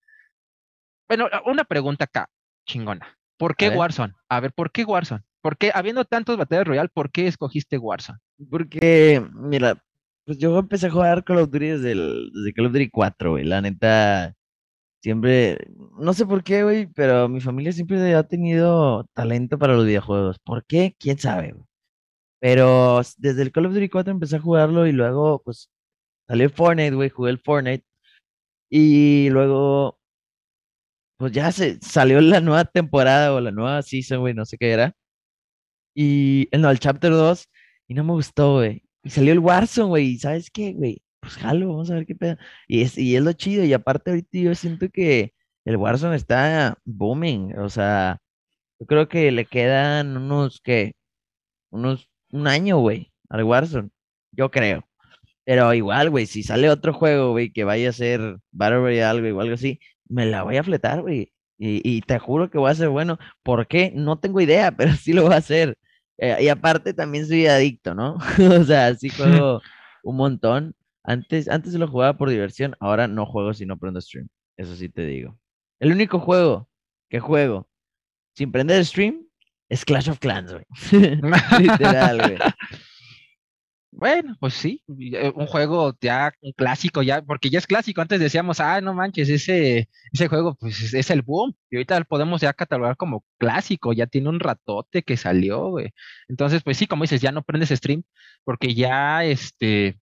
bueno, 1.09 1.27
una 1.47 1.65
pregunta 1.65 2.05
acá 2.05 2.29
chingona. 2.67 3.19
¿Por 3.37 3.57
qué 3.57 3.71
Warzone? 3.71 4.13
A 4.29 4.39
ver, 4.39 4.53
¿por 4.53 4.71
qué 4.71 4.85
Warzone? 4.85 5.23
¿Por 5.41 5.57
qué, 5.57 5.73
habiendo 5.75 6.05
tantos 6.05 6.37
batallas 6.37 6.67
royal, 6.67 6.91
por 6.91 7.11
qué 7.11 7.27
escogiste 7.27 7.79
Warzone? 7.79 8.19
Porque, 8.51 9.27
mira, 9.33 9.83
pues 10.25 10.39
yo 10.39 10.57
empecé 10.59 10.87
a 10.87 10.91
jugar 10.91 11.25
Call 11.25 11.39
of 11.39 11.51
Duty 11.51 11.67
desde, 11.67 11.93
el, 11.93 12.31
desde 12.33 12.53
Call 12.53 12.67
of 12.67 12.73
Duty 12.73 12.91
4, 12.91 13.31
güey. 13.33 13.45
La 13.45 13.61
neta, 13.61 14.35
Siempre, 15.03 15.59
no 15.99 16.13
sé 16.13 16.27
por 16.27 16.45
qué, 16.45 16.63
güey, 16.63 16.87
pero 16.89 17.29
mi 17.29 17.41
familia 17.41 17.73
siempre 17.73 18.15
ha 18.15 18.23
tenido 18.25 19.07
talento 19.15 19.59
para 19.59 19.75
los 19.75 19.87
videojuegos. 19.87 20.39
¿Por 20.45 20.65
qué? 20.67 20.95
¿Quién 20.99 21.19
sabe? 21.19 21.55
Pero 22.41 23.01
desde 23.19 23.43
el 23.43 23.53
Call 23.53 23.67
of 23.67 23.75
Duty 23.75 23.89
4 23.89 24.13
empecé 24.13 24.37
a 24.37 24.41
jugarlo 24.41 24.87
y 24.87 24.93
luego, 24.93 25.43
pues, 25.45 25.71
salió 26.29 26.51
Fortnite, 26.51 26.95
güey, 26.97 27.11
jugué 27.11 27.31
el 27.33 27.39
Fortnite. 27.41 27.85
Y 28.71 29.31
luego, 29.31 29.99
pues 31.19 31.33
ya 31.33 31.53
se 31.53 31.79
salió 31.83 32.21
la 32.21 32.41
nueva 32.41 32.65
temporada 32.65 33.35
o 33.35 33.41
la 33.41 33.51
nueva 33.53 33.83
season, 33.83 34.21
güey, 34.21 34.35
no 34.35 34.45
sé 34.47 34.57
qué 34.59 34.71
era. 34.73 34.95
Y, 35.95 36.49
no, 36.53 36.71
el 36.71 36.79
Chapter 36.81 37.11
2, 37.13 37.49
y 37.89 37.95
no 37.95 38.05
me 38.05 38.13
gustó, 38.13 38.55
güey. 38.55 38.83
Y 39.03 39.11
salió 39.11 39.33
el 39.33 39.39
Warzone, 39.41 39.89
güey, 39.89 40.19
¿sabes 40.19 40.51
qué, 40.51 40.73
güey? 40.73 41.03
Pues 41.31 41.43
jalo, 41.43 41.69
vamos 41.69 41.91
a 41.91 41.95
ver 41.95 42.07
qué 42.07 42.15
pedo. 42.15 42.37
Y 42.69 42.83
es, 42.83 42.99
y 42.99 43.17
es 43.17 43.23
lo 43.23 43.33
chido, 43.33 43.65
y 43.65 43.73
aparte 43.73 44.11
ahorita 44.11 44.39
yo 44.39 44.55
siento 44.55 44.89
que 44.91 45.33
el 45.65 45.77
Warzone 45.77 46.17
está 46.17 46.79
booming, 46.85 47.59
o 47.59 47.69
sea, 47.69 48.19
yo 48.81 48.87
creo 48.87 49.09
que 49.09 49.31
le 49.33 49.47
quedan 49.47 50.17
unos, 50.17 50.61
que 50.61 50.95
Unos, 51.71 52.09
un 52.33 52.47
año, 52.49 52.79
güey, 52.79 53.13
al 53.29 53.45
Warzone, 53.45 53.91
yo 54.33 54.51
creo. 54.51 54.85
Pero 55.45 55.75
igual, 55.75 56.11
güey, 56.11 56.27
si 56.27 56.43
sale 56.43 56.71
otro 56.71 56.93
juego, 56.95 57.33
güey, 57.33 57.53
que 57.53 57.65
vaya 57.65 57.91
a 57.91 57.93
ser 57.93 58.39
Battle 58.53 58.79
Royale, 58.81 59.33
o 59.33 59.41
algo 59.41 59.55
así, 59.55 59.81
me 60.09 60.27
la 60.27 60.43
voy 60.45 60.57
a 60.59 60.65
fletar, 60.65 61.03
güey. 61.03 61.33
Y, 61.59 61.83
y, 61.89 62.03
te 62.03 62.19
juro 62.19 62.51
que 62.51 62.59
va 62.59 62.71
a 62.71 62.75
ser 62.75 62.89
bueno. 62.89 63.19
¿Por 63.43 63.67
qué? 63.69 63.93
No 63.95 64.19
tengo 64.19 64.41
idea, 64.41 64.73
pero 64.77 64.95
sí 64.95 65.13
lo 65.13 65.25
va 65.29 65.37
a 65.37 65.39
hacer. 65.39 65.79
Eh, 66.19 66.37
y 66.45 66.49
aparte 66.49 66.95
también 66.95 67.27
soy 67.27 67.47
adicto, 67.47 67.95
¿no? 67.95 68.19
o 68.61 68.65
sea, 68.65 68.95
sí 68.95 69.09
juego 69.11 69.63
un 70.03 70.17
montón. 70.17 70.75
Antes, 71.11 71.49
antes 71.49 71.75
lo 71.75 71.89
jugaba 71.89 72.17
por 72.17 72.31
diversión, 72.31 72.77
ahora 72.79 73.09
no 73.09 73.27
juego 73.27 73.53
si 73.53 73.67
no 73.67 73.77
prendo 73.77 74.01
stream. 74.01 74.29
Eso 74.57 74.77
sí 74.77 74.89
te 74.89 75.05
digo. 75.07 75.37
El 75.81 75.91
único 75.91 76.21
juego 76.21 76.69
que 77.09 77.19
juego 77.19 77.69
sin 78.37 78.53
prender 78.53 78.85
stream 78.85 79.27
es 79.69 79.85
Clash 79.85 80.09
of 80.09 80.21
Clans, 80.21 80.53
güey. 80.53 80.65
Literal, 81.61 82.19
güey. 82.19 82.39
Bueno, 83.91 84.37
pues 84.39 84.55
sí, 84.55 84.85
eh, 85.13 85.33
un 85.35 85.49
juego 85.49 85.97
ya, 86.01 86.33
un 86.43 86.53
clásico 86.53 87.03
ya, 87.03 87.23
porque 87.23 87.51
ya 87.51 87.59
es 87.59 87.67
clásico. 87.67 88.01
Antes 88.01 88.21
decíamos, 88.21 88.61
ah, 88.61 88.81
no 88.81 88.95
manches, 88.95 89.29
ese, 89.29 89.89
ese 90.13 90.29
juego, 90.29 90.55
pues 90.55 90.95
es, 90.95 91.11
el 91.11 91.23
boom. 91.23 91.57
Y 91.71 91.77
ahorita 91.77 91.99
lo 91.99 92.05
podemos 92.05 92.41
ya 92.41 92.53
catalogar 92.53 92.97
como 92.97 93.25
clásico, 93.37 93.93
ya 93.93 94.07
tiene 94.07 94.29
un 94.29 94.39
ratote 94.39 95.03
que 95.03 95.17
salió, 95.17 95.71
güey. 95.71 95.91
Entonces, 96.29 96.63
pues 96.63 96.77
sí, 96.77 96.87
como 96.87 97.03
dices, 97.03 97.21
ya 97.21 97.33
no 97.33 97.43
prendes 97.43 97.71
stream, 97.71 98.05
porque 98.45 98.75
ya, 98.77 99.25
este, 99.25 99.99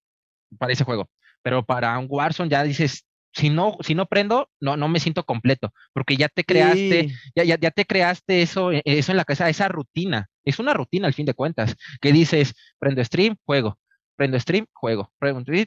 para 0.58 0.72
ese 0.72 0.84
juego. 0.84 1.08
Pero 1.42 1.64
para 1.64 1.98
un 1.98 2.06
Warzone 2.08 2.50
ya 2.50 2.62
dices, 2.62 3.06
si 3.32 3.50
no, 3.50 3.76
si 3.80 3.94
no 3.94 4.06
prendo, 4.06 4.50
no, 4.60 4.76
no 4.76 4.88
me 4.88 5.00
siento 5.00 5.24
completo, 5.24 5.72
porque 5.92 6.16
ya 6.16 6.28
te 6.28 6.44
creaste, 6.44 7.08
ya, 7.36 7.44
ya, 7.44 7.58
ya, 7.58 7.70
te 7.70 7.84
creaste 7.84 8.42
eso, 8.42 8.72
eh, 8.72 8.82
eso 8.84 9.12
en 9.12 9.16
la 9.16 9.24
cabeza, 9.24 9.48
esa 9.48 9.68
rutina. 9.68 10.28
Es 10.44 10.58
una 10.58 10.74
rutina 10.74 11.06
al 11.06 11.14
fin 11.14 11.26
de 11.26 11.34
cuentas, 11.34 11.76
que 12.00 12.12
dices, 12.12 12.54
prendo 12.78 13.04
stream, 13.04 13.36
juego, 13.44 13.78
prendo 14.16 14.40
stream, 14.40 14.66
juego, 14.72 15.12
prendo 15.18 15.40
stream, 15.42 15.66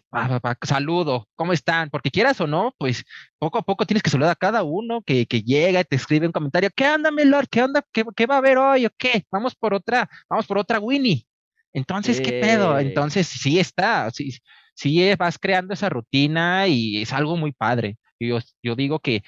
saludo, 0.64 1.28
¿cómo 1.36 1.54
están? 1.54 1.90
Porque 1.90 2.12
quieras 2.12 2.42
o 2.42 2.48
no, 2.48 2.76
pues 2.78 3.06
poco 3.40 3.60
a 3.60 3.62
poco 3.62 3.86
tienes 3.86 4.04
que 4.04 4.10
saludar 4.10 4.32
a 4.32 4.36
cada 4.36 4.64
uno 4.64 5.02
que, 5.04 5.26
que 5.26 5.42
llega 5.42 5.80
y 5.80 5.86
te 5.86 5.96
escribe 5.96 6.28
un 6.28 6.34
comentario, 6.34 6.70
¿qué 6.76 6.90
onda, 6.90 7.12
Melor? 7.12 7.48
¿Qué 7.48 7.64
onda? 7.64 7.84
¿Qué, 7.94 8.04
¿Qué, 8.16 8.26
va 8.26 8.36
a 8.36 8.40
haber 8.40 8.58
hoy? 8.58 8.86
¿O 8.86 8.90
qué? 8.98 9.24
Vamos 9.32 9.56
por 9.56 9.74
otra, 9.74 10.10
vamos 10.30 10.46
por 10.46 10.58
otra 10.58 10.80
Winnie. 10.80 11.26
Entonces, 11.74 12.20
¿qué 12.20 12.42
pedo? 12.42 12.78
Entonces, 12.78 13.28
sí 13.28 13.58
está, 13.58 14.12
sí, 14.12 14.38
sí 14.74 15.04
eh, 15.04 15.16
vas 15.16 15.38
creando 15.40 15.74
esa 15.74 15.90
rutina 15.90 16.68
y 16.68 17.02
es 17.02 17.14
algo 17.14 17.38
muy 17.38 17.52
padre. 17.52 17.98
Yo, 18.20 18.40
yo 18.64 18.76
digo 18.76 19.00
que, 19.00 19.24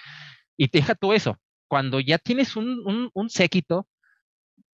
y 0.57 0.67
deja 0.67 0.95
tú 0.95 1.13
eso, 1.13 1.37
cuando 1.67 1.99
ya 1.99 2.17
tienes 2.19 2.55
un, 2.55 3.09
un, 3.13 3.29
séquito, 3.29 3.87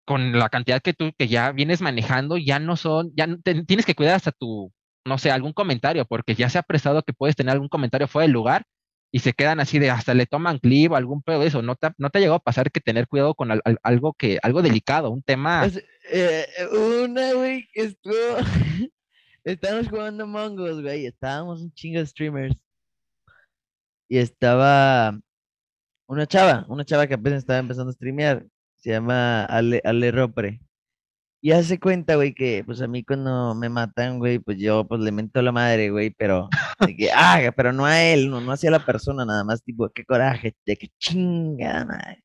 con 0.05 0.37
la 0.37 0.49
cantidad 0.49 0.81
que 0.81 0.93
tú 0.93 1.11
que 1.17 1.27
ya 1.27 1.51
vienes 1.51 1.81
manejando, 1.81 2.37
ya 2.37 2.59
no 2.59 2.75
son, 2.75 3.11
ya 3.15 3.27
tienes 3.43 3.85
que 3.85 3.95
cuidar 3.95 4.15
hasta 4.15 4.31
tu, 4.31 4.73
no 5.05 5.17
sé, 5.17 5.31
algún 5.31 5.53
comentario, 5.53 6.05
porque 6.05 6.35
ya 6.35 6.49
se 6.49 6.57
ha 6.57 6.63
prestado 6.63 7.03
que 7.03 7.13
puedes 7.13 7.35
tener 7.35 7.53
algún 7.53 7.69
comentario 7.69 8.07
fuera 8.07 8.23
del 8.23 8.33
lugar 8.33 8.65
y 9.11 9.19
se 9.19 9.33
quedan 9.33 9.59
así 9.59 9.79
de 9.79 9.89
hasta 9.89 10.13
le 10.13 10.25
toman 10.25 10.59
clip 10.59 10.91
o 10.91 10.95
algún 10.95 11.21
pedo 11.21 11.39
de 11.39 11.47
eso. 11.47 11.61
¿No 11.61 11.75
te, 11.75 11.89
no 11.97 12.09
te 12.09 12.17
ha 12.17 12.21
llegado 12.21 12.37
a 12.37 12.43
pasar 12.43 12.71
que 12.71 12.79
tener 12.79 13.07
cuidado 13.07 13.33
con 13.33 13.49
algo 13.83 14.13
que, 14.13 14.39
algo 14.43 14.61
delicado, 14.61 15.09
un 15.09 15.23
tema? 15.23 15.67
Eh, 16.11 16.45
una, 16.71 17.33
güey, 17.33 17.69
estuvo 17.73 18.13
Estábamos 19.43 19.87
jugando 19.89 20.27
Mongos, 20.27 20.81
güey. 20.81 21.05
Estábamos 21.05 21.61
un 21.61 21.71
chingo 21.73 21.99
de 21.99 22.05
streamers. 22.05 22.55
Y 24.09 24.17
estaba 24.17 25.19
una 26.07 26.25
chava, 26.27 26.65
una 26.69 26.85
chava 26.85 27.07
que 27.07 27.13
apenas 27.13 27.39
estaba 27.39 27.59
empezando 27.59 27.91
a 27.91 27.93
streamear. 27.93 28.45
Se 28.77 28.91
llama 28.91 29.45
Ale, 29.45 29.81
Ale 29.85 30.11
Ropre. 30.11 30.61
Y 31.41 31.51
hace 31.51 31.79
cuenta, 31.79 32.15
güey, 32.15 32.33
que 32.33 32.63
pues 32.65 32.81
a 32.81 32.87
mí 32.87 33.03
cuando 33.03 33.55
me 33.55 33.69
matan, 33.69 34.19
güey, 34.19 34.39
pues 34.39 34.57
yo 34.59 34.87
pues 34.87 35.01
le 35.01 35.11
mento 35.11 35.41
la 35.41 35.51
madre, 35.53 35.89
güey, 35.91 36.11
pero 36.11 36.49
que, 36.97 37.11
ah, 37.13 37.53
pero 37.55 37.71
no 37.73 37.85
a 37.85 38.01
él, 38.03 38.29
no, 38.29 38.41
no 38.41 38.51
hacia 38.51 38.71
la 38.71 38.85
persona, 38.85 39.25
nada 39.25 39.43
más 39.45 39.63
tipo, 39.63 39.89
qué 39.89 40.05
coraje, 40.05 40.55
de 40.65 40.77
qué 40.77 40.89
chingada 40.99 41.85
madre. 41.85 42.23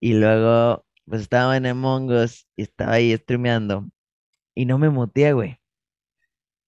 Y 0.00 0.14
luego, 0.14 0.84
pues 1.06 1.22
estaba 1.22 1.56
en 1.56 1.66
Among 1.66 2.10
Us 2.10 2.46
y 2.56 2.62
estaba 2.62 2.94
ahí 2.94 3.16
streameando 3.16 3.88
y 4.58 4.64
no 4.64 4.76
me 4.76 4.90
muteé, 4.90 5.34
güey. 5.34 5.60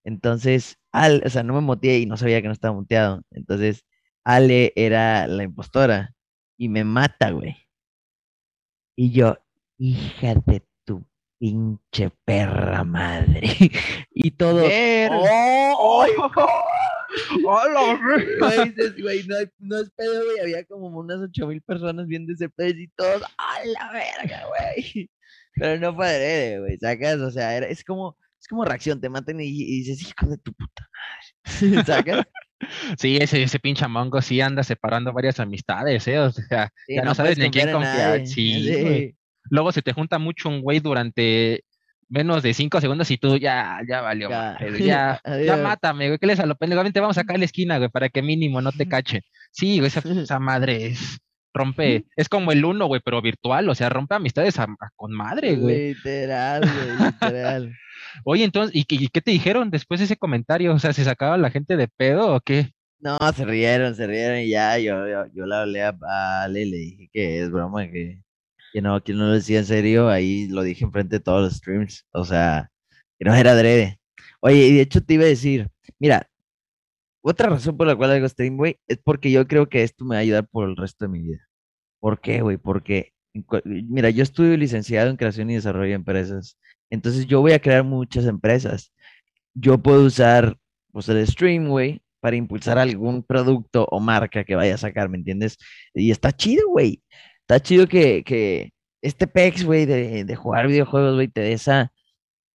Entonces, 0.05 0.79
al, 0.93 1.25
o 1.27 1.29
sea, 1.29 1.43
no 1.43 1.55
me 1.55 1.61
muteé 1.61 1.99
y 1.99 2.07
no 2.07 2.17
sabía 2.17 2.41
que 2.41 2.47
no 2.47 2.53
estaba 2.53 2.73
muteado. 2.73 3.23
Entonces, 3.33 3.85
Ale 4.23 4.73
era 4.77 5.27
la 5.27 5.43
impostora 5.43 6.15
y 6.57 6.69
me 6.69 6.85
mata, 6.85 7.33
güey. 7.33 7.57
Y 8.97 9.11
yo, 9.11 9.39
hija 9.77 10.37
de 10.47 10.65
tu 10.85 11.05
pinche 11.41 12.13
perra 12.25 12.85
madre. 12.85 13.41
y 14.15 14.31
todo. 14.31 14.63
¡Oh! 15.11 16.07
¡Hola, 17.45 18.01
güey! 19.03 19.27
no, 19.27 19.37
no 19.59 19.81
es 19.81 19.91
pedo, 19.97 20.25
güey. 20.27 20.39
Había 20.43 20.65
como 20.65 20.87
unas 20.97 21.19
ocho 21.19 21.49
mil 21.49 21.61
personas 21.61 22.07
viendo 22.07 22.33
ese 22.33 22.49
pedo 22.49 22.79
y 22.79 22.87
todos, 22.95 23.25
¡a 23.37 23.65
la 23.65 23.91
verga, 23.91 24.45
güey! 24.47 25.11
Pero 25.55 25.79
no 25.79 25.95
fue 25.95 26.07
adrede, 26.07 26.61
güey, 26.61 26.79
¿sacas? 26.79 27.21
O 27.21 27.31
sea, 27.31 27.59
es 27.59 27.85
como, 27.85 28.17
es 28.41 28.47
como 28.49 28.65
reacción, 28.65 29.01
te 29.01 29.09
maten 29.09 29.41
y, 29.41 29.51
dices, 29.51 30.03
hijo 30.03 30.31
de 30.31 30.39
tu 30.39 30.53
puta 30.53 30.89
madre, 30.93 31.85
¿sacas? 31.87 32.27
Sí, 32.99 33.17
ese, 33.17 33.43
ese 33.43 33.59
pinche 33.59 33.87
mongo 33.89 34.21
sí 34.21 34.41
anda 34.41 34.63
separando 34.63 35.13
varias 35.13 35.41
amistades, 35.41 36.07
¿eh? 36.09 36.19
O 36.19 36.31
sea, 36.31 36.71
ya 36.89 37.03
no, 37.03 37.15
sabes 37.15 37.39
ni 37.39 37.51
quién 37.51 37.73
confiar. 37.73 38.27
Sí, 38.27 39.15
Luego 39.45 39.73
se 39.73 39.83
te 39.83 39.93
junta 39.93 40.19
mucho 40.19 40.49
un 40.49 40.61
güey 40.61 40.79
durante 40.81 41.65
menos 42.09 42.43
de 42.43 42.53
cinco 42.55 42.81
segundos 42.81 43.11
y 43.11 43.19
tú 43.19 43.37
ya, 43.39 43.81
ya 43.89 44.01
valió. 44.01 44.29
Ya, 44.29 44.59
ya, 44.79 45.23
ya, 45.45 45.57
mátame, 45.57 46.09
güey. 46.09 46.19
¿Qué 46.19 46.27
les 46.27 46.41
a 46.41 46.47
lo 46.47 46.57
pendejo? 46.57 46.83
Vamos 47.01 47.19
acá 47.19 47.35
a 47.35 47.39
la 47.39 47.45
esquina, 47.45 47.79
güey, 47.79 47.89
para 47.89 48.09
que 48.09 48.21
mínimo 48.21 48.61
no 48.61 48.73
te 48.73 48.87
cachen. 48.89 49.23
Sí, 49.51 49.79
güey, 49.79 49.89
esa, 49.89 50.01
esa 50.01 50.39
madre 50.39 50.89
es 50.89 51.21
rompe, 51.55 52.05
es 52.17 52.29
como 52.29 52.53
el 52.53 52.65
uno, 52.65 52.87
güey, 52.87 53.01
pero 53.05 53.23
virtual, 53.23 53.69
o 53.69 53.75
sea, 53.75 53.89
rompe 53.89 54.15
amistades 54.15 54.57
con 54.97 55.13
madre, 55.13 55.57
güey. 55.57 55.95
Literal, 55.95 56.63
güey, 56.63 57.07
literal. 57.07 57.77
Oye, 58.25 58.45
entonces, 58.45 58.75
¿y, 58.75 58.85
qué 58.85 59.21
te 59.21 59.31
dijeron 59.31 59.71
después 59.71 60.01
de 60.01 60.05
ese 60.05 60.17
comentario? 60.17 60.75
O 60.75 60.79
sea, 60.79 60.93
¿se 60.93 61.05
sacaba 61.05 61.37
la 61.37 61.51
gente 61.51 61.77
de 61.77 61.89
pedo 61.89 62.35
o 62.35 62.41
qué? 62.41 62.71
No, 62.99 63.19
se 63.35 63.45
rieron, 63.45 63.95
se 63.95 64.07
rieron 64.07 64.39
y 64.41 64.51
ya, 64.51 64.79
yo, 64.79 65.09
yo, 65.09 65.25
yo 65.33 65.47
le 65.47 65.55
hablé 65.55 65.83
a 65.83 66.43
Ale 66.43 66.63
y 66.63 66.71
le 66.71 66.77
dije 66.77 67.11
que 67.13 67.41
es 67.41 67.51
broma, 67.51 67.87
que, 67.89 68.23
que 68.73 68.83
no, 68.83 69.03
que 69.03 69.15
no 69.15 69.27
lo 69.27 69.33
decía 69.33 69.59
en 69.61 69.67
serio, 69.67 70.09
ahí 70.09 70.49
lo 70.49 70.63
dije 70.63 70.85
enfrente 70.85 71.17
de 71.17 71.21
todos 71.21 71.43
los 71.43 71.55
streams, 71.55 72.07
o 72.13 72.25
sea, 72.25 72.71
que 73.19 73.25
no 73.25 73.35
era 73.35 73.53
adrede. 73.53 73.99
Oye, 74.41 74.67
y 74.67 74.75
de 74.75 74.83
hecho 74.83 75.03
te 75.03 75.15
iba 75.15 75.25
a 75.25 75.29
decir, 75.29 75.71
Mira, 76.01 76.30
otra 77.23 77.51
razón 77.51 77.77
por 77.77 77.87
la 77.87 77.97
cual 77.97 78.13
hago 78.13 78.29
stream, 78.29 78.57
güey, 78.57 78.79
es 78.89 78.99
porque 78.99 79.31
yo 79.31 79.47
creo 79.47 79.69
que 79.69 79.83
esto 79.83 80.05
me 80.05 80.17
va 80.17 80.19
a 80.19 80.23
ayudar 80.23 80.49
por 80.49 80.69
el 80.69 80.77
resto 80.77 81.05
de 81.05 81.11
mi 81.11 81.21
vida. 81.21 81.49
¿Por 82.01 82.21
qué, 82.21 82.41
güey? 82.43 82.57
Porque, 82.57 83.13
mira, 83.65 84.11
yo 84.11 84.23
estudio 84.23 84.57
licenciado 84.57 85.11
en 85.11 85.17
creación 85.17 85.51
y 85.51 85.55
desarrollo 85.55 85.89
de 85.91 85.95
empresas. 85.95 86.59
Entonces 86.91 87.27
yo 87.27 87.41
voy 87.41 87.53
a 87.53 87.61
crear 87.61 87.85
muchas 87.85 88.27
empresas. 88.27 88.93
Yo 89.55 89.79
puedo 89.79 90.05
usar, 90.05 90.57
pues, 90.93 91.09
el 91.09 91.27
stream, 91.27 91.69
güey, 91.69 92.03
para 92.21 92.37
impulsar 92.37 92.79
algún 92.79 93.23
producto 93.23 93.87
o 93.91 94.01
marca 94.01 94.45
que 94.45 94.57
vaya 94.57 94.75
a 94.75 94.79
sacar, 94.79 95.09
¿me 95.09 95.19
entiendes? 95.19 95.59
Y 95.95 96.11
está 96.11 96.33
chido, 96.33 96.69
güey. 96.69 97.03
Está 97.43 97.61
chido 97.61 97.87
que, 97.89 98.23
que 98.25 98.73
este 99.03 99.27
PEX, 99.27 99.65
güey, 99.65 99.87
de, 99.87 100.25
de, 100.25 100.37
jugar 100.37 100.69
videojuegos, 100.69 101.15
güey, 101.17 101.29
te 101.29 101.41
dé 101.43 101.53
esa, 101.53 101.93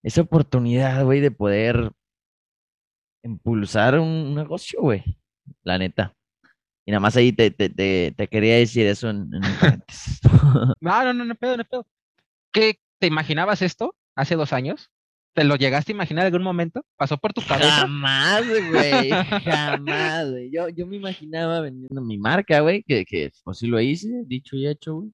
esa 0.04 0.22
oportunidad, 0.22 1.04
güey, 1.06 1.22
de 1.22 1.32
poder 1.32 1.92
impulsar 3.26 4.00
un 4.00 4.36
negocio, 4.36 4.82
güey. 4.82 5.04
La 5.64 5.78
neta. 5.78 6.16
Y 6.86 6.92
nada 6.92 7.00
más 7.00 7.16
ahí 7.16 7.34
te, 7.34 7.50
te, 7.50 7.70
te, 7.70 8.28
quería 8.28 8.58
decir 8.58 8.86
eso 8.86 9.10
en, 9.10 9.30
en 9.34 9.42
no, 10.82 11.04
no, 11.04 11.14
no, 11.14 11.26
no 11.26 11.36
pedo, 11.36 11.58
no 11.58 11.66
pedo. 11.66 11.88
¿Qué, 12.54 12.80
te 13.00 13.08
imaginabas 13.08 13.62
esto 13.64 13.96
hace 14.16 14.36
dos 14.36 14.54
años? 14.54 14.92
¿Te 15.34 15.44
lo 15.44 15.56
llegaste 15.56 15.92
a 15.92 15.96
imaginar 15.96 16.26
en 16.26 16.34
algún 16.34 16.44
momento? 16.44 16.86
¿Pasó 16.96 17.18
por 17.18 17.34
tu 17.34 17.42
cabeza? 17.42 17.72
Jamás, 17.72 18.44
güey. 18.48 19.10
jamás, 19.44 20.30
güey. 20.30 20.52
Yo, 20.52 20.70
yo 20.70 20.86
me 20.88 20.96
imaginaba 20.96 21.60
vendiendo 21.60 22.02
mi 22.02 22.18
marca, 22.18 22.62
güey, 22.62 22.84
que, 22.84 23.04
que 23.04 23.32
pues 23.44 23.58
sí 23.58 23.68
lo 23.68 23.82
hice, 23.82 24.08
dicho 24.26 24.56
y 24.56 24.68
hecho, 24.68 24.96
güey. 24.96 25.12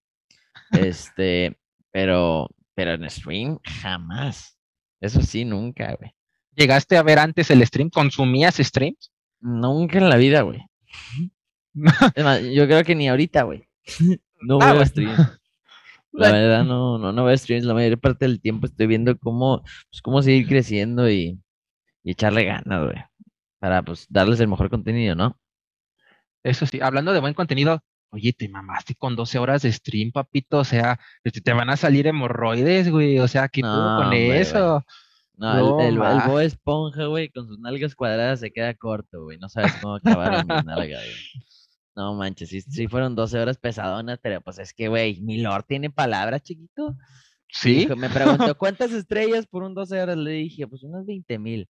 Este, 0.74 1.58
pero, 1.90 2.50
pero 2.76 2.92
en 2.92 3.10
stream, 3.10 3.58
jamás. 3.64 4.58
Eso 5.00 5.22
sí, 5.22 5.46
nunca, 5.46 5.96
güey. 5.96 6.14
¿Llegaste 6.56 6.98
a 6.98 7.04
ver 7.04 7.20
antes 7.20 7.50
el 7.50 7.66
stream? 7.66 7.90
¿Consumías 7.90 8.58
streams? 8.58 9.12
Nunca 9.40 9.98
en 9.98 10.10
la 10.10 10.18
vida, 10.18 10.42
güey. 10.42 10.66
yo 12.54 12.68
creo 12.68 12.84
que 12.84 12.96
ni 12.96 13.10
ahorita, 13.10 13.44
güey. 13.44 13.68
No 14.44 14.58
ah, 14.60 14.74
veo 14.74 14.84
streams. 14.84 15.20
La 16.14 16.32
verdad, 16.32 16.64
no, 16.64 16.98
no, 16.98 17.12
no 17.12 17.26
veo 17.26 17.38
streams. 17.38 17.64
La 17.64 17.76
mayor 17.76 18.00
parte 18.00 18.26
del 18.26 18.42
tiempo 18.42 18.66
estoy 18.66 18.88
viendo 18.88 19.16
cómo, 19.20 19.62
pues, 19.62 20.02
cómo 20.02 20.24
seguir 20.24 20.48
creciendo 20.48 21.08
y, 21.10 21.40
y 22.04 22.12
echarle 22.12 22.46
ganas, 22.46 22.86
güey. 22.86 22.98
Para, 23.60 23.84
pues, 23.84 24.08
darles 24.10 24.40
el 24.40 24.48
mejor 24.48 24.72
contenido, 24.72 25.14
¿no? 25.14 25.40
Eso 26.44 26.66
sí, 26.66 26.82
hablando 26.82 27.14
de 27.14 27.20
buen 27.20 27.36
contenido, 27.36 27.84
oye, 28.10 28.34
te 28.34 28.50
mamaste 28.50 28.96
con 28.96 29.16
12 29.16 29.38
horas 29.38 29.62
de 29.62 29.72
stream, 29.72 30.12
papito. 30.12 30.58
O 30.58 30.64
sea, 30.64 31.00
te 31.24 31.54
van 31.54 31.70
a 31.70 31.78
salir 31.78 32.08
hemorroides, 32.08 32.90
güey. 32.90 33.20
O 33.20 33.28
sea, 33.28 33.48
¿qué 33.48 33.62
no, 33.62 33.98
con 33.98 34.14
eso? 34.14 34.84
No, 35.42 35.82
el, 35.82 35.98
el, 35.98 36.42
Esponja, 36.46 37.08
güey, 37.08 37.30
con 37.30 37.48
sus 37.48 37.58
nalgas 37.58 37.96
cuadradas 37.96 38.42
se 38.42 38.52
queda 38.52 38.76
corto, 38.76 39.24
güey. 39.24 39.40
No 39.40 39.50
sabes 39.50 39.74
cómo 39.82 39.96
acabar 39.96 40.36
en 40.36 40.46
mi 40.46 40.54
nalga, 40.66 41.00
güey. 41.00 41.46
No 41.96 42.14
manches, 42.14 42.50
sí, 42.50 42.88
fueron 42.88 43.16
12 43.16 43.40
horas 43.40 43.58
pesadonas, 43.58 44.20
pero 44.22 44.40
pues 44.42 44.60
es 44.60 44.72
que, 44.72 44.88
güey, 44.88 45.20
mi 45.20 45.40
Lord 45.40 45.64
tiene 45.68 45.90
palabras, 45.90 46.44
chiquito. 46.44 46.96
Sí. 47.50 47.88
me 47.98 48.08
preguntó, 48.12 48.56
¿cuántas 48.58 48.92
estrellas 48.92 49.48
por 49.48 49.64
un 49.64 49.74
12 49.74 50.00
horas? 50.00 50.16
Le 50.16 50.30
dije, 50.30 50.68
pues 50.68 50.84
unas 50.84 51.08
20 51.08 51.40
mil. 51.40 51.68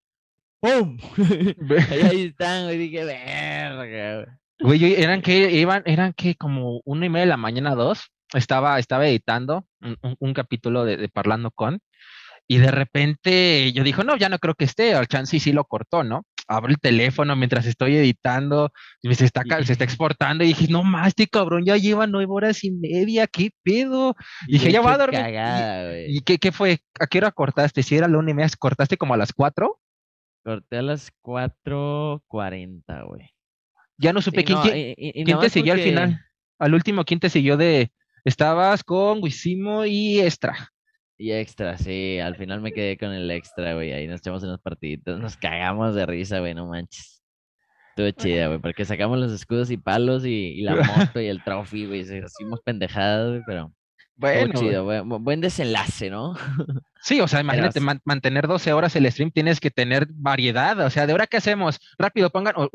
¡Pum! 0.59 0.97
ahí 1.91 2.26
están, 2.26 2.65
güey. 2.65 2.78
Dije, 2.78 3.05
verga, 3.05 4.26
güey. 4.59 4.80
Güey, 4.80 5.01
eran 5.01 5.22
que, 5.22 5.49
iban, 5.49 5.82
eran 5.86 6.11
que 6.11 6.36
como 6.36 6.82
una 6.84 7.05
y 7.05 7.09
media 7.09 7.26
de 7.26 7.30
la 7.30 7.38
mañana, 7.38 7.74
dos. 7.74 8.11
Estaba, 8.34 8.80
estaba 8.80 9.07
editando 9.07 9.65
un, 10.19 10.34
capítulo 10.34 10.84
de, 10.84 10.97
de 10.97 11.07
Parlando 11.07 11.51
con 11.51 11.80
y 12.48 12.58
de 12.58 12.72
repente 12.72 13.72
yo 13.74 13.84
dijo, 13.84 14.04
no, 14.04 14.18
ya 14.18 14.30
no 14.30 14.39
creo 14.39 14.56
que 14.56 14.66
esté, 14.66 14.94
al 14.94 15.08
chance 15.08 15.36
y 15.36 15.39
sí 15.39 15.54
lo 15.54 15.64
cortó, 15.66 16.04
¿no? 16.04 16.26
Abro 16.48 16.72
el 16.72 16.80
teléfono 16.80 17.36
mientras 17.36 17.66
estoy 17.66 17.96
editando, 17.96 18.72
y 19.02 19.14
se 19.16 19.26
está, 19.26 19.44
se 19.64 19.72
está 19.72 19.86
exportando, 19.86 20.44
y 20.44 20.48
dije, 20.48 20.68
no 20.70 20.84
más, 20.84 21.10
este 21.10 21.28
cabrón 21.28 21.64
ya 21.64 21.78
lleva 21.78 22.08
nueve 22.08 22.32
horas 22.32 22.64
y 22.64 22.72
media, 22.72 23.28
¿qué 23.28 23.52
pedo? 23.64 24.16
Y 24.48 24.54
dije, 24.54 24.72
ya 24.72 24.82
va 24.82 24.94
a 24.94 24.98
dormir. 24.98 25.22
¿Y, 26.10 26.22
qué, 26.22 26.39
qué, 26.39 26.52
fue? 26.52 26.80
¿A 27.00 27.08
qué 27.08 27.20
hora 27.20 27.32
cortaste? 27.32 27.84
Si 27.84 27.96
era 27.96 28.08
la 28.08 28.18
una 28.18 28.32
y 28.32 28.34
media, 28.34 28.50
¿cortaste 28.60 28.98
como 28.98 29.14
a 29.14 29.18
las 29.18 29.32
cuatro? 29.32 29.80
Corté 30.44 30.78
a 30.78 30.82
las 30.82 31.12
cuatro 31.22 32.24
cuarenta, 32.28 33.04
güey. 33.04 33.30
Ya 33.98 34.12
no 34.12 34.22
supe 34.22 34.44
quién, 34.44 34.60
quién, 34.62 35.39
te 35.39 35.50
siguió 35.50 35.74
al 35.74 35.80
final. 35.80 36.20
Al 36.60 36.74
último, 36.74 37.06
¿quién 37.06 37.20
te 37.20 37.30
siguió 37.30 37.56
de...? 37.56 37.92
Estabas 38.26 38.84
con 38.84 39.22
Wisimo 39.24 39.86
y 39.86 40.20
Extra. 40.20 40.72
Y 41.22 41.32
extra, 41.34 41.78
sí, 41.78 42.17
al 42.17 42.36
final 42.36 42.61
me 42.61 42.72
quedé 42.72 42.97
con 42.97 43.11
el 43.11 43.30
extra, 43.30 43.76
güey. 43.76 43.93
Ahí 43.93 44.07
nos 44.07 44.22
echamos 44.22 44.41
unos 44.41 44.59
partiditos, 44.59 45.19
nos 45.19 45.38
cagamos 45.38 45.93
de 45.93 46.07
risa, 46.07 46.39
güey, 46.39 46.55
no 46.55 46.65
manches. 46.65 47.22
Estuvo 47.89 48.09
chida, 48.09 48.47
güey, 48.47 48.57
porque 48.57 48.86
sacamos 48.86 49.19
los 49.19 49.32
escudos 49.32 49.69
y 49.69 49.78
palos 49.78 50.26
y, 50.26 50.61
la 50.61 50.74
moto 51.13 51.22
y 51.22 51.28
el 51.28 51.43
trophy, 51.43 51.86
güey. 51.86 51.99
Hicimos 51.99 52.61
pendejadas, 52.65 53.30
güey, 53.30 53.41
pero. 53.45 53.72
Bueno. 54.15 54.59
chido, 54.59 54.84
güey. 54.84 55.01
Buen 55.01 55.41
desenlace, 55.41 56.09
¿no? 56.09 56.34
Sí, 57.04 57.20
o 57.20 57.28
sea, 57.28 57.41
imagínate, 57.41 57.80
mantener 58.06 58.47
12 58.47 58.74
horas 58.74 58.95
el 58.95 59.12
stream, 59.12 59.32
tienes 59.32 59.60
que 59.60 59.72
tener 59.72 60.08
variedad. 60.12 60.80
O 60.82 60.89
sea, 60.91 61.08
¿de 61.08 61.14
ahora 61.14 61.26
qué 61.26 61.38
hacemos? 61.38 61.80
Rápido, 61.97 62.30
pongan, 62.30 62.54
o, 62.58 62.70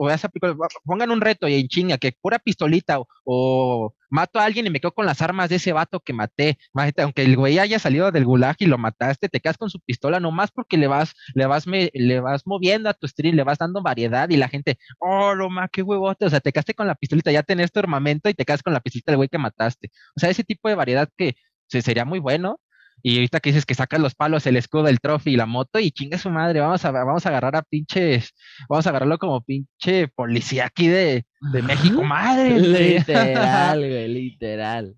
pongan 0.84 1.10
un 1.12 1.20
reto 1.20 1.46
y 1.46 1.54
en 1.54 1.68
chinga, 1.68 1.96
que 1.98 2.12
pura 2.20 2.40
pistolita, 2.40 2.98
o, 3.24 3.94
mato 4.10 4.40
a 4.40 4.44
alguien 4.44 4.66
y 4.66 4.70
me 4.70 4.80
quedo 4.80 4.92
con 4.92 5.06
las 5.06 5.22
armas 5.22 5.48
de 5.48 5.56
ese 5.56 5.72
vato 5.72 6.00
que 6.00 6.12
maté. 6.12 6.58
Imagínate, 6.74 7.02
aunque 7.02 7.22
el 7.22 7.36
güey 7.36 7.58
haya 7.60 7.78
salido 7.78 8.10
del 8.10 8.24
gulag 8.24 8.56
y 8.58 8.66
lo 8.66 8.78
mataste, 8.78 9.28
te 9.28 9.40
quedas 9.40 9.58
con 9.58 9.70
su 9.70 9.80
pistola 9.80 10.18
nomás 10.18 10.50
porque 10.50 10.76
le 10.76 10.88
vas, 10.88 11.14
le 11.34 11.46
vas, 11.46 11.64
le 11.66 12.20
vas 12.20 12.42
moviendo 12.46 12.88
a 12.90 12.94
tu 12.94 13.06
stream, 13.06 13.36
le 13.36 13.44
vas 13.44 13.58
dando 13.58 13.82
variedad 13.82 14.28
y 14.28 14.36
la 14.36 14.48
gente, 14.48 14.76
oh, 14.98 15.34
lo 15.34 15.50
más, 15.50 15.70
qué 15.72 15.82
huevote. 15.82 16.26
O 16.26 16.30
sea, 16.30 16.40
te 16.40 16.52
quedaste 16.52 16.74
con 16.74 16.88
la 16.88 16.96
pistolita, 16.96 17.30
ya 17.30 17.42
tenés 17.44 17.70
tu 17.70 17.78
armamento 17.78 18.28
y 18.28 18.34
te 18.34 18.44
quedas 18.44 18.62
con 18.62 18.72
la 18.72 18.80
pistolita 18.80 19.12
del 19.12 19.18
güey 19.18 19.28
que 19.28 19.38
mataste. 19.38 19.90
O 20.16 20.20
sea, 20.20 20.30
ese 20.30 20.42
tipo 20.44 20.68
de 20.68 20.74
variedad 20.74 21.08
que 21.16 21.36
sería 21.68 22.04
muy 22.04 22.18
bueno 22.18 22.60
y 23.08 23.18
ahorita 23.18 23.38
que 23.38 23.50
dices 23.50 23.64
que 23.64 23.76
sacas 23.76 24.00
los 24.00 24.16
palos, 24.16 24.48
el 24.48 24.56
escudo, 24.56 24.88
el 24.88 24.98
trofeo 24.98 25.32
y 25.32 25.36
la 25.36 25.46
moto, 25.46 25.78
y 25.78 25.92
chinga 25.92 26.18
su 26.18 26.28
madre, 26.28 26.58
vamos 26.58 26.84
a, 26.84 26.90
vamos 26.90 27.24
a 27.24 27.28
agarrar 27.28 27.54
a 27.54 27.62
pinches, 27.62 28.34
vamos 28.68 28.84
a 28.84 28.90
agarrarlo 28.90 29.16
como 29.16 29.40
pinche 29.42 30.08
policía 30.08 30.66
aquí 30.66 30.88
de, 30.88 31.24
de 31.52 31.62
México, 31.62 32.02
madre. 32.02 32.58
Literal, 32.58 33.78
güey, 33.78 34.08
literal. 34.08 34.96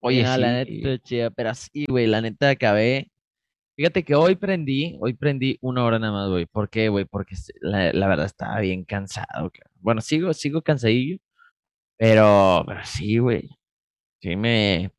Oye, 0.00 0.22
la 0.22 0.36
neta 0.36 0.98
chida, 0.98 1.30
pero 1.30 1.54
sí, 1.54 1.86
güey, 1.88 2.06
la 2.06 2.20
neta 2.20 2.50
acabé. 2.50 3.10
Fíjate 3.74 4.02
que 4.04 4.14
hoy 4.14 4.34
prendí, 4.34 4.98
hoy 5.00 5.14
prendí 5.14 5.56
una 5.62 5.82
hora 5.82 5.98
nada 5.98 6.12
más, 6.12 6.28
güey. 6.28 6.44
¿Por 6.44 6.68
qué, 6.68 6.90
güey? 6.90 7.06
Porque 7.06 7.36
la, 7.62 7.90
la, 7.94 8.06
verdad 8.06 8.26
estaba 8.26 8.60
bien 8.60 8.84
cansado. 8.84 9.50
Bueno, 9.76 10.02
sigo, 10.02 10.34
sigo 10.34 10.60
cansadillo, 10.60 11.16
pero, 11.96 12.64
pero 12.66 12.80
sí, 12.84 13.16
güey. 13.16 13.48
Sí 14.20 14.36
me, 14.36 14.92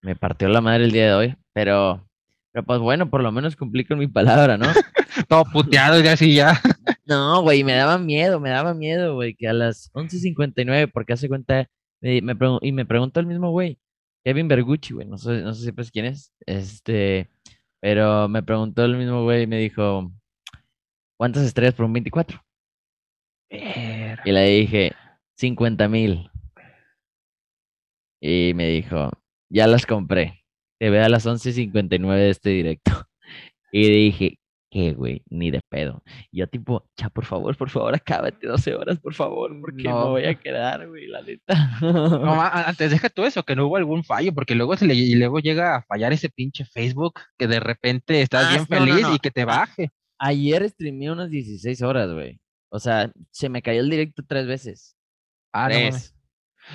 me 0.00 0.14
partió 0.14 0.46
la 0.48 0.60
madre 0.60 0.84
el 0.84 0.92
día 0.92 1.06
de 1.06 1.14
hoy. 1.14 1.41
Pero, 1.52 2.08
pero 2.52 2.64
pues 2.64 2.80
bueno, 2.80 3.10
por 3.10 3.22
lo 3.22 3.32
menos 3.32 3.56
cumplí 3.56 3.84
con 3.84 3.98
mi 3.98 4.06
palabra, 4.06 4.56
¿no? 4.56 4.66
Todo 5.28 5.44
puteado 5.44 6.02
y 6.02 6.06
así 6.08 6.34
ya. 6.34 6.60
no, 7.04 7.42
güey, 7.42 7.64
me 7.64 7.74
daba 7.74 7.98
miedo, 7.98 8.40
me 8.40 8.50
daba 8.50 8.74
miedo, 8.74 9.14
güey, 9.14 9.34
que 9.34 9.48
a 9.48 9.52
las 9.52 9.92
11.59, 9.92 10.90
porque 10.92 11.12
hace 11.12 11.28
cuenta, 11.28 11.68
me, 12.00 12.22
y 12.62 12.72
me 12.72 12.86
preguntó 12.86 13.20
el 13.20 13.26
mismo 13.26 13.50
güey, 13.50 13.78
Kevin 14.24 14.48
Bergucci, 14.48 14.94
güey, 14.94 15.06
no 15.06 15.18
sé, 15.18 15.42
no 15.42 15.52
sé 15.52 15.64
si 15.64 15.72
pues 15.72 15.90
quién 15.90 16.06
es, 16.06 16.32
este, 16.46 17.28
pero 17.80 18.28
me 18.28 18.42
preguntó 18.42 18.84
el 18.84 18.96
mismo 18.96 19.24
güey 19.24 19.42
y 19.42 19.46
me 19.46 19.58
dijo, 19.58 20.10
¿cuántas 21.18 21.44
estrellas 21.44 21.74
por 21.74 21.86
un 21.86 21.92
24? 21.92 22.42
Y 23.50 24.32
le 24.32 24.44
dije, 24.46 24.92
50 25.36 25.88
mil. 25.88 26.30
Y 28.20 28.52
me 28.54 28.68
dijo, 28.68 29.10
ya 29.50 29.66
las 29.66 29.84
compré 29.84 30.41
te 30.82 30.90
ve 30.90 30.98
a 30.98 31.08
las 31.08 31.26
11.59 31.26 32.16
de 32.16 32.30
este 32.30 32.50
directo. 32.50 32.92
Y 33.74 33.88
dije, 33.88 34.38
¿qué, 34.68 34.92
güey? 34.92 35.22
Ni 35.30 35.50
de 35.50 35.60
pedo. 35.70 36.02
Y 36.30 36.40
yo 36.40 36.46
tipo, 36.46 36.84
ya, 36.94 37.08
por 37.08 37.24
favor, 37.24 37.56
por 37.56 37.70
favor, 37.70 37.94
acábate 37.94 38.46
12 38.46 38.74
horas, 38.74 38.98
por 38.98 39.14
favor, 39.14 39.58
porque 39.62 39.84
no. 39.84 40.04
me 40.04 40.10
voy 40.10 40.24
a 40.26 40.34
quedar, 40.34 40.86
güey, 40.88 41.06
la 41.06 41.22
neta. 41.22 41.78
No, 41.80 42.42
antes 42.52 42.90
deja 42.90 43.08
tú 43.08 43.24
eso, 43.24 43.44
que 43.44 43.56
no 43.56 43.66
hubo 43.66 43.76
algún 43.78 44.04
fallo, 44.04 44.34
porque 44.34 44.54
luego 44.54 44.76
se 44.76 44.86
le, 44.86 44.94
y 44.94 45.14
luego 45.14 45.38
llega 45.38 45.76
a 45.76 45.82
fallar 45.84 46.12
ese 46.12 46.28
pinche 46.28 46.66
Facebook, 46.66 47.20
que 47.38 47.46
de 47.46 47.60
repente 47.60 48.20
estás 48.20 48.44
ah, 48.44 48.50
bien 48.50 48.66
feliz 48.66 49.06
y 49.14 49.18
que 49.20 49.30
te 49.30 49.46
baje. 49.46 49.90
Ayer 50.18 50.68
streamé 50.68 51.10
unas 51.10 51.30
16 51.30 51.80
horas, 51.80 52.12
güey. 52.12 52.40
O 52.68 52.78
sea, 52.78 53.10
se 53.30 53.48
me 53.48 53.62
cayó 53.62 53.80
el 53.80 53.88
directo 53.88 54.22
tres 54.28 54.46
veces. 54.46 54.96
Ah, 55.50 55.68
tres. 55.70 56.14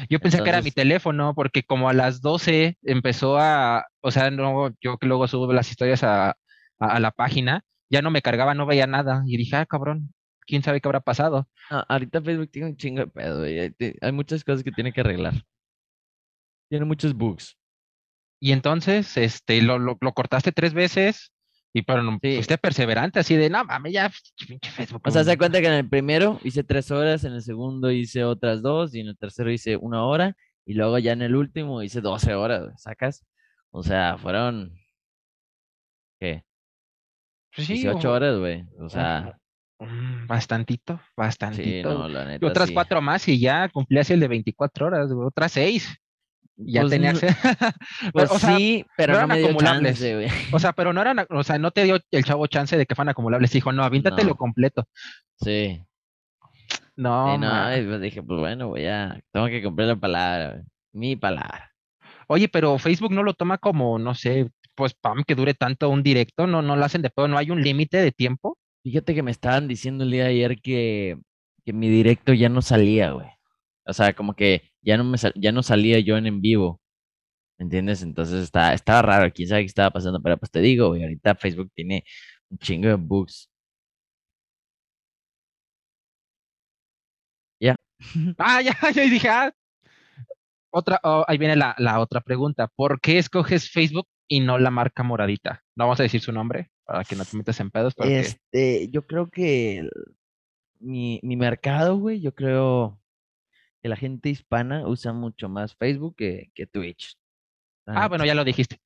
Yo 0.09 0.19
pensé 0.19 0.41
que 0.41 0.49
era 0.49 0.61
mi 0.61 0.71
teléfono, 0.71 1.33
porque 1.33 1.63
como 1.63 1.89
a 1.89 1.93
las 1.93 2.21
12 2.21 2.77
empezó 2.83 3.37
a, 3.37 3.87
o 4.01 4.11
sea, 4.11 4.31
no, 4.31 4.69
yo 4.81 4.97
que 4.97 5.07
luego 5.07 5.27
subo 5.27 5.51
las 5.53 5.69
historias 5.69 6.03
a, 6.03 6.35
la 6.79 7.11
página, 7.11 7.63
ya 7.89 8.01
no 8.01 8.11
me 8.11 8.21
cargaba, 8.21 8.53
no 8.53 8.65
veía 8.65 8.87
nada. 8.87 9.23
Y 9.25 9.37
dije, 9.37 9.55
ah, 9.55 9.65
cabrón, 9.65 10.13
quién 10.41 10.63
sabe 10.63 10.81
qué 10.81 10.87
habrá 10.87 11.01
pasado. 11.01 11.47
ahorita 11.69 12.21
Facebook 12.21 12.51
tiene 12.51 12.69
un 12.69 12.77
chingo 12.77 13.01
de 13.01 13.07
pedo, 13.07 13.43
Hay, 13.43 13.73
hay 14.01 14.11
muchas 14.11 14.43
cosas 14.43 14.63
que 14.63 14.71
tiene 14.71 14.93
que 14.93 15.01
arreglar. 15.01 15.33
Tiene 16.69 16.85
muchos 16.85 17.13
bugs. 17.13 17.57
Y 18.39 18.51
entonces, 18.51 19.17
este, 19.17 19.61
lo, 19.61 19.79
lo, 19.79 19.97
lo 19.99 20.13
cortaste 20.13 20.51
tres 20.51 20.73
veces, 20.73 21.31
Y 21.73 21.81
pero 21.83 22.01
no, 22.01 22.17
Sí. 22.21 22.35
fuiste 22.35 22.57
perseverante, 22.57 23.19
así 23.19 23.35
de, 23.35 23.49
no 23.49 23.63
mames, 23.65 23.93
ya, 23.93 24.11
pinche 24.47 24.71
Facebook. 24.71 25.01
O 25.05 25.11
sea, 25.11 25.23
se 25.23 25.29
da 25.29 25.35
mm". 25.35 25.37
cuenta 25.37 25.61
que 25.61 25.67
en 25.67 25.73
el 25.73 25.89
primero 25.89 26.39
hice 26.43 26.63
tres 26.63 26.89
horas, 26.91 27.23
en 27.23 27.33
el 27.33 27.41
segundo 27.41 27.91
hice 27.91 28.23
otras 28.23 28.61
dos, 28.61 28.95
y 28.95 29.01
en 29.01 29.07
el 29.09 29.17
tercero 29.17 29.51
hice 29.51 29.77
una 29.77 30.03
hora, 30.05 30.35
y 30.65 30.73
luego 30.73 30.97
ya 30.97 31.11
en 31.13 31.21
el 31.21 31.35
último 31.35 31.83
hice 31.83 32.01
12 32.01 32.33
horas, 32.33 32.81
¿sacas? 32.81 33.25
O 33.71 33.83
sea, 33.83 34.17
fueron, 34.17 34.73
¿qué? 36.19 36.43
Pues 37.55 37.67
sí, 37.67 37.73
18 37.73 38.09
o- 38.09 38.13
horas, 38.13 38.37
güey. 38.39 38.65
O 38.79 38.89
sea, 38.89 39.37
mm, 39.79 40.27
bastantito, 40.27 40.97
sí, 40.97 41.11
bastantito. 41.15 41.93
no, 41.97 42.07
la 42.07 42.23
y 42.23 42.27
neta. 42.27 42.47
otras 42.47 42.69
sí. 42.69 42.73
cuatro 42.73 43.01
más 43.01 43.27
y 43.27 43.39
ya 43.39 43.69
cumplías 43.69 44.09
el 44.09 44.19
de 44.19 44.27
24 44.27 44.87
horas, 44.87 45.11
güey, 45.11 45.27
otras 45.27 45.51
seis. 45.51 45.87
Ya 46.59 46.81
Pues, 46.81 46.91
tenías. 46.91 47.21
no- 48.01 48.11
Pues 48.13 48.31
o, 48.31 48.39
sea, 48.39 48.57
sí, 48.57 48.83
pero 48.97 49.13
no 49.13 49.19
no, 49.19 49.25
eran 49.25 49.29
me 49.29 49.37
dio 49.37 49.47
acumulables. 49.47 49.99
chance, 49.99 50.27
o 50.51 50.59
sea, 50.59 50.73
pero 50.73 50.91
no 50.93 51.01
eran, 51.01 51.25
o 51.29 51.43
sea, 51.43 51.57
no 51.59 51.71
te 51.71 51.83
dio 51.83 51.99
el 52.11 52.23
chavo 52.23 52.47
chance 52.47 52.75
de 52.77 52.85
que 52.85 52.95
fueran 52.95 53.09
acumulables. 53.11 53.51
Dijo, 53.51 53.71
no, 53.71 53.83
avíntatelo 53.83 54.29
No. 54.29 54.35
completo. 54.35 54.85
Sí. 55.39 55.83
No, 56.95 57.33
Sí, 57.33 57.37
no, 57.39 57.47
ma. 57.47 57.77
y 57.77 57.85
pues 57.85 58.01
dije, 58.01 58.23
pues 58.23 58.39
bueno, 58.39 58.69
güey, 58.69 58.83
ya, 58.85 59.19
tengo 59.31 59.45
que 59.47 59.61
cumplir 59.61 59.87
la 59.87 59.95
palabra, 59.95 60.49
güey. 60.53 60.63
Mi 60.93 61.15
palabra. 61.15 61.71
Oye, 62.27 62.49
pero 62.49 62.77
Facebook 62.79 63.11
no 63.13 63.21
lo 63.23 63.33
toma 63.35 63.57
como, 63.59 63.99
no 63.99 64.15
sé, 64.15 64.49
pues 64.75 64.93
pam, 64.95 65.23
que 65.25 65.35
dure 65.35 65.53
tanto 65.53 65.89
un 65.89 66.01
directo, 66.01 66.47
no, 66.47 66.61
no 66.63 66.75
lo 66.75 66.83
hacen 66.83 67.01
de 67.03 67.09
pedo, 67.11 67.27
no 67.27 67.37
hay 67.37 67.51
un 67.51 67.61
límite 67.61 67.97
de 67.97 68.11
tiempo. 68.11 68.57
Fíjate 68.83 69.13
que 69.13 69.21
me 69.23 69.31
estaban 69.31 69.67
diciendo 69.67 70.03
el 70.03 70.11
día 70.11 70.23
de 70.23 70.29
ayer 70.31 70.59
que, 70.59 71.17
que 71.65 71.73
mi 71.73 71.87
directo 71.89 72.33
ya 72.33 72.49
no 72.49 72.61
salía, 72.63 73.11
güey. 73.11 73.27
O 73.87 73.93
sea, 73.93 74.13
como 74.13 74.35
que 74.35 74.71
ya 74.81 74.97
no 74.97 75.03
me 75.03 75.17
sal- 75.17 75.33
ya 75.35 75.51
no 75.51 75.63
salía 75.63 75.99
yo 75.99 76.17
en 76.17 76.27
en 76.27 76.41
vivo. 76.41 76.81
¿Me 77.59 77.63
entiendes? 77.65 78.03
Entonces 78.03 78.43
está, 78.43 78.73
estaba 78.73 79.01
raro, 79.01 79.31
quién 79.33 79.49
sabe 79.49 79.61
qué 79.63 79.67
estaba 79.67 79.91
pasando, 79.91 80.21
pero 80.21 80.37
pues 80.37 80.51
te 80.51 80.61
digo, 80.61 80.89
güey, 80.89 81.03
ahorita 81.03 81.35
Facebook 81.35 81.71
tiene 81.75 82.03
un 82.49 82.57
chingo 82.59 82.87
de 82.89 82.95
bugs. 82.95 83.49
Ya. 87.59 87.75
Ah, 88.37 88.61
ya, 88.61 88.71
ya 88.93 89.01
dije, 89.03 89.29
ah. 89.29 89.51
Otra, 90.71 90.99
oh, 91.03 91.23
ahí 91.27 91.37
viene 91.37 91.55
la, 91.55 91.73
la 91.79 91.99
otra 91.99 92.21
pregunta. 92.21 92.67
¿Por 92.67 92.99
qué 93.01 93.17
escoges 93.17 93.71
Facebook 93.71 94.07
y 94.27 94.41
no 94.41 94.57
la 94.59 94.69
marca 94.69 95.01
moradita? 95.01 95.63
No 95.75 95.85
vamos 95.85 95.99
a 95.99 96.03
decir 96.03 96.21
su 96.21 96.31
nombre 96.31 96.69
para 96.85 97.03
que 97.03 97.15
no 97.15 97.25
te 97.25 97.37
metas 97.37 97.59
en 97.59 97.71
pedos, 97.71 97.95
porque 97.95 98.19
Este, 98.19 98.89
yo 98.89 99.07
creo 99.07 99.29
que 99.29 99.79
el- 99.79 99.91
mi, 100.79 101.19
mi 101.23 101.35
mercado, 101.37 101.97
güey, 101.97 102.19
yo 102.21 102.35
creo 102.35 102.99
que 103.87 103.89
la 103.89 103.95
gente 103.95 104.27
hispana 104.27 104.85
usa 104.85 105.13
mucho 105.13 105.47
más 105.47 105.73
Facebook 105.75 106.17
que, 106.17 106.51
que 106.53 106.67
Twitch. 106.67 107.17
Ah, 107.85 108.09
bueno, 108.09 108.25
ya 108.25 108.35
lo 108.35 108.43
dijiste. 108.43 108.81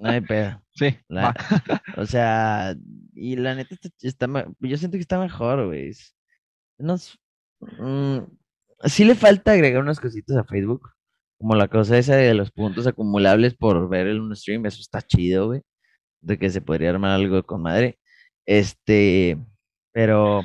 No 0.00 0.08
hay 0.08 0.22
pedo. 0.22 0.62
Sí, 0.74 0.96
La-. 1.08 1.34
O 1.98 2.06
sea, 2.06 2.74
y 3.14 3.36
la 3.36 3.54
neta 3.54 3.76
está, 4.00 4.26
yo 4.60 4.76
siento 4.78 4.96
que 4.96 5.02
está 5.02 5.18
mejor, 5.18 5.66
güey. 5.66 5.92
Nos, 6.78 7.18
mm, 7.60 8.20
sí 8.86 9.04
le 9.04 9.14
falta 9.14 9.52
agregar 9.52 9.82
unas 9.82 10.00
cositas 10.00 10.36
a 10.38 10.44
Facebook, 10.44 10.90
como 11.38 11.54
la 11.54 11.68
cosa 11.68 11.98
esa 11.98 12.16
de 12.16 12.32
los 12.32 12.50
puntos 12.50 12.86
acumulables 12.86 13.54
por 13.54 13.88
ver 13.90 14.08
en 14.08 14.22
un 14.22 14.34
stream, 14.34 14.64
eso 14.64 14.80
está 14.80 15.02
chido, 15.02 15.48
güey. 15.48 15.60
De 16.22 16.38
que 16.38 16.48
se 16.48 16.62
podría 16.62 16.90
armar 16.90 17.10
algo 17.10 17.42
con 17.42 17.60
madre. 17.60 17.98
Este, 18.46 19.36
pero 19.92 20.42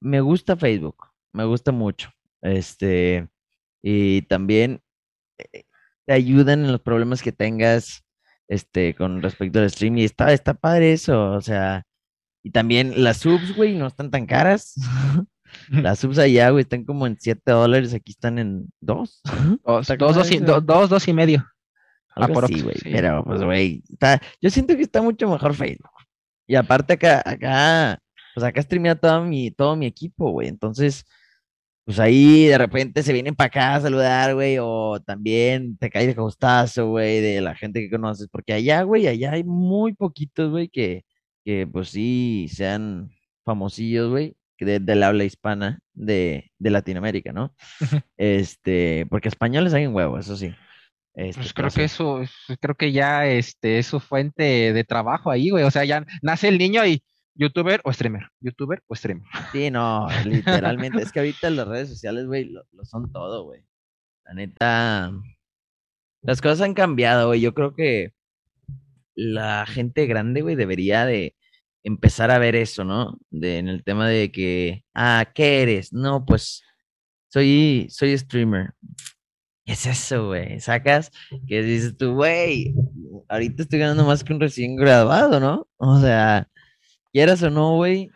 me 0.00 0.22
gusta 0.22 0.56
Facebook, 0.56 0.96
me 1.32 1.44
gusta 1.44 1.70
mucho. 1.70 2.10
Este, 2.44 3.28
y 3.82 4.22
también 4.22 4.80
eh, 5.38 5.64
te 6.06 6.12
ayudan 6.12 6.64
en 6.64 6.72
los 6.72 6.80
problemas 6.80 7.22
que 7.22 7.32
tengas 7.32 8.04
este, 8.46 8.94
con 8.94 9.22
respecto 9.22 9.58
al 9.58 9.70
stream. 9.70 9.98
Y 9.98 10.04
está, 10.04 10.32
está 10.32 10.54
padre 10.54 10.92
eso, 10.92 11.32
o 11.32 11.40
sea, 11.40 11.82
y 12.42 12.50
también 12.50 13.02
las 13.02 13.16
subs, 13.18 13.56
güey, 13.56 13.74
no 13.74 13.86
están 13.88 14.10
tan 14.10 14.26
caras. 14.26 14.74
Las 15.70 16.00
subs 16.00 16.18
allá, 16.18 16.50
güey, 16.50 16.62
están 16.62 16.84
como 16.84 17.06
en 17.06 17.16
7 17.18 17.50
dólares, 17.50 17.94
aquí 17.94 18.12
están 18.12 18.38
en 18.38 18.72
2. 18.80 19.22
Dos, 19.64 19.86
dos, 19.98 20.14
dos, 20.14 20.30
y, 20.30 20.38
do- 20.38 20.60
dos, 20.60 20.90
dos 20.90 21.08
y 21.08 21.12
medio. 21.12 21.46
Algo 22.14 22.38
Aprox, 22.38 22.54
así, 22.54 22.62
güey. 22.62 22.76
sí. 22.76 22.90
Pero, 22.92 23.24
pues, 23.24 23.42
güey, 23.42 23.82
está, 23.88 24.20
yo 24.40 24.50
siento 24.50 24.76
que 24.76 24.82
está 24.82 25.02
mucho 25.02 25.28
mejor 25.28 25.54
Facebook. 25.54 25.90
Y 26.46 26.54
aparte 26.54 26.92
acá, 26.92 27.22
acá, 27.24 27.98
pues 28.34 28.44
acá 28.44 28.62
streamea 28.62 28.94
todo 28.94 29.24
mi, 29.24 29.50
todo 29.50 29.74
mi 29.74 29.86
equipo, 29.86 30.30
güey. 30.30 30.48
Entonces, 30.48 31.04
pues 31.84 31.98
ahí 32.00 32.46
de 32.46 32.58
repente 32.58 33.02
se 33.02 33.12
vienen 33.12 33.34
para 33.34 33.48
acá 33.48 33.74
a 33.76 33.80
saludar, 33.80 34.34
güey, 34.34 34.56
o 34.60 35.00
también 35.04 35.76
te 35.78 35.90
cae 35.90 36.06
de 36.06 36.14
costazo, 36.14 36.88
güey, 36.88 37.20
de 37.20 37.40
la 37.42 37.54
gente 37.54 37.80
que 37.80 37.90
conoces. 37.90 38.28
Porque 38.30 38.52
allá, 38.54 38.82
güey, 38.82 39.06
allá 39.06 39.32
hay 39.32 39.44
muy 39.44 39.92
poquitos, 39.94 40.50
güey, 40.50 40.68
que, 40.68 41.04
que 41.44 41.66
pues 41.66 41.90
sí 41.90 42.48
sean 42.50 43.10
famosillos, 43.44 44.10
güey, 44.10 44.34
de- 44.58 44.80
del 44.80 45.02
habla 45.02 45.24
hispana 45.24 45.80
de, 45.92 46.50
de 46.58 46.70
Latinoamérica, 46.70 47.32
¿no? 47.32 47.54
Este, 48.16 49.06
porque 49.10 49.28
españoles 49.28 49.74
hay 49.74 49.86
un 49.86 49.94
huevo, 49.94 50.18
eso 50.18 50.36
sí. 50.36 50.54
Este, 51.14 51.42
Pues 51.42 51.52
pero 51.52 51.68
creo 51.68 51.76
que 51.76 51.84
eso, 51.84 52.22
es- 52.22 52.32
creo 52.60 52.74
que 52.74 52.92
ya 52.92 53.26
este, 53.26 53.78
es 53.78 53.86
su 53.86 54.00
fuente 54.00 54.72
de 54.72 54.84
trabajo 54.84 55.30
ahí, 55.30 55.50
güey. 55.50 55.64
O 55.64 55.70
sea, 55.70 55.84
ya 55.84 56.04
nace 56.22 56.48
el 56.48 56.58
niño 56.58 56.84
y 56.86 57.02
youtuber 57.34 57.80
o 57.84 57.92
streamer, 57.92 58.28
youtuber 58.40 58.82
o 58.86 58.94
streamer. 58.94 59.26
Sí, 59.52 59.70
no, 59.70 60.08
literalmente. 60.24 61.02
es 61.02 61.12
que 61.12 61.18
ahorita 61.20 61.50
las 61.50 61.68
redes 61.68 61.88
sociales, 61.88 62.26
güey, 62.26 62.44
lo, 62.50 62.64
lo 62.72 62.84
son 62.84 63.12
todo, 63.12 63.44
güey. 63.44 63.64
La 64.24 64.34
neta, 64.34 65.12
las 66.22 66.40
cosas 66.40 66.62
han 66.62 66.74
cambiado, 66.74 67.28
güey. 67.28 67.40
Yo 67.40 67.54
creo 67.54 67.74
que 67.74 68.12
la 69.14 69.66
gente 69.66 70.06
grande, 70.06 70.42
güey, 70.42 70.56
debería 70.56 71.04
de 71.04 71.36
empezar 71.82 72.30
a 72.30 72.38
ver 72.38 72.56
eso, 72.56 72.84
¿no? 72.84 73.18
De, 73.30 73.58
en 73.58 73.68
el 73.68 73.84
tema 73.84 74.08
de 74.08 74.32
que, 74.32 74.84
ah, 74.94 75.30
¿qué 75.34 75.62
eres? 75.62 75.92
No, 75.92 76.24
pues 76.24 76.62
soy, 77.28 77.86
soy 77.90 78.16
streamer. 78.16 78.72
¿Qué 79.66 79.72
es 79.72 79.86
eso, 79.86 80.28
güey? 80.28 80.60
Sacas 80.60 81.10
que 81.46 81.62
dices 81.62 81.96
tú, 81.96 82.14
güey, 82.14 82.74
ahorita 83.28 83.62
estoy 83.62 83.78
ganando 83.78 84.04
más 84.04 84.22
que 84.24 84.32
un 84.32 84.40
recién 84.40 84.76
graduado, 84.76 85.40
¿no? 85.40 85.68
O 85.76 86.00
sea, 86.00 86.48
quieras 87.14 87.42
o 87.44 87.48
no, 87.48 87.76
güey, 87.76 88.10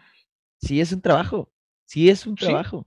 sí 0.60 0.80
es 0.80 0.92
un 0.92 1.00
trabajo. 1.00 1.50
Sí 1.86 2.10
es 2.10 2.26
un 2.26 2.34
trabajo. 2.34 2.86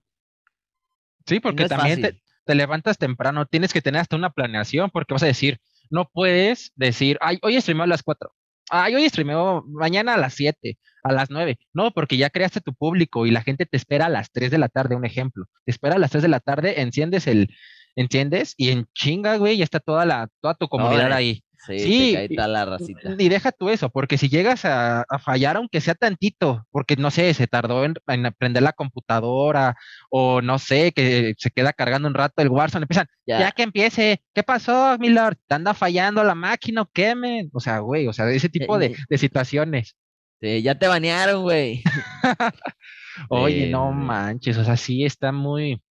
Sí, 1.25 1.39
porque 1.39 1.63
no 1.63 1.69
también 1.69 2.01
te, 2.45 2.55
levantas 2.55 2.97
temprano, 2.97 3.45
tienes 3.45 3.71
que 3.71 3.81
tener 3.81 4.01
hasta 4.01 4.17
una 4.17 4.31
planeación, 4.31 4.89
porque 4.89 5.13
vas 5.13 5.23
a 5.23 5.27
decir, 5.27 5.59
no 5.89 6.09
puedes 6.11 6.73
decir, 6.75 7.17
ay, 7.21 7.39
hoy 7.41 7.59
streameo 7.61 7.85
a 7.85 7.87
las 7.87 8.03
4, 8.03 8.29
ay, 8.69 8.93
hoy 8.93 9.07
streameo 9.07 9.63
mañana 9.67 10.15
a 10.15 10.17
las 10.17 10.33
7, 10.33 10.77
a 11.03 11.13
las 11.13 11.29
9. 11.29 11.57
No, 11.71 11.91
porque 11.91 12.17
ya 12.17 12.29
creaste 12.29 12.59
tu 12.59 12.73
público 12.73 13.25
y 13.25 13.31
la 13.31 13.41
gente 13.41 13.65
te 13.65 13.77
espera 13.77 14.07
a 14.07 14.09
las 14.09 14.31
3 14.31 14.51
de 14.51 14.57
la 14.57 14.67
tarde, 14.67 14.95
un 14.95 15.05
ejemplo. 15.05 15.45
Te 15.63 15.71
espera 15.71 15.95
a 15.95 15.99
las 15.99 16.11
3 16.11 16.23
de 16.23 16.29
la 16.29 16.41
tarde, 16.41 16.81
enciendes 16.81 17.25
el, 17.25 17.55
enciendes 17.95 18.53
y 18.57 18.71
en 18.71 18.85
chinga, 18.93 19.37
güey, 19.37 19.57
ya 19.57 19.63
está 19.63 19.79
toda 19.79 20.05
la, 20.05 20.27
toda 20.41 20.55
tu 20.55 20.67
comunidad 20.67 21.13
ahí. 21.13 21.41
Sí, 21.65 22.17
y- 22.29 22.35
toda 22.35 22.47
la 22.47 22.65
racita. 22.65 23.15
Y 23.17 23.29
deja 23.29 23.51
tú 23.51 23.69
eso, 23.69 23.89
porque 23.89 24.17
si 24.17 24.29
llegas 24.29 24.65
a, 24.65 25.01
a 25.07 25.19
fallar, 25.19 25.57
aunque 25.57 25.79
sea 25.79 25.93
tantito, 25.93 26.65
porque 26.71 26.95
no 26.95 27.11
sé, 27.11 27.33
se 27.35 27.45
tardó 27.47 27.85
en, 27.85 27.93
en 28.07 28.25
aprender 28.25 28.63
la 28.63 28.73
computadora, 28.73 29.75
o 30.09 30.41
no 30.41 30.57
sé, 30.57 30.91
que 30.91 31.35
se 31.37 31.51
queda 31.51 31.71
cargando 31.73 32.07
un 32.07 32.13
rato 32.15 32.41
el 32.41 32.49
Warzone, 32.49 32.83
empiezan, 32.85 33.07
ya, 33.27 33.39
Ya. 33.39 33.51
que 33.51 33.63
empiece, 33.63 34.23
¿qué 34.33 34.41
pasó, 34.43 34.97
mi 34.99 35.09
lord? 35.09 35.37
¿Te 35.47 35.55
anda 35.55 35.73
fallando 35.75 36.23
la 36.23 36.33
máquina 36.35 36.81
o 36.81 36.89
qué, 36.91 37.13
men? 37.15 37.49
O 37.53 37.59
sea, 37.59 37.79
güey, 37.79 38.07
o 38.07 38.13
sea, 38.13 38.29
ese 38.31 38.49
tipo 38.49 38.79
de, 38.79 38.95
situaciones. 39.17 39.95
Sí, 40.41 40.63
ya 40.63 40.73
te 40.79 40.87
banearon, 40.87 41.43
güey. 41.43 41.83
Oye, 43.29 43.69
no 43.69 43.91
manches, 43.91 44.57
o 44.57 44.63
sea, 44.63 44.77
sí 44.77 45.03
está 45.05 45.31
muy, 45.31 45.81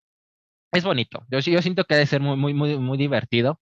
es 0.73 0.85
bonito. 0.85 1.25
Yo, 1.31 1.41
sí- 1.43 1.53
yo 1.53 1.63
siento 1.63 1.85
que 1.85 1.95
ha 1.95 1.99
de 1.99 2.07
ser 2.07 2.21
muy, 2.21 2.37
muy, 2.37 2.55
muy, 2.55 2.79
muy 2.79 2.99
divertido, 2.99 3.61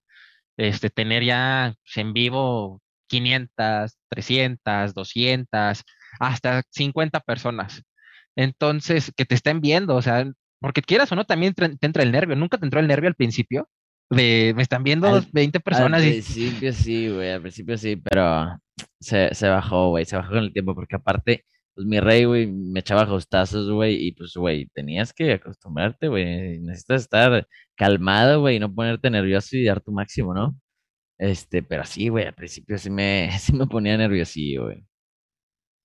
este, 0.59 0.90
tener 0.90 1.24
ya 1.24 1.74
pues, 1.82 1.96
en 1.96 2.12
vivo 2.12 2.82
500, 3.09 3.96
300, 4.11 4.92
200, 4.94 5.82
hasta 6.20 6.62
50 6.70 7.20
personas. 7.20 7.82
Entonces, 8.36 9.12
que 9.16 9.24
te 9.24 9.34
estén 9.34 9.61
viendo, 9.61 9.96
o 9.96 10.02
sea, 10.02 10.30
porque 10.61 10.82
quieras 10.82 11.11
o 11.12 11.16
no, 11.16 11.24
también 11.24 11.54
te, 11.54 11.68
te 11.76 11.86
entra 11.86 12.02
el 12.02 12.12
nervio. 12.12 12.36
¿Nunca 12.36 12.59
te 12.59 12.66
entró 12.66 12.80
el 12.80 12.86
nervio 12.86 13.09
al 13.09 13.14
principio? 13.14 13.68
De, 14.11 14.52
me 14.56 14.62
están 14.62 14.84
viendo 14.84 15.09
Al- 15.09 15.26
20 15.32 15.59
Al 15.59 15.62
personas 15.62 16.04
y... 16.04 16.11
principio 16.22 16.72
sí, 16.72 17.09
güey, 17.09 17.30
al 17.32 17.40
principio 17.42 17.76
sí, 17.78 17.96
pero 17.96 18.59
se, 19.00 19.34
se 19.34 19.48
bajó, 19.48 19.90
güey, 19.90 20.04
se 20.04 20.16
bajó 20.16 20.30
con 20.30 20.38
el 20.44 20.52
tiempo, 20.52 20.74
porque 20.74 20.96
aparte, 20.96 21.44
pues 21.78 21.86
mi 21.86 22.00
rey, 22.00 22.24
güey, 22.24 22.46
me 22.48 22.80
echaba 22.80 23.04
hostazos, 23.12 23.70
güey, 23.70 23.96
y 24.08 24.12
pues, 24.12 24.34
güey, 24.34 24.66
tenías 24.74 25.12
que 25.12 25.34
acostumbrarte, 25.34 26.08
güey, 26.08 26.60
necesitas 26.60 27.02
estar 27.02 27.46
calmado, 27.76 28.40
güey, 28.40 28.56
y 28.56 28.60
no 28.60 28.74
ponerte 28.74 29.10
nervioso 29.10 29.56
y 29.56 29.64
dar 29.64 29.80
tu 29.80 29.92
máximo, 29.92 30.34
¿no? 30.34 30.56
Este, 31.18 31.62
pero 31.62 31.84
sí, 31.84 32.08
güey, 32.08 32.26
al 32.26 32.34
principio 32.34 32.78
sí 32.78 32.90
me, 32.90 33.30
sí 33.40 33.52
me 33.54 33.66
ponía 33.66 33.96
nerviosillo, 33.98 34.64
güey. 34.66 34.84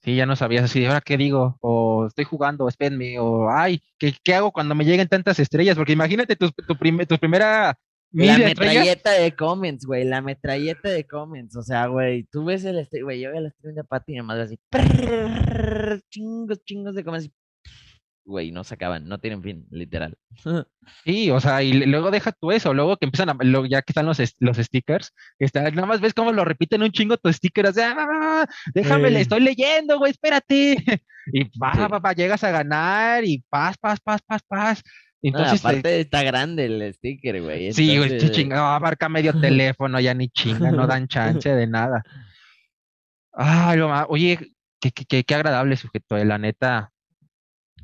Sí, 0.04 0.16
ya 0.18 0.26
no 0.26 0.36
sabías 0.36 0.66
así, 0.66 0.86
ahora 0.86 1.00
qué 1.00 1.16
digo, 1.18 1.58
o 1.62 2.08
estoy 2.08 2.26
jugando, 2.26 2.68
espérenme, 2.68 3.20
o 3.20 3.50
ay, 3.50 3.82
¿qué, 3.98 4.14
qué 4.22 4.34
hago 4.36 4.52
cuando 4.52 4.76
me 4.76 4.84
lleguen 4.84 5.08
tantas 5.08 5.40
estrellas? 5.40 5.78
Porque 5.78 5.94
imagínate 5.94 6.36
tu, 6.36 6.52
tu, 6.52 6.76
prim- 6.78 7.06
tu 7.06 7.18
primera 7.18 7.74
la 8.14 8.38
metralleta 8.38 9.12
de 9.12 9.36
comments, 9.36 9.86
güey, 9.86 10.04
la 10.06 10.22
metralleta 10.22 10.90
de 10.90 11.06
comments, 11.06 11.56
o 11.56 11.64
sea, 11.64 11.88
güey, 11.88 12.24
tú 12.32 12.46
ves 12.46 12.64
el 12.64 12.86
stream, 12.86 13.06
güey, 13.06 13.22
yo 13.22 13.32
veo 13.32 13.40
el 13.40 13.52
stream 13.52 13.76
de 13.76 13.84
Pati 13.84 14.18
y 14.18 14.22
madre 14.22 14.44
así, 14.44 14.60
chingos, 16.10 16.64
chingos 16.64 16.96
de 16.96 17.04
comments, 17.04 17.32
güey, 18.26 18.52
no 18.52 18.64
se 18.64 18.76
acaban, 18.76 19.08
no 19.08 19.20
tienen 19.20 19.42
fin, 19.42 19.68
literal. 19.72 20.18
Sí, 21.06 21.32
o 21.32 21.40
sea, 21.40 21.64
y 21.64 21.74
luego 21.86 22.12
deja 22.12 22.32
tú 22.34 22.52
eso, 22.52 22.74
luego 22.74 22.98
que 22.98 23.06
empiezan 23.06 23.30
a, 23.30 23.38
ya 23.70 23.82
que 23.82 23.92
están 23.92 24.06
los, 24.06 24.20
los 24.40 24.58
stickers, 24.58 25.14
está, 25.40 25.70
nada 25.72 25.88
más 25.88 26.02
ves 26.02 26.14
cómo 26.14 26.32
lo 26.32 26.46
repiten 26.46 26.84
un 26.84 26.92
chingo 26.92 27.18
tu 27.18 27.32
sticker, 27.32 27.68
o 27.68 27.74
sea, 27.74 27.96
ah, 27.98 28.46
déjame, 28.74 29.10
le 29.10 29.22
estoy 29.22 29.42
leyendo, 29.42 29.98
güey, 29.98 30.12
espérate. 30.12 30.78
Y 31.32 31.46
va, 31.58 31.88
va, 31.88 32.00
va, 32.00 32.12
llegas 32.12 32.44
a 32.44 32.52
ganar 32.52 33.24
y 33.24 33.42
paz, 33.50 33.78
paz, 33.78 33.98
paz, 34.02 34.22
paz, 34.28 34.42
paz. 34.46 34.84
Entonces, 35.24 35.62
aparte 35.62 36.02
está 36.02 36.22
grande 36.22 36.66
el 36.66 36.94
sticker, 36.94 37.42
güey. 37.42 37.72
Sí, 37.72 37.98
güey, 37.98 38.18
chinga, 38.32 38.76
abarca 38.76 39.08
medio 39.08 39.34
teléfono, 39.42 40.00
ya 40.00 40.14
ni 40.14 40.28
chinga, 40.28 40.72
no 40.72 40.86
dan 40.86 41.08
chance 41.08 41.50
de 41.50 41.66
nada. 41.66 42.04
Ay, 43.32 43.78
lo 43.78 43.90
oye, 44.10 44.38
qué, 44.82 44.92
qué, 44.92 45.24
qué, 45.24 45.36
agradable 45.36 45.78
sujeto, 45.78 46.18
eh, 46.18 46.26
la 46.26 46.38
neta. 46.38 46.92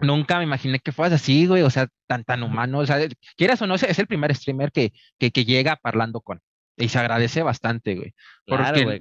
Nunca 0.01 0.37
me 0.37 0.43
imaginé 0.43 0.79
que 0.79 0.91
fueras 0.91 1.13
así, 1.21 1.47
güey, 1.47 1.63
o 1.63 1.69
sea, 1.69 1.87
tan, 2.07 2.25
tan 2.25 2.43
humano. 2.43 2.79
O 2.79 2.85
sea, 2.85 2.99
quieras 3.37 3.61
o 3.61 3.67
no, 3.67 3.75
es 3.75 3.99
el 3.99 4.07
primer 4.07 4.35
streamer 4.35 4.71
que, 4.71 4.93
que, 5.17 5.31
que 5.31 5.45
llega 5.45 5.79
hablando 5.81 6.21
con. 6.21 6.41
Y 6.75 6.89
se 6.89 6.99
agradece 6.99 7.41
bastante, 7.43 7.95
güey. 7.95 8.13
Porque, 8.45 8.83
güey, 8.83 8.99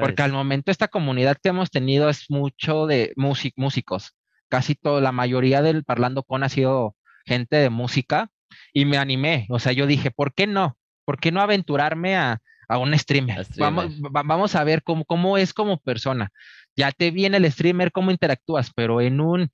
porque 0.00 0.22
al 0.22 0.32
momento 0.32 0.70
esta 0.70 0.88
comunidad 0.88 1.36
que 1.40 1.50
hemos 1.50 1.70
tenido 1.70 2.08
es 2.08 2.28
mucho 2.28 2.86
de 2.86 3.12
músicos. 3.16 4.16
Casi 4.48 4.74
toda 4.74 5.00
la 5.00 5.12
mayoría 5.12 5.62
del 5.62 5.84
Parlando 5.84 6.22
con 6.24 6.42
ha 6.42 6.48
sido 6.48 6.96
gente 7.28 7.56
de 7.56 7.70
música 7.70 8.30
y 8.72 8.84
me 8.84 8.96
animé. 8.96 9.46
O 9.50 9.58
sea, 9.58 9.72
yo 9.72 9.86
dije, 9.86 10.10
¿por 10.10 10.34
qué 10.34 10.46
no? 10.46 10.76
¿Por 11.04 11.18
qué 11.18 11.30
no 11.30 11.40
aventurarme 11.40 12.16
a, 12.16 12.40
a 12.68 12.78
un 12.78 12.98
streamer? 12.98 13.46
Vamos, 13.56 14.00
vamos 14.00 14.54
a 14.54 14.64
ver 14.64 14.82
cómo, 14.82 15.04
cómo 15.04 15.38
es 15.38 15.54
como 15.54 15.78
persona. 15.78 16.30
Ya 16.76 16.90
te 16.92 17.10
viene 17.10 17.36
el 17.36 17.50
streamer, 17.50 17.92
cómo 17.92 18.10
interactúas, 18.10 18.72
pero 18.74 19.00
en 19.00 19.20
un, 19.20 19.50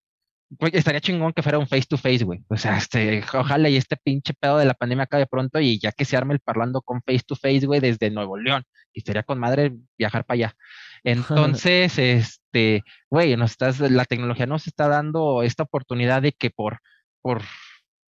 estaría 0.72 1.00
chingón 1.00 1.32
que 1.32 1.42
fuera 1.42 1.58
un 1.58 1.66
face 1.66 1.86
to 1.88 1.96
face, 1.96 2.24
güey. 2.24 2.44
O 2.48 2.56
sea, 2.56 2.76
este, 2.76 3.22
ojalá 3.32 3.68
y 3.68 3.76
este 3.76 3.96
pinche 3.96 4.34
pedo 4.34 4.58
de 4.58 4.66
la 4.66 4.74
pandemia 4.74 5.04
acabe 5.04 5.26
pronto 5.26 5.60
y 5.60 5.78
ya 5.78 5.92
que 5.92 6.04
se 6.04 6.16
arme 6.16 6.34
el 6.34 6.40
parlando 6.40 6.82
con 6.82 7.02
face 7.02 7.22
to 7.26 7.36
face, 7.36 7.66
güey, 7.66 7.80
desde 7.80 8.10
Nuevo 8.10 8.36
León. 8.36 8.64
Y 8.92 9.00
estaría 9.00 9.22
con 9.22 9.38
madre 9.38 9.74
viajar 9.98 10.24
para 10.24 10.34
allá. 10.34 10.56
Entonces, 11.04 11.98
este, 11.98 12.82
güey, 13.10 13.36
nos 13.36 13.52
estás, 13.52 13.80
la 13.80 14.04
tecnología 14.04 14.46
nos 14.46 14.66
está 14.66 14.88
dando 14.88 15.42
esta 15.42 15.62
oportunidad 15.62 16.22
de 16.22 16.32
que 16.32 16.50
por 16.50 16.78
por 17.24 17.40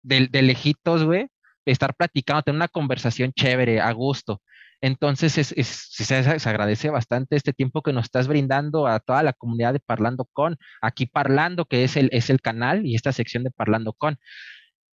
de, 0.01 0.27
de 0.27 0.41
lejitos, 0.41 1.03
güey, 1.03 1.27
estar 1.65 1.95
platicando, 1.95 2.43
tener 2.43 2.57
una 2.57 2.67
conversación 2.67 3.31
chévere, 3.33 3.81
a 3.81 3.91
gusto. 3.91 4.41
Entonces, 4.81 5.37
es, 5.37 5.51
es, 5.57 5.67
se, 5.67 6.15
agradece 6.49 6.89
bastante 6.89 7.35
este 7.35 7.51
tiempo 7.51 7.81
que 7.81 7.91
nos 7.91 8.05
estás 8.05 8.27
brindando 8.27 8.87
a 8.87 8.99
toda 8.99 9.23
la 9.23 9.33
comunidad 9.33 9.73
de 9.73 9.81
Parlando 9.81 10.25
Con, 10.31 10.57
aquí 10.81 11.05
Parlando, 11.05 11.65
que 11.65 11.83
es 11.83 11.97
el, 11.97 12.09
es 12.13 12.29
el 12.29 12.41
canal 12.41 12.85
y 12.85 12.95
esta 12.95 13.11
sección 13.11 13.43
de 13.43 13.51
Parlando 13.51 13.93
Con. 13.93 14.17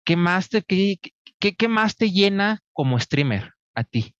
¿Qué 0.04 0.16
más 0.16 0.48
te, 0.48 0.62
qué, 0.62 0.98
qué, 1.38 1.68
más 1.68 1.96
te 1.96 2.10
llena 2.10 2.60
como 2.72 2.98
streamer 2.98 3.52
a 3.74 3.84
ti? 3.84 4.14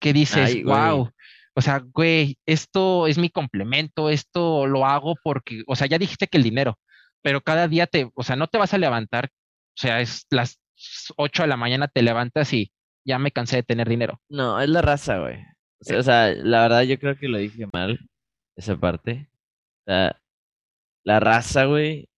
¿Qué 0.00 0.12
dices? 0.12 0.62
wow. 0.64 1.10
O 1.54 1.62
sea, 1.62 1.78
güey, 1.78 2.38
esto 2.46 3.06
es 3.06 3.18
mi 3.18 3.28
complemento, 3.28 4.08
esto 4.08 4.66
lo 4.66 4.86
hago 4.86 5.16
porque, 5.22 5.62
o 5.66 5.76
sea, 5.76 5.86
ya 5.86 5.98
dijiste 5.98 6.26
que 6.26 6.38
el 6.38 6.44
dinero, 6.44 6.78
pero 7.22 7.40
cada 7.40 7.68
día 7.68 7.86
te, 7.86 8.10
o 8.14 8.22
sea, 8.22 8.36
no 8.36 8.46
te 8.48 8.58
vas 8.58 8.74
a 8.74 8.78
levantar, 8.78 9.26
o 9.26 9.80
sea, 9.80 10.00
es 10.00 10.26
las 10.30 10.60
8 11.16 11.42
de 11.42 11.48
la 11.48 11.56
mañana 11.56 11.88
te 11.88 12.02
levantas 12.02 12.52
y 12.52 12.72
ya 13.04 13.18
me 13.18 13.32
cansé 13.32 13.56
de 13.56 13.62
tener 13.62 13.88
dinero. 13.88 14.20
No, 14.28 14.60
es 14.60 14.68
la 14.68 14.82
raza, 14.82 15.18
güey. 15.18 15.38
O 15.80 16.02
sea, 16.02 16.30
eh. 16.30 16.36
la 16.42 16.62
verdad 16.62 16.82
yo 16.82 16.98
creo 16.98 17.16
que 17.16 17.28
lo 17.28 17.38
dije 17.38 17.66
mal, 17.72 17.98
esa 18.56 18.78
parte. 18.78 19.28
O 19.86 19.90
sea, 19.90 20.20
la 21.04 21.20
raza, 21.20 21.64
güey, 21.64 22.08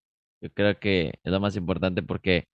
yo 0.40 0.50
creo 0.53 0.78
que 0.78 1.14
es 1.22 1.32
lo 1.32 1.40
más 1.40 1.57
importante 1.57 2.03
porque, 2.03 2.46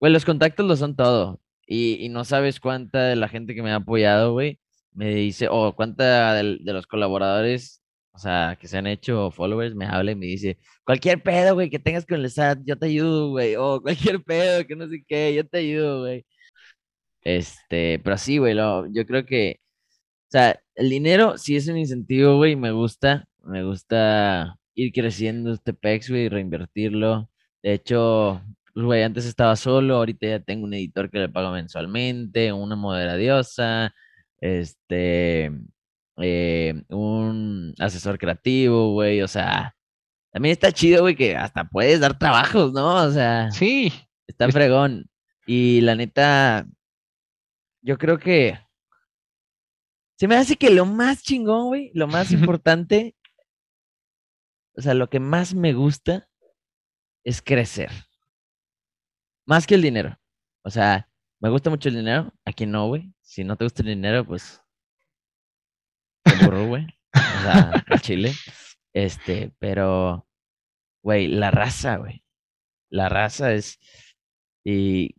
güey, 0.00 0.12
los 0.12 0.24
contactos 0.24 0.66
lo 0.66 0.76
son 0.76 0.96
todo. 0.96 1.40
Y, 1.66 2.04
y 2.04 2.08
no 2.08 2.24
sabes 2.24 2.60
cuánta 2.60 3.04
de 3.04 3.16
la 3.16 3.28
gente 3.28 3.54
que 3.54 3.62
me 3.62 3.70
ha 3.70 3.76
apoyado, 3.76 4.32
güey, 4.32 4.58
me 4.92 5.14
dice, 5.14 5.48
o 5.50 5.74
cuánta 5.76 6.34
de, 6.34 6.58
de 6.60 6.72
los 6.72 6.86
colaboradores 6.86 7.79
o 8.12 8.18
sea, 8.18 8.56
que 8.60 8.68
se 8.68 8.78
han 8.78 8.86
hecho 8.86 9.30
followers, 9.30 9.74
me 9.74 9.86
habla 9.86 10.12
y 10.12 10.16
me 10.16 10.26
dice, 10.26 10.58
cualquier 10.84 11.22
pedo, 11.22 11.54
güey, 11.54 11.70
que 11.70 11.78
tengas 11.78 12.06
con 12.06 12.20
el 12.20 12.26
SAT, 12.30 12.60
yo 12.64 12.78
te 12.78 12.86
ayudo, 12.86 13.30
güey, 13.30 13.56
o 13.56 13.80
cualquier 13.82 14.22
pedo, 14.22 14.66
que 14.66 14.76
no 14.76 14.88
sé 14.88 15.04
qué, 15.06 15.34
yo 15.34 15.46
te 15.46 15.58
ayudo, 15.58 16.00
güey. 16.00 16.26
Este, 17.22 17.98
pero 18.00 18.16
sí, 18.18 18.38
güey, 18.38 18.54
yo 18.56 19.06
creo 19.06 19.26
que, 19.26 19.60
o 20.28 20.30
sea, 20.30 20.60
el 20.74 20.90
dinero 20.90 21.38
sí 21.38 21.56
es 21.56 21.68
un 21.68 21.78
incentivo, 21.78 22.36
güey, 22.36 22.56
me 22.56 22.72
gusta, 22.72 23.28
me 23.44 23.64
gusta 23.64 24.56
ir 24.74 24.92
creciendo 24.92 25.52
este 25.52 25.74
PEX, 25.74 26.10
güey, 26.10 26.28
reinvertirlo. 26.28 27.30
De 27.62 27.74
hecho, 27.74 28.42
pues, 28.74 28.86
güey, 28.86 29.02
antes 29.02 29.26
estaba 29.26 29.56
solo, 29.56 29.96
ahorita 29.96 30.26
ya 30.28 30.40
tengo 30.40 30.64
un 30.64 30.74
editor 30.74 31.10
que 31.10 31.18
le 31.18 31.28
pago 31.28 31.52
mensualmente, 31.52 32.52
una 32.52 32.76
modera 32.76 33.16
diosa, 33.16 33.94
este, 34.40 35.52
eh, 36.20 36.82
un 36.88 37.74
asesor 37.78 38.18
creativo, 38.18 38.92
güey, 38.92 39.22
o 39.22 39.28
sea, 39.28 39.76
también 40.32 40.52
está 40.52 40.72
chido, 40.72 41.02
güey, 41.02 41.16
que 41.16 41.36
hasta 41.36 41.64
puedes 41.64 42.00
dar 42.00 42.18
trabajos, 42.18 42.72
¿no? 42.72 42.96
O 43.04 43.10
sea, 43.10 43.50
sí, 43.50 43.92
está 44.26 44.48
fregón. 44.50 45.10
Y 45.46 45.80
la 45.80 45.94
neta, 45.94 46.66
yo 47.82 47.98
creo 47.98 48.18
que 48.18 48.58
se 50.16 50.28
me 50.28 50.36
hace 50.36 50.56
que 50.56 50.70
lo 50.70 50.86
más 50.86 51.22
chingón, 51.22 51.68
güey, 51.68 51.90
lo 51.94 52.06
más 52.06 52.30
importante, 52.32 53.16
o 54.76 54.82
sea, 54.82 54.94
lo 54.94 55.08
que 55.10 55.20
más 55.20 55.54
me 55.54 55.72
gusta 55.72 56.28
es 57.24 57.42
crecer. 57.42 57.90
Más 59.46 59.66
que 59.66 59.74
el 59.74 59.82
dinero. 59.82 60.18
O 60.62 60.70
sea, 60.70 61.08
me 61.40 61.50
gusta 61.50 61.70
mucho 61.70 61.88
el 61.88 61.96
dinero. 61.96 62.32
Aquí 62.44 62.66
no, 62.66 62.86
güey. 62.88 63.12
Si 63.20 63.44
no 63.44 63.56
te 63.56 63.64
gusta 63.64 63.82
el 63.82 63.88
dinero, 63.88 64.24
pues 64.24 64.62
güey. 66.68 66.86
O 67.14 67.42
sea, 67.42 67.84
Chile. 68.00 68.32
Este, 68.92 69.52
pero, 69.58 70.26
güey, 71.02 71.28
la 71.28 71.50
raza, 71.50 71.96
güey. 71.96 72.22
La 72.90 73.08
raza 73.08 73.52
es. 73.52 73.78
Y 74.64 75.14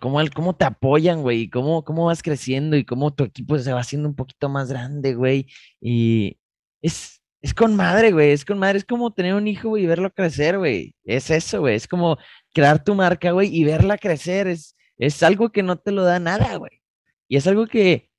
cómo, 0.00 0.20
cómo 0.34 0.56
te 0.56 0.64
apoyan, 0.64 1.22
güey, 1.22 1.48
cómo, 1.48 1.84
cómo 1.84 2.06
vas 2.06 2.22
creciendo 2.22 2.76
y 2.76 2.84
cómo 2.84 3.14
tu 3.14 3.24
equipo 3.24 3.58
se 3.58 3.72
va 3.72 3.80
haciendo 3.80 4.08
un 4.08 4.16
poquito 4.16 4.48
más 4.48 4.68
grande, 4.70 5.14
güey. 5.14 5.46
Y 5.80 6.38
es, 6.82 7.22
es 7.42 7.54
con 7.54 7.76
madre, 7.76 8.12
güey, 8.12 8.32
es 8.32 8.44
con 8.44 8.58
madre, 8.58 8.78
es 8.78 8.84
como 8.84 9.12
tener 9.12 9.34
un 9.34 9.48
hijo, 9.48 9.70
güey, 9.70 9.84
y 9.84 9.86
verlo 9.86 10.12
crecer, 10.12 10.58
güey. 10.58 10.94
Es 11.04 11.30
eso, 11.30 11.60
güey, 11.60 11.76
es 11.76 11.88
como 11.88 12.18
crear 12.54 12.82
tu 12.82 12.94
marca, 12.94 13.32
güey, 13.32 13.54
y 13.54 13.64
verla 13.64 13.98
crecer. 13.98 14.48
Es, 14.48 14.76
es 14.98 15.22
algo 15.22 15.50
que 15.50 15.62
no 15.62 15.76
te 15.78 15.92
lo 15.92 16.04
da 16.04 16.18
nada, 16.18 16.56
güey. 16.56 16.82
Y 17.28 17.36
es 17.36 17.46
algo 17.46 17.66
que, 17.66 18.10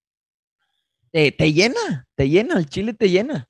te, 1.11 1.53
llena, 1.53 2.07
te 2.15 2.29
llena, 2.29 2.57
el 2.57 2.67
chile 2.67 2.93
te 2.93 3.09
llena. 3.09 3.47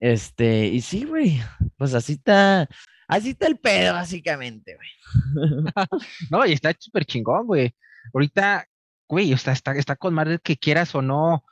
Este, 0.00 0.66
y 0.66 0.80
sí, 0.80 1.04
güey, 1.04 1.40
pues 1.76 1.94
así 1.94 2.14
está, 2.14 2.68
así 3.08 3.30
está 3.30 3.46
el 3.46 3.58
pedo, 3.58 3.94
básicamente, 3.94 4.76
güey. 4.76 4.88
no, 6.30 6.44
y 6.46 6.52
está 6.52 6.74
súper 6.78 7.04
chingón, 7.04 7.46
güey. 7.46 7.74
Ahorita, 8.12 8.66
güey, 9.08 9.32
está, 9.32 9.52
está, 9.52 9.72
está 9.72 9.96
con 9.96 10.14
madre 10.14 10.38
que 10.42 10.56
quieras 10.56 10.94
o 10.94 11.02
no, 11.02 11.44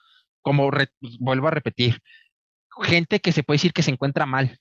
como 0.42 0.70
vuelvo 1.20 1.48
a 1.48 1.52
repetir, 1.52 2.00
gente 2.82 3.20
que 3.20 3.32
se 3.32 3.42
puede 3.42 3.57
decir 3.57 3.72
que 3.72 3.82
se 3.82 3.90
encuentra 3.90 4.26
mal 4.26 4.59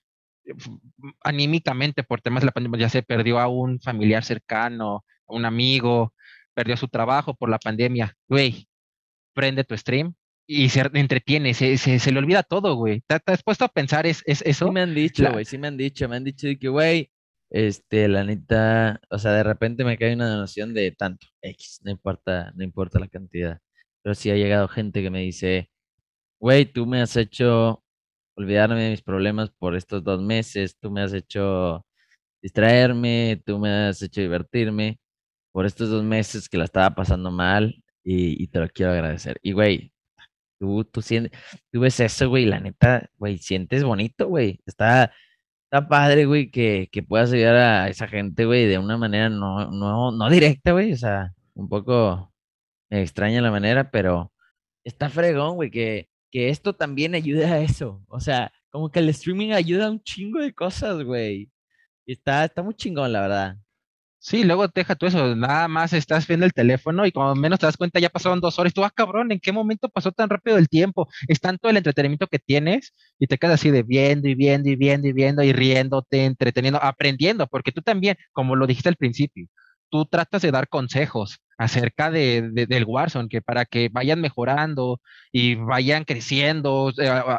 anímicamente 1.24 2.04
por 2.04 2.22
temas 2.22 2.42
de 2.42 2.48
la 2.48 2.52
pandemia, 2.52 2.82
ya 2.82 2.90
se 2.90 3.04
perdió 3.04 3.40
a 3.40 3.48
un 3.48 3.80
familiar 3.80 4.24
cercano, 4.24 5.06
a 5.28 5.34
un 5.34 5.46
amigo, 5.46 6.14
perdió 6.54 6.78
su 6.78 6.88
trabajo 6.88 7.34
por 7.34 7.50
la 7.50 7.60
pandemia, 7.60 8.16
güey, 8.28 8.68
prende 9.34 9.64
tu 9.64 9.78
stream, 9.78 10.14
y 10.48 10.70
se 10.70 10.82
entretiene, 10.94 11.54
se, 11.54 11.78
se, 11.78 12.12
le 12.12 12.20
olvida 12.20 12.44
todo, 12.44 12.76
güey. 12.76 13.02
¿Te, 13.08 13.20
has 13.26 13.44
puesto 13.44 13.66
a 13.66 13.70
pensar 13.70 14.06
es, 14.06 14.22
es 14.26 14.42
eso? 14.44 14.68
Sí 14.68 14.72
me 14.72 14.82
han 14.82 14.94
dicho, 14.94 15.32
güey, 15.32 15.46
sí 15.46 15.58
me 15.58 15.68
han 15.68 15.78
dicho, 15.78 16.10
me 16.10 16.18
han 16.18 16.24
dicho 16.24 16.48
de 16.48 16.60
que, 16.60 16.68
güey, 16.70 17.12
este, 17.50 18.08
la 18.08 18.24
neta, 18.24 19.00
o 19.10 19.20
sea, 19.20 19.32
de 19.34 19.44
repente 19.44 19.84
me 19.86 19.98
cae 19.98 20.14
una 20.16 20.30
donación 20.30 20.74
de 20.74 20.92
tanto, 20.92 21.28
X, 21.42 21.82
no 21.84 21.92
importa, 21.92 22.52
no 22.56 22.64
importa 22.64 23.00
la 23.00 23.08
cantidad. 23.08 23.60
Pero 24.02 24.16
sí 24.16 24.32
ha 24.32 24.36
llegado 24.36 24.68
gente 24.68 25.02
que 25.02 25.10
me 25.10 25.22
dice, 25.22 25.70
güey, 26.40 26.66
tú 26.66 26.86
me 26.88 27.02
has 27.02 27.16
hecho 27.18 27.84
olvidarme 28.36 28.84
de 28.84 28.92
mis 28.92 29.04
problemas 29.04 29.52
por 29.52 29.76
estos 29.76 30.04
dos 30.04 30.22
meses, 30.22 30.78
tú 30.80 30.92
me 30.92 31.02
has 31.04 31.14
hecho 31.14 31.86
distraerme, 32.42 33.42
tú 33.46 33.60
me 33.60 33.70
has 33.70 34.02
hecho 34.02 34.22
divertirme 34.22 35.00
por 35.52 35.66
estos 35.66 35.90
dos 35.90 36.04
meses 36.04 36.50
que 36.50 36.58
la 36.58 36.66
estaba 36.66 36.96
pasando 36.96 37.32
mal 37.32 37.76
y, 38.04 38.44
y 38.44 38.48
te 38.48 38.60
lo 38.60 38.70
quiero 38.70 38.94
agradecer. 38.94 39.40
Y, 39.44 39.54
güey, 39.54 39.93
Tú, 40.60 40.86
tú, 40.86 41.02
sientes, 41.02 41.32
tú 41.72 41.82
ves 41.82 42.00
eso, 42.00 42.30
güey, 42.30 42.46
la 42.46 42.60
neta, 42.60 43.10
güey, 43.18 43.38
sientes 43.38 43.84
bonito, 43.84 44.28
güey. 44.28 44.60
Está, 44.66 45.12
está 45.66 45.88
padre, 45.90 46.26
güey, 46.26 46.52
que, 46.52 46.90
que 46.92 47.04
puedas 47.04 47.32
ayudar 47.34 47.56
a 47.56 47.90
esa 47.90 48.08
gente, 48.08 48.46
güey, 48.46 48.68
de 48.68 48.78
una 48.78 48.98
manera 48.98 49.30
no, 49.30 49.70
no, 49.72 50.12
no 50.12 50.30
directa, 50.30 50.72
güey. 50.72 50.94
O 50.94 50.98
sea, 50.98 51.34
un 51.56 51.70
poco 51.70 52.34
extraña 52.90 53.42
la 53.42 53.52
manera, 53.52 53.92
pero 53.92 54.32
está 54.84 55.10
fregón, 55.10 55.56
güey, 55.56 55.72
que, 55.72 56.10
que 56.32 56.50
esto 56.50 56.74
también 56.76 57.16
ayuda 57.16 57.54
a 57.54 57.60
eso. 57.62 58.04
O 58.08 58.20
sea, 58.20 58.52
como 58.70 58.92
que 58.92 59.00
el 59.00 59.10
streaming 59.10 59.52
ayuda 59.52 59.88
a 59.88 59.92
un 59.92 60.02
chingo 60.04 60.40
de 60.40 60.54
cosas, 60.54 61.04
güey. 61.04 61.52
Está, 62.06 62.46
está 62.46 62.64
muy 62.64 62.76
chingón, 62.76 63.14
la 63.14 63.22
verdad. 63.22 63.58
Sí, 64.26 64.46
luego 64.46 64.70
deja 64.70 64.96
tú 64.96 65.06
eso, 65.06 65.36
nada 65.36 65.68
más 65.68 65.92
estás 65.92 66.26
viendo 66.28 66.46
el 66.46 66.54
teléfono 66.54 67.06
y 67.06 67.12
cuando 67.12 67.36
menos 67.36 67.60
te 67.60 67.66
das 67.66 67.76
cuenta 67.76 68.00
ya 68.00 68.08
pasaron 68.10 68.40
dos 68.40 68.58
horas. 68.58 68.74
Tú, 68.74 68.82
ah, 68.86 68.90
cabrón, 68.90 69.34
¿en 69.34 69.40
qué 69.42 69.52
momento 69.52 69.90
pasó 69.90 70.14
tan 70.14 70.30
rápido 70.30 70.58
el 70.58 70.70
tiempo? 70.70 71.10
Es 71.28 71.42
tanto 71.42 71.70
el 71.70 71.76
entretenimiento 71.76 72.28
que 72.28 72.40
tienes 72.40 72.94
y 73.20 73.28
te 73.28 73.38
quedas 73.38 73.56
así 73.56 73.70
de 73.70 73.84
viendo 73.84 74.30
y 74.30 74.36
viendo 74.36 74.70
y 74.70 74.78
viendo 74.78 75.10
y 75.10 75.12
viendo 75.14 75.44
y 75.44 75.52
riéndote, 75.52 76.24
entreteniendo, 76.24 76.82
aprendiendo, 76.82 77.48
porque 77.48 77.74
tú 77.74 77.82
también, 77.82 78.16
como 78.32 78.56
lo 78.56 78.66
dijiste 78.66 78.88
al 78.88 78.96
principio, 78.96 79.48
tú 79.90 80.06
tratas 80.06 80.42
de 80.42 80.52
dar 80.52 80.70
consejos 80.70 81.40
acerca 81.58 82.10
de, 82.10 82.50
del 82.54 82.86
Warzone, 82.86 83.28
que 83.28 83.42
para 83.42 83.66
que 83.66 83.90
vayan 83.92 84.22
mejorando 84.22 85.02
y 85.34 85.56
vayan 85.56 86.06
creciendo, 86.06 86.94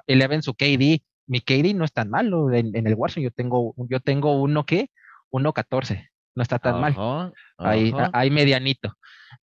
eleven 0.07 0.43
su 0.43 0.53
KD. 0.55 1.03
Mi 1.27 1.41
KD 1.41 1.75
no 1.75 1.87
es 1.87 1.93
tan 1.93 2.11
malo 2.11 2.53
en, 2.53 2.77
en 2.77 2.87
el 2.87 2.95
Warzone, 2.95 3.25
yo 3.25 3.31
tengo, 3.31 3.75
yo 3.89 4.01
tengo 4.01 4.39
uno 4.43 4.67
que, 4.67 4.91
1.14 5.31 6.14
no 6.35 6.43
está 6.43 6.59
tan 6.59 6.81
mal. 6.81 7.33
Ahí, 7.59 7.93
ahí 8.13 8.31
medianito. 8.31 8.95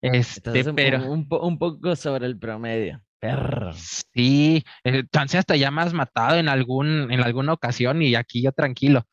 Este, 0.01 0.69
un, 0.69 0.75
pero. 0.75 1.11
Un, 1.11 1.57
poco 1.57 1.95
sobre 1.95 2.25
el 2.25 2.37
promedio. 2.37 3.01
Perro. 3.19 3.71
Sí, 3.73 4.63
eh, 4.83 5.03
chance 5.11 5.37
hasta 5.37 5.55
ya 5.55 5.69
me 5.69 5.81
has 5.83 5.93
matado 5.93 6.37
en 6.37 6.49
algún, 6.49 7.11
en 7.11 7.21
alguna 7.21 7.53
ocasión 7.53 8.01
y 8.01 8.15
aquí 8.15 8.41
yo 8.41 8.51
tranquilo. 8.51 9.05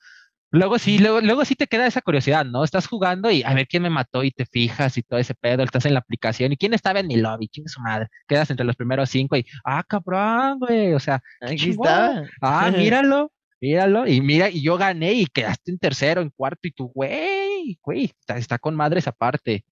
Luego 0.50 0.78
sí, 0.78 0.98
luego, 0.98 1.20
luego 1.20 1.44
sí 1.44 1.54
te 1.54 1.66
queda 1.66 1.86
esa 1.86 2.00
curiosidad, 2.00 2.46
¿no? 2.46 2.64
Estás 2.64 2.86
jugando 2.86 3.30
y 3.30 3.42
a 3.42 3.52
ver 3.52 3.68
quién 3.68 3.82
me 3.82 3.90
mató 3.90 4.24
y 4.24 4.30
te 4.30 4.46
fijas 4.46 4.96
y 4.96 5.02
todo 5.02 5.18
ese 5.20 5.34
pedo, 5.34 5.62
estás 5.62 5.84
en 5.84 5.92
la 5.92 6.00
aplicación 6.00 6.52
y 6.52 6.56
quién 6.56 6.72
estaba 6.72 7.00
en 7.00 7.06
mi 7.06 7.16
lobby, 7.16 7.48
chingue 7.48 7.68
su 7.68 7.82
madre. 7.82 8.08
Quedas 8.26 8.50
entre 8.50 8.64
los 8.64 8.74
primeros 8.74 9.10
cinco 9.10 9.36
y, 9.36 9.44
ah, 9.62 9.84
cabrón, 9.86 10.58
güey, 10.58 10.94
o 10.94 11.00
sea, 11.00 11.20
aquí 11.42 11.70
está. 11.70 12.24
Ah, 12.40 12.70
míralo, 12.74 13.30
míralo, 13.60 14.06
y 14.06 14.22
mira, 14.22 14.48
y 14.48 14.62
yo 14.62 14.78
gané 14.78 15.12
y 15.12 15.26
quedaste 15.26 15.70
en 15.70 15.78
tercero, 15.78 16.22
en 16.22 16.30
cuarto, 16.30 16.66
y 16.66 16.72
tú, 16.72 16.90
güey, 16.94 17.37
güey, 17.82 18.12
está, 18.28 18.58
con 18.58 18.74
madre 18.74 19.00
esa 19.00 19.12
parte. 19.12 19.64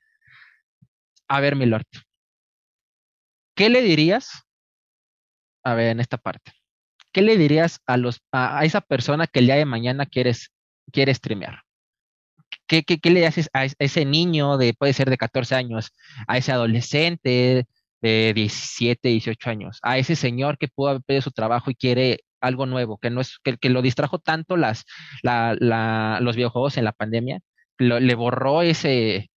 A 1.28 1.40
ver, 1.40 1.56
mi 1.56 1.66
lord, 1.66 1.86
¿qué 3.54 3.68
le 3.68 3.82
dirías? 3.82 4.44
A 5.64 5.74
ver, 5.74 5.88
en 5.90 6.00
esta 6.00 6.18
parte. 6.18 6.52
¿Qué 7.12 7.22
le 7.22 7.36
dirías 7.36 7.80
a, 7.86 7.96
los, 7.96 8.20
a, 8.32 8.64
esa 8.64 8.80
persona 8.80 9.26
que 9.26 9.40
el 9.40 9.46
día 9.46 9.56
de 9.56 9.64
mañana 9.64 10.06
quieres, 10.06 10.52
quiere 10.92 11.14
streamear? 11.14 11.62
¿Qué, 12.66 12.82
qué, 12.82 12.98
qué 12.98 13.10
le 13.10 13.26
haces 13.26 13.48
a 13.52 13.66
ese 13.78 14.04
niño 14.04 14.58
de, 14.58 14.74
puede 14.74 14.92
ser 14.92 15.10
de 15.10 15.16
14 15.16 15.54
años, 15.54 15.92
a 16.26 16.38
ese 16.38 16.52
adolescente 16.52 17.66
de 18.02 18.32
17, 18.34 19.08
18 19.08 19.50
años, 19.50 19.78
a 19.82 19.98
ese 19.98 20.16
señor 20.16 20.58
que 20.58 20.68
pudo 20.68 20.90
haber 20.90 21.02
perdido 21.02 21.22
su 21.22 21.30
trabajo 21.32 21.70
y 21.70 21.74
quiere 21.74 22.20
algo 22.40 22.66
nuevo, 22.66 22.98
que 22.98 23.10
no 23.10 23.20
es, 23.20 23.38
que, 23.42 23.56
que 23.56 23.70
lo 23.70 23.82
distrajo 23.82 24.18
tanto 24.18 24.56
las, 24.56 24.84
la, 25.22 25.56
la, 25.58 26.18
los 26.20 26.36
videojuegos 26.36 26.76
en 26.76 26.84
la 26.84 26.92
pandemia, 26.92 27.40
le 27.78 28.14
borró 28.14 28.62
ese, 28.62 29.30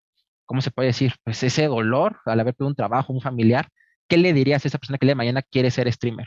¿cómo 0.46 0.60
se 0.60 0.70
puede 0.70 0.88
decir? 0.88 1.14
Pues 1.24 1.42
ese 1.42 1.66
dolor 1.66 2.18
al 2.24 2.40
haber 2.40 2.54
perdido 2.54 2.70
un 2.70 2.74
trabajo, 2.74 3.12
un 3.12 3.20
familiar. 3.20 3.68
¿Qué 4.08 4.16
le 4.16 4.32
dirías 4.32 4.64
a 4.64 4.68
esa 4.68 4.78
persona 4.78 4.98
que 4.98 5.06
le 5.06 5.14
mañana 5.14 5.42
quiere 5.42 5.70
ser 5.70 5.90
streamer? 5.92 6.26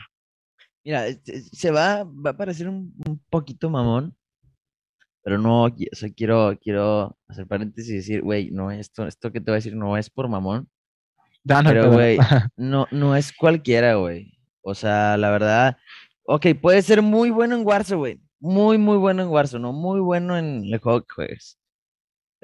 Mira, 0.82 1.06
se 1.52 1.70
va, 1.70 2.04
va 2.04 2.30
a 2.30 2.36
parecer 2.36 2.68
un, 2.68 2.94
poquito 3.30 3.70
mamón, 3.70 4.14
pero 5.22 5.38
no, 5.38 5.64
o 5.64 5.72
sea, 5.92 6.10
quiero, 6.14 6.58
quiero 6.60 7.18
hacer 7.28 7.46
paréntesis 7.46 7.90
y 7.90 7.96
decir, 7.96 8.22
güey, 8.22 8.50
no, 8.50 8.70
esto, 8.70 9.06
esto 9.06 9.32
que 9.32 9.40
te 9.40 9.50
voy 9.50 9.54
a 9.54 9.56
decir 9.56 9.74
no 9.74 9.96
es 9.96 10.10
por 10.10 10.28
mamón. 10.28 10.68
pero, 11.44 11.90
güey, 11.92 12.18
no, 12.56 12.86
no 12.90 13.16
es 13.16 13.32
cualquiera, 13.32 13.94
güey. 13.94 14.38
O 14.62 14.74
sea, 14.74 15.16
la 15.16 15.30
verdad, 15.30 15.76
ok, 16.24 16.46
puede 16.60 16.82
ser 16.82 17.02
muy 17.02 17.30
bueno 17.30 17.56
en 17.56 17.66
Warzone, 17.66 17.98
güey. 17.98 18.20
Muy, 18.40 18.76
muy 18.76 18.98
bueno 18.98 19.22
en 19.22 19.28
Warzone, 19.28 19.62
no 19.62 19.72
muy 19.72 20.00
bueno 20.00 20.36
en 20.36 20.64
el 20.64 20.78
juego 20.78 21.02
que 21.02 21.14
juegues. 21.14 21.58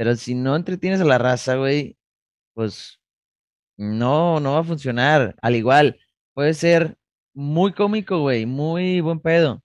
Pero 0.00 0.16
si 0.16 0.34
no 0.34 0.56
entretienes 0.56 1.02
a 1.02 1.04
la 1.04 1.18
raza, 1.18 1.56
güey, 1.56 1.98
pues 2.54 2.98
no, 3.76 4.40
no 4.40 4.54
va 4.54 4.60
a 4.60 4.64
funcionar. 4.64 5.36
Al 5.42 5.56
igual, 5.56 6.00
puede 6.32 6.54
ser 6.54 6.96
muy 7.34 7.74
cómico, 7.74 8.20
güey, 8.20 8.46
muy 8.46 9.02
buen 9.02 9.20
pedo. 9.20 9.62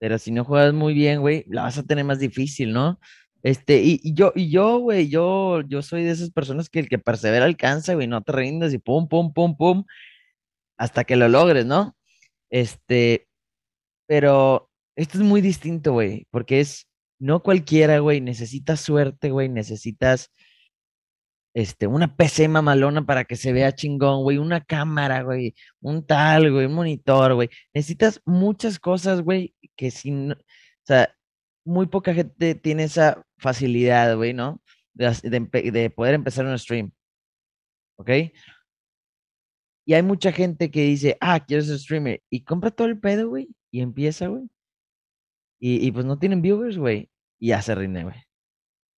Pero 0.00 0.18
si 0.18 0.32
no 0.32 0.44
juegas 0.44 0.74
muy 0.74 0.92
bien, 0.92 1.20
güey, 1.20 1.44
la 1.46 1.62
vas 1.62 1.78
a 1.78 1.84
tener 1.84 2.04
más 2.04 2.18
difícil, 2.18 2.72
¿no? 2.72 2.98
Este, 3.44 3.80
y, 3.80 4.12
yo, 4.12 4.32
y 4.34 4.50
yo, 4.50 4.78
güey, 4.80 5.08
yo, 5.08 5.60
yo 5.60 5.82
soy 5.82 6.02
de 6.02 6.10
esas 6.10 6.32
personas 6.32 6.68
que 6.68 6.80
el 6.80 6.88
que 6.88 6.98
persevera 6.98 7.44
alcanza, 7.44 7.94
güey, 7.94 8.08
no 8.08 8.22
te 8.22 8.32
rindas 8.32 8.74
y 8.74 8.78
pum, 8.78 9.06
pum, 9.06 9.32
pum, 9.32 9.56
pum, 9.56 9.84
hasta 10.78 11.04
que 11.04 11.14
lo 11.14 11.28
logres, 11.28 11.64
¿no? 11.64 11.96
Este, 12.50 13.28
pero 14.08 14.68
esto 14.96 15.18
es 15.18 15.24
muy 15.24 15.40
distinto, 15.40 15.92
güey, 15.92 16.26
porque 16.32 16.58
es 16.58 16.89
no 17.20 17.42
cualquiera, 17.42 18.00
güey, 18.00 18.20
necesitas 18.20 18.80
suerte, 18.80 19.30
güey, 19.30 19.48
necesitas 19.48 20.32
este, 21.54 21.86
una 21.86 22.16
PC 22.16 22.48
mamalona 22.48 23.04
para 23.04 23.24
que 23.24 23.36
se 23.36 23.52
vea 23.52 23.74
chingón, 23.74 24.22
güey, 24.22 24.38
una 24.38 24.64
cámara, 24.64 25.22
güey, 25.22 25.54
un 25.80 26.06
tal, 26.06 26.50
güey, 26.52 26.66
un 26.66 26.74
monitor, 26.74 27.34
güey. 27.34 27.50
Necesitas 27.74 28.20
muchas 28.24 28.78
cosas, 28.78 29.22
güey, 29.22 29.54
que 29.76 29.90
si 29.90 30.10
no, 30.10 30.34
o 30.34 30.36
sea, 30.84 31.14
muy 31.64 31.86
poca 31.86 32.14
gente 32.14 32.54
tiene 32.54 32.84
esa 32.84 33.24
facilidad, 33.38 34.16
güey, 34.16 34.32
¿no? 34.34 34.62
De, 34.94 35.90
poder 35.90 36.14
empezar 36.14 36.46
un 36.46 36.58
stream. 36.58 36.92
¿Ok? 37.96 38.10
Y 39.86 39.94
hay 39.94 40.02
mucha 40.02 40.32
gente 40.32 40.70
que 40.70 40.82
dice, 40.82 41.16
ah, 41.20 41.44
quiero 41.44 41.62
ser 41.62 41.78
streamer, 41.78 42.22
y 42.30 42.44
compra 42.44 42.70
todo 42.70 42.86
el 42.88 42.98
pedo, 42.98 43.28
güey, 43.28 43.48
y 43.70 43.80
empieza, 43.80 44.28
güey. 44.28 44.48
Y, 45.60 45.86
y 45.86 45.92
pues 45.92 46.06
no 46.06 46.18
tienen 46.18 46.42
viewers, 46.42 46.78
güey. 46.78 47.10
Y 47.38 47.48
ya 47.48 47.62
se 47.62 47.74
rinde, 47.74 48.04
güey. 48.04 48.16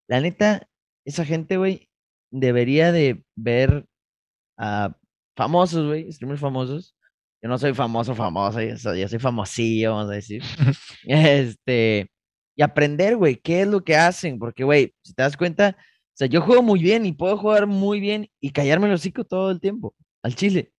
La 0.07 0.21
neta, 0.21 0.69
esa 1.05 1.25
gente, 1.25 1.57
güey, 1.57 1.89
debería 2.31 2.91
de 2.91 3.23
ver 3.35 3.85
a 4.57 4.95
famosos, 5.35 5.87
güey, 5.87 6.11
streamers 6.11 6.41
famosos. 6.41 6.95
Yo 7.41 7.49
no 7.49 7.57
soy 7.57 7.73
famoso, 7.73 8.15
famoso, 8.15 8.61
yo 8.61 8.77
soy, 8.77 9.01
yo 9.01 9.07
soy 9.07 9.19
famosillo, 9.19 9.91
vamos 9.95 10.11
a 10.11 10.15
decir. 10.15 10.41
este, 11.05 12.09
y 12.55 12.61
aprender, 12.63 13.17
güey, 13.17 13.35
qué 13.37 13.61
es 13.61 13.67
lo 13.67 13.83
que 13.83 13.95
hacen, 13.95 14.39
porque, 14.39 14.63
güey, 14.63 14.93
si 15.03 15.13
te 15.13 15.23
das 15.23 15.37
cuenta, 15.37 15.75
o 15.79 16.15
sea, 16.15 16.27
yo 16.27 16.41
juego 16.41 16.61
muy 16.63 16.79
bien 16.81 17.05
y 17.05 17.13
puedo 17.13 17.37
jugar 17.37 17.67
muy 17.67 17.99
bien 17.99 18.29
y 18.39 18.51
callarme 18.51 18.87
el 18.87 18.93
hocico 18.93 19.25
todo 19.25 19.51
el 19.51 19.59
tiempo, 19.59 19.95
al 20.23 20.35
chile. 20.35 20.71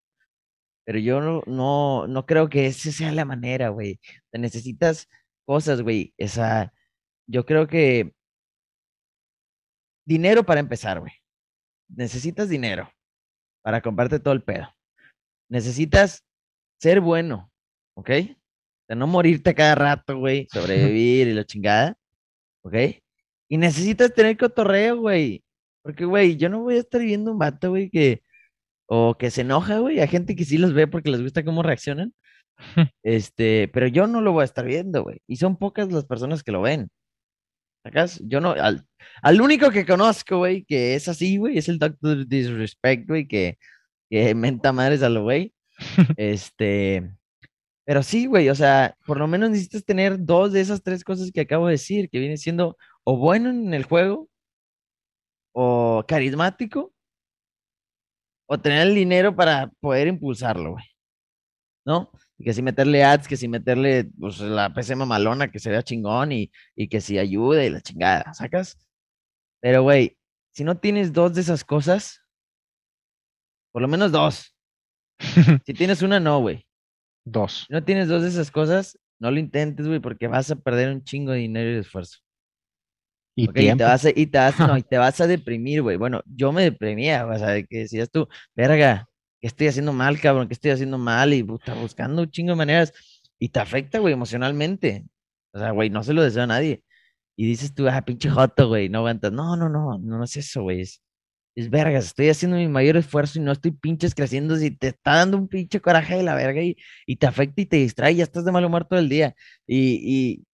Pero 0.85 0.99
yo 0.99 1.21
no, 1.21 1.43
no, 1.47 2.07
no 2.07 2.27
creo 2.27 2.49
que 2.49 2.67
esa 2.67 2.93
sea 2.93 3.13
la 3.13 3.25
manera, 3.25 3.71
güey. 3.71 4.01
Necesitas 4.33 5.09
cosas, 5.45 5.83
güey. 5.83 6.15
Esa, 6.17 6.73
yo 7.27 7.45
creo 7.47 7.67
que 7.67 8.15
dinero 10.07 10.45
para 10.45 10.61
empezar, 10.61 11.01
güey. 11.01 11.13
Necesitas 11.89 12.49
dinero 12.49 12.91
para 13.63 13.81
comprarte 13.81 14.21
todo 14.21 14.35
el 14.35 14.43
pedo. 14.43 14.69
Necesitas 15.49 16.25
ser 16.81 17.01
bueno, 17.01 17.51
¿ok? 17.97 18.11
De 18.89 18.97
no 18.97 19.07
morirte 19.07 19.55
cada 19.55 19.75
rato, 19.75 20.19
güey. 20.19 20.47
Sobrevivir 20.53 21.29
y 21.29 21.35
la 21.35 21.45
chingada, 21.45 21.97
¿ok? 22.63 22.75
Y 23.49 23.57
necesitas 23.59 24.13
tener 24.13 24.37
cotorreo, 24.37 24.97
güey. 24.97 25.45
Porque, 25.83 26.05
güey, 26.05 26.37
yo 26.37 26.49
no 26.49 26.63
voy 26.63 26.77
a 26.77 26.81
estar 26.81 27.01
viendo 27.01 27.33
un 27.33 27.39
vato, 27.39 27.71
güey, 27.71 27.91
que... 27.91 28.23
O 28.87 29.17
que 29.17 29.31
se 29.31 29.41
enoja, 29.41 29.79
güey. 29.79 29.99
Hay 30.01 30.09
gente 30.09 30.37
que 30.37 30.45
sí 30.45 30.59
los 30.59 30.75
ve 30.75 30.87
porque 30.87 31.11
les 31.11 31.23
gusta 31.23 31.43
cómo 31.43 31.63
reaccionan. 31.63 32.13
Este, 33.03 33.69
pero 33.73 33.87
yo 33.87 34.07
no 34.07 34.21
lo 34.21 34.33
voy 34.33 34.43
a 34.43 34.45
estar 34.47 34.65
viendo, 34.65 35.03
güey. 35.03 35.21
Y 35.27 35.37
son 35.37 35.57
pocas 35.57 35.93
las 35.93 36.05
personas 36.05 36.43
que 36.43 36.53
lo 36.53 36.63
ven. 36.63 36.89
¿Sacas? 37.85 38.21
Yo 38.25 38.41
no, 38.41 38.53
al, 38.53 38.87
al 39.23 39.41
único 39.41 39.71
que 39.71 39.85
conozco, 39.85 40.39
güey, 40.39 40.65
que 40.65 40.95
es 40.95 41.07
así, 41.09 41.37
güey, 41.37 41.59
es 41.59 41.69
el 41.69 41.79
Doctor 41.79 42.27
Disrespect, 42.27 43.07
güey, 43.07 43.29
que, 43.29 43.59
que 44.11 44.35
menta 44.35 44.73
madres 44.73 45.03
a 45.03 45.11
lo 45.11 45.23
güey. 45.25 45.53
este, 46.17 47.11
pero 47.85 48.03
sí, 48.03 48.27
güey, 48.27 48.49
o 48.49 48.55
sea, 48.55 48.97
por 49.07 49.19
lo 49.19 49.27
menos 49.27 49.51
necesitas 49.51 49.85
tener 49.85 50.25
dos 50.25 50.53
de 50.53 50.61
esas 50.63 50.83
tres 50.83 51.05
cosas 51.05 51.31
que 51.31 51.43
acabo 51.43 51.67
de 51.67 51.73
decir, 51.73 52.09
que 52.09 52.19
viene 52.19 52.39
siendo 52.39 52.77
o 53.05 53.17
bueno 53.19 53.51
en 53.51 53.75
el 53.75 53.85
juego, 53.85 54.29
o 55.53 56.05
carismático, 56.09 56.93
o 58.47 58.59
tener 58.61 58.87
el 58.89 58.95
dinero 58.95 59.35
para 59.37 59.69
poder 59.81 60.09
impulsarlo, 60.09 60.73
güey. 60.73 60.85
¿No? 61.87 62.11
Que 62.43 62.53
si 62.53 62.63
meterle 62.63 63.05
ads, 63.05 63.29
que 63.29 63.37
si 63.37 63.49
meterle 63.49 64.11
pues, 64.19 64.41
la 64.41 64.73
PC 64.73 64.97
mamalona, 64.97 65.51
que 65.51 65.59
se 65.59 65.71
vea 65.71 65.83
chingón 65.83 66.33
y, 66.33 66.51
y 66.75 66.89
que 66.89 67.01
si 67.01 67.19
ayude 67.19 67.67
y 67.67 67.71
la 67.71 67.81
chingada, 67.81 68.35
¿sacas? 68.35 68.79
Pero, 69.61 69.83
güey, 69.83 70.17
si 70.53 70.65
no 70.65 70.77
tienes 70.77 71.13
dos 71.13 71.35
de 71.35 71.41
esas 71.41 71.65
cosas, 71.65 72.21
por 73.73 73.83
lo 73.83 73.89
menos 73.89 74.13
dos. 74.13 74.57
si 75.67 75.75
tienes 75.75 76.03
una, 76.03 76.21
no, 76.21 76.41
güey. 76.41 76.67
Dos. 77.25 77.65
Si 77.67 77.73
no 77.73 77.83
tienes 77.83 78.09
dos 78.09 78.23
de 78.23 78.29
esas 78.29 78.51
cosas, 78.51 78.99
no 79.19 79.31
lo 79.31 79.39
intentes, 79.39 79.87
güey, 79.87 80.01
porque 80.01 80.29
vas 80.29 80.51
a 80.51 80.57
perder 80.57 80.91
un 80.91 81.03
chingo 81.03 81.33
de 81.33 81.39
dinero 81.39 81.71
y 81.71 81.75
de 81.75 81.81
esfuerzo. 81.81 82.19
Y, 83.37 83.49
Ok, 83.49 83.57
y 83.57 83.77
te 83.77 83.85
vas 83.85 84.05
a, 84.05 84.11
y 84.11 84.27
te 84.27 84.39
vas, 84.39 84.59
no, 84.61 84.77
y 84.79 84.83
te 84.89 84.99
vas 84.99 85.21
a 85.21 85.27
deprimir, 85.27 85.83
güey. 85.83 85.97
Bueno, 85.97 86.23
yo 86.27 86.53
me 86.53 86.63
deprimía, 86.63 87.27
o 87.27 87.39
sea, 87.39 87.63
que 87.63 87.79
decías 87.79 88.11
tú, 88.11 88.29
verga, 88.55 89.09
¿qué 89.45 89.49
estoy 89.49 89.67
haciendo 89.67 89.93
mal, 89.93 90.19
cabrón? 90.19 90.49
¿Qué 90.49 90.55
estoy 90.55 90.71
haciendo 90.71 90.97
mal? 90.97 91.35
Y 91.35 91.43
puta, 91.43 91.75
buscando 91.75 92.23
un 92.23 92.31
chingo 92.31 92.53
de 92.53 92.57
maneras. 92.57 92.95
Y 93.39 93.51
te 93.51 93.61
afecta, 93.61 93.99
güey, 93.99 94.15
emocionalmente. 94.15 95.05
O 95.53 95.59
sea, 95.59 95.71
güey, 95.73 95.91
no 95.91 96.03
se 96.03 96.15
lo 96.15 96.23
deseo 96.23 96.45
a 96.45 96.47
nadie. 96.47 96.83
Y 97.37 97.47
dices 97.47 97.75
tú, 97.75 97.87
ah, 97.87 98.01
pinche 98.01 98.31
joto, 98.31 98.69
güey, 98.69 98.89
no 98.89 99.01
aguantas. 99.01 99.33
No, 99.33 99.55
no, 99.55 99.69
no, 99.69 99.99
no, 99.99 100.25
es 100.25 100.39
eso, 100.39 100.63
güey. 100.63 100.81
Es, 100.81 101.03
es 101.57 101.69
vergas, 101.69 102.07
estoy 102.07 102.31
haciendo 102.31 102.57
mi 102.57 102.69
mayor 102.69 102.97
esfuerzo 102.97 103.39
y 103.39 103.43
no 103.43 103.53
estoy 103.53 103.73
pinches 103.73 104.15
creciendo. 104.15 104.57
Si 104.57 104.71
te 104.71 104.89
está 104.89 105.17
dando 105.17 105.37
un 105.37 105.47
pinche 105.47 105.79
coraje 105.79 106.17
de 106.17 106.23
la 106.23 106.35
verga 106.35 106.63
y, 106.63 106.79
y 107.05 107.17
te 107.17 107.27
afecta 107.27 107.61
y 107.61 107.67
te 107.67 107.77
distrae, 107.77 108.15
ya 108.15 108.25
estás 108.25 108.47
de 108.47 108.53
mal 108.53 108.65
humor 108.65 108.87
todo 108.87 108.99
el 108.99 109.11
día. 109.11 109.35
Y, 109.67 110.41
y, 110.41 110.47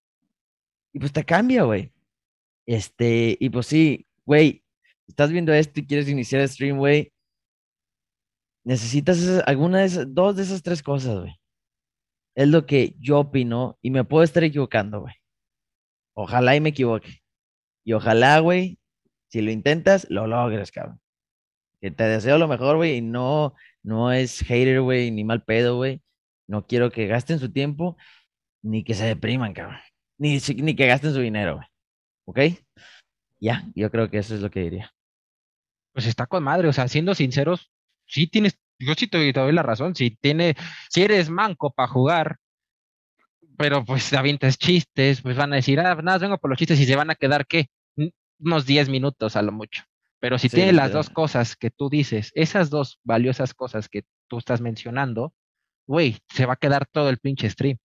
y 0.93 0.99
pues 0.99 1.12
te 1.12 1.24
cambia, 1.24 1.62
güey. 1.62 1.93
Este, 2.66 3.36
y 3.38 3.51
pues 3.51 3.68
sí, 3.68 4.05
güey, 4.26 4.64
estás 5.07 5.30
viendo 5.30 5.53
esto 5.53 5.78
y 5.78 5.86
quieres 5.86 6.09
iniciar 6.09 6.43
el 6.43 6.49
stream, 6.49 6.78
güey. 6.78 7.12
Necesitas 8.70 9.42
alguna 9.46 9.80
de 9.80 9.86
esas, 9.86 10.14
dos 10.14 10.36
de 10.36 10.44
esas 10.44 10.62
tres 10.62 10.80
cosas, 10.80 11.18
güey. 11.18 11.34
Es 12.36 12.46
lo 12.46 12.66
que 12.66 12.94
yo 13.00 13.18
opino 13.18 13.76
y 13.82 13.90
me 13.90 14.04
puedo 14.04 14.22
estar 14.22 14.44
equivocando, 14.44 15.00
güey. 15.00 15.14
Ojalá 16.14 16.54
y 16.54 16.60
me 16.60 16.68
equivoque. 16.68 17.18
Y 17.84 17.94
ojalá, 17.94 18.38
güey, 18.38 18.78
si 19.26 19.42
lo 19.42 19.50
intentas, 19.50 20.06
lo 20.08 20.28
logres, 20.28 20.70
cabrón. 20.70 21.00
Que 21.80 21.90
te 21.90 22.04
deseo 22.04 22.38
lo 22.38 22.46
mejor, 22.46 22.76
güey, 22.76 22.98
y 22.98 23.00
no, 23.00 23.56
no 23.82 24.12
es 24.12 24.38
hater, 24.38 24.82
güey, 24.82 25.10
ni 25.10 25.24
mal 25.24 25.42
pedo, 25.42 25.74
güey. 25.74 26.00
No 26.46 26.64
quiero 26.64 26.92
que 26.92 27.08
gasten 27.08 27.40
su 27.40 27.50
tiempo, 27.50 27.96
ni 28.62 28.84
que 28.84 28.94
se 28.94 29.04
depriman, 29.04 29.52
cabrón. 29.52 29.80
Ni, 30.16 30.38
ni 30.62 30.76
que 30.76 30.86
gasten 30.86 31.12
su 31.12 31.18
dinero, 31.18 31.56
güey. 31.56 31.66
¿Ok? 32.24 32.62
Ya, 33.40 33.64
yo 33.74 33.90
creo 33.90 34.08
que 34.10 34.18
eso 34.18 34.36
es 34.36 34.42
lo 34.42 34.50
que 34.52 34.60
diría. 34.60 34.92
Pues 35.92 36.06
está 36.06 36.28
con 36.28 36.44
madre, 36.44 36.68
o 36.68 36.72
sea, 36.72 36.86
siendo 36.86 37.16
sinceros, 37.16 37.72
sí 38.11 38.26
tienes, 38.26 38.58
yo 38.78 38.94
sí 38.94 39.06
te, 39.06 39.32
te 39.32 39.40
doy 39.40 39.52
la 39.52 39.62
razón, 39.62 39.94
si 39.94 40.11
tiene, 40.11 40.56
si 40.88 41.02
eres 41.02 41.30
manco 41.30 41.72
para 41.72 41.88
jugar, 41.88 42.36
pero 43.56 43.84
pues 43.84 44.12
avientas 44.14 44.58
chistes, 44.58 45.20
pues 45.20 45.36
van 45.36 45.52
a 45.52 45.56
decir, 45.56 45.78
ah, 45.80 45.94
nada, 45.94 46.02
más 46.02 46.20
vengo 46.20 46.38
por 46.38 46.50
los 46.50 46.58
chistes 46.58 46.80
y 46.80 46.86
se 46.86 46.96
van 46.96 47.11
a 47.11 47.14
quedar, 47.14 47.46
¿qué? 47.46 47.68
Unos 48.38 48.64
10 48.66 48.88
minutos 48.88 49.36
a 49.36 49.42
lo 49.42 49.52
mucho. 49.52 49.84
Pero 50.18 50.38
si 50.38 50.48
Sí, 50.48 50.56
tiene 50.56 50.72
las 50.72 50.92
dos 50.92 51.11
cosas 51.11 51.56
que 51.56 51.70
tú 51.70 51.88
dices, 51.88 52.30
esas 52.34 52.70
dos 52.70 53.00
valiosas 53.04 53.54
cosas 53.54 53.88
que 53.88 54.04
tú 54.28 54.38
estás 54.38 54.61
mencionando, 54.61 55.34
güey, 55.86 56.18
se 56.28 56.46
va 56.46 56.54
a 56.54 56.56
quedar 56.56 56.86
todo 56.86 57.08
el 57.11 57.18
pinche 57.18 57.48
stream. 57.48 57.78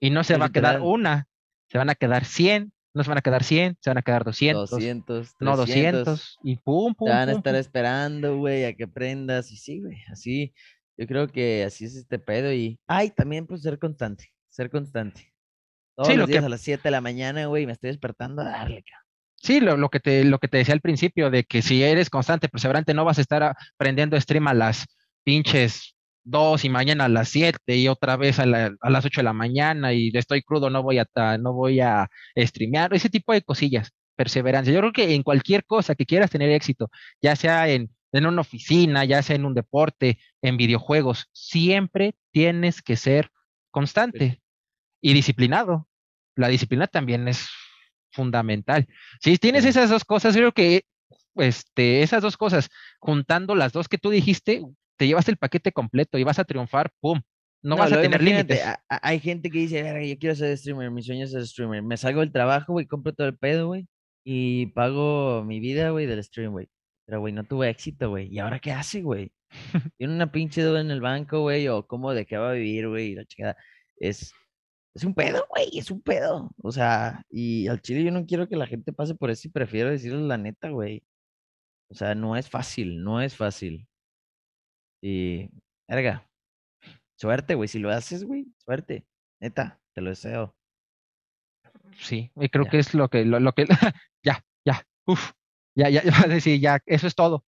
Y 0.00 0.10
no 0.10 0.24
se 0.24 0.36
va 0.36 0.46
a 0.46 0.52
quedar 0.52 0.80
una, 0.80 1.26
se 1.68 1.78
van 1.78 1.88
a 1.88 1.94
quedar 1.94 2.24
100, 2.24 2.72
no 2.94 3.02
se 3.04 3.08
van 3.10 3.18
a 3.18 3.22
quedar 3.22 3.42
100, 3.44 3.76
se 3.80 3.90
van 3.90 3.98
a 3.98 4.02
quedar 4.02 4.24
200, 4.24 4.70
200, 4.70 5.34
no 5.40 5.56
300. 5.56 6.04
200, 6.04 6.38
y 6.42 6.56
pum, 6.56 6.94
pum, 6.94 7.08
Te 7.08 7.14
van 7.14 7.28
a 7.28 7.32
estar 7.32 7.52
pum. 7.54 7.60
esperando, 7.60 8.36
güey, 8.38 8.64
a 8.64 8.72
que 8.74 8.84
aprendas. 8.84 9.50
Y 9.50 9.56
sí, 9.56 9.80
güey, 9.80 9.98
así. 10.10 10.54
Yo 10.96 11.06
creo 11.06 11.26
que 11.28 11.64
así 11.64 11.84
es 11.84 11.96
este 11.96 12.18
pedo. 12.18 12.52
Y, 12.52 12.78
ay, 12.86 13.10
también, 13.10 13.46
pues, 13.46 13.62
ser 13.62 13.78
constante. 13.78 14.32
Ser 14.48 14.70
constante. 14.70 15.32
Todos 15.96 16.08
Sí, 16.08 16.14
los 16.14 16.20
lo 16.22 16.26
días 16.28 16.40
que- 16.42 16.46
a 16.46 16.48
las 16.48 16.60
7 16.60 16.82
de 16.84 16.90
la 16.92 17.00
mañana, 17.00 17.46
güey, 17.46 17.66
me 17.66 17.72
estoy 17.72 17.88
despertando 17.90 18.42
a 18.42 18.46
darle, 18.46 18.82
cabrón. 18.82 19.04
Sí, 19.36 19.60
lo, 19.60 19.76
lo 19.76 19.90
que 19.90 20.00
te, 20.00 20.24
lo 20.24 20.38
que 20.38 20.48
te 20.48 20.56
decía 20.58 20.72
al 20.74 20.80
principio, 20.80 21.30
de 21.30 21.44
que 21.44 21.60
si 21.62 21.82
eres 21.82 22.08
constante, 22.10 22.48
perseverante, 22.48 22.94
no 22.94 23.04
vas 23.04 23.18
a 23.18 23.20
estar 23.20 23.42
a- 23.42 23.56
prendiendo 23.76 24.18
stream 24.20 24.46
a 24.48 24.54
las 24.54 24.86
pinches 25.24 25.93
2 26.24 26.64
y 26.64 26.68
mañana 26.70 27.04
a 27.06 27.08
las 27.08 27.28
7 27.28 27.76
y 27.76 27.88
otra 27.88 28.16
vez 28.16 28.38
a, 28.38 28.46
la- 28.46 28.74
a 28.80 28.90
las 28.90 29.04
8 29.04 29.20
de 29.20 29.24
la 29.24 29.32
mañana 29.32 29.92
y 29.92 30.10
estoy 30.14 30.42
crudo, 30.42 30.70
no 30.70 30.82
voy 30.82 30.98
a, 30.98 31.06
no 31.38 31.52
voy 31.52 31.80
a 31.80 32.08
streamear, 32.36 32.94
ese 32.94 33.10
tipo 33.10 33.32
de 33.32 33.42
cosillas, 33.42 33.92
perseverancia. 34.16 34.72
Yo 34.72 34.80
creo 34.80 34.92
que 34.92 35.14
en 35.14 35.22
cualquier 35.22 35.64
cosa 35.64 35.94
que 35.94 36.06
quieras 36.06 36.30
tener 36.30 36.50
éxito, 36.50 36.90
ya 37.22 37.36
sea 37.36 37.68
en, 37.68 37.90
en 38.12 38.26
una 38.26 38.40
oficina, 38.42 39.04
ya 39.04 39.22
sea 39.22 39.36
en 39.36 39.44
un 39.44 39.54
deporte, 39.54 40.18
en 40.42 40.56
videojuegos, 40.56 41.26
siempre 41.32 42.14
tienes 42.32 42.82
que 42.82 42.96
ser 42.96 43.30
constante 43.70 44.40
y 45.00 45.12
disciplinado. 45.14 45.88
La 46.36 46.48
disciplina 46.48 46.86
también 46.86 47.28
es 47.28 47.48
fundamental. 48.12 48.86
Si 49.20 49.36
tienes 49.38 49.64
esas 49.64 49.90
dos 49.90 50.04
cosas, 50.04 50.34
creo 50.36 50.52
que 50.52 50.84
este, 51.36 52.02
esas 52.02 52.22
dos 52.22 52.36
cosas, 52.36 52.68
juntando 53.00 53.54
las 53.54 53.72
dos 53.72 53.88
que 53.88 53.98
tú 53.98 54.10
dijiste, 54.10 54.62
te 54.96 55.06
llevas 55.06 55.28
el 55.28 55.36
paquete 55.36 55.72
completo 55.72 56.18
y 56.18 56.24
vas 56.24 56.38
a 56.38 56.44
triunfar, 56.44 56.90
¡pum! 57.00 57.20
No, 57.62 57.76
vas 57.76 57.92
a 57.92 58.00
tener 58.00 58.22
límites. 58.22 58.60
hay 58.88 59.20
gente 59.20 59.50
que 59.50 59.58
dice, 59.58 59.82
"Verga, 59.82 60.04
yo 60.04 60.18
quiero 60.18 60.34
ser 60.34 60.56
streamer, 60.58 60.90
mi 60.90 61.02
sueño 61.02 61.24
es 61.24 61.32
ser 61.32 61.46
streamer. 61.46 61.82
Me 61.82 61.96
salgo 61.96 62.20
del 62.20 62.30
trabajo, 62.30 62.72
güey, 62.74 62.86
compro 62.86 63.14
todo 63.14 63.26
el 63.26 63.38
pedo, 63.38 63.68
güey, 63.68 63.86
y 64.24 64.66
pago 64.66 65.42
mi 65.44 65.60
vida, 65.60 65.90
güey, 65.90 66.06
del 66.06 66.22
stream, 66.22 66.52
güey. 66.52 66.68
Pero, 67.06 67.20
güey, 67.20 67.32
no 67.32 67.44
tuve 67.44 67.70
éxito, 67.70 68.10
güey. 68.10 68.28
¿Y 68.32 68.38
ahora 68.38 68.58
qué 68.60 68.72
hace, 68.72 69.02
güey? 69.02 69.32
Tiene 69.98 70.14
una 70.14 70.32
pinche 70.32 70.62
deuda 70.62 70.80
en 70.80 70.90
el 70.90 71.00
banco, 71.00 71.40
güey, 71.40 71.68
o 71.68 71.86
cómo 71.86 72.12
de 72.12 72.26
qué 72.26 72.36
va 72.36 72.50
a 72.50 72.54
vivir, 72.54 72.88
güey, 72.88 73.14
la 73.14 73.24
chingada. 73.26 73.56
Es, 73.96 74.32
es 74.94 75.04
un 75.04 75.14
pedo, 75.14 75.46
güey, 75.50 75.78
es 75.78 75.90
un 75.90 76.02
pedo. 76.02 76.50
O 76.62 76.72
sea, 76.72 77.22
y 77.30 77.66
al 77.68 77.80
chile 77.82 78.04
yo 78.04 78.10
no 78.10 78.26
quiero 78.26 78.48
que 78.48 78.56
la 78.56 78.66
gente 78.66 78.92
pase 78.92 79.14
por 79.14 79.30
eso 79.30 79.48
y 79.48 79.50
prefiero 79.50 79.90
decirles 79.90 80.22
la 80.22 80.38
neta, 80.38 80.70
güey. 80.70 81.02
O 81.90 81.94
sea, 81.94 82.14
no 82.14 82.36
es 82.36 82.48
fácil, 82.50 83.02
no 83.02 83.20
es 83.22 83.36
fácil. 83.36 83.86
Y, 85.06 85.50
verga, 85.86 86.26
suerte, 87.16 87.54
güey, 87.54 87.68
si 87.68 87.78
lo 87.78 87.90
haces, 87.90 88.24
güey, 88.24 88.46
suerte. 88.56 89.04
Neta, 89.38 89.78
te 89.92 90.00
lo 90.00 90.08
deseo. 90.08 90.56
Sí, 91.98 92.32
y 92.36 92.48
creo 92.48 92.64
Ya. 92.64 92.70
que 92.70 92.78
es 92.78 92.94
lo 92.94 93.08
que, 93.10 93.22
lo, 93.26 93.38
lo 93.38 93.52
que, 93.52 93.66
ya, 94.22 94.42
ya, 94.64 94.82
ya, 95.74 95.90
ya, 95.90 96.02
ya, 96.28 96.40
sí, 96.40 96.58
ya, 96.58 96.80
eso 96.86 97.06
es 97.06 97.14
todo. 97.14 97.44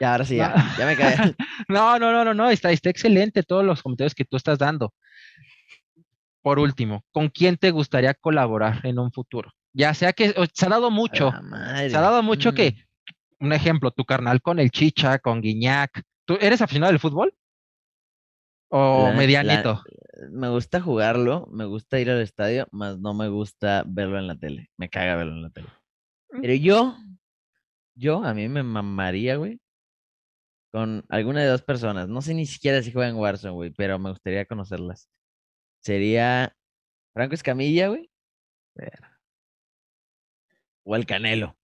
Ya, 0.00 0.12
ahora 0.12 0.24
sí, 0.26 0.36
No. 0.36 0.42
ya, 0.54 0.74
ya 0.78 0.86
me 0.86 0.96
cae. 0.96 1.16
No, 1.68 1.98
no, 1.98 2.12
no, 2.12 2.24
no, 2.26 2.34
no, 2.34 2.50
está, 2.50 2.70
está 2.72 2.90
excelente 2.90 3.42
todos 3.42 3.64
los 3.64 3.82
comentarios 3.82 4.14
que 4.14 4.26
tú 4.26 4.36
estás 4.36 4.58
dando. 4.58 4.92
Por 6.42 6.58
último, 6.58 7.06
¿con 7.10 7.30
quién 7.30 7.56
te 7.56 7.70
gustaría 7.70 8.12
colaborar 8.12 8.84
en 8.84 8.98
un 8.98 9.12
futuro? 9.12 9.50
Ya 9.72 9.94
sea 9.94 10.12
que 10.12 10.34
se 10.52 10.66
ha 10.66 10.68
dado 10.68 10.90
mucho, 10.90 11.30
se 11.88 11.96
ha 11.96 12.00
dado 12.02 12.22
mucho 12.22 12.52
que, 12.52 12.72
Mm, 13.38 13.46
un 13.46 13.52
ejemplo, 13.54 13.90
tu 13.90 14.04
carnal 14.04 14.42
con 14.42 14.58
el 14.58 14.70
Chicha, 14.70 15.18
con 15.18 15.40
Guiñac. 15.40 16.02
¿Tú 16.26 16.38
eres 16.40 16.60
aficionado 16.62 16.92
del 16.92 17.00
fútbol? 17.00 17.34
¿O 18.70 19.04
la 19.04 19.10
ne- 19.10 19.12
la- 19.14 19.18
medianito? 19.18 19.82
me 20.30 20.48
gusta 20.48 20.80
jugarlo, 20.80 21.46
me 21.50 21.64
gusta 21.64 21.98
ir 21.98 22.10
al 22.10 22.20
estadio, 22.20 22.68
más 22.70 22.98
no 22.98 23.12
me 23.12 23.28
gusta 23.28 23.82
verlo 23.86 24.18
en 24.18 24.26
la 24.28 24.36
tele. 24.38 24.70
Me 24.78 24.88
caga 24.88 25.16
verlo 25.16 25.32
en 25.34 25.42
la 25.42 25.50
tele. 25.50 25.68
Mm. 26.30 26.40
Pero 26.40 26.54
yo, 26.54 26.96
yo, 27.94 28.24
a 28.24 28.32
mí 28.32 28.48
me 28.48 28.62
mamaría, 28.62 29.36
güey, 29.36 29.60
con 30.72 31.04
alguna 31.10 31.40
de 31.42 31.48
dos 31.48 31.62
personas. 31.62 32.08
No 32.08 32.22
sé 32.22 32.34
ni 32.34 32.46
siquiera 32.46 32.82
si 32.82 32.92
juegan 32.92 33.16
Warzone, 33.16 33.52
güey, 33.52 33.70
pero 33.70 33.98
me 33.98 34.10
gustaría 34.10 34.46
conocerlas. 34.46 35.08
Sería 35.82 36.56
Franco 37.12 37.34
Escamilla, 37.34 37.88
güey. 37.88 38.10
O 40.84 40.96
el 40.96 41.04
Canelo. 41.06 41.56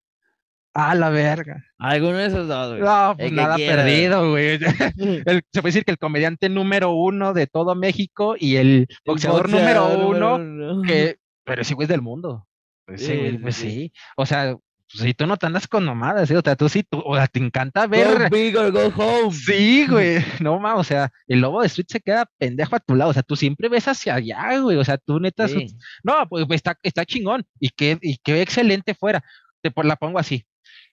Ah, 0.80 0.94
la 0.94 1.10
verga. 1.10 1.64
Alguno 1.78 2.18
de 2.18 2.26
esos 2.26 2.46
dos, 2.46 2.68
güey. 2.70 2.80
No, 2.82 3.14
pues 3.16 3.32
nada 3.32 3.56
perdido, 3.56 4.30
güey. 4.30 4.58
El- 5.26 5.42
se 5.52 5.60
puede 5.60 5.70
decir 5.72 5.84
que 5.84 5.90
el 5.90 5.98
comediante 5.98 6.48
número 6.48 6.92
uno 6.92 7.34
de 7.34 7.46
todo 7.48 7.74
México 7.74 8.36
y 8.38 8.56
el 8.56 8.86
boxeador 9.04 9.48
número 9.48 9.82
boxeador 9.82 10.06
uno, 10.14 10.38
número 10.38 10.74
uno. 10.74 10.82
que, 10.82 11.16
pero 11.44 11.62
ese 11.62 11.74
güey 11.74 11.86
es 11.86 11.88
del 11.88 12.02
mundo. 12.02 12.46
Ese 12.86 13.06
Sí, 13.06 13.16
güey, 13.18 13.38
pues 13.38 13.56
sí. 13.56 13.70
sí. 13.70 13.92
O 14.16 14.24
sea, 14.24 14.54
pues, 14.90 15.02
si 15.02 15.14
tú 15.14 15.26
no 15.26 15.36
te 15.36 15.46
andas 15.46 15.66
con 15.66 15.84
mamadas, 15.84 16.28
¿sí? 16.28 16.34
o 16.34 16.40
sea, 16.42 16.54
tú 16.56 16.68
sí, 16.68 16.82
tú, 16.88 17.02
o 17.04 17.16
sea, 17.16 17.26
te 17.26 17.40
encanta 17.40 17.84
Go 17.86 17.90
ver. 17.90 18.30
big 18.30 18.56
or 18.56 18.70
go 18.70 18.86
home. 18.96 19.32
Sí, 19.34 19.84
güey. 19.88 20.24
No 20.40 20.58
mames, 20.60 20.80
o 20.80 20.84
sea, 20.84 21.10
el 21.26 21.40
lobo 21.40 21.60
de 21.60 21.66
Street 21.66 21.86
se 21.90 22.00
queda 22.00 22.24
pendejo 22.38 22.76
a 22.76 22.80
tu 22.80 22.94
lado. 22.94 23.10
O 23.10 23.14
sea, 23.14 23.22
tú 23.22 23.34
siempre 23.36 23.68
ves 23.68 23.88
hacia 23.88 24.14
allá, 24.14 24.58
güey. 24.60 24.76
O 24.78 24.84
sea, 24.84 24.96
tú 24.96 25.18
neta. 25.20 25.48
su-. 25.48 25.60
No, 26.04 26.26
pues 26.28 26.46
pues, 26.46 26.58
está, 26.58 26.78
está 26.82 27.04
chingón. 27.04 27.44
Y 27.58 27.68
que, 27.70 27.98
y 28.00 28.16
que 28.18 28.40
excelente 28.40 28.94
fuera. 28.94 29.22
Te 29.60 29.70
por- 29.72 29.84
la 29.84 29.96
pongo 29.96 30.18
así. 30.20 30.46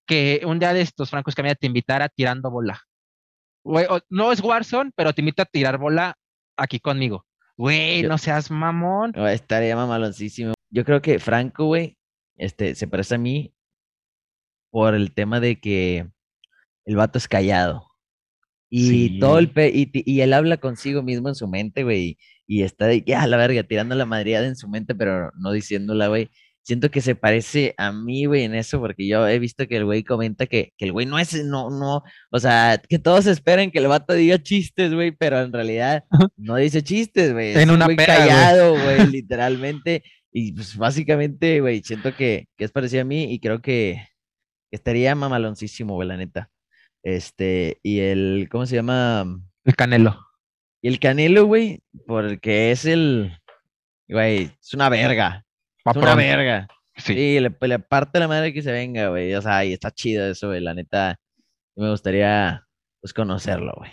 Que 0.06 0.42
un 0.46 0.60
día 0.60 0.74
de 0.74 0.82
estos, 0.82 1.10
Franco 1.10 1.30
Escamilla, 1.30 1.56
te 1.56 1.68
invitara 1.68 2.10
tirando 2.10 2.52
bola. 2.52 2.82
Güey, 3.64 3.88
no 4.10 4.32
es 4.32 4.42
Warzone, 4.42 4.92
pero 4.96 5.14
te 5.14 5.22
invita 5.22 5.44
a 5.44 5.46
tirar 5.46 5.78
bola 5.80 6.16
aquí 6.56 6.80
conmigo. 6.80 7.26
Güey, 7.58 8.04
Yo- 8.04 8.10
no 8.10 8.18
seas 8.18 8.52
mamón. 8.52 9.14
Estaría 9.28 9.76
mamaloncísimo. 9.76 10.54
Yo 10.70 10.86
creo 10.86 11.02
que 11.02 11.20
Franco, 11.20 11.66
güey, 11.66 11.98
este, 12.38 12.76
se 12.76 12.88
parece 12.88 13.16
a 13.16 13.18
mí 13.18 13.54
por 14.72 14.94
el 14.94 15.14
tema 15.14 15.40
de 15.40 15.60
que 15.60 16.08
el 16.86 16.96
vato 16.96 17.18
es 17.18 17.28
callado. 17.28 17.88
Y 18.70 19.20
todo 19.20 19.40
el 19.40 19.52
pe 19.52 19.70
y, 19.74 19.90
y 19.94 20.22
él 20.22 20.34
habla 20.34 20.58
consigo 20.58 21.02
mismo 21.02 21.30
en 21.30 21.36
su 21.36 21.48
mente, 21.48 21.84
güey. 21.84 22.18
Y 22.46 22.64
está 22.64 22.88
de 22.88 23.04
que, 23.06 23.16
a 23.16 23.26
la 23.26 23.38
verga, 23.38 23.64
tirando 23.64 23.96
la 23.96 24.06
madreada 24.06 24.46
en 24.48 24.56
su 24.58 24.68
mente, 24.68 24.94
pero 24.94 25.32
no 25.38 25.52
diciéndola, 25.52 26.08
güey. 26.10 26.30
Siento 26.66 26.90
que 26.90 27.00
se 27.02 27.16
parece 27.16 27.76
a 27.78 27.92
mí, 27.92 28.26
güey, 28.26 28.44
en 28.44 28.56
eso, 28.56 28.80
porque 28.80 29.08
yo 29.08 29.28
he 29.28 29.38
visto 29.38 29.68
que 29.68 29.78
el 29.78 29.86
güey 29.86 30.04
comenta 30.04 30.48
que, 30.48 30.74
que 30.78 30.86
el 30.86 30.92
güey 30.92 31.06
no 31.06 31.20
es, 31.20 31.46
no, 31.46 31.70
no, 31.70 32.02
o 32.32 32.40
sea, 32.40 32.82
que 32.90 32.98
todos 32.98 33.28
esperan 33.28 33.70
que 33.70 33.78
el 33.78 33.88
vato 33.88 34.14
diga 34.14 34.42
chistes, 34.42 34.92
güey, 34.92 35.12
pero 35.12 35.40
en 35.42 35.54
realidad 35.54 36.04
no 36.38 36.56
dice 36.56 36.82
chistes, 36.82 37.34
güey. 37.34 37.54
En 37.54 37.70
una 37.70 37.86
güey 37.86 37.98
peda, 37.98 38.18
güey. 38.18 38.28
callado, 38.28 38.74
güey, 38.84 39.08
literalmente. 39.08 40.04
Y 40.32 40.54
pues 40.54 40.76
básicamente, 40.76 41.62
güey, 41.62 41.84
siento 41.84 42.16
que, 42.16 42.48
que 42.58 42.66
es 42.66 42.72
parecido 42.72 43.04
a 43.04 43.06
mí 43.06 43.32
y 43.32 43.40
creo 43.40 43.62
que, 43.62 44.02
que 44.72 44.76
estaría 44.76 45.14
mamaloncísimo, 45.14 45.94
güey, 45.94 46.08
la 46.08 46.18
neta. 46.18 46.50
Este, 47.04 47.78
y 47.84 48.00
el, 48.00 48.48
¿cómo 48.50 48.66
se 48.66 48.76
llama? 48.76 49.40
El 49.64 49.76
Canelo. 49.76 50.20
Y 50.82 50.88
el 50.88 51.00
Canelo, 51.00 51.46
güey, 51.46 51.84
porque 52.08 52.72
es 52.72 52.86
el, 52.86 53.38
güey, 54.10 54.52
es 54.60 54.74
una 54.74 54.90
verga. 54.90 55.46
Va 55.88 55.92
Es 55.92 55.98
una 55.98 56.16
verga. 56.16 56.68
Sí. 56.98 57.14
Sí, 57.14 57.40
le, 57.40 57.56
le 57.60 57.80
parte 57.80 58.20
la 58.20 58.28
madre 58.28 58.54
que 58.54 58.62
se 58.62 58.72
venga, 58.72 59.10
güey. 59.10 59.34
O 59.36 59.42
sea, 59.42 59.66
y 59.66 59.74
está 59.74 59.92
chido 59.92 60.26
eso, 60.26 60.48
güey. 60.48 60.62
La 60.62 60.74
neta, 60.74 61.20
me 61.76 61.90
gustaría, 61.90 62.66
pues, 63.02 63.14
conocerlo, 63.14 63.74
güey. 63.78 63.92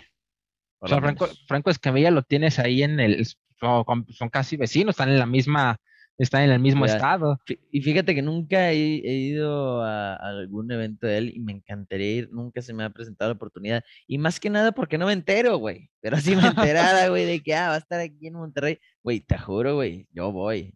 O 0.79 0.87
sea, 0.87 0.99
Franco. 0.99 1.27
Franco 1.47 1.69
Escamilla 1.69 2.11
lo 2.11 2.23
tienes 2.23 2.59
ahí 2.59 2.83
en 2.83 2.99
el, 2.99 3.25
son, 3.59 4.29
casi 4.29 4.57
vecinos, 4.57 4.93
están 4.93 5.09
en 5.09 5.19
la 5.19 5.25
misma, 5.25 5.77
están 6.17 6.43
en 6.43 6.51
el 6.51 6.59
mismo 6.59 6.85
estado. 6.85 7.39
Y 7.71 7.81
fíjate 7.81 8.13
que 8.13 8.21
nunca 8.21 8.71
he, 8.71 8.95
he 8.97 9.13
ido 9.13 9.81
a, 9.81 10.15
a 10.15 10.29
algún 10.29 10.71
evento 10.71 11.07
de 11.07 11.17
él 11.17 11.31
y 11.33 11.39
me 11.39 11.53
encantaría 11.53 12.11
ir. 12.11 12.29
Nunca 12.31 12.61
se 12.61 12.73
me 12.73 12.83
ha 12.83 12.89
presentado 12.89 13.31
la 13.31 13.35
oportunidad. 13.35 13.83
Y 14.07 14.17
más 14.17 14.39
que 14.39 14.49
nada 14.49 14.71
porque 14.71 14.97
no 14.97 15.05
me 15.05 15.13
entero, 15.13 15.57
güey. 15.57 15.89
Pero 16.01 16.17
si 16.17 16.35
me 16.35 16.47
enterara, 16.47 17.07
güey, 17.09 17.25
de 17.25 17.41
que 17.41 17.55
ah, 17.55 17.69
va 17.69 17.75
a 17.75 17.79
estar 17.79 17.99
aquí 17.99 18.27
en 18.27 18.33
Monterrey. 18.33 18.79
Güey, 19.01 19.21
te 19.21 19.37
juro, 19.37 19.75
güey, 19.75 20.07
yo 20.11 20.31
voy. 20.31 20.73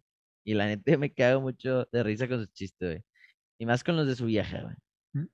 Y 0.48 0.54
la 0.54 0.64
neta 0.66 0.96
me 0.96 1.12
cago 1.12 1.42
mucho 1.42 1.86
de 1.92 2.02
risa 2.02 2.26
con 2.26 2.38
sus 2.38 2.50
chistes, 2.54 2.88
güey. 2.88 3.02
Y 3.58 3.66
más 3.66 3.84
con 3.84 3.96
los 3.96 4.06
de 4.06 4.16
su 4.16 4.24
vieja, 4.24 4.62
güey. 4.62 5.26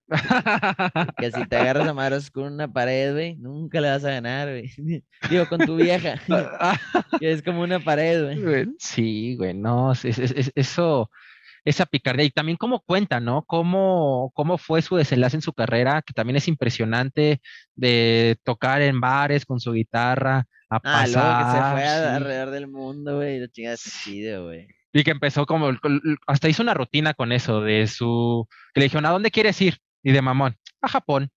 Que 1.19 1.31
si 1.31 1.47
te 1.47 1.57
agarras 1.57 1.87
a 1.87 1.95
madrazos 1.95 2.31
con 2.33 2.53
una 2.53 2.67
pared, 2.73 3.13
güey, 3.13 3.37
nunca 3.37 3.81
le 3.81 3.91
vas 3.91 4.05
a 4.05 4.11
ganar, 4.11 4.49
güey. 4.49 4.71
Digo, 5.31 5.49
con 5.49 5.61
tu 5.61 5.77
vieja, 5.77 6.15
que 7.21 7.31
es 7.31 7.43
como 7.43 7.63
una 7.63 7.79
pared, 7.79 8.43
güey. 8.43 8.67
Sí, 8.79 9.37
güey, 9.37 9.55
no, 9.55 9.93
es- 9.93 10.05
es- 10.05 10.19
es- 10.19 10.53
eso, 10.57 11.09
esa 11.65 11.87
picardía. 11.87 12.25
Y 12.25 12.31
también 12.31 12.57
cómo 12.57 12.81
cuenta, 12.81 13.21
¿no? 13.21 13.45
Cómo, 13.45 14.33
cómo 14.35 14.59
fue 14.59 14.83
su 14.83 14.97
desenlace 14.97 15.37
en 15.37 15.43
su 15.43 15.53
carrera, 15.53 16.03
que 16.03 16.13
también 16.13 16.37
es 16.39 16.49
impresionante 16.49 17.41
de 17.77 18.37
tocar 18.43 18.83
en 18.83 19.01
bares 19.01 19.45
con 19.47 19.61
su 19.61 19.71
guitarra, 19.73 20.47
a 20.71 20.81
Ah, 20.83 21.07
luego 21.07 21.29
que 21.39 21.45
se 21.45 21.61
pasar, 21.61 21.73
fue 21.73 21.83
sí. 21.83 22.15
alrededor 22.17 22.51
del 22.51 22.67
mundo, 22.67 23.17
güey. 23.17 23.39
La 23.39 23.49
chingada 23.49 23.75
está 23.75 23.91
chido, 24.03 24.47
güey. 24.47 24.67
Y 24.95 25.05
que 25.05 25.11
empezó 25.13 25.47
como, 25.47 25.71
hasta 26.29 26.49
hizo 26.49 26.63
una 26.63 26.75
rutina 26.75 27.15
con 27.15 27.33
eso, 27.33 27.61
de 27.61 27.87
su, 27.89 28.49
que 28.73 28.81
le 28.81 28.85
dijeron, 28.87 29.07
¿a 29.07 29.11
dónde 29.11 29.33
quieres 29.33 29.61
ir? 29.61 29.79
Y 30.05 30.13
de 30.13 30.23
mamón, 30.23 30.57
a 30.83 30.89
Japón. 30.89 31.31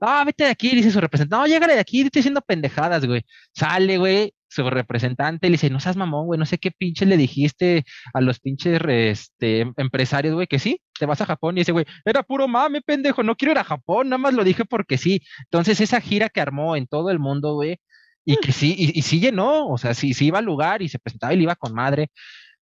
Ah, 0.00 0.24
vete 0.26 0.44
de 0.44 0.50
aquí, 0.50 0.74
dice 0.74 0.90
su 0.90 1.00
representante. 1.00 1.40
No, 1.40 1.46
llégale 1.46 1.74
de 1.74 1.80
aquí, 1.80 2.02
estoy 2.02 2.20
haciendo 2.20 2.42
pendejadas, 2.42 3.06
güey. 3.06 3.24
Sale, 3.54 3.98
güey, 3.98 4.34
su 4.48 4.68
representante 4.70 5.48
le 5.48 5.52
dice, 5.52 5.70
no 5.70 5.80
seas 5.80 5.96
mamón, 5.96 6.26
güey, 6.26 6.38
no 6.38 6.46
sé 6.46 6.58
qué 6.58 6.70
pinche 6.70 7.06
le 7.06 7.16
dijiste 7.16 7.84
a 8.14 8.20
los 8.20 8.40
pinches 8.40 8.80
este, 8.88 9.60
em- 9.60 9.74
empresarios, 9.78 10.34
güey, 10.34 10.46
que 10.46 10.58
sí, 10.58 10.80
te 10.98 11.06
vas 11.06 11.20
a 11.22 11.26
Japón. 11.26 11.58
Y 11.58 11.62
ese 11.62 11.72
güey, 11.72 11.86
era 12.04 12.22
puro 12.22 12.48
mame, 12.48 12.82
pendejo, 12.82 13.22
no 13.22 13.36
quiero 13.36 13.52
ir 13.52 13.58
a 13.58 13.64
Japón, 13.64 14.08
nada 14.10 14.18
más 14.18 14.34
lo 14.34 14.44
dije 14.44 14.64
porque 14.66 14.98
sí. 14.98 15.22
Entonces, 15.44 15.80
esa 15.80 16.00
gira 16.00 16.28
que 16.28 16.40
armó 16.42 16.76
en 16.76 16.86
todo 16.86 17.10
el 17.10 17.18
mundo, 17.18 17.54
güey, 17.54 17.78
y 18.24 18.36
que 18.38 18.52
sí, 18.52 18.74
y, 18.76 18.98
y 18.98 19.02
sí 19.02 19.20
llenó, 19.20 19.68
o 19.68 19.78
sea, 19.78 19.94
sí, 19.94 20.12
sí 20.14 20.26
iba 20.26 20.38
al 20.40 20.44
lugar 20.44 20.82
y 20.82 20.88
se 20.88 20.98
presentaba 20.98 21.32
y 21.32 21.36
le 21.36 21.44
iba 21.44 21.54
con 21.56 21.72
madre. 21.74 22.10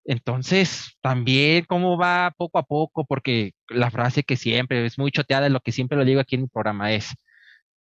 Entonces, 0.04 0.96
también 1.00 1.64
cómo 1.66 1.96
va 1.98 2.32
poco 2.36 2.58
a 2.58 2.64
poco, 2.64 3.04
porque 3.06 3.52
la 3.68 3.90
frase 3.90 4.22
que 4.24 4.36
siempre 4.36 4.84
es 4.86 4.98
muy 4.98 5.10
choteada, 5.10 5.48
lo 5.48 5.60
que 5.60 5.72
siempre 5.72 5.98
lo 5.98 6.04
digo 6.04 6.20
aquí 6.20 6.36
en 6.36 6.42
mi 6.42 6.48
programa 6.48 6.92
es, 6.92 7.14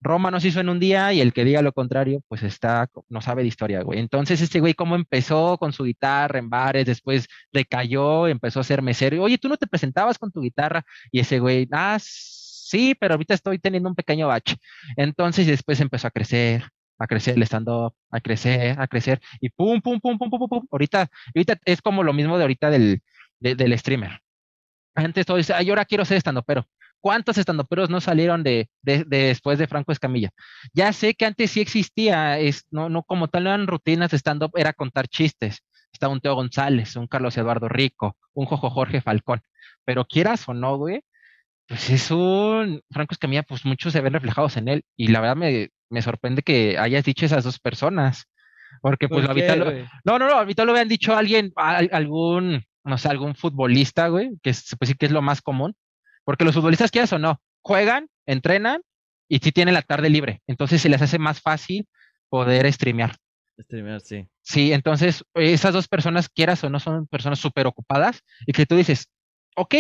Roma 0.01 0.31
no 0.31 0.39
se 0.39 0.47
hizo 0.49 0.59
en 0.59 0.69
un 0.69 0.79
día 0.79 1.13
y 1.13 1.21
el 1.21 1.31
que 1.31 1.45
diga 1.45 1.61
lo 1.61 1.73
contrario, 1.73 2.21
pues 2.27 2.41
está, 2.43 2.89
no 3.09 3.21
sabe 3.21 3.43
de 3.43 3.49
historia, 3.49 3.83
güey. 3.83 3.99
Entonces, 3.99 4.41
este 4.41 4.59
güey, 4.59 4.73
cómo 4.73 4.95
empezó 4.95 5.57
con 5.59 5.73
su 5.73 5.83
guitarra 5.83 6.39
en 6.39 6.49
bares, 6.49 6.85
después 6.87 7.27
decayó, 7.53 8.27
empezó 8.27 8.59
a 8.59 8.63
ser 8.63 8.81
mesero. 8.81 9.21
Oye, 9.23 9.37
tú 9.37 9.47
no 9.47 9.57
te 9.57 9.67
presentabas 9.67 10.17
con 10.17 10.31
tu 10.31 10.41
guitarra 10.41 10.83
y 11.11 11.19
ese 11.19 11.39
güey, 11.39 11.67
ah, 11.71 11.97
sí, 12.01 12.95
pero 12.99 13.13
ahorita 13.13 13.35
estoy 13.35 13.59
teniendo 13.59 13.89
un 13.89 13.95
pequeño 13.95 14.27
bache. 14.27 14.55
Entonces, 14.97 15.45
después 15.45 15.79
empezó 15.79 16.07
a 16.07 16.11
crecer, 16.11 16.63
a 17.03 17.07
crecer 17.07 17.35
el 17.37 17.43
stand-up, 17.43 17.93
a 18.11 18.19
crecer, 18.21 18.79
a 18.79 18.87
crecer 18.87 19.21
y 19.39 19.49
pum, 19.49 19.81
pum, 19.81 19.99
pum, 19.99 20.17
pum, 20.17 20.29
pum, 20.29 20.39
pum, 20.39 20.49
pum. 20.49 20.67
Ahorita, 20.71 21.09
ahorita 21.35 21.57
es 21.65 21.81
como 21.81 22.03
lo 22.03 22.13
mismo 22.13 22.37
de 22.37 22.43
ahorita 22.43 22.69
del, 22.69 23.01
de- 23.39 23.55
del 23.55 23.77
streamer. 23.79 24.19
Antes 24.95 25.25
todo 25.25 25.37
dice, 25.37 25.53
ay, 25.53 25.69
ahora 25.69 25.85
quiero 25.85 26.05
ser 26.05 26.17
stand-upero. 26.17 26.67
¿Cuántos 26.99 27.37
estandoperos 27.37 27.89
no 27.89 27.99
salieron 28.01 28.43
de, 28.43 28.69
de- 28.81 29.05
de 29.05 29.17
después 29.27 29.57
de 29.57 29.67
Franco 29.67 29.91
Escamilla? 29.91 30.29
Ya 30.73 30.93
sé 30.93 31.13
que 31.15 31.25
antes 31.25 31.51
sí 31.51 31.61
existía, 31.61 32.37
es, 32.39 32.65
no, 32.71 32.89
no 32.89 33.03
como 33.03 33.27
tal, 33.29 33.45
no 33.45 33.49
eran 33.51 33.67
rutinas 33.67 34.11
de 34.11 34.17
stand-up, 34.17 34.51
era 34.55 34.73
contar 34.73 35.07
chistes. 35.07 35.61
Estaba 35.93 36.13
un 36.13 36.21
Teo 36.21 36.35
González, 36.35 36.95
un 36.95 37.07
Carlos 37.07 37.37
Eduardo 37.37 37.67
Rico, 37.69 38.17
un 38.33 38.45
Jojo 38.45 38.69
Jorge 38.69 39.01
Falcón. 39.01 39.41
Pero 39.85 40.05
quieras 40.05 40.47
o 40.47 40.53
no, 40.53 40.77
güey, 40.77 41.01
pues 41.67 41.89
es 41.89 42.11
un 42.11 42.81
Franco 42.91 43.13
Escamilla, 43.13 43.43
pues 43.43 43.65
muchos 43.65 43.93
se 43.93 44.01
ven 44.01 44.13
reflejados 44.13 44.57
en 44.57 44.67
él. 44.69 44.83
Y 44.97 45.07
la 45.09 45.21
verdad 45.21 45.35
me, 45.37 45.69
me 45.91 46.01
sorprende 46.01 46.41
que 46.41 46.77
hayas 46.77 47.03
dicho 47.03 47.25
esas 47.25 47.43
dos 47.43 47.59
personas. 47.59 48.25
Porque 48.81 49.07
pues 49.09 49.27
¿Por 49.27 49.35
qué, 49.35 49.55
lo, 49.55 49.65
no, 50.05 50.17
no, 50.17 50.27
no, 50.27 50.33
ahorita 50.37 50.63
lo 50.65 50.71
habían 50.71 50.87
dicho 50.87 51.15
alguien, 51.15 51.51
al- 51.57 51.89
algún, 51.91 52.63
no 52.83 52.97
sé, 52.97 53.09
algún 53.09 53.35
futbolista, 53.35 54.07
güey, 54.07 54.31
que 54.41 54.53
se 54.53 54.75
puede 54.77 54.87
decir 54.87 54.97
que 54.97 55.05
es 55.07 55.11
lo 55.11 55.21
más 55.21 55.41
común, 55.41 55.75
porque 56.23 56.45
los 56.45 56.55
futbolistas, 56.55 56.89
quieras 56.89 57.11
o 57.13 57.19
no, 57.19 57.41
juegan, 57.61 58.07
entrenan 58.25 58.81
y 59.27 59.39
sí 59.39 59.51
tienen 59.51 59.73
la 59.73 59.81
tarde 59.81 60.09
libre, 60.09 60.41
entonces 60.47 60.81
se 60.81 60.89
les 60.89 61.01
hace 61.01 61.19
más 61.19 61.41
fácil 61.41 61.85
poder 62.29 62.71
streamear. 62.71 63.15
Streamear, 63.59 63.99
sí. 64.01 64.25
Sí, 64.41 64.71
entonces 64.73 65.23
esas 65.35 65.73
dos 65.73 65.87
personas, 65.87 66.29
quieras 66.29 66.63
o 66.63 66.69
no, 66.69 66.79
son 66.79 67.07
personas 67.07 67.39
súper 67.39 67.67
ocupadas 67.67 68.23
y 68.47 68.53
que 68.53 68.65
tú 68.65 68.75
dices, 68.77 69.09
ok, 69.57 69.75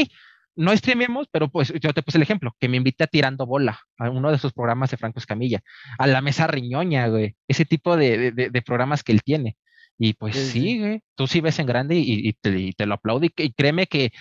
no 0.55 0.75
streameemos, 0.75 1.27
pero 1.31 1.49
pues 1.49 1.73
yo 1.81 1.93
te 1.93 2.03
puse 2.03 2.17
el 2.17 2.23
ejemplo, 2.23 2.55
que 2.59 2.67
me 2.69 2.77
invite 2.77 3.03
a 3.03 3.07
Tirando 3.07 3.45
Bola, 3.45 3.79
a 3.97 4.09
uno 4.09 4.31
de 4.31 4.37
sus 4.37 4.53
programas 4.53 4.91
de 4.91 4.97
Franco 4.97 5.19
Escamilla, 5.19 5.61
a 5.97 6.07
la 6.07 6.21
mesa 6.21 6.47
riñoña, 6.47 7.07
güey, 7.07 7.35
ese 7.47 7.65
tipo 7.65 7.95
de, 7.97 8.31
de- 8.31 8.49
de- 8.49 8.61
programas 8.61 9.03
que 9.03 9.11
él 9.13 9.21
tiene. 9.23 9.57
Y 9.97 10.13
pues 10.13 10.35
Sí, 10.35 10.79
güey, 10.79 11.01
tú 11.15 11.27
sí 11.27 11.41
ves 11.41 11.59
en 11.59 11.67
grande 11.67 11.95
y, 11.95 12.27
y 12.27 12.33
te, 12.33 12.49
y 12.59 12.73
te 12.73 12.85
lo 12.85 12.95
aplaudo 12.95 13.25
y, 13.25 13.33
y 13.37 13.53
créeme 13.53 13.87
que 13.87 14.11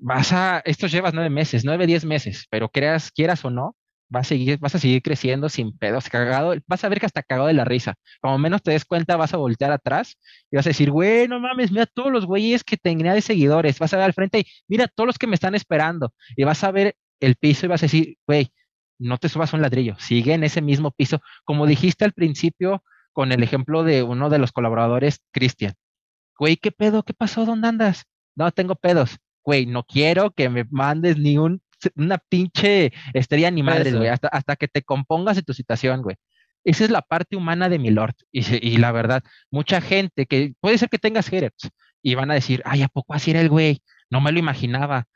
vas 0.00 0.32
a, 0.32 0.60
esto 0.64 0.86
llevas 0.86 1.14
nueve 1.14 1.30
meses, 1.30 1.64
nueve, 1.64 1.86
diez 1.86 2.04
meses, 2.04 2.46
pero 2.50 2.68
creas, 2.70 3.10
quieras 3.12 3.44
o 3.44 3.50
no, 3.50 3.76
vas 4.12 4.26
a 4.26 4.28
seguir, 4.28 4.58
vas 4.58 4.74
a 4.74 4.78
seguir 4.78 5.02
creciendo 5.02 5.48
sin 5.48 5.76
pedos, 5.76 6.08
cagado, 6.08 6.54
vas 6.66 6.84
a 6.84 6.88
ver 6.88 7.00
que 7.00 7.06
hasta 7.06 7.22
cagado 7.22 7.48
de 7.48 7.54
la 7.54 7.64
risa. 7.64 7.94
Como 8.20 8.38
menos 8.38 8.62
te 8.62 8.70
des 8.70 8.84
cuenta, 8.84 9.16
vas 9.16 9.34
a 9.34 9.38
voltear 9.38 9.72
atrás 9.72 10.18
y 10.50 10.56
vas 10.56 10.66
a 10.66 10.70
decir, 10.70 10.90
güey, 10.90 11.28
no 11.28 11.40
mames, 11.40 11.72
mira 11.72 11.86
todos 11.86 12.12
los 12.12 12.26
güeyes 12.26 12.62
que 12.62 12.76
tenía 12.76 13.14
de 13.14 13.22
seguidores, 13.22 13.78
vas 13.78 13.92
a 13.94 13.96
ver 13.96 14.06
al 14.06 14.12
frente 14.12 14.40
y 14.40 14.44
mira 14.68 14.86
todos 14.88 15.06
los 15.06 15.18
que 15.18 15.26
me 15.26 15.34
están 15.34 15.54
esperando 15.54 16.12
y 16.36 16.44
vas 16.44 16.62
a 16.62 16.70
ver 16.70 16.94
el 17.20 17.36
piso 17.36 17.66
y 17.66 17.68
vas 17.70 17.82
a 17.82 17.86
decir, 17.86 18.16
güey, 18.26 18.52
no 18.98 19.18
te 19.18 19.28
subas 19.28 19.52
un 19.52 19.62
ladrillo, 19.62 19.96
sigue 19.98 20.34
en 20.34 20.44
ese 20.44 20.60
mismo 20.62 20.90
piso, 20.92 21.20
como 21.44 21.66
dijiste 21.66 22.04
al 22.04 22.12
principio 22.12 22.84
con 23.12 23.32
el 23.32 23.42
ejemplo 23.42 23.82
de 23.82 24.02
uno 24.02 24.30
de 24.30 24.38
los 24.38 24.52
colaboradores, 24.52 25.20
Cristian. 25.32 25.74
Güey, 26.38 26.56
¿qué 26.56 26.72
pedo? 26.72 27.02
¿Qué 27.02 27.14
pasó? 27.14 27.44
¿Dónde 27.44 27.68
andas? 27.68 28.04
No 28.34 28.50
tengo 28.52 28.74
pedos. 28.76 29.18
Güey, 29.44 29.66
no 29.66 29.84
quiero 29.84 30.30
que 30.32 30.48
me 30.48 30.64
mandes 30.70 31.18
ni 31.18 31.38
un, 31.38 31.62
una 31.96 32.18
pinche 32.18 32.92
estrella 33.14 33.50
ni 33.50 33.62
madres, 33.62 33.94
güey, 33.94 34.08
hasta, 34.08 34.28
hasta 34.28 34.56
que 34.56 34.68
te 34.68 34.82
compongas 34.82 35.36
de 35.36 35.42
tu 35.42 35.54
situación, 35.54 36.02
güey. 36.02 36.16
Esa 36.64 36.84
es 36.84 36.90
la 36.90 37.02
parte 37.02 37.36
humana 37.36 37.68
de 37.68 37.78
mi 37.78 37.90
Lord. 37.90 38.14
Y 38.30 38.76
la 38.76 38.92
verdad, 38.92 39.22
mucha 39.50 39.80
gente 39.80 40.26
que 40.26 40.54
puede 40.60 40.78
ser 40.78 40.88
que 40.88 40.98
tengas 40.98 41.28
haters 41.28 41.70
y 42.02 42.14
van 42.14 42.30
a 42.30 42.34
decir, 42.34 42.62
ay, 42.64 42.82
¿a 42.82 42.88
poco 42.88 43.14
así 43.14 43.30
era 43.30 43.40
el 43.40 43.48
güey? 43.48 43.82
No 44.10 44.20
me 44.20 44.32
lo 44.32 44.38
imaginaba. 44.38 45.06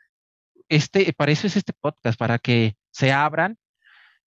Este, 0.68 1.12
para 1.12 1.32
eso 1.32 1.46
es 1.46 1.56
este 1.56 1.72
podcast, 1.72 2.18
para 2.18 2.38
que 2.38 2.74
se 2.90 3.12
abran 3.12 3.56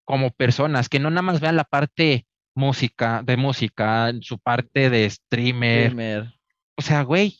como 0.05 0.31
personas, 0.31 0.89
que 0.89 0.99
no 0.99 1.09
nada 1.09 1.21
más 1.21 1.41
vean 1.41 1.55
la 1.55 1.65
parte 1.65 2.25
música, 2.55 3.21
de 3.23 3.37
música, 3.37 4.11
su 4.21 4.39
parte 4.39 4.89
de 4.89 5.09
streamer. 5.09 5.91
Streamer. 5.91 6.33
O 6.75 6.81
sea, 6.81 7.03
güey, 7.03 7.37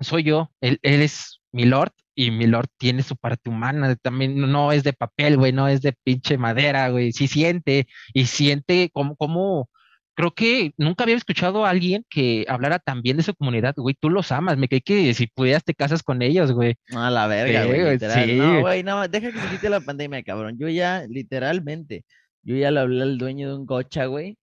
soy 0.00 0.22
yo, 0.22 0.50
él, 0.60 0.78
él 0.82 1.02
es 1.02 1.40
mi 1.52 1.64
Lord 1.64 1.92
y 2.14 2.30
mi 2.30 2.46
Lord 2.46 2.68
tiene 2.78 3.02
su 3.02 3.16
parte 3.16 3.48
humana, 3.50 3.94
también 3.96 4.38
no 4.50 4.72
es 4.72 4.84
de 4.84 4.92
papel, 4.92 5.36
güey, 5.36 5.52
no 5.52 5.68
es 5.68 5.82
de 5.82 5.94
pinche 6.04 6.36
madera, 6.36 6.88
güey, 6.90 7.12
sí 7.12 7.28
siente 7.28 7.86
y 8.12 8.26
siente 8.26 8.90
como, 8.92 9.16
como, 9.16 9.70
creo 10.14 10.32
que 10.32 10.72
nunca 10.76 11.04
había 11.04 11.16
escuchado 11.16 11.64
a 11.64 11.70
alguien 11.70 12.04
que 12.10 12.44
hablara 12.48 12.80
tan 12.80 13.02
bien 13.02 13.16
de 13.16 13.22
su 13.22 13.34
comunidad, 13.34 13.74
güey, 13.76 13.94
tú 13.98 14.10
los 14.10 14.32
amas, 14.32 14.58
me 14.58 14.68
creí 14.68 14.80
que 14.80 15.14
si 15.14 15.28
pudieras 15.28 15.62
te 15.64 15.74
casas 15.74 16.02
con 16.02 16.20
ellos, 16.22 16.50
güey. 16.52 16.74
A 16.92 17.08
la 17.10 17.26
verga, 17.28 17.62
Sí, 17.62 17.68
güey, 17.68 17.80
güey, 17.82 17.92
literal. 17.92 18.28
sí. 18.28 18.34
No, 18.34 18.60
güey, 18.60 18.82
no, 18.82 19.06
deja 19.06 19.30
que 19.32 19.38
se 19.38 19.48
quite 19.48 19.70
la 19.70 19.80
pandemia, 19.80 20.22
cabrón. 20.24 20.56
Yo 20.58 20.68
ya, 20.68 21.04
literalmente, 21.08 22.04
yo 22.42 22.56
ya 22.56 22.70
le 22.72 22.80
hablé 22.80 23.02
al 23.02 23.18
dueño 23.18 23.48
de 23.48 23.54
un 23.54 23.64
gocha, 23.66 24.06
güey, 24.06 24.36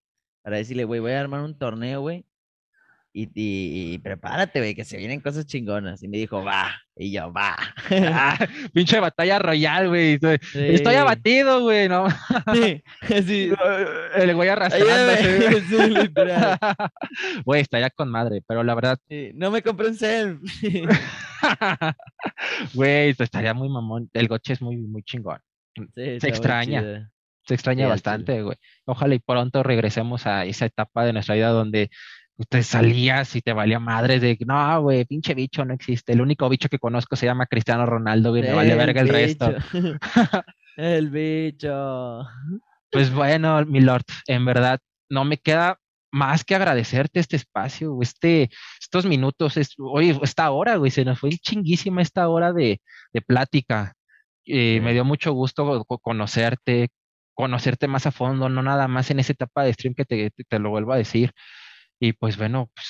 para 0.44 0.58
decirle, 0.58 0.86
güey, 0.86 1.02
voy 1.02 1.12
a 1.12 1.20
armar 1.20 1.42
un 1.42 1.58
torneo, 1.58 2.02
güey. 2.02 2.26
Y, 3.18 3.30
y, 3.34 3.98
prepárate, 4.00 4.60
güey, 4.60 4.76
que 4.76 4.84
se 4.84 4.98
vienen 4.98 5.22
cosas 5.22 5.46
chingonas. 5.46 6.04
Y 6.04 6.10
me 6.10 6.18
dijo, 6.18 6.44
va. 6.44 6.70
Y 6.98 7.14
yo, 7.14 7.32
va. 7.32 7.56
Ah, 7.90 8.38
pinche 8.74 9.00
batalla 9.00 9.40
royal, 9.40 9.88
güey. 9.88 10.20
Estoy 10.54 10.96
abatido, 10.96 11.62
güey, 11.62 11.88
¿no? 11.88 12.08
Sí, 12.54 12.84
sí. 13.26 13.52
El 14.16 14.36
güey 14.36 14.50
arrastrándose. 14.50 15.62
sí, 15.62 15.90
literal. 15.92 16.60
Güey, 17.46 17.62
estaría 17.62 17.90
con 17.90 18.12
madre, 18.12 18.44
pero 18.46 18.64
la 18.64 18.76
verdad. 18.76 19.00
no 19.34 19.50
me 19.50 19.62
compré 19.62 19.88
un 19.88 19.96
cel. 19.96 20.40
Güey, 22.74 23.16
estaría 23.18 23.54
muy 23.54 23.70
mamón. 23.70 24.10
El 24.12 24.28
goche 24.28 24.52
es 24.52 24.62
muy, 24.62 24.76
muy 24.76 25.04
chingón. 25.04 25.40
se 25.96 26.18
extraña. 26.18 27.10
Se 27.46 27.54
extraña 27.54 27.88
bastante, 27.88 28.42
güey. 28.42 28.58
Ojalá 28.86 29.16
y 29.16 29.20
pronto 29.20 29.64
regresemos 29.64 30.26
a 30.26 30.44
esa 30.46 30.66
etapa 30.66 31.06
de 31.06 31.14
nuestra 31.14 31.36
vida 31.36 31.50
donde 31.50 31.92
te 32.44 32.64
salías 32.64 33.36
y 33.36 33.42
te 33.42 33.54
valía 33.54 33.80
madre 33.80 34.20
de, 34.20 34.38
no, 34.46 34.82
güey, 34.82 35.06
pinche 35.06 35.34
bicho 35.34 35.64
no 35.64 35.74
existe. 35.74 36.12
El 36.12 36.22
único 36.22 36.50
bicho 36.50 36.68
que 36.68 36.80
conozco 36.80 37.16
se 37.16 37.26
llama 37.26 37.46
Cristiano 37.46 37.86
Ronaldo, 37.86 38.32
güey, 38.32 38.44
me 38.44 38.54
vale 38.54 38.76
verga 38.76 39.02
el 39.02 39.10
resto. 39.10 39.54
el 40.78 41.10
bicho. 41.10 42.26
Pues 42.92 43.14
bueno, 43.14 43.66
mi 43.66 43.80
lord, 43.80 44.04
en 44.28 44.44
verdad, 44.46 44.80
no 45.10 45.24
me 45.24 45.38
queda 45.38 45.80
más 46.12 46.44
que 46.44 46.56
agradecerte 46.56 47.20
este 47.20 47.36
espacio, 47.36 47.98
este, 48.02 48.50
estos 48.80 49.06
minutos, 49.06 49.58
es, 49.58 49.74
oye, 49.78 50.18
esta 50.24 50.50
hora, 50.52 50.78
güey, 50.78 50.92
se 50.92 51.04
nos 51.04 51.20
fue 51.20 51.30
chinguísima 51.32 52.02
esta 52.02 52.30
hora 52.30 52.54
de, 52.54 52.82
de 53.14 53.22
plática. 53.22 53.94
Eh, 54.46 54.80
me 54.82 54.94
dio 54.94 55.04
mucho 55.04 55.34
gusto 55.34 55.86
conocerte, 56.02 56.90
conocerte 57.34 57.88
más 57.88 58.06
a 58.06 58.12
fondo, 58.12 58.48
no 58.48 58.62
nada 58.62 58.88
más 58.88 59.12
en 59.12 59.20
esa 59.20 59.34
etapa 59.34 59.64
de 59.64 59.74
stream 59.74 59.94
que 59.94 60.06
te, 60.06 60.32
te 60.48 60.60
lo 60.60 60.70
vuelvo 60.70 60.94
a 60.94 60.98
decir. 60.98 61.32
Y 62.06 62.14
pues 62.14 62.38
bueno, 62.38 62.70
pues 62.74 62.88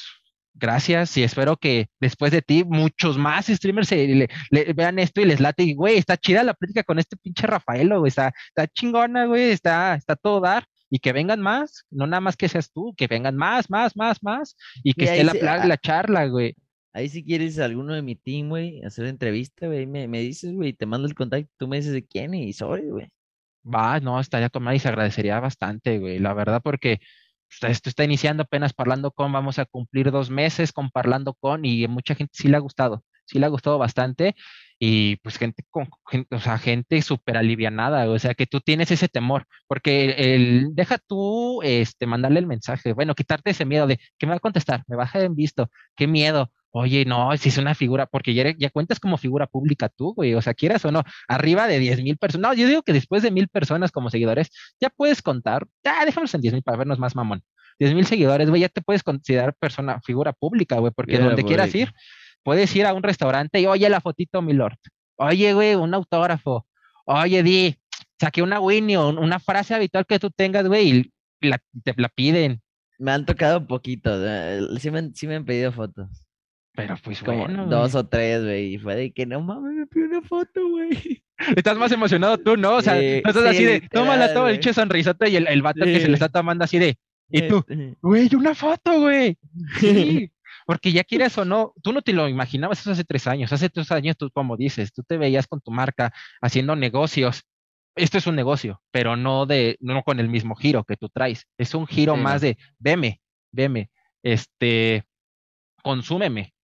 gracias 0.55 1.15
y 1.17 1.23
espero 1.23 1.57
que 1.57 1.87
después 1.99 2.31
de 2.31 2.41
ti 2.41 2.63
muchos 2.63 3.17
más 3.17 3.47
streamers 3.47 3.89
se, 3.89 4.07
le, 4.07 4.73
vean 4.73 4.99
esto 4.99 5.21
y 5.21 5.25
les 5.25 5.39
late 5.39 5.63
y 5.63 5.73
güey, 5.73 5.97
está 5.97 6.17
chida 6.17 6.43
la 6.43 6.53
plática 6.53 6.83
con 6.83 6.99
este 6.99 7.17
pinche 7.17 7.45
Rafaelo, 7.45 7.99
güey, 7.99 8.09
está, 8.09 8.33
está 8.47 8.67
chingona, 8.67 9.25
güey, 9.25 9.51
está, 9.51 9.95
está 9.95 10.15
todo 10.15 10.39
dar 10.39 10.65
y 10.89 10.99
que 10.99 11.13
vengan 11.13 11.41
más, 11.41 11.85
no 11.89 12.07
nada 12.07 12.21
más 12.21 12.37
que 12.37 12.47
seas 12.47 12.71
tú, 12.71 12.93
que 12.95 13.07
vengan 13.07 13.35
más, 13.35 13.69
más, 13.69 13.95
más, 13.95 14.23
más 14.23 14.55
y 14.83 14.93
que 14.93 15.05
esté 15.05 15.23
la, 15.23 15.65
la 15.65 15.77
charla, 15.77 16.25
güey. 16.27 16.55
Ahí 16.93 17.09
si 17.09 17.25
quieres 17.25 17.59
alguno 17.59 17.93
de 17.93 18.01
mi 18.01 18.15
team, 18.15 18.47
güey, 18.49 18.81
hacer 18.83 19.05
entrevista, 19.07 19.67
güey, 19.67 19.85
me, 19.85 20.07
me 20.07 20.21
dices, 20.21 20.53
güey, 20.53 20.71
te 20.71 20.85
mando 20.85 21.07
el 21.07 21.15
contacto, 21.15 21.51
tú 21.57 21.67
me 21.67 21.77
dices 21.77 21.91
de 21.91 22.05
quién 22.05 22.33
y 22.33 22.53
soy, 22.53 22.83
güey. 22.89 23.09
Va, 23.65 23.99
no, 23.99 24.19
estaría 24.19 24.49
con 24.49 24.71
y 24.73 24.79
se 24.79 24.87
agradecería 24.87 25.39
bastante, 25.39 25.99
güey, 25.99 26.19
la 26.19 26.33
verdad, 26.33 26.61
porque 26.63 26.99
esto 27.61 27.89
está 27.89 28.03
iniciando 28.03 28.43
apenas 28.43 28.73
Parlando 28.73 29.11
con, 29.11 29.31
vamos 29.31 29.59
a 29.59 29.65
cumplir 29.65 30.11
dos 30.11 30.29
meses 30.29 30.71
con 30.71 30.89
Parlando 30.89 31.33
con 31.33 31.65
y 31.65 31.87
mucha 31.87 32.15
gente 32.15 32.33
sí 32.35 32.47
le 32.47 32.57
ha 32.57 32.59
gustado, 32.59 33.03
sí 33.25 33.39
le 33.39 33.45
ha 33.45 33.49
gustado 33.49 33.77
bastante 33.77 34.35
y 34.79 35.15
pues 35.17 35.37
gente 35.37 35.63
con 35.69 35.87
gente, 36.07 36.35
o 36.35 36.39
sea, 36.39 36.57
gente 36.57 37.01
súper 37.01 37.37
alivianada, 37.37 38.09
o 38.09 38.19
sea, 38.19 38.33
que 38.33 38.45
tú 38.45 38.59
tienes 38.59 38.91
ese 38.91 39.07
temor, 39.07 39.47
porque 39.67 40.11
el, 40.17 40.75
deja 40.75 40.97
tú 40.97 41.61
este 41.63 42.05
mandarle 42.07 42.39
el 42.39 42.47
mensaje, 42.47 42.93
bueno, 42.93 43.15
quitarte 43.15 43.51
ese 43.51 43.65
miedo 43.65 43.87
de 43.87 43.99
que 44.17 44.25
me 44.25 44.31
va 44.31 44.37
a 44.37 44.39
contestar, 44.39 44.83
me 44.87 44.97
baja 44.97 45.21
en 45.21 45.35
visto, 45.35 45.69
qué 45.95 46.07
miedo, 46.07 46.51
Oye, 46.77 47.05
no, 47.05 47.29
si 47.37 47.47
es 47.47 47.57
una 47.57 47.73
figura, 47.73 48.05
porque 48.05 48.33
ya, 48.33 48.53
ya 48.57 48.69
cuentas 48.69 48.99
como 48.99 49.15
figura 49.15 49.47
pública 49.47 49.87
tú, 49.87 50.13
güey, 50.13 50.33
o 50.33 50.41
sea, 50.41 50.53
quieras 50.53 50.83
o 50.83 50.91
no, 50.91 51.03
arriba 51.29 51.67
de 51.67 51.79
10 51.79 52.03
mil 52.03 52.17
personas, 52.17 52.49
no, 52.49 52.53
yo 52.53 52.67
digo 52.67 52.83
que 52.83 52.91
después 52.91 53.23
de 53.23 53.31
mil 53.31 53.47
personas 53.47 53.93
como 53.93 54.09
seguidores, 54.09 54.49
ya 54.81 54.89
puedes 54.89 55.21
contar, 55.21 55.65
ya 55.85 56.03
déjanos 56.03 56.33
en 56.33 56.41
10 56.41 56.53
mil 56.55 56.63
para 56.63 56.77
vernos 56.77 56.99
más 56.99 57.15
mamón, 57.15 57.41
10 57.79 57.93
mil 57.93 58.05
seguidores, 58.05 58.49
güey, 58.49 58.59
ya 58.59 58.67
te 58.67 58.81
puedes 58.81 59.03
considerar 59.03 59.55
persona, 59.55 60.01
figura 60.01 60.33
pública, 60.33 60.77
güey, 60.79 60.91
porque 60.93 61.17
donde 61.17 61.45
quieras 61.45 61.73
ir, 61.75 61.93
puedes 62.43 62.75
ir 62.75 62.85
a 62.85 62.93
un 62.93 63.03
restaurante 63.03 63.61
y, 63.61 63.67
oye, 63.67 63.89
la 63.89 64.01
fotito, 64.01 64.41
mi 64.41 64.51
lord, 64.51 64.77
oye, 65.15 65.53
güey, 65.53 65.75
un 65.75 65.93
autógrafo, 65.93 66.67
oye, 67.05 67.41
di, 67.41 67.77
saqué 68.19 68.41
una 68.41 68.59
Winnie 68.59 68.97
o 68.97 69.07
una 69.11 69.39
frase 69.39 69.73
habitual 69.75 70.05
que 70.05 70.19
tú 70.19 70.29
tengas, 70.29 70.67
güey, 70.67 71.09
y 71.39 71.47
la, 71.47 71.57
te 71.85 71.93
la 71.95 72.09
piden. 72.09 72.61
Me 72.99 73.13
han 73.13 73.25
tocado 73.25 73.59
un 73.59 73.67
poquito, 73.67 74.11
sí 74.77 74.91
me, 74.91 75.11
sí 75.13 75.25
me 75.25 75.35
han 75.35 75.45
pedido 75.45 75.71
fotos. 75.71 76.24
Pero 76.75 76.95
pues 77.03 77.23
como 77.23 77.47
dos 77.47 77.95
o 77.95 78.05
tres, 78.05 78.43
güey. 78.43 78.73
Y 78.75 78.77
fue 78.77 78.95
de 78.95 79.11
que 79.11 79.25
no 79.25 79.41
mames, 79.41 79.73
me 79.73 79.87
pidió 79.87 80.07
una 80.07 80.21
foto, 80.21 80.67
güey. 80.69 81.23
Estás 81.55 81.77
más 81.77 81.91
emocionado 81.91 82.37
tú, 82.37 82.57
¿no? 82.57 82.75
O 82.75 82.81
sea, 82.81 82.97
estás 82.99 83.35
así 83.37 83.65
de, 83.65 83.81
tómala 83.81 84.33
todo, 84.33 84.47
el 84.47 84.59
che 84.59 84.73
sonrisota 84.73 85.27
y 85.27 85.35
el, 85.35 85.47
el 85.47 85.61
vato 85.61 85.83
que 85.83 85.99
se 85.99 86.07
le 86.07 86.13
está 86.13 86.29
tomando 86.29 86.63
así 86.63 86.79
de, 86.79 86.97
y 87.29 87.47
tú, 87.47 87.57
este. 87.67 87.97
güey, 88.01 88.29
una 88.35 88.55
foto, 88.55 88.99
güey. 88.99 89.37
Sí. 89.79 90.31
Porque 90.65 90.91
ya 90.91 91.03
quieres 91.03 91.37
o 91.37 91.45
no, 91.45 91.73
tú 91.83 91.93
no 91.93 92.01
te 92.01 92.11
lo 92.11 92.27
imaginabas 92.27 92.79
eso 92.79 92.91
hace 92.91 93.03
tres 93.03 93.27
años. 93.27 93.53
Hace 93.53 93.69
tres 93.69 93.91
años, 93.91 94.17
tú, 94.17 94.31
como 94.31 94.57
dices, 94.57 94.93
tú 94.93 95.03
te 95.03 95.17
veías 95.17 95.45
con 95.45 95.61
tu 95.61 95.69
marca 95.69 96.11
haciendo 96.41 96.75
negocios. 96.75 97.43
Esto 97.95 98.17
es 98.17 98.25
un 98.25 98.35
negocio, 98.35 98.81
pero 98.91 99.15
no 99.15 99.45
de, 99.45 99.77
no 99.79 100.01
con 100.01 100.19
el 100.19 100.27
mismo 100.27 100.55
giro 100.55 100.83
que 100.83 100.97
tú 100.97 101.07
traes. 101.09 101.45
Es 101.57 101.75
un 101.75 101.85
giro 101.85 102.17
más 102.17 102.41
de, 102.41 102.57
veme, 102.79 103.21
veme, 103.51 103.91
este, 104.23 105.05
consúmeme, 105.83 106.54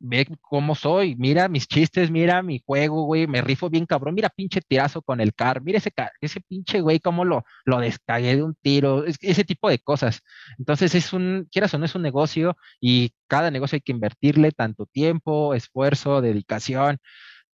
ve 0.00 0.26
cómo 0.40 0.74
soy, 0.74 1.14
mira 1.16 1.48
mis 1.48 1.68
chistes, 1.68 2.10
mira 2.10 2.42
mi 2.42 2.62
juego, 2.64 3.04
güey, 3.04 3.26
me 3.26 3.42
rifo 3.42 3.68
bien 3.68 3.84
cabrón, 3.84 4.14
mira 4.14 4.30
pinche 4.30 4.62
tirazo 4.62 5.02
con 5.02 5.20
el 5.20 5.34
car, 5.34 5.62
mira 5.62 5.78
ese, 5.78 5.92
ese 6.20 6.40
pinche 6.40 6.80
güey, 6.80 7.00
cómo 7.00 7.24
lo, 7.24 7.44
lo 7.66 7.78
descagué 7.78 8.34
de 8.34 8.42
un 8.42 8.54
tiro, 8.54 9.04
ese 9.04 9.44
tipo 9.44 9.68
de 9.68 9.78
cosas. 9.78 10.22
Entonces 10.58 10.94
es 10.94 11.12
un, 11.12 11.46
quieras 11.52 11.74
o 11.74 11.78
no 11.78 11.84
es 11.84 11.94
un 11.94 12.02
negocio 12.02 12.56
y 12.80 13.12
cada 13.28 13.50
negocio 13.50 13.76
hay 13.76 13.82
que 13.82 13.92
invertirle 13.92 14.52
tanto 14.52 14.86
tiempo, 14.86 15.54
esfuerzo, 15.54 16.22
dedicación 16.22 16.98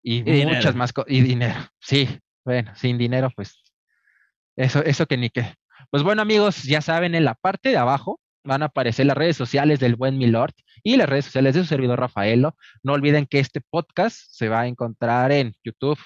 y, 0.03 0.23
muchas 0.45 0.75
más 0.75 0.93
cosas, 0.93 1.11
y 1.11 1.23
dinero, 1.23 1.59
sí, 1.81 2.21
bueno, 2.45 2.73
sin 2.77 2.99
dinero, 2.99 3.31
pues 3.35 3.63
eso, 4.57 4.85
eso 4.85 5.07
que 5.07 5.17
ni 5.17 5.31
qué. 5.31 5.55
Pues 5.91 6.03
bueno 6.03 6.21
amigos, 6.21 6.63
ya 6.65 6.83
saben, 6.83 7.15
en 7.15 7.25
la 7.25 7.35
parte 7.35 7.71
de 7.71 7.79
abajo 7.79 8.21
van 8.45 8.63
a 8.63 8.67
aparecer 8.67 9.07
las 9.07 9.17
redes 9.17 9.37
sociales 9.37 9.81
del 9.81 9.97
buen 9.97 10.19
Milord 10.19 10.53
y 10.83 10.97
las 10.97 11.09
redes 11.09 11.25
sociales 11.25 11.55
de 11.55 11.63
su 11.63 11.67
servidor 11.67 11.99
Rafaelo. 11.99 12.57
No 12.83 12.93
olviden 12.93 13.27
que 13.27 13.41
este 13.41 13.61
podcast 13.61 14.19
se 14.31 14.49
va 14.49 14.61
a 14.61 14.67
encontrar 14.67 15.33
en 15.33 15.55
YouTube, 15.65 15.99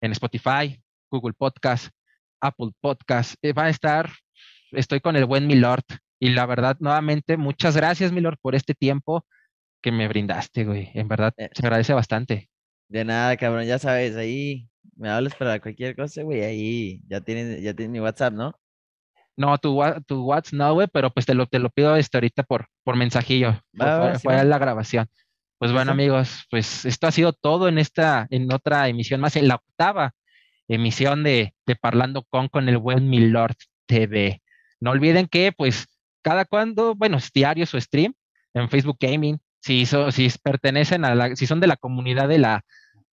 en 0.00 0.12
Spotify, 0.12 0.80
Google 1.10 1.34
Podcast, 1.34 1.88
Apple 2.40 2.70
Podcast. 2.80 3.34
Eh, 3.42 3.52
va 3.52 3.64
a 3.64 3.70
estar, 3.70 4.10
estoy 4.72 5.00
con 5.00 5.16
el 5.16 5.24
buen 5.24 5.46
Milord. 5.46 5.84
Y 6.20 6.30
la 6.30 6.46
verdad, 6.46 6.76
nuevamente, 6.80 7.36
muchas 7.36 7.76
gracias, 7.76 8.12
Milord, 8.12 8.38
por 8.40 8.54
este 8.54 8.74
tiempo 8.74 9.26
que 9.82 9.92
me 9.92 10.08
brindaste, 10.08 10.64
güey. 10.64 10.90
En 10.94 11.08
verdad, 11.08 11.32
eh. 11.36 11.50
se 11.52 11.62
agradece 11.62 11.94
bastante. 11.94 12.48
De 12.88 13.04
nada, 13.04 13.36
cabrón, 13.36 13.64
ya 13.64 13.78
sabes, 13.78 14.16
ahí 14.16 14.68
me 14.96 15.08
hablas 15.10 15.34
para 15.34 15.60
cualquier 15.60 15.96
cosa, 15.96 16.22
güey, 16.22 16.42
ahí 16.42 17.00
ya 17.08 17.20
tienes, 17.20 17.62
ya 17.62 17.74
tienes 17.74 17.92
mi 17.92 18.00
WhatsApp, 18.00 18.32
¿no? 18.32 18.54
No, 19.36 19.58
tu, 19.58 19.78
tu 20.06 20.24
WhatsApp 20.24 20.54
no, 20.54 20.74
güey, 20.74 20.88
pero 20.90 21.10
pues 21.10 21.26
te 21.26 21.34
lo, 21.34 21.46
te 21.46 21.58
lo 21.58 21.68
pido 21.70 21.94
este 21.96 22.16
ahorita 22.16 22.42
por, 22.42 22.68
por 22.82 22.96
mensajillo. 22.96 23.60
fue, 24.22 24.44
la 24.44 24.58
grabación. 24.58 25.08
Pues 25.58 25.72
bueno, 25.72 25.92
amigos, 25.92 26.46
pues 26.50 26.84
esto 26.84 27.06
ha 27.06 27.12
sido 27.12 27.32
todo 27.32 27.68
en 27.68 27.78
esta, 27.78 28.26
en 28.30 28.52
otra 28.52 28.88
emisión 28.88 29.20
más, 29.20 29.36
en 29.36 29.48
la 29.48 29.56
octava 29.56 30.12
emisión 30.68 31.22
de, 31.22 31.54
de 31.66 31.76
Parlando 31.76 32.24
con 32.28 32.48
con 32.48 32.68
el 32.68 32.78
buen 32.78 33.08
Milord 33.08 33.56
TV. 33.86 34.42
No 34.80 34.90
olviden 34.90 35.26
que, 35.28 35.52
pues, 35.52 35.86
cada 36.22 36.44
cuando, 36.44 36.94
bueno, 36.94 37.18
es 37.18 37.32
diario 37.32 37.66
su 37.66 37.80
stream 37.80 38.14
en 38.54 38.68
Facebook 38.68 38.96
Gaming. 39.00 39.38
Si, 39.60 39.86
si 39.86 40.30
pertenecen 40.42 41.04
a 41.04 41.14
la, 41.14 41.36
si 41.36 41.46
son 41.46 41.60
de 41.60 41.66
la 41.66 41.76
comunidad 41.76 42.28
de 42.28 42.38
la, 42.38 42.62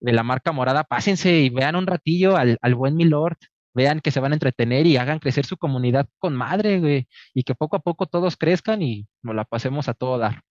de 0.00 0.12
la 0.12 0.22
marca 0.22 0.52
morada, 0.52 0.84
pásense 0.84 1.40
y 1.40 1.50
vean 1.50 1.76
un 1.76 1.86
ratillo 1.86 2.36
al, 2.36 2.58
al 2.60 2.74
buen 2.74 2.96
Milord 2.96 3.36
vean 3.74 4.00
que 4.00 4.10
se 4.10 4.20
van 4.20 4.32
a 4.32 4.36
entretener 4.36 4.86
y 4.86 4.96
hagan 4.96 5.18
crecer 5.18 5.44
su 5.44 5.56
comunidad 5.56 6.08
con 6.18 6.34
madre, 6.34 6.80
güey, 6.80 7.08
y 7.34 7.42
que 7.42 7.54
poco 7.54 7.76
a 7.76 7.80
poco 7.80 8.06
todos 8.06 8.36
crezcan 8.36 8.82
y 8.82 9.06
nos 9.22 9.34
la 9.34 9.44
pasemos 9.44 9.88
a 9.88 9.94
todo 9.94 10.18
dar. 10.18 10.42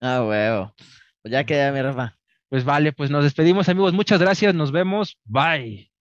Ah, 0.00 0.24
huevo. 0.24 0.74
Pues 1.22 1.32
ya 1.32 1.44
queda, 1.44 1.72
mi 1.72 1.80
Rafa. 1.80 2.16
Pues 2.48 2.64
vale, 2.64 2.92
pues 2.92 3.10
nos 3.10 3.24
despedimos, 3.24 3.68
amigos. 3.68 3.92
Muchas 3.94 4.20
gracias. 4.20 4.54
Nos 4.54 4.72
vemos. 4.72 5.16
Bye. 5.24 5.91